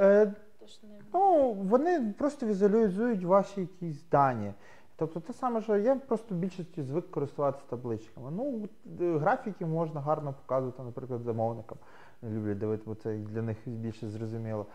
не 0.82 0.98
ну, 1.14 1.52
вони 1.52 2.14
просто 2.18 2.47
візуалізують 2.47 3.24
ваші 3.24 3.60
якісь 3.60 4.05
дані. 4.10 4.52
Тобто 4.97 5.20
те 5.20 5.32
саме, 5.32 5.62
що 5.62 5.76
я 5.76 5.97
просто 5.97 6.34
в 6.34 6.38
більшості 6.38 6.82
звик 6.82 7.10
користуватися 7.10 7.64
табличками. 7.68 8.30
Ну, 8.30 8.68
е, 9.01 9.18
графіки 9.18 9.66
можна 9.66 10.01
гарно 10.01 10.32
показувати, 10.32 10.82
наприклад, 10.82 11.22
замовникам. 11.22 11.78
Люблять 12.22 12.59
дивити, 12.59 12.82
бо 12.86 12.94
це 12.94 13.16
для 13.16 13.43
них 13.43 13.56
більше 13.66 14.09
зрозуміло. 14.09 14.66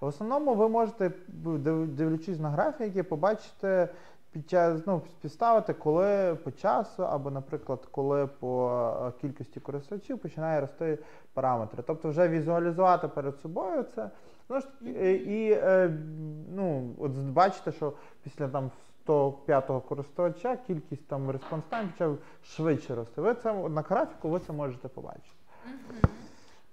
В 0.00 0.06
основному 0.06 0.54
ви 0.54 0.68
можете, 0.68 1.12
дивлячись 1.86 2.40
на 2.40 2.50
графіки, 2.50 3.02
побачити 3.02 3.88
під 4.32 4.50
час, 4.50 4.80
ну, 4.86 5.02
співставити, 5.18 5.74
коли 5.74 6.34
по 6.44 6.50
часу, 6.50 7.06
або, 7.06 7.30
наприклад, 7.30 7.88
коли 7.90 8.26
по 8.26 8.82
е, 9.06 9.20
кількості 9.20 9.60
користувачів 9.60 10.18
починає 10.18 10.60
рости 10.60 10.98
параметри. 11.34 11.82
Тобто 11.86 12.08
вже 12.08 12.28
візуалізувати 12.28 13.08
перед 13.08 13.36
собою 13.36 13.82
це. 13.82 14.10
Ну, 14.49 14.59
ж, 14.59 14.67
таки, 14.67 14.91
е, 14.97 15.13
і 15.15 15.51
е, 15.51 15.89
ну, 16.55 16.95
от 16.99 17.11
бачите, 17.11 17.71
що 17.71 17.93
після 18.23 18.47
там 18.47 18.71
105-го 19.07 19.81
користувача 19.81 20.57
кількість 20.57 21.07
там 21.07 21.29
респонс 21.31 21.63
тайм 21.69 21.89
почав 21.89 22.17
швидше 22.43 22.95
рости. 22.95 23.21
Ви 23.21 23.33
це 23.35 23.53
на 23.53 23.81
графіку 23.81 24.29
ви 24.29 24.39
це 24.39 24.53
можете 24.53 24.87
побачити. 24.87 25.35
Мгм. 25.65 25.75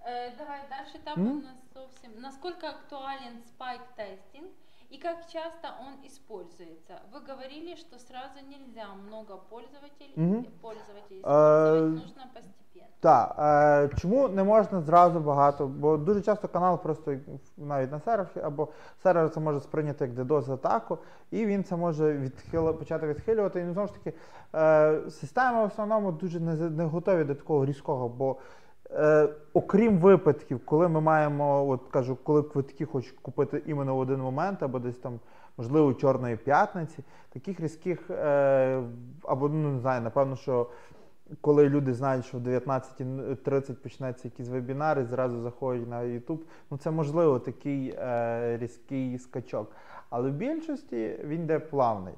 Э, 0.07 0.31
Давай 0.39 0.61
дальше 0.71 0.99
этап 0.99 1.17
Мгм. 1.19 1.31
у 1.39 1.43
нас 1.43 1.57
совсем. 1.75 2.11
Насколько 2.21 2.67
актуален 2.67 3.43
спайк 3.47 3.81
тестинг 3.97 4.49
и 4.93 4.99
как 4.99 5.27
часто 5.27 5.69
он 5.81 6.07
используется? 6.07 6.95
Вы 7.13 7.21
говорили, 7.31 7.77
что 7.77 7.99
сразу 7.99 8.39
нельзя 8.51 8.87
много 8.95 9.37
пользователей, 9.37 10.13
Мгм. 10.17 10.45
пользователей 10.61 11.21
Э, 11.23 11.29
использовать, 11.29 11.93
нужно 12.05 12.05
постепенно. 12.05 12.16
так, 13.00 13.36
е, 13.40 13.90
чому 13.98 14.28
не 14.28 14.44
можна 14.44 14.82
зразу 14.82 15.20
багато? 15.20 15.68
Бо 15.68 15.98
дуже 15.98 16.22
часто 16.22 16.48
канал 16.48 16.84
просто 16.84 17.16
навіть 17.58 17.92
на 17.92 18.00
сервері, 18.00 18.42
або 18.44 18.68
сервер 19.04 19.30
це 19.30 19.40
може 19.40 19.60
сприйняти 19.60 20.06
як 20.06 20.14
DDoS 20.14 20.54
атаку, 20.54 20.98
і 21.32 21.46
він 21.46 21.64
це 21.64 21.76
може 21.76 22.14
відхили, 22.14 22.74
почати 22.74 23.08
відхилювати. 23.08 23.62
І 23.62 23.74
знову 23.74 23.88
ж 23.88 23.94
таки, 23.94 24.14
е, 24.56 25.10
системи 25.10 25.62
в 25.62 25.66
основному 25.66 26.12
дуже 26.12 26.40
не, 26.40 26.56
не 26.70 26.84
готові 26.84 27.24
до 27.24 27.36
такого 27.36 27.66
різкого, 27.66 28.10
бо 28.10 28.36
е, 28.92 29.30
окрім 29.54 29.98
випадків, 29.98 30.66
коли 30.66 30.88
ми 30.88 31.02
маємо, 31.02 31.70
от 31.70 31.82
кажу, 31.92 32.18
коли 32.24 32.44
квитки 32.44 32.86
хочуть 32.86 33.20
купити 33.22 33.64
іменно 33.66 33.96
в 33.96 34.00
один 34.00 34.20
момент, 34.20 34.64
або 34.64 34.80
десь 34.80 34.98
там, 34.98 35.20
можливо, 35.58 35.94
чорної 35.94 36.36
п'ятниці, 36.36 37.04
таких 37.34 37.60
різких, 37.60 38.10
е, 38.10 38.84
або 39.24 39.50
ну 39.50 39.72
не 39.72 39.80
знаю, 39.80 40.02
напевно, 40.02 40.36
що 40.36 40.68
коли 41.42 41.70
люди 41.70 41.94
знають, 41.94 42.26
що 42.26 42.38
в 42.38 42.42
19.30 42.42 43.74
почнеться 43.74 44.28
якийсь 44.28 44.50
вебінар 44.50 45.00
і 45.00 45.04
зразу 45.04 45.42
заходять 45.42 45.88
на 45.90 46.00
YouTube, 46.02 46.40
ну 46.72 46.78
це 46.78 46.92
можливо 46.92 47.40
такий 47.40 47.96
е, 48.00 48.58
різкий 48.58 49.20
скачок. 49.20 49.72
Але 50.10 50.30
в 50.30 50.34
більшості 50.34 51.20
він 51.24 51.44
йде 51.44 51.60
плавний. 51.60 52.14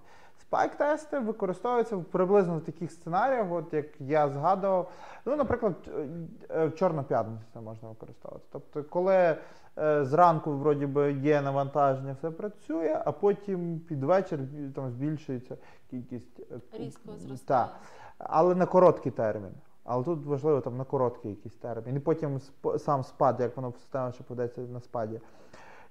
Спайк-тести 0.52 1.20
використовуються 1.20 1.98
приблизно 1.98 2.58
в 2.58 2.62
таких 2.62 2.92
сценаріях, 2.92 3.52
от 3.52 3.74
як 3.74 3.86
я 4.02 4.30
згадував. 4.30 4.92
Ну, 5.26 5.36
наприклад, 5.36 5.76
е, 5.88 6.08
е, 6.50 6.66
в 6.66 6.76
Чорну 6.76 7.04
п'ятницю 7.04 7.44
це 7.54 7.62
можна 7.62 7.90
використовувати. 7.90 8.46
Тобто, 8.52 8.84
коли 8.84 9.38
е, 9.78 10.06
зранку 10.06 10.52
вроді 10.52 10.86
би 10.86 11.14
є 11.14 11.42
навантаження, 11.42 12.14
все 12.14 12.32
працює, 12.32 13.02
а 13.06 13.12
потім 13.12 13.80
під 13.80 14.04
вечір 14.04 14.40
е, 14.40 14.72
там 14.76 14.90
збільшується 14.90 15.58
кількість 15.90 16.40
е, 16.40 16.78
Різко 16.78 17.12
Так. 17.12 17.20
зростає. 17.20 17.68
Але 18.20 18.56
на 18.56 18.66
короткий 18.66 19.12
термін. 19.12 19.52
Але 19.84 20.04
тут 20.04 20.26
важливо 20.26 20.62
там 20.62 20.78
на 20.78 20.84
короткий 20.84 21.32
якийсь 21.32 21.56
термін. 21.56 21.96
І 21.96 22.00
потім 22.00 22.40
сам 22.78 23.04
спад, 23.04 23.40
як 23.40 23.58
воно 23.58 23.72
система 23.72 24.12
ще 24.12 24.24
подається 24.24 24.62
на 24.62 24.80
спаді. 24.80 25.20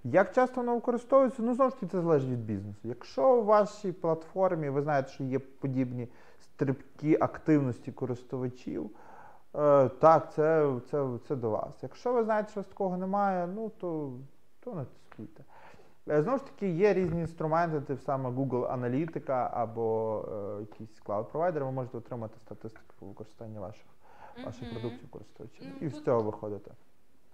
Як 0.04 0.34
часто 0.34 0.60
воно 0.60 0.74
використовується? 0.74 1.42
Ну, 1.42 1.54
знову 1.54 1.70
ж 1.70 1.76
таки, 1.76 1.86
це 1.86 2.00
залежить 2.00 2.30
від 2.30 2.44
бізнесу. 2.44 2.80
Якщо 2.82 3.36
у 3.36 3.44
вашій 3.44 3.92
платформі 3.92 4.68
ви 4.68 4.82
знаєте, 4.82 5.08
що 5.08 5.24
є 5.24 5.38
подібні 5.38 6.08
стрибки 6.40 7.18
активності 7.20 7.92
користувачів, 7.92 8.90
е, 9.54 9.88
так, 9.88 10.32
це, 10.34 10.72
це, 10.90 11.06
це 11.28 11.36
до 11.36 11.50
вас. 11.50 11.74
Якщо 11.82 12.12
ви 12.12 12.24
знаєте, 12.24 12.50
що 12.50 12.62
такого 12.62 12.96
немає, 12.96 13.46
ну 13.46 13.70
то, 13.80 14.12
то 14.60 14.74
не 14.74 14.84
тестуйте. 14.84 15.44
Е, 16.10 16.22
Знову 16.22 16.38
ж 16.38 16.44
таки, 16.44 16.68
є 16.68 16.94
різні 16.94 17.20
інструменти, 17.20 17.80
тип 17.80 18.00
саме 18.00 18.30
Google 18.30 18.72
Аналітика 18.72 19.50
або 19.54 20.24
е, 20.32 20.60
якісь 20.60 21.00
клауд-провайдери, 21.06 21.64
ви 21.64 21.72
можете 21.72 21.98
отримати 21.98 22.38
статистику 22.38 22.94
по 22.98 23.06
використанню 23.06 23.60
ваших, 23.60 23.86
ваших 24.44 24.70
продуктів 24.70 25.10
користувачів. 25.10 25.66
Ну, 25.80 25.86
І 25.86 25.90
з 25.90 26.02
цього 26.04 26.22
виходите. 26.22 26.70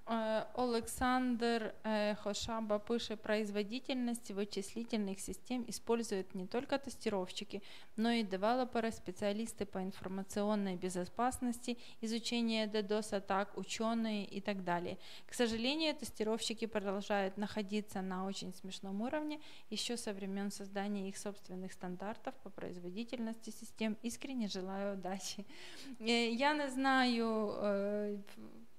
Э, 0.06 0.44
Олександр 0.54 1.74
э, 1.82 2.14
Хошаба 2.16 2.78
пишет, 2.78 3.22
производительность 3.22 4.30
вычислительных 4.30 5.18
систем 5.18 5.64
используют 5.66 6.34
не 6.34 6.46
только 6.46 6.78
тестировщики, 6.78 7.62
но 7.96 8.10
и 8.10 8.22
девелоперы, 8.22 8.92
специалисты 8.92 9.64
по 9.64 9.82
информационной 9.82 10.76
безопасности, 10.76 11.78
изучение 12.02 12.66
DDoS-атак, 12.66 13.56
ученые 13.56 14.26
и 14.26 14.42
так 14.42 14.62
далее. 14.62 14.98
К 15.26 15.32
сожалению, 15.32 15.94
тестировщики 15.94 16.66
продолжают 16.66 17.38
находиться 17.38 18.02
на 18.02 18.26
очень 18.26 18.52
смешном 18.52 19.00
уровне 19.00 19.40
еще 19.70 19.96
со 19.96 20.12
времен 20.12 20.50
создания 20.50 21.08
их 21.08 21.16
собственных 21.16 21.72
стандартов 21.72 22.34
по 22.42 22.50
производительности 22.50 23.48
систем. 23.50 23.96
Искренне 24.02 24.48
желаю 24.48 24.98
удачи. 24.98 25.46
Э, 25.98 26.30
Я 26.30 26.52
не 26.52 26.68
знаю, 26.68 28.22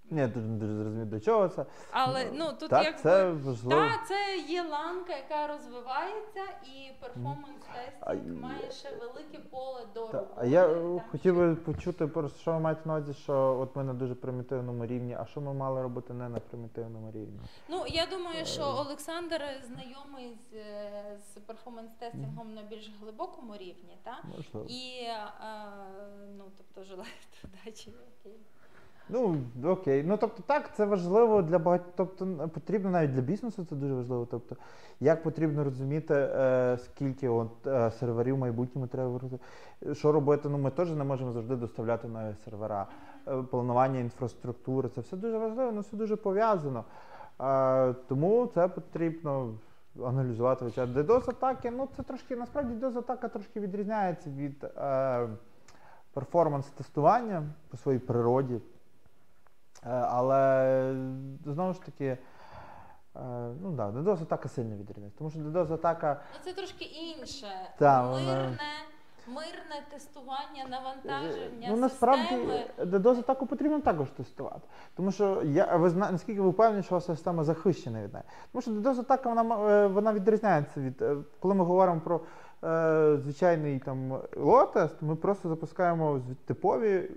Ні, 0.09 0.27
дуже 0.27 0.47
не 0.47 0.57
дуже 0.57 0.73
зрозумів, 0.75 1.05
до 1.09 1.19
чого 1.19 1.47
це. 1.47 1.65
але 1.91 2.25
ну 2.33 2.51
тут 2.59 2.69
так, 2.69 2.83
якби 2.83 2.99
це 3.01 3.29
важливо. 3.31 3.81
та 3.81 4.03
це 4.07 4.37
є 4.37 4.63
ланка, 4.63 5.13
яка 5.17 5.47
розвивається, 5.47 6.43
і 6.63 6.91
перформанс 7.01 7.61
А, 7.69 7.75
тестинг 8.13 8.41
має 8.41 8.71
ще 8.71 8.89
велике 8.95 9.39
поле 9.39 9.81
до 9.93 10.05
Та, 10.07 10.17
роботи. 10.17 10.33
а 10.37 10.45
я 10.45 10.67
е, 10.67 10.73
Там 10.73 11.01
хотів 11.11 11.33
ще- 11.35 11.45
би 11.45 11.55
почути, 11.55 12.07
просто, 12.07 12.39
що 12.39 12.53
ви 12.53 12.59
маєте 12.59 12.81
на 12.85 12.93
увазі, 12.97 13.13
що 13.13 13.57
от 13.61 13.75
ми 13.75 13.83
на 13.83 13.93
дуже 13.93 14.15
примітивному 14.15 14.85
рівні, 14.85 15.17
а 15.19 15.25
що 15.25 15.41
ми 15.41 15.53
мали 15.53 15.81
робити 15.81 16.13
не 16.13 16.29
на 16.29 16.39
примітивному 16.39 17.11
рівні? 17.11 17.39
Ну 17.69 17.83
я 17.87 18.05
думаю, 18.05 18.45
що 18.45 18.61
Е. 18.61 18.65
Олександр 18.65 19.41
знайомий 19.67 20.37
з, 20.51 20.53
е, 20.55 21.17
з 21.33 21.39
перформанс 21.39 21.91
тестингом 21.99 22.53
на 22.53 22.61
більш 22.61 22.91
глибокому 23.01 23.53
рівні, 23.57 23.97
та 24.03 24.17
Можливо. 24.37 24.65
і 24.69 25.03
е, 25.03 25.17
ну 26.37 26.43
тобто 26.57 26.83
желаю 26.83 27.09
удачі. 27.63 27.93
Ну, 29.09 29.37
окей. 29.63 30.03
Ну 30.03 30.17
тобто 30.17 30.43
так, 30.45 30.75
це 30.75 30.85
важливо 30.85 31.41
для 31.41 31.59
багатьох. 31.59 31.87
Тобто 31.95 32.49
потрібно 32.53 32.89
навіть 32.89 33.13
для 33.13 33.21
бізнесу 33.21 33.65
це 33.69 33.75
дуже 33.75 33.93
важливо. 33.93 34.27
Тобто, 34.31 34.55
як 34.99 35.23
потрібно 35.23 35.63
розуміти, 35.63 36.13
е, 36.13 36.77
скільки 36.83 37.29
от, 37.29 37.67
е, 37.67 37.91
серверів 37.91 38.35
в 38.35 38.39
майбутньому 38.39 38.87
треба 38.87 39.09
виробити. 39.09 39.43
Що 39.93 40.11
робити? 40.11 40.49
Ну 40.49 40.57
ми 40.57 40.71
теж 40.71 40.91
не 40.91 41.03
можемо 41.03 41.31
завжди 41.31 41.55
доставляти 41.55 42.07
нові 42.07 42.35
сервера. 42.45 42.87
Е, 43.27 43.41
планування 43.41 43.99
інфраструктури, 43.99 44.89
це 44.89 45.01
все 45.01 45.17
дуже 45.17 45.37
важливо, 45.37 45.71
ну 45.71 45.81
все 45.81 45.97
дуже 45.97 46.15
пов'язано. 46.15 46.83
Е, 47.41 47.93
тому 48.07 48.49
це 48.53 48.67
потрібно 48.67 49.53
аналізувати 50.05 50.65
вивчати. 50.65 50.91
DDoS 50.91 51.29
атаки, 51.29 51.71
ну 51.71 51.87
це 51.95 52.03
трошки 52.03 52.35
насправді 52.35 52.73
DDoS 52.73 52.97
атака 52.97 53.27
трошки 53.27 53.59
відрізняється 53.59 54.29
від 54.29 54.63
е, 54.63 55.27
перформанс-тестування 56.13 57.43
по 57.69 57.77
своїй 57.77 57.99
природі. 57.99 58.59
Е, 59.85 59.89
але 59.89 60.95
знову 61.45 61.73
ж 61.73 61.81
таки, 61.81 62.05
е, 62.05 62.17
ну 63.61 63.71
да, 63.71 63.89
DDoS 63.89 64.21
атака 64.21 64.49
сильно 64.49 64.75
відрізняється. 64.75 65.17
Тому 65.17 65.29
що 65.29 65.39
DDoS 65.39 65.73
атака. 65.73 66.21
Ну 66.33 66.39
це 66.43 66.53
трошки 66.53 66.85
інше. 66.85 67.47
Та, 67.77 68.07
вона- 68.09 68.19
мирне, 68.25 68.57
мирне 69.27 69.85
тестування, 69.91 70.65
навантаження. 70.69 71.67
Ну 71.69 71.77
насправді. 71.77 72.35
DDoS 72.79 73.19
атаку 73.19 73.45
потрібно 73.45 73.79
також 73.79 74.09
тестувати. 74.09 74.61
Тому 74.95 75.11
що 75.11 75.41
я 75.45 75.75
ви 75.75 75.89
зна, 75.89 76.11
наскільки 76.11 76.41
ви 76.41 76.49
впевнені, 76.49 76.83
що 76.83 76.95
ваша 76.95 77.07
система 77.07 77.43
захищена 77.43 78.03
від 78.03 78.13
неї. 78.13 78.25
Тому 78.51 78.61
що 78.61 78.71
DDoS 78.71 78.99
атака 78.99 79.33
вона, 79.33 79.71
е, 79.71 79.87
вона 79.87 80.13
відрізняється 80.13 80.79
від 80.81 81.01
е, 81.01 81.17
коли 81.39 81.55
ми 81.55 81.63
говоримо 81.63 82.01
про 82.01 82.21
е, 82.63 83.17
звичайний 83.17 83.79
там 83.79 84.19
лотест, 84.37 85.01
ми 85.01 85.15
просто 85.15 85.49
запускаємо 85.49 86.21
типові 86.45 86.91
е, 86.93 87.09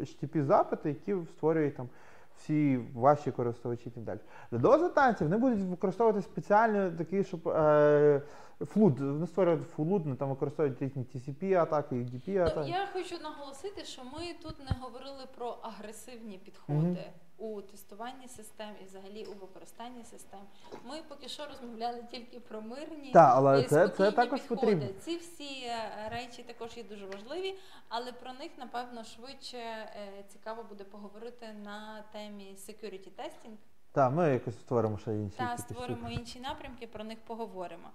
HTTP 0.00 0.42
запити, 0.42 0.88
які 0.88 1.16
створюють 1.26 1.76
там. 1.76 1.88
Всі 2.36 2.80
ваші 2.94 3.30
користувачі 3.30 3.88
і 3.88 3.90
так 3.92 4.04
далі. 4.04 4.18
DDoS 4.52 4.94
танців 4.94 5.26
вони 5.28 5.38
будуть 5.38 5.58
використовувати 5.68 6.22
спеціально 6.22 6.90
такі, 6.90 7.24
щоб 7.24 7.48
е, 7.48 8.22
флуд, 8.60 9.00
вони 9.00 9.26
створюють 9.26 9.62
флуд, 9.76 10.02
вони 10.02 10.16
там 10.16 10.28
використовують 10.28 10.82
їхні 10.82 11.02
TCP 11.02 11.54
атаки, 11.54 11.94
UDP 11.94 12.22
Ну, 12.28 12.42
атаки. 12.42 12.70
я 12.70 12.86
хочу 12.92 13.22
наголосити, 13.22 13.84
що 13.84 14.02
ми 14.04 14.20
тут 14.42 14.58
не 14.58 14.76
говорили 14.80 15.24
про 15.36 15.58
агресивні 15.62 16.38
підходи 16.38 16.78
Мгм. 16.78 16.96
У 17.38 17.62
тестуванні 17.62 18.28
систем 18.28 18.70
і 18.82 18.84
взагалі 18.84 19.24
у 19.24 19.32
використанні 19.32 20.04
систем. 20.04 20.40
Ми 20.84 21.02
поки 21.08 21.28
що 21.28 21.46
розмовляли 21.46 22.04
тільки 22.10 22.40
про 22.40 22.60
мирні 22.62 23.10
Так, 23.12 23.32
але 23.36 23.60
і 23.60 23.64
це, 23.64 23.88
це 23.88 24.12
також 24.12 24.40
підходи. 24.40 24.60
потрібно. 24.60 24.88
Ці 25.00 25.16
всі 25.16 25.62
е, 25.66 26.08
речі 26.10 26.42
також 26.42 26.76
є 26.76 26.82
дуже 26.84 27.06
важливі, 27.06 27.58
але 27.88 28.12
про 28.12 28.32
них 28.32 28.50
напевно 28.58 29.04
швидше 29.04 29.58
е, 29.58 30.24
цікаво 30.28 30.62
буде 30.62 30.84
поговорити 30.84 31.46
на 31.64 32.04
темі 32.12 32.56
security 32.68 33.08
testing. 33.18 33.56
Так, 33.92 34.12
ми 34.12 34.30
якось 34.32 34.54
створимо 34.60 34.98
ще 34.98 35.10
інші. 35.14 35.36
Та 35.36 35.56
такі 35.56 35.62
створимо 35.62 35.98
штуки. 36.08 36.14
інші 36.20 36.40
напрямки, 36.40 36.86
про 36.86 37.04
них 37.04 37.18
поговоримо. 37.26 37.90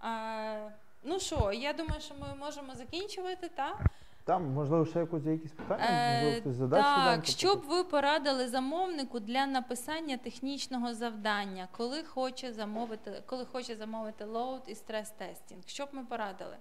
А, 0.00 0.68
ну 1.02 1.18
що, 1.20 1.52
я 1.52 1.72
думаю, 1.72 2.00
що 2.00 2.14
ми 2.14 2.34
можемо 2.34 2.74
закінчувати, 2.74 3.48
так? 3.48 3.80
Там, 4.28 4.52
можливо, 4.52 4.86
ще 4.86 4.98
якось 4.98 5.24
є 5.24 5.32
якісь 5.32 5.52
питання, 5.52 6.12
можливо, 6.14 6.36
Е, 6.36 6.40
хтось 6.40 6.54
задасть 6.54 6.84
так, 6.84 7.26
що 7.26 7.54
б 7.54 7.62
ви 7.68 7.84
порадили 7.84 8.48
замовнику 8.48 9.20
для 9.20 9.46
написання 9.46 10.16
технічного 10.16 10.94
завдання, 10.94 11.68
коли 11.72 12.02
хоче 12.04 12.52
замовити, 12.52 13.22
коли 13.26 13.44
хоче 13.44 13.76
замовити 13.76 14.24
load 14.24 14.62
і 14.66 14.74
stress 14.74 15.12
testing? 15.12 15.62
Що 15.66 15.84
б 15.84 15.88
ми 15.92 16.04
порадили? 16.04 16.56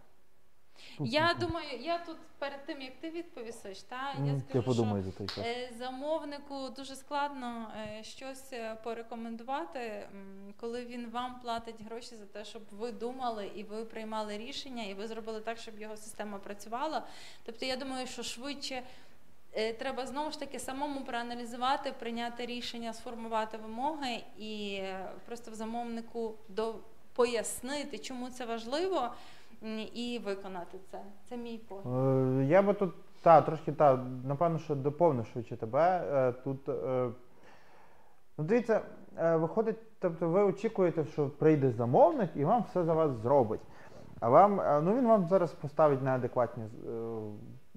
Я 0.99 1.35
думаю, 1.39 1.67
я 1.79 1.97
тут 1.97 2.17
перед 2.39 2.65
тим 2.65 2.81
як 2.81 2.93
ти 3.01 3.09
відповісиш, 3.09 3.81
та 3.81 4.13
я 4.25 4.25
Я 4.33 4.39
скажу, 4.39 4.63
подумаю 4.65 5.03
за 5.03 5.11
той 5.11 5.27
що 5.27 5.35
час. 5.41 5.45
е, 5.47 5.69
замовнику 5.77 6.69
дуже 6.69 6.95
складно 6.95 7.71
е, 7.99 8.03
щось 8.03 8.53
е, 8.53 8.77
порекомендувати, 8.83 10.09
коли 10.59 10.85
він 10.85 11.09
вам 11.09 11.39
платить 11.39 11.81
гроші 11.85 12.15
за 12.15 12.25
те, 12.25 12.45
щоб 12.45 12.61
ви 12.71 12.91
думали 12.91 13.51
і 13.55 13.63
ви 13.63 13.85
приймали 13.85 14.37
рішення, 14.37 14.83
і 14.83 14.93
ви 14.93 15.07
зробили 15.07 15.39
так, 15.41 15.57
щоб 15.57 15.79
його 15.79 15.97
система 15.97 16.37
працювала. 16.37 17.03
Тобто, 17.45 17.65
я 17.65 17.75
думаю, 17.75 18.07
що 18.07 18.23
швидше. 18.23 18.83
Треба 19.79 20.05
знову 20.05 20.31
ж 20.31 20.39
таки 20.39 20.59
самому 20.59 21.01
проаналізувати, 21.05 21.91
прийняти 21.99 22.45
рішення, 22.45 22.93
сформувати 22.93 23.57
вимоги 23.57 24.23
і 24.37 24.81
просто 25.25 25.51
в 25.51 25.55
замовнику 25.55 26.35
до 26.49 26.75
пояснити, 27.13 27.97
чому 27.97 28.29
це 28.29 28.45
важливо, 28.45 29.13
і 29.93 30.21
виконати 30.25 30.77
це. 30.91 31.01
Це 31.29 31.37
мій 31.37 31.57
погляд. 31.57 32.39
Е, 32.39 32.45
Я 32.45 32.61
би 32.61 32.73
тут, 32.73 32.93
та, 33.21 33.41
трошки, 33.41 33.71
та, 33.71 33.95
напевно, 34.23 34.59
що 34.59 34.75
доповню 34.75 35.23
швидше 35.23 35.57
тебе. 35.57 36.03
Е, 36.13 36.31
Тут, 36.31 36.69
е, 36.69 37.09
ну, 38.37 38.43
дивіться, 38.43 38.81
виходить, 39.21 39.77
тобто 39.99 40.29
ви 40.29 40.43
очікуєте, 40.43 41.05
що 41.05 41.29
прийде 41.29 41.71
замовник 41.71 42.29
і 42.35 42.45
вам 42.45 42.63
все 42.69 42.83
за 42.83 42.93
вас 42.93 43.11
зробить. 43.11 43.61
А 44.19 44.29
вам, 44.29 44.61
ну 44.85 44.97
він 44.97 45.07
вам 45.07 45.27
зараз 45.27 45.53
поставить 45.53 46.01
неадекватні 46.01 46.63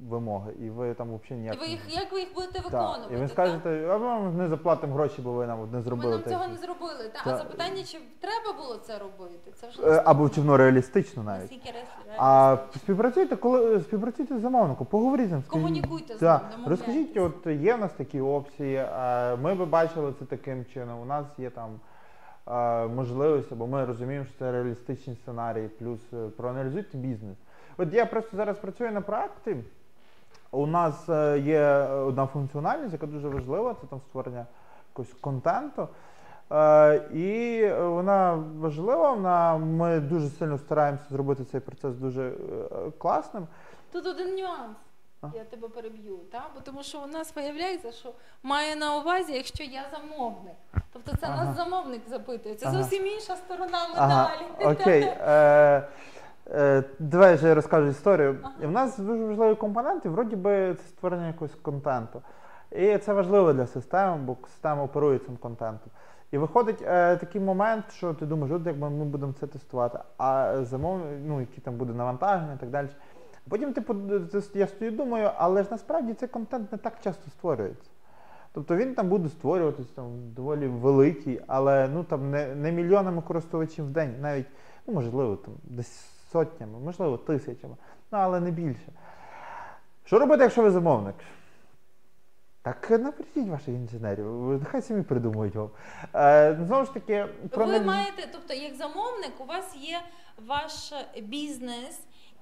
вимоги, 0.09 0.52
і 0.60 0.70
ви 0.70 0.94
там 0.94 1.06
взагалі 1.06 1.24
І 1.31 1.35
ніяк. 1.35 1.60
ви 1.60 1.66
їх 1.66 1.81
як 1.89 2.12
ви 2.12 2.20
їх 2.20 2.35
будете 2.35 2.52
Так, 2.52 2.64
виконувати? 2.64 3.14
І 3.14 3.16
ви 3.16 3.20
так? 3.22 3.31
скажете, 3.31 3.89
а 3.90 3.98
ми 3.98 4.05
вам 4.06 4.36
не 4.36 4.48
заплатимо 4.48 4.94
гроші, 4.94 5.22
бо 5.22 5.32
ви 5.32 5.47
нам 5.47 5.60
от 5.60 5.72
не 5.72 5.78
Ми 5.78 5.82
зробили 5.85 6.10
нам 6.14 6.22
цього 6.24 6.48
не 6.48 6.56
зробили. 6.56 7.05
Та, 7.14 7.24
Та. 7.24 7.35
А 7.35 7.36
запитання, 7.36 7.82
чи 7.82 7.98
треба 8.20 8.59
було 8.62 8.77
це 8.77 8.98
робити? 8.98 9.52
Це 9.55 9.68
вже 9.68 9.82
Е, 9.82 10.02
Або 10.05 10.28
чи 10.28 10.40
воно 10.40 10.56
реалістично 10.56 11.22
навіть. 11.22 11.40
наскільки 11.43 11.78
А 12.18 12.56
співпрацюйте, 12.77 13.36
коли 13.36 13.81
співпрацюйте 13.81 14.39
з 14.39 14.40
замовником, 14.40 14.86
поговоріть 14.86 15.28
з 15.28 15.32
ним. 15.32 15.43
скажіть, 15.43 15.62
Комунікуйте 15.64 16.16
з 16.18 16.22
ним, 16.22 16.31
домовляйтесь. 16.51 16.68
Розкажіть, 16.68 17.16
от 17.16 17.47
є 17.47 17.74
в 17.74 17.81
нас 17.81 17.93
такі 17.93 18.20
опції, 18.20 18.74
е, 18.77 19.36
ми 19.36 19.55
би 19.55 19.66
бачили 19.66 20.14
це 20.18 20.24
таким 20.24 20.64
чином. 20.64 21.01
У 21.01 21.05
нас 21.05 21.27
є 21.39 21.51
там 21.51 21.81
е, 22.48 22.86
можливості, 22.86 23.55
бо 23.55 23.66
ми 23.66 23.85
розуміємо, 23.85 24.24
що 24.27 24.35
це 24.39 24.52
реалістичні 24.52 25.14
сценарії, 25.14 25.68
плюс 25.68 26.01
е, 26.12 26.28
проаналізуйте 26.36 26.98
бізнес. 26.98 27.36
От 27.77 27.94
я 27.94 28.06
просто 28.06 28.36
зараз 28.36 28.59
працюю 28.59 28.93
на 28.93 29.01
проекті. 29.01 29.56
У 30.51 30.66
нас 30.66 31.09
е, 31.09 31.39
є 31.39 31.68
одна 31.82 32.27
функціональність, 32.27 32.93
яка 32.93 33.06
дуже 33.06 33.28
важлива, 33.28 33.77
це 33.81 33.86
там 33.86 34.01
створення 34.09 34.47
якогось 34.93 35.12
контенту. 35.20 35.89
Е, 36.52 36.94
І 37.14 37.66
вона 37.82 38.44
важлива, 38.59 39.12
вона, 39.12 39.56
ми 39.56 40.01
дуже 40.01 40.28
сильно 40.28 40.59
стараємося 40.59 41.05
зробити 41.10 41.44
цей 41.44 41.60
процес 41.60 41.94
дуже 41.94 42.22
е, 42.28 42.35
класним. 42.98 43.47
Тут 43.93 44.06
один 44.06 44.35
нюанс. 44.36 44.77
А? 45.22 45.27
Я 45.35 45.44
тебе 45.44 45.68
переб'ю, 45.68 46.16
та? 46.32 46.43
бо 46.55 46.60
тому 46.60 46.82
що 46.82 47.01
у 47.01 47.06
нас 47.06 47.36
виявляється, 47.36 47.93
що 47.93 48.12
маю 48.43 48.77
на 48.77 48.97
увазі, 48.97 49.32
якщо 49.32 49.64
я 49.64 49.82
замовник. 49.93 50.55
Тобто 50.93 51.16
це 51.16 51.27
Ага. 51.27 51.44
нас 51.44 51.56
замовник 51.56 52.02
запитує. 52.09 52.55
Це 52.55 52.66
Ага. 52.66 52.77
зовсім 52.77 53.06
інша 53.06 53.36
сторона 53.36 53.78
Ага, 53.97 54.31
медалі. 54.59 54.74
окей. 54.74 55.02
Е, 56.51 56.85
давай 56.98 57.39
я 57.43 57.55
розкажу 57.55 57.86
історію. 57.86 58.39
І 58.62 58.66
в 58.66 58.70
нас 58.70 58.98
дуже 58.98 59.24
важливі 59.24 59.55
компоненти, 59.55 60.09
вроді 60.09 60.36
би 60.36 60.74
це 60.74 60.89
створення 60.89 61.27
якогось 61.27 61.55
контенту. 61.55 62.22
І 62.70 62.98
це 62.98 63.12
важливо 63.12 63.52
для 63.52 63.66
системи, 63.66 64.16
бо 64.16 64.36
система 64.47 64.82
оперує 64.82 65.18
цим 65.18 65.36
контентом. 65.36 65.93
І 66.31 66.39
виходить 66.39 66.82
е, 66.82 67.16
такий 67.16 67.40
момент, 67.40 67.85
що 67.93 68.14
ти 68.14 68.27
думаєш, 68.27 68.56
от 68.56 68.66
якби 68.66 68.90
ми 68.90 69.05
будемо 69.05 69.32
це 69.40 69.47
тестувати, 69.47 69.98
а 70.18 70.59
замов, 70.62 71.01
ну, 71.27 71.40
які 71.40 71.60
там 71.60 71.74
буде 71.74 71.93
навантаження 71.93 72.52
і 72.55 72.60
так 72.60 72.70
далі. 72.70 72.89
Потім 73.48 73.72
типу, 73.72 73.94
ти- 73.94 74.43
я 74.55 74.66
стою, 74.66 74.90
думаю, 74.90 75.31
але 75.36 75.62
ж 75.62 75.68
насправді 75.70 76.14
цей 76.14 76.28
контент 76.28 76.72
не 76.72 76.78
так 76.78 76.93
часто 77.05 77.31
створюється. 77.31 77.90
Тобто 78.52 78.77
він 78.77 78.94
там 78.94 79.09
буде 79.09 79.28
створюватись 79.28 79.86
там 79.86 80.05
доволі 80.36 80.66
великий, 80.66 81.40
але 81.47 81.89
ну 81.89 82.05
там 82.05 82.31
не, 82.31 82.55
не 82.55 82.72
мільйонами 82.72 83.22
користувачів 83.22 83.86
в 83.86 83.90
день, 83.90 84.14
навіть 84.20 84.47
ну 84.86 84.94
можливо 84.94 85.36
там 85.36 85.55
десь 85.64 86.20
сотнями, 86.32 86.78
можливо, 86.78 87.16
тисячами, 87.19 87.77
ну 88.12 88.19
але 88.19 88.40
не 88.40 88.51
більше. 88.51 88.93
Що 90.05 90.19
робити, 90.19 90.43
якщо 90.43 90.62
ви 90.62 90.70
замовник? 90.70 91.15
Так 92.62 92.90
напишіть 92.90 93.48
ваших 93.48 93.69
інженерів, 93.69 94.27
нехай 94.59 94.82
самі 94.82 95.02
придумують 95.02 95.55
вам. 95.55 95.70
Е, 96.15 96.59
знову 96.66 96.85
ж 96.85 96.94
таки, 96.94 97.23
Ви 97.24 97.48
проаналіз- 97.48 97.85
маєте, 97.86 98.28
тобто, 98.32 98.55
як 98.55 98.74
замовник, 98.74 99.32
у 99.40 99.44
вас 99.44 99.77
є 99.77 100.01
ваш 100.47 100.93
бізнес, 101.23 102.01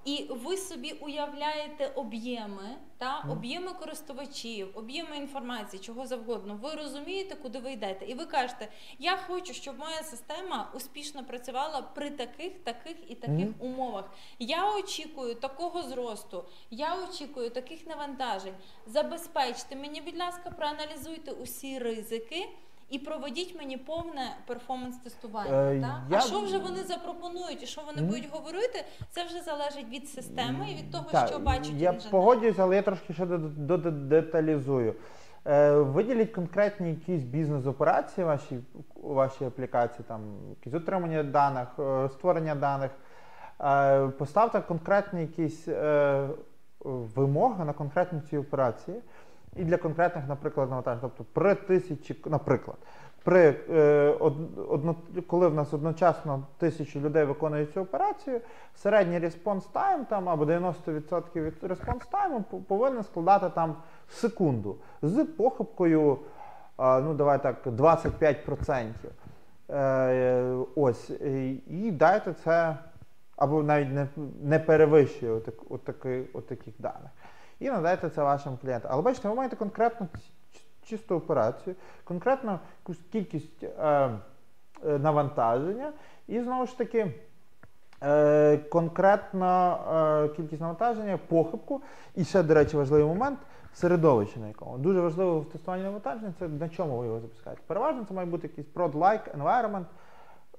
і 0.09 0.27
ви 0.31 0.57
собі 0.57 0.93
уявляєте 0.93 1.87
об'єми, 1.95 2.77
та 2.99 3.25
об'єми 3.31 3.73
користувачів, 3.73 4.69
об'єми 4.75 5.17
інформації, 5.17 5.83
чого 5.83 6.07
завгодно. 6.07 6.59
Ви 6.63 6.75
розумієте, 6.75 7.35
куди 7.35 7.59
ви 7.59 7.73
йдете, 7.73 8.07
і 8.07 8.15
ви 8.15 8.25
кажете: 8.25 8.69
я 8.99 9.17
хочу, 9.17 9.55
щоб 9.55 9.79
моя 9.79 10.03
система 10.03 10.71
успішно 10.75 11.25
працювала 11.25 11.83
при 11.83 12.11
таких, 12.11 12.53
таких 12.65 12.97
і 13.09 13.15
таких 13.15 13.47
Мгм. 13.49 13.55
умовах. 13.61 14.11
Я 14.39 14.75
очікую 14.77 15.35
такого 15.35 15.83
зросту, 15.83 16.45
я 16.71 16.97
очікую 17.05 17.51
таких 17.51 17.87
навантажень. 17.87 18.55
Забезпечте 18.87 19.77
мені, 19.77 20.01
будь 20.01 20.19
ласка, 20.19 20.51
проаналізуйте 20.51 21.31
усі 21.33 21.79
ризики. 21.79 22.49
І 22.91 22.99
проведіть 22.99 23.57
мені 23.59 23.77
повне 23.77 24.37
перформанс-тестування. 24.47 25.51
Е, 25.71 25.81
та? 25.81 26.03
я- 26.11 26.17
А 26.17 26.21
що 26.21 26.41
вже 26.41 26.59
вони 26.59 26.83
запропонують 26.83 27.63
і 27.63 27.67
що 27.67 27.83
вони 27.87 27.99
Мгм. 28.03 28.07
будуть 28.11 28.29
говорити, 28.33 28.85
це 29.11 29.25
вже 29.25 29.41
залежить 29.41 29.89
від 29.91 30.09
системи 30.09 30.71
і 30.71 30.75
від 30.75 30.93
того, 30.93 31.05
Так, 31.11 31.29
що 31.29 31.39
бачать 31.39 31.67
Я 31.67 31.73
інженери. 31.73 32.11
погоджуюсь, 32.11 32.59
але 32.59 32.77
я 32.77 32.83
трошки 32.83 33.13
ще 33.15 33.27
деталізую. 33.27 34.95
Е, 35.47 35.73
виділіть 35.73 36.33
конкретні 36.33 36.91
якісь 36.91 37.23
бізнес-операції 37.23 38.25
в 38.25 38.27
вашій, 38.27 38.59
у 38.95 39.15
вашій 39.15 39.45
аплікації, 39.45 40.05
там 40.09 40.21
якісь 40.51 40.75
отримання 40.75 41.23
даних, 41.23 41.69
е, 41.79 42.09
створення 42.13 42.55
даних. 42.55 42.91
Е, 43.61 44.09
поставте 44.09 44.61
конкретні 44.61 45.21
якісь 45.21 45.69
е, 45.69 46.29
вимоги 46.81 47.65
на 47.65 47.73
конкретні 47.73 48.21
ці 48.31 48.37
операції. 48.39 49.01
І 49.59 49.65
для 49.65 49.77
конкретних, 49.77 50.29
наприклад, 50.29 50.69
навантажень. 50.71 51.01
Тобто 51.01 51.25
при 51.33 51.55
тисячі, 51.55 52.17
наприклад, 52.27 52.77
при 53.25 53.57
е, 53.71 54.17
одно, 54.69 54.97
коли 55.27 55.49
в 55.49 55.55
нас 55.55 55.75
одночасно 55.75 56.47
тисячу 56.59 57.01
людей 57.01 57.25
виконує 57.25 57.67
цю 57.67 57.81
операцію, 57.81 58.41
середній 58.75 59.19
респонс 59.19 59.67
тайм 59.67 60.05
там 60.05 60.29
або 60.29 60.45
90% 60.45 61.23
від 61.35 61.55
респонс 61.63 62.07
тайму 62.07 62.41
повинен 62.41 63.05
складати 63.05 63.51
там 63.55 63.77
секунду 64.09 64.77
з 65.03 65.25
похибкою, 65.25 66.19
а, 66.77 67.01
ну 67.01 67.15
давай 67.15 67.43
так, 67.43 67.67
25%. 67.67 68.87
Е, 69.71 70.57
ось, 70.77 71.11
і 71.67 71.91
дайте 71.93 72.33
це, 72.33 72.77
або 73.37 73.63
навіть 73.63 73.93
не, 73.93 74.09
не 74.43 74.59
перевищує 74.59 75.33
отак, 75.33 75.55
отаки, 75.71 76.25
отаких 76.33 76.75
даних. 76.79 77.11
І 77.61 77.71
надайте 77.71 78.11
це 78.11 78.23
вашим 78.23 78.57
клієнтам. 78.57 78.91
Але 78.93 79.03
бачите, 79.03 79.29
ви 79.29 79.35
маєте 79.35 79.57
конкретну 79.57 80.09
чисту 80.85 81.15
операцію, 81.15 81.77
конкретну 82.05 82.59
кількість 83.13 83.63
е, 83.63 83.69
е, 83.79 84.11
навантаження, 84.99 85.93
і 86.27 86.41
знову 86.41 86.67
ж 86.67 86.79
таки. 86.79 87.15
Е, 88.03 88.57
конкретна 88.57 89.79
е, 90.25 90.29
кількість 90.29 90.61
навантаження, 90.61 91.19
похибку. 91.29 91.83
І 92.15 92.25
ще, 92.25 92.43
до 92.43 92.55
речі, 92.55 92.77
важливий 92.77 93.07
момент 93.07 93.39
середовище, 93.75 94.41
на 94.41 94.49
якому. 94.49 94.79
Дуже 94.79 95.01
важливо 95.01 95.41
в 95.41 95.49
тестуванні 95.49 95.85
навантаження 95.85 96.35
це 96.39 96.49
на 96.49 96.69
чому 96.69 96.99
ви 96.99 97.07
його 97.07 97.21
запускаєте. 97.21 97.63
Переважно 97.67 98.05
це 98.09 98.15
має 98.15 98.27
бути 98.27 98.47
якийсь 98.47 98.67
prod-like 98.75 99.39
environment 99.39 99.85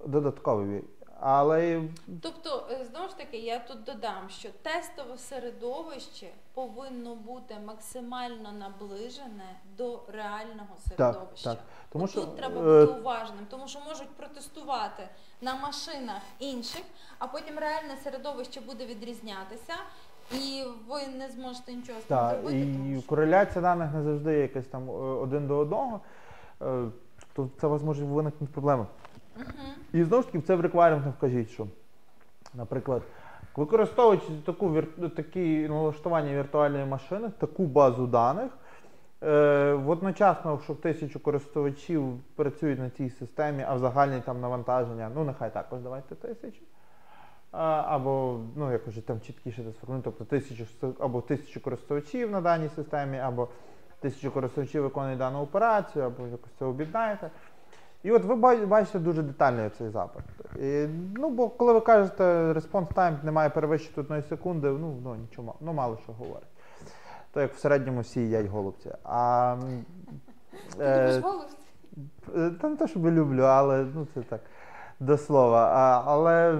додатковий. 0.06 0.84
Але 1.22 1.82
Тобто, 2.22 2.68
е, 2.72 2.86
знову 2.86 3.08
ж 3.10 3.18
таки, 3.18 3.38
я 3.38 3.60
тут 3.60 3.84
додам, 3.84 4.30
що 4.30 4.50
тестове 4.62 5.18
середовище 5.18 6.28
повинно 6.54 7.16
бути 7.16 7.56
максимально 7.66 8.52
наближене 8.52 9.56
до 9.78 10.00
реального 10.14 10.76
середовища. 10.90 11.50
так. 11.50 11.60
тому 11.92 12.06
От 12.06 12.12
що 12.12 12.22
тут 12.22 12.38
треба 12.38 12.62
е, 12.62 12.86
бути 12.86 13.00
уважним, 13.00 13.46
тому 13.50 13.68
що 13.68 13.80
можуть 13.80 14.10
протестувати 14.10 15.10
на 15.42 15.56
машинах 15.56 16.22
інших, 16.40 16.82
а 17.20 17.28
потім 17.28 17.60
реальне 17.60 17.98
середовище 18.04 18.62
буде 18.62 18.86
відрізнятися, 18.86 19.74
і 20.32 20.64
ви 20.88 21.08
не 21.08 21.30
зможете 21.30 21.74
нічого 21.74 22.00
Так, 22.08 22.32
зробити. 22.34 22.60
і 22.60 22.74
тому 22.74 23.00
що... 23.00 23.10
кореляція 23.10 23.62
даних 23.62 23.94
не 23.94 24.04
завжди 24.04 24.34
якась 24.34 24.66
там 24.68 24.90
е, 24.90 24.94
один 24.94 25.48
до 25.48 25.58
одного. 25.58 26.02
То 27.34 27.50
це 27.62 27.68
у 27.68 27.70
вас 27.70 27.84
може 27.84 28.06
виникнути 28.06 28.54
проблеми. 28.54 28.86
І 29.94 30.04
знову 30.04 30.24
ж 30.24 30.32
таки, 30.32 30.42
це 30.42 30.56
в 30.56 30.62
requirement 30.62 31.12
вкажіть, 31.18 31.50
що, 31.50 31.68
наприклад, 32.54 33.02
використовуючи 33.56 34.26
таку 34.46 34.82
такі 35.16 35.68
налаштування 35.68 36.34
віртуальної 36.34 36.86
машини, 36.86 37.32
таку 37.38 37.66
базу 37.66 38.08
даних, 38.08 38.52
е, 39.24 39.74
водночасно, 39.74 40.60
що 40.64 40.76
тисячу 40.76 41.20
користувачів 41.20 42.20
працюють 42.36 42.80
на 42.80 42.90
цій 42.90 43.10
системі, 43.10 43.66
а 43.68 43.74
в 43.74 43.80
загальній 43.80 44.22
там 44.26 44.42
навантаження, 44.42 45.12
ну 45.16 45.24
нехай 45.24 45.54
також 45.54 45.82
давайте 45.82 46.16
тисячу. 46.16 46.62
Або, 47.52 48.40
ну, 48.56 48.72
якось 48.72 49.04
там 49.04 49.22
чіткіше 49.22 49.64
це 49.64 49.88
тобто 50.04 50.26
тисячу, 50.26 50.66
або 51.00 51.22
тисячу 51.22 51.62
користувачів 51.62 52.32
на 52.32 52.42
даній 52.42 52.70
системі, 52.76 53.18
або 53.18 53.48
тисячу 54.00 54.32
користувачів 54.32 54.84
виконують 54.84 55.20
дану 55.20 55.42
операцію, 55.42 56.06
або 56.06 56.28
якось 56.28 56.52
це 56.60 56.66
об'єднаєте. 56.66 57.30
І 58.04 58.12
от 58.12 58.24
ви 58.24 58.36
бачите 58.66 59.00
дуже 59.00 59.22
детально 59.22 59.70
цей 59.70 59.90
запит. 59.90 60.24
І, 60.60 60.88
ну, 61.16 61.30
бо 61.30 61.50
коли 61.50 61.74
ви 61.74 61.82
кажете, 61.82 62.24
response 62.54 62.94
time 62.94 63.24
не 63.24 63.32
має 63.32 63.50
перевищити 63.50 64.02
одної 64.02 64.22
секунди, 64.22 64.70
ну, 64.70 64.98
ну 65.04 65.16
нічого, 65.16 65.56
ну 65.62 65.74
мало 65.74 65.98
що 66.04 66.12
говорить. 66.12 66.48
То 67.32 67.42
як 67.42 67.54
в 67.54 67.60
середньому 67.60 68.02
всі 68.02 68.20
їдять 68.20 68.46
голубці. 68.46 68.92
А, 69.04 69.58
е? 70.80 71.22
Е, 72.36 72.52
Та 72.62 72.70
не 72.70 72.76
те, 72.76 72.88
щоб 72.88 73.06
люблю, 73.06 73.42
але 73.42 73.86
ну, 73.96 74.08
це 74.14 74.22
так 74.22 74.42
до 75.00 75.18
слова. 75.18 75.72
А, 75.74 76.04
але 76.06 76.58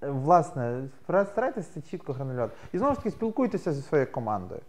власне, 0.00 0.88
старайтеся 1.04 1.82
чітко 1.82 2.12
гранулювати. 2.12 2.56
І 2.72 2.78
знову 2.78 2.94
ж 2.94 3.00
таки 3.00 3.10
спілкуйтеся 3.10 3.72
зі 3.72 3.82
своєю 3.82 4.12
командою. 4.12 4.60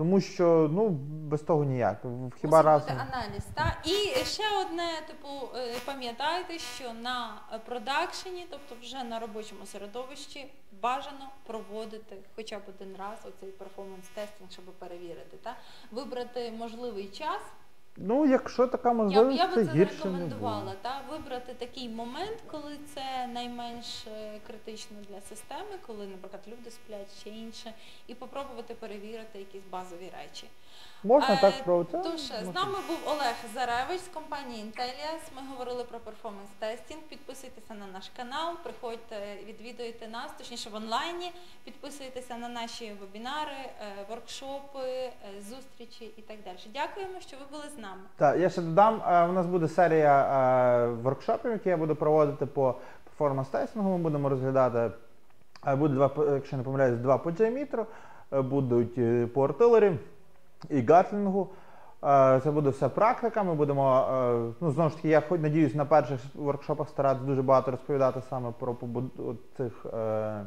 Тому 0.00 0.20
що 0.20 0.70
ну, 0.72 0.88
без 1.30 1.40
того 1.42 1.64
ніяк. 1.64 2.00
Хіба 2.40 2.56
Мусить 2.56 2.64
раз. 2.66 2.82
бути 2.82 2.94
аналіз. 3.12 3.44
Та? 3.54 3.76
І 3.84 4.24
ще 4.24 4.42
одне, 4.60 4.88
типу, 5.06 5.28
е, 5.56 5.74
пам'ятайте, 5.84 6.58
що 6.58 6.92
на 6.92 7.42
продакшені, 7.66 8.46
тобто 8.50 8.74
вже 8.82 9.04
на 9.04 9.18
робочому 9.18 9.66
середовищі, 9.66 10.52
бажано 10.82 11.30
проводити 11.46 12.16
хоча 12.36 12.58
б 12.58 12.62
один 12.68 12.96
раз 12.98 13.18
оцей 13.24 13.48
перформанс-тестинг, 13.50 14.50
щоб 14.50 14.64
перевірити. 14.64 15.36
Та? 15.42 15.56
Вибрати 15.90 16.52
можливий 16.58 17.08
час. 17.08 17.40
Ну, 17.96 18.26
якщо 18.26 18.66
така 18.66 18.88
Я, 18.88 18.94
можливість, 18.94 19.38
я 19.38 19.46
би 19.46 19.54
це 19.54 19.60
гірше 19.62 19.74
не 19.74 19.84
рекомендувала, 19.84 20.64
буде. 20.64 20.76
та? 20.82 21.02
вибрати 21.10 21.54
такий 21.54 21.88
момент, 21.88 22.36
коли 22.50 22.76
це 22.94 23.26
найменш 23.26 24.06
е, 24.06 24.40
критично 24.46 24.96
для 25.08 25.20
системи, 25.20 25.78
коли, 25.86 26.06
наприклад, 26.06 26.42
люди 26.48 26.70
сплять 26.70 27.20
ще 27.20 27.30
інше, 27.30 27.72
і 28.06 28.14
попробувати 28.14 28.74
перевірити 28.74 29.38
якісь 29.38 29.62
базові 29.70 30.12
речі. 30.22 30.46
Можна 31.04 31.34
Е, 31.34 31.40
так 31.40 31.54
спробувати. 31.54 31.98
Тож 32.10 32.20
з 32.20 32.54
нами 32.54 32.78
був 32.88 32.98
Олег 33.06 33.34
Заревич 33.54 34.00
з 34.00 34.08
компанії 34.08 34.64
Intellias. 34.64 35.22
Ми 35.36 35.42
говорили 35.50 35.84
про 35.84 35.98
перформанс 35.98 36.48
тестінг. 36.58 37.00
Підписуйтеся 37.08 37.74
на 37.74 37.86
наш 37.92 38.10
канал, 38.16 38.54
приходьте, 38.62 39.16
відвідуйте 39.48 40.08
нас, 40.08 40.30
точніше 40.38 40.70
в 40.70 40.74
онлайні. 40.74 41.32
Підписуйтеся 41.64 42.36
на 42.36 42.48
наші 42.48 42.92
вебінари, 43.00 43.60
е, 43.60 44.04
воркшопи, 44.08 44.88
е, 44.88 45.12
зустрічі 45.48 46.04
і 46.16 46.22
так 46.22 46.36
далі. 46.44 46.56
Дякуємо, 46.74 47.20
що 47.20 47.36
ви 47.36 47.56
були 47.56 47.68
з 47.76 47.78
нами. 47.78 48.02
Так, 48.16 48.38
я 48.40 48.50
ще 48.50 48.60
додам, 48.60 48.94
у 49.30 49.32
нас 49.32 49.46
буде 49.46 49.68
серія 49.68 50.86
воркшопів, 51.02 51.52
які 51.52 51.68
я 51.68 51.76
буду 51.76 51.96
проводити 51.96 52.46
по 52.46 52.74
перформанс-тестингу. 53.04 53.90
Ми 53.90 53.98
будемо 53.98 54.28
розглядати, 54.28 54.96
буде 55.66 55.94
два, 55.94 56.10
якщо 56.34 56.56
не 56.56 56.62
помиляюсь, 56.62 56.98
два 56.98 57.18
по 57.18 57.30
е, 57.30 58.42
будуть 58.42 58.94
по 59.32 59.44
артилері 59.44 59.92
і 60.68 60.82
гатлінгу. 60.82 61.48
Е, 62.04 62.40
Це 62.44 62.50
буде 62.50 62.70
все 62.70 62.88
практика. 62.88 63.42
Ми 63.42 63.54
будемо, 63.54 64.06
е, 64.12 64.52
ну 64.60 64.70
знову 64.70 64.90
ж 64.90 64.96
таки, 64.96 65.08
я 65.08 65.20
хоч 65.20 65.40
надіюсь 65.40 65.74
на 65.74 65.84
перших 65.84 66.20
воркшопах 66.34 66.88
старатися 66.88 67.26
дуже 67.26 67.42
багато 67.42 67.70
розповідати 67.70 68.20
саме 68.28 68.52
про 68.58 68.72
побуд- 68.72 69.28
от 69.30 69.36
цих 69.56 69.86
е, 69.94 70.42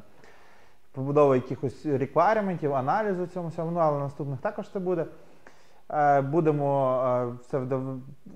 побудову 0.91 1.35
якихось 1.35 1.85
реквайрементів, 1.85 2.73
аналізу 2.75 3.27
цьому 3.27 3.47
всьому, 3.47 3.71
ну, 3.71 3.79
але 3.79 3.99
наступних 3.99 4.39
також 4.39 4.69
це 4.69 4.79
буде. 4.79 5.05
Е, 5.91 6.21
Будемо 6.21 7.35
це 7.49 7.61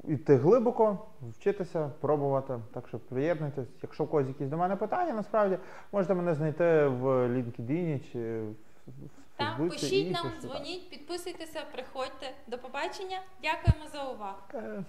йти 0.07 0.35
глибоко, 0.35 0.97
вчитися, 1.31 1.89
пробувати. 2.01 2.59
Так 2.73 2.87
що 2.87 2.99
приєднуйтесь. 2.99 3.67
Якщо 3.81 4.03
у 4.03 4.07
когось 4.07 4.27
якісь 4.27 4.47
до 4.47 4.57
мене 4.57 4.75
питання, 4.75 5.13
насправді 5.13 5.57
можете 5.91 6.13
мене 6.13 6.33
знайти 6.33 6.87
в 6.87 7.05
LinkedIn 7.27 8.11
чи 8.11 8.41
в 8.87 9.16
Так, 9.37 9.69
пишіть 9.69 10.11
нам, 10.11 10.31
дзвоніть, 10.41 10.89
підписуйтеся, 10.89 11.65
приходьте. 11.71 12.33
До 12.47 12.57
побачення. 12.57 13.21
Дякуємо 13.41 13.89
за 13.91 14.03
увагу. 14.03 14.37
Е, 14.53 14.83